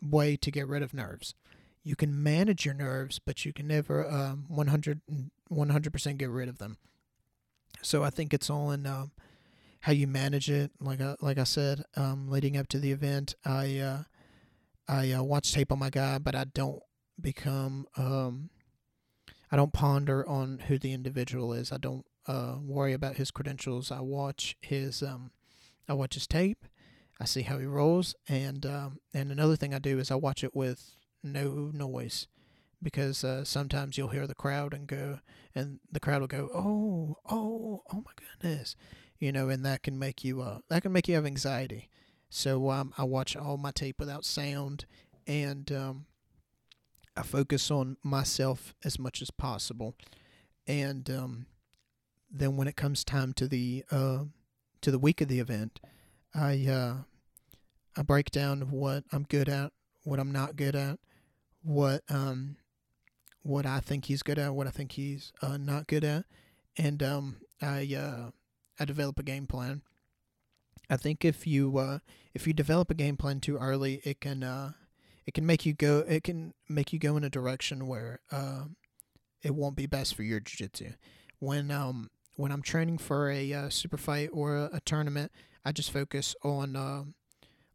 way 0.02 0.36
to 0.36 0.50
get 0.50 0.68
rid 0.68 0.82
of 0.82 0.92
nerves. 0.92 1.34
You 1.82 1.96
can 1.96 2.22
manage 2.22 2.66
your 2.66 2.74
nerves, 2.74 3.18
but 3.18 3.46
you 3.46 3.52
can 3.54 3.66
never 3.66 4.08
um, 4.08 4.44
100 4.48 5.00
100% 5.50 6.18
get 6.18 6.30
rid 6.30 6.48
of 6.48 6.58
them. 6.58 6.76
So 7.82 8.04
I 8.04 8.10
think 8.10 8.32
it's 8.32 8.50
all 8.50 8.70
in 8.70 8.86
um, 8.86 9.12
how 9.80 9.92
you 9.92 10.06
manage 10.06 10.50
it. 10.50 10.70
Like 10.80 11.00
I, 11.00 11.16
like 11.20 11.38
I 11.38 11.44
said, 11.44 11.82
um, 11.96 12.30
leading 12.30 12.56
up 12.56 12.68
to 12.68 12.78
the 12.78 12.92
event, 12.92 13.34
I 13.44 13.78
uh, 13.78 14.02
I 14.86 15.12
uh, 15.12 15.22
watch 15.22 15.52
tape 15.52 15.72
on 15.72 15.78
my 15.78 15.90
guy, 15.90 16.18
but 16.18 16.34
I 16.34 16.44
don't 16.44 16.82
become 17.20 17.86
um, 17.96 18.50
I 19.50 19.56
don't 19.56 19.72
ponder 19.72 20.26
on 20.28 20.60
who 20.68 20.78
the 20.78 20.92
individual 20.92 21.52
is. 21.52 21.72
I 21.72 21.76
don't 21.76 22.06
uh, 22.26 22.56
worry 22.60 22.92
about 22.92 23.16
his 23.16 23.30
credentials. 23.30 23.90
I 23.90 24.00
watch 24.00 24.56
his 24.60 25.02
um, 25.02 25.30
I 25.88 25.94
watch 25.94 26.14
his 26.14 26.26
tape. 26.26 26.64
I 27.20 27.24
see 27.24 27.42
how 27.42 27.58
he 27.58 27.66
rolls, 27.66 28.14
and 28.28 28.64
um, 28.66 28.98
and 29.14 29.30
another 29.30 29.56
thing 29.56 29.74
I 29.74 29.78
do 29.78 29.98
is 29.98 30.10
I 30.10 30.16
watch 30.16 30.42
it 30.42 30.56
with 30.56 30.96
no 31.22 31.70
noise, 31.72 32.26
because 32.82 33.22
uh, 33.22 33.44
sometimes 33.44 33.96
you'll 33.96 34.08
hear 34.08 34.26
the 34.26 34.34
crowd 34.34 34.74
and 34.74 34.88
go, 34.88 35.20
and 35.54 35.78
the 35.90 36.00
crowd 36.00 36.20
will 36.20 36.28
go, 36.28 36.48
oh, 36.52 37.18
oh, 37.30 37.82
oh 37.92 38.02
my 38.04 38.12
goodness, 38.16 38.74
you 39.18 39.30
know, 39.30 39.48
and 39.50 39.64
that 39.64 39.82
can 39.84 39.98
make 39.98 40.24
you 40.24 40.40
uh, 40.40 40.58
that 40.68 40.82
can 40.82 40.92
make 40.92 41.06
you 41.06 41.14
have 41.14 41.26
anxiety. 41.26 41.88
So 42.28 42.70
um, 42.70 42.92
I 42.96 43.04
watch 43.04 43.36
all 43.36 43.58
my 43.58 43.70
tape 43.70 44.00
without 44.00 44.24
sound, 44.24 44.86
and 45.26 45.70
um, 45.70 46.06
I 47.16 47.22
focus 47.22 47.70
on 47.70 47.96
myself 48.02 48.74
as 48.84 48.98
much 48.98 49.20
as 49.20 49.30
possible, 49.30 49.94
and 50.66 51.08
um, 51.10 51.46
then 52.30 52.56
when 52.56 52.68
it 52.68 52.76
comes 52.76 53.04
time 53.04 53.32
to 53.34 53.46
the 53.46 53.84
uh, 53.90 54.24
to 54.80 54.90
the 54.90 54.98
week 54.98 55.20
of 55.20 55.28
the 55.28 55.40
event, 55.40 55.80
I 56.34 56.66
uh, 56.66 56.94
I 57.96 58.02
break 58.02 58.30
down 58.30 58.70
what 58.70 59.04
I'm 59.12 59.24
good 59.24 59.48
at, 59.48 59.72
what 60.04 60.18
I'm 60.18 60.32
not 60.32 60.56
good 60.56 60.74
at, 60.74 60.98
what 61.62 62.02
um 62.08 62.56
what 63.42 63.66
I 63.66 63.80
think 63.80 64.06
he's 64.06 64.22
good 64.22 64.38
at, 64.38 64.54
what 64.54 64.66
I 64.66 64.70
think 64.70 64.92
he's 64.92 65.32
uh, 65.42 65.56
not 65.56 65.86
good 65.86 66.04
at, 66.04 66.24
and 66.76 67.02
um 67.02 67.36
I 67.60 67.94
uh, 67.94 68.30
I 68.80 68.84
develop 68.84 69.18
a 69.18 69.22
game 69.22 69.46
plan. 69.46 69.82
I 70.88 70.96
think 70.96 71.24
if 71.24 71.46
you 71.46 71.78
uh, 71.78 71.98
if 72.34 72.46
you 72.46 72.52
develop 72.52 72.90
a 72.90 72.94
game 72.94 73.16
plan 73.16 73.40
too 73.40 73.56
early, 73.58 74.00
it 74.04 74.20
can 74.20 74.42
uh, 74.42 74.72
it 75.26 75.34
can 75.34 75.46
make 75.46 75.64
you 75.66 75.72
go 75.72 76.04
it 76.08 76.24
can 76.24 76.54
make 76.68 76.92
you 76.92 76.98
go 76.98 77.16
in 77.16 77.24
a 77.24 77.30
direction 77.30 77.86
where 77.86 78.20
uh, 78.30 78.64
it 79.42 79.54
won't 79.54 79.76
be 79.76 79.86
best 79.86 80.14
for 80.14 80.22
your 80.22 80.40
jiu-jitsu. 80.40 80.92
When 81.38 81.70
um 81.70 82.10
when 82.36 82.50
I'm 82.52 82.62
training 82.62 82.98
for 82.98 83.30
a 83.30 83.52
uh, 83.52 83.68
super 83.68 83.96
fight 83.96 84.30
or 84.32 84.56
a, 84.56 84.70
a, 84.74 84.80
tournament, 84.80 85.30
I 85.64 85.72
just 85.72 85.90
focus 85.90 86.34
on 86.42 86.76
uh, 86.76 87.04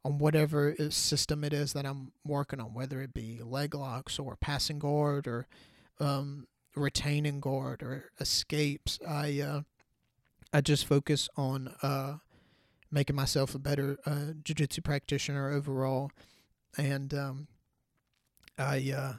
on 0.03 0.17
whatever 0.17 0.75
system 0.89 1.43
it 1.43 1.53
is 1.53 1.73
that 1.73 1.85
I'm 1.85 2.11
working 2.25 2.59
on, 2.59 2.73
whether 2.73 3.01
it 3.01 3.13
be 3.13 3.39
leg 3.43 3.75
locks 3.75 4.17
or 4.17 4.35
passing 4.35 4.79
guard 4.79 5.27
or 5.27 5.47
um, 5.99 6.47
retaining 6.75 7.39
guard 7.39 7.83
or 7.83 8.11
escapes. 8.19 8.99
I 9.07 9.41
uh, 9.41 9.61
I 10.53 10.61
just 10.61 10.85
focus 10.85 11.27
on 11.35 11.73
uh, 11.81 12.17
making 12.91 13.15
myself 13.15 13.53
a 13.53 13.59
better 13.59 13.97
uh, 14.05 14.33
jiu-jitsu 14.43 14.81
practitioner 14.81 15.51
overall, 15.51 16.11
and 16.77 17.13
um, 17.13 17.47
I 18.57 18.93
uh, 18.95 19.13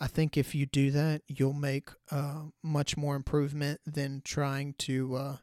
I 0.00 0.06
think 0.06 0.36
if 0.36 0.54
you 0.54 0.66
do 0.66 0.90
that, 0.92 1.22
you'll 1.28 1.52
make 1.52 1.90
uh, 2.10 2.44
much 2.62 2.96
more 2.96 3.16
improvement 3.16 3.80
than 3.86 4.22
trying 4.24 4.74
to 4.78 5.14
uh, 5.14 5.36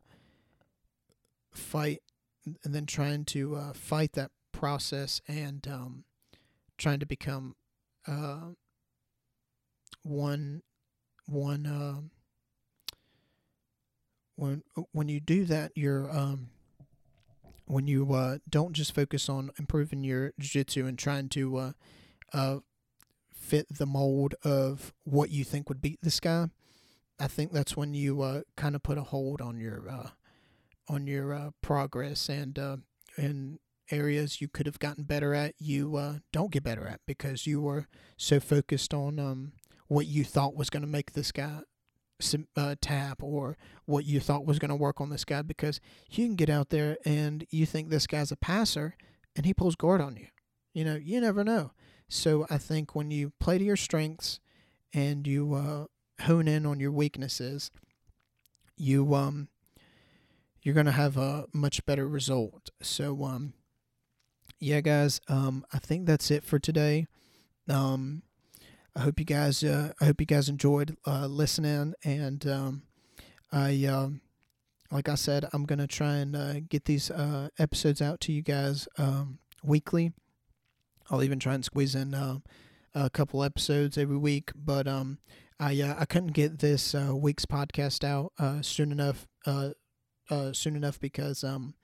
fight, 1.53 2.01
and 2.63 2.73
then 2.73 2.85
trying 2.85 3.25
to 3.25 3.55
uh, 3.55 3.73
fight 3.73 4.13
that 4.13 4.31
process 4.51 5.21
and 5.27 5.67
um, 5.67 6.03
trying 6.77 6.99
to 6.99 7.05
become 7.05 7.55
uh, 8.07 8.49
one 10.03 10.63
one 11.27 11.65
uh, 11.65 12.01
when 14.35 14.63
when 14.91 15.09
you 15.09 15.19
do 15.19 15.45
that, 15.45 15.71
you're 15.75 16.09
um, 16.15 16.49
when 17.67 17.85
you 17.85 18.13
uh, 18.13 18.37
don't 18.49 18.73
just 18.73 18.95
focus 18.95 19.29
on 19.29 19.51
improving 19.59 20.03
your 20.03 20.33
jiu-jitsu 20.39 20.85
and 20.85 20.97
trying 20.97 21.29
to 21.29 21.57
uh, 21.57 21.71
uh, 22.33 22.57
fit 23.31 23.67
the 23.69 23.85
mold 23.85 24.35
of 24.43 24.93
what 25.03 25.29
you 25.29 25.43
think 25.43 25.69
would 25.69 25.81
beat 25.81 25.99
this 26.01 26.19
guy, 26.19 26.47
I 27.19 27.27
think 27.27 27.51
that's 27.51 27.75
when 27.75 27.93
you 27.93 28.21
uh, 28.21 28.41
kind 28.55 28.75
of 28.75 28.83
put 28.83 28.97
a 28.97 29.03
hold 29.03 29.41
on 29.41 29.59
your 29.59 29.89
uh, 29.89 30.09
on 30.87 31.07
your 31.07 31.33
uh, 31.33 31.49
progress 31.61 32.29
and 32.29 32.57
in 33.17 33.59
areas 33.91 34.41
you 34.41 34.47
could 34.47 34.65
have 34.65 34.79
gotten 34.79 35.03
better 35.03 35.33
at, 35.33 35.53
you 35.59 36.21
don't 36.31 36.51
get 36.51 36.63
better 36.63 36.87
at 36.87 37.01
because 37.05 37.45
you 37.45 37.61
were 37.61 37.87
so 38.15 38.39
focused 38.39 38.93
on 38.93 39.19
um, 39.19 39.51
what 39.87 40.05
you 40.05 40.23
thought 40.23 40.55
was 40.55 40.69
going 40.69 40.81
to 40.81 40.87
make 40.87 41.13
this 41.13 41.31
guy 41.31 41.61
uh, 42.55 42.75
tap 42.81 43.21
or 43.21 43.57
what 43.85 44.05
you 44.05 44.19
thought 44.19 44.45
was 44.45 44.59
going 44.59 44.69
to 44.69 44.75
work 44.75 44.99
on 44.99 45.09
this 45.09 45.25
guy 45.25 45.41
because 45.41 45.79
you 46.09 46.25
can 46.25 46.35
get 46.35 46.49
out 46.49 46.69
there 46.69 46.97
and 47.05 47.45
you 47.49 47.65
think 47.65 47.89
this 47.89 48.07
guy's 48.07 48.31
a 48.31 48.35
passer 48.35 48.95
and 49.35 49.45
he 49.45 49.53
pulls 49.53 49.75
guard 49.75 50.01
on 50.01 50.15
you. 50.15 50.27
You 50.73 50.85
know, 50.85 50.95
you 50.95 51.21
never 51.21 51.43
know. 51.43 51.71
So 52.09 52.45
I 52.49 52.57
think 52.57 52.95
when 52.95 53.11
you 53.11 53.33
play 53.39 53.57
to 53.57 53.63
your 53.63 53.75
strengths 53.75 54.39
and 54.93 55.27
you 55.27 55.53
uh, 55.53 55.85
hone 56.23 56.47
in 56.47 56.65
on 56.65 56.79
your 56.79 56.91
weaknesses, 56.91 57.71
you 58.77 59.13
um 59.15 59.47
you're 60.61 60.75
gonna 60.75 60.91
have 60.91 61.17
a 61.17 61.45
much 61.53 61.85
better 61.85 62.07
result. 62.07 62.69
So 62.81 63.23
um 63.23 63.53
yeah, 64.59 64.81
guys, 64.81 65.19
um 65.27 65.65
I 65.73 65.79
think 65.79 66.05
that's 66.05 66.31
it 66.31 66.43
for 66.43 66.59
today. 66.59 67.07
Um 67.67 68.23
I 68.97 69.01
hope 69.01 69.19
you 69.19 69.25
guys 69.25 69.63
uh, 69.63 69.91
I 70.01 70.05
hope 70.05 70.19
you 70.19 70.25
guys 70.25 70.49
enjoyed 70.49 70.97
uh, 71.05 71.27
listening 71.27 71.93
and 72.03 72.45
um 72.47 72.81
I 73.51 73.85
um 73.85 74.21
like 74.89 75.07
I 75.07 75.15
said, 75.15 75.45
I'm 75.53 75.65
gonna 75.65 75.85
try 75.85 76.15
and 76.15 76.35
uh, 76.35 76.59
get 76.61 76.85
these 76.85 77.11
uh, 77.11 77.49
episodes 77.59 78.01
out 78.01 78.19
to 78.21 78.31
you 78.31 78.41
guys 78.41 78.87
um, 78.97 79.37
weekly. 79.63 80.13
I'll 81.11 81.21
even 81.21 81.39
try 81.39 81.53
and 81.53 81.63
squeeze 81.63 81.93
in 81.93 82.15
uh, 82.15 82.39
a 82.95 83.09
couple 83.09 83.43
episodes 83.43 83.97
every 83.97 84.17
week, 84.17 84.51
but 84.55 84.87
um, 84.87 85.19
I 85.59 85.79
uh, 85.81 85.95
I 85.99 86.05
couldn't 86.05 86.33
get 86.33 86.59
this 86.59 86.95
week's 86.95 87.45
podcast 87.45 88.03
out 88.03 88.31
soon 88.65 88.91
enough 88.91 89.27
soon 89.45 90.75
enough 90.75 90.99
because 90.99 91.43
um, 91.43 91.75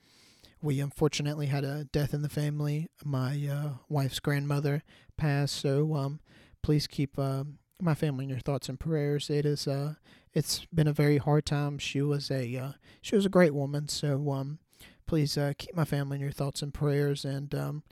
we 0.63 0.79
unfortunately 0.79 1.47
had 1.47 1.63
a 1.63 1.83
death 1.85 2.13
in 2.13 2.23
the 2.23 2.29
family. 2.29 2.87
My 3.03 3.75
wife's 3.87 4.19
grandmother 4.19 4.81
passed, 5.15 5.55
so 5.55 5.93
um, 5.95 6.19
please 6.63 6.87
keep 6.87 7.19
uh, 7.19 7.43
my 7.79 7.93
family 7.93 8.23
in 8.23 8.29
your 8.29 8.39
thoughts 8.39 8.69
and 8.69 8.79
prayers. 8.79 9.29
It 9.29 9.45
is 9.45 9.67
uh, 9.67 9.95
it's 10.33 10.65
been 10.73 10.87
a 10.87 10.93
very 10.93 11.17
hard 11.17 11.45
time. 11.45 11.77
She 11.77 12.01
was 12.01 12.31
a 12.31 12.57
uh, 12.57 12.71
she 13.01 13.15
was 13.15 13.25
a 13.25 13.29
great 13.29 13.53
woman, 13.53 13.87
so 13.87 14.31
um, 14.31 14.59
please 15.05 15.37
uh, 15.37 15.53
keep 15.57 15.75
my 15.75 15.85
family 15.85 16.15
in 16.15 16.21
your 16.21 16.31
thoughts 16.31 16.61
and 16.61 16.73
prayers, 16.73 17.25
and 17.25 17.53
um, 17.53 17.83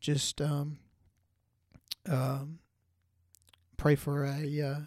just 0.00 0.40
um, 0.40 0.78
um, 2.08 2.60
pray 3.76 3.96
for 3.96 4.24
a 4.24 4.60
uh, 4.62 4.80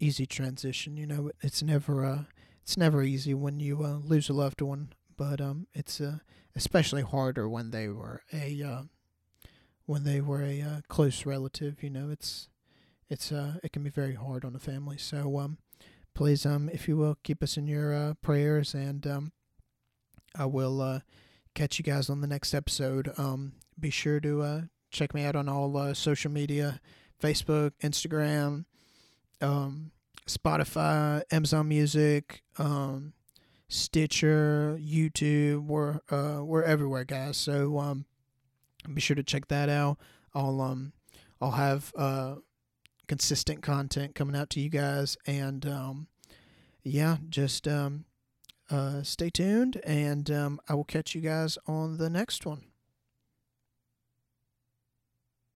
easy 0.00 0.26
transition. 0.26 0.96
You 0.96 1.06
know, 1.06 1.30
it's 1.40 1.62
never 1.62 2.04
uh, 2.04 2.24
it's 2.62 2.76
never 2.76 3.02
easy 3.02 3.34
when 3.34 3.60
you 3.60 3.84
uh, 3.84 3.98
lose 4.02 4.28
a 4.28 4.32
loved 4.32 4.60
one, 4.60 4.92
but 5.16 5.40
um, 5.40 5.66
it's 5.72 6.00
uh, 6.00 6.18
especially 6.54 7.02
harder 7.02 7.48
when 7.48 7.70
they 7.70 7.88
were 7.88 8.22
a 8.32 8.62
uh, 8.62 8.82
when 9.84 10.04
they 10.04 10.20
were 10.20 10.42
a 10.42 10.60
uh, 10.60 10.80
close 10.88 11.24
relative. 11.24 11.82
You 11.82 11.90
know, 11.90 12.10
it's 12.10 12.48
it's 13.08 13.32
uh, 13.32 13.54
it 13.62 13.72
can 13.72 13.82
be 13.82 13.90
very 13.90 14.14
hard 14.14 14.44
on 14.44 14.52
the 14.52 14.58
family. 14.58 14.98
So 14.98 15.38
um, 15.38 15.58
please 16.14 16.46
um, 16.46 16.68
if 16.72 16.88
you 16.88 16.96
will, 16.96 17.16
keep 17.22 17.42
us 17.42 17.56
in 17.56 17.66
your 17.66 17.94
uh, 17.94 18.14
prayers, 18.22 18.74
and 18.74 19.06
um, 19.06 19.32
I 20.36 20.46
will 20.46 20.80
uh, 20.80 21.00
catch 21.54 21.78
you 21.78 21.84
guys 21.84 22.10
on 22.10 22.20
the 22.20 22.26
next 22.26 22.54
episode. 22.54 23.12
Um, 23.16 23.54
be 23.78 23.90
sure 23.90 24.20
to 24.20 24.42
uh, 24.42 24.60
check 24.90 25.14
me 25.14 25.24
out 25.24 25.36
on 25.36 25.48
all 25.48 25.76
uh, 25.76 25.94
social 25.94 26.30
media 26.30 26.80
Facebook, 27.22 27.72
Instagram, 27.82 28.64
um, 29.40 29.90
Spotify, 30.26 31.22
Amazon 31.30 31.68
Music, 31.68 32.42
um, 32.58 33.12
Stitcher, 33.68 34.78
YouTube. 34.80 35.66
We're, 35.66 36.00
uh, 36.10 36.44
we're 36.44 36.62
everywhere, 36.62 37.04
guys. 37.04 37.36
So 37.36 37.78
um, 37.78 38.04
be 38.92 39.00
sure 39.00 39.16
to 39.16 39.22
check 39.22 39.48
that 39.48 39.68
out. 39.68 39.98
I'll, 40.34 40.60
um, 40.60 40.92
I'll 41.40 41.52
have 41.52 41.92
uh, 41.96 42.36
consistent 43.08 43.62
content 43.62 44.14
coming 44.14 44.36
out 44.36 44.50
to 44.50 44.60
you 44.60 44.68
guys. 44.68 45.16
And 45.26 45.66
um, 45.66 46.06
yeah, 46.82 47.16
just 47.28 47.66
um, 47.66 48.04
uh, 48.70 49.02
stay 49.02 49.30
tuned. 49.30 49.80
And 49.84 50.30
um, 50.30 50.60
I 50.68 50.74
will 50.74 50.84
catch 50.84 51.14
you 51.14 51.20
guys 51.20 51.58
on 51.66 51.98
the 51.98 52.10
next 52.10 52.46
one. 52.46 52.65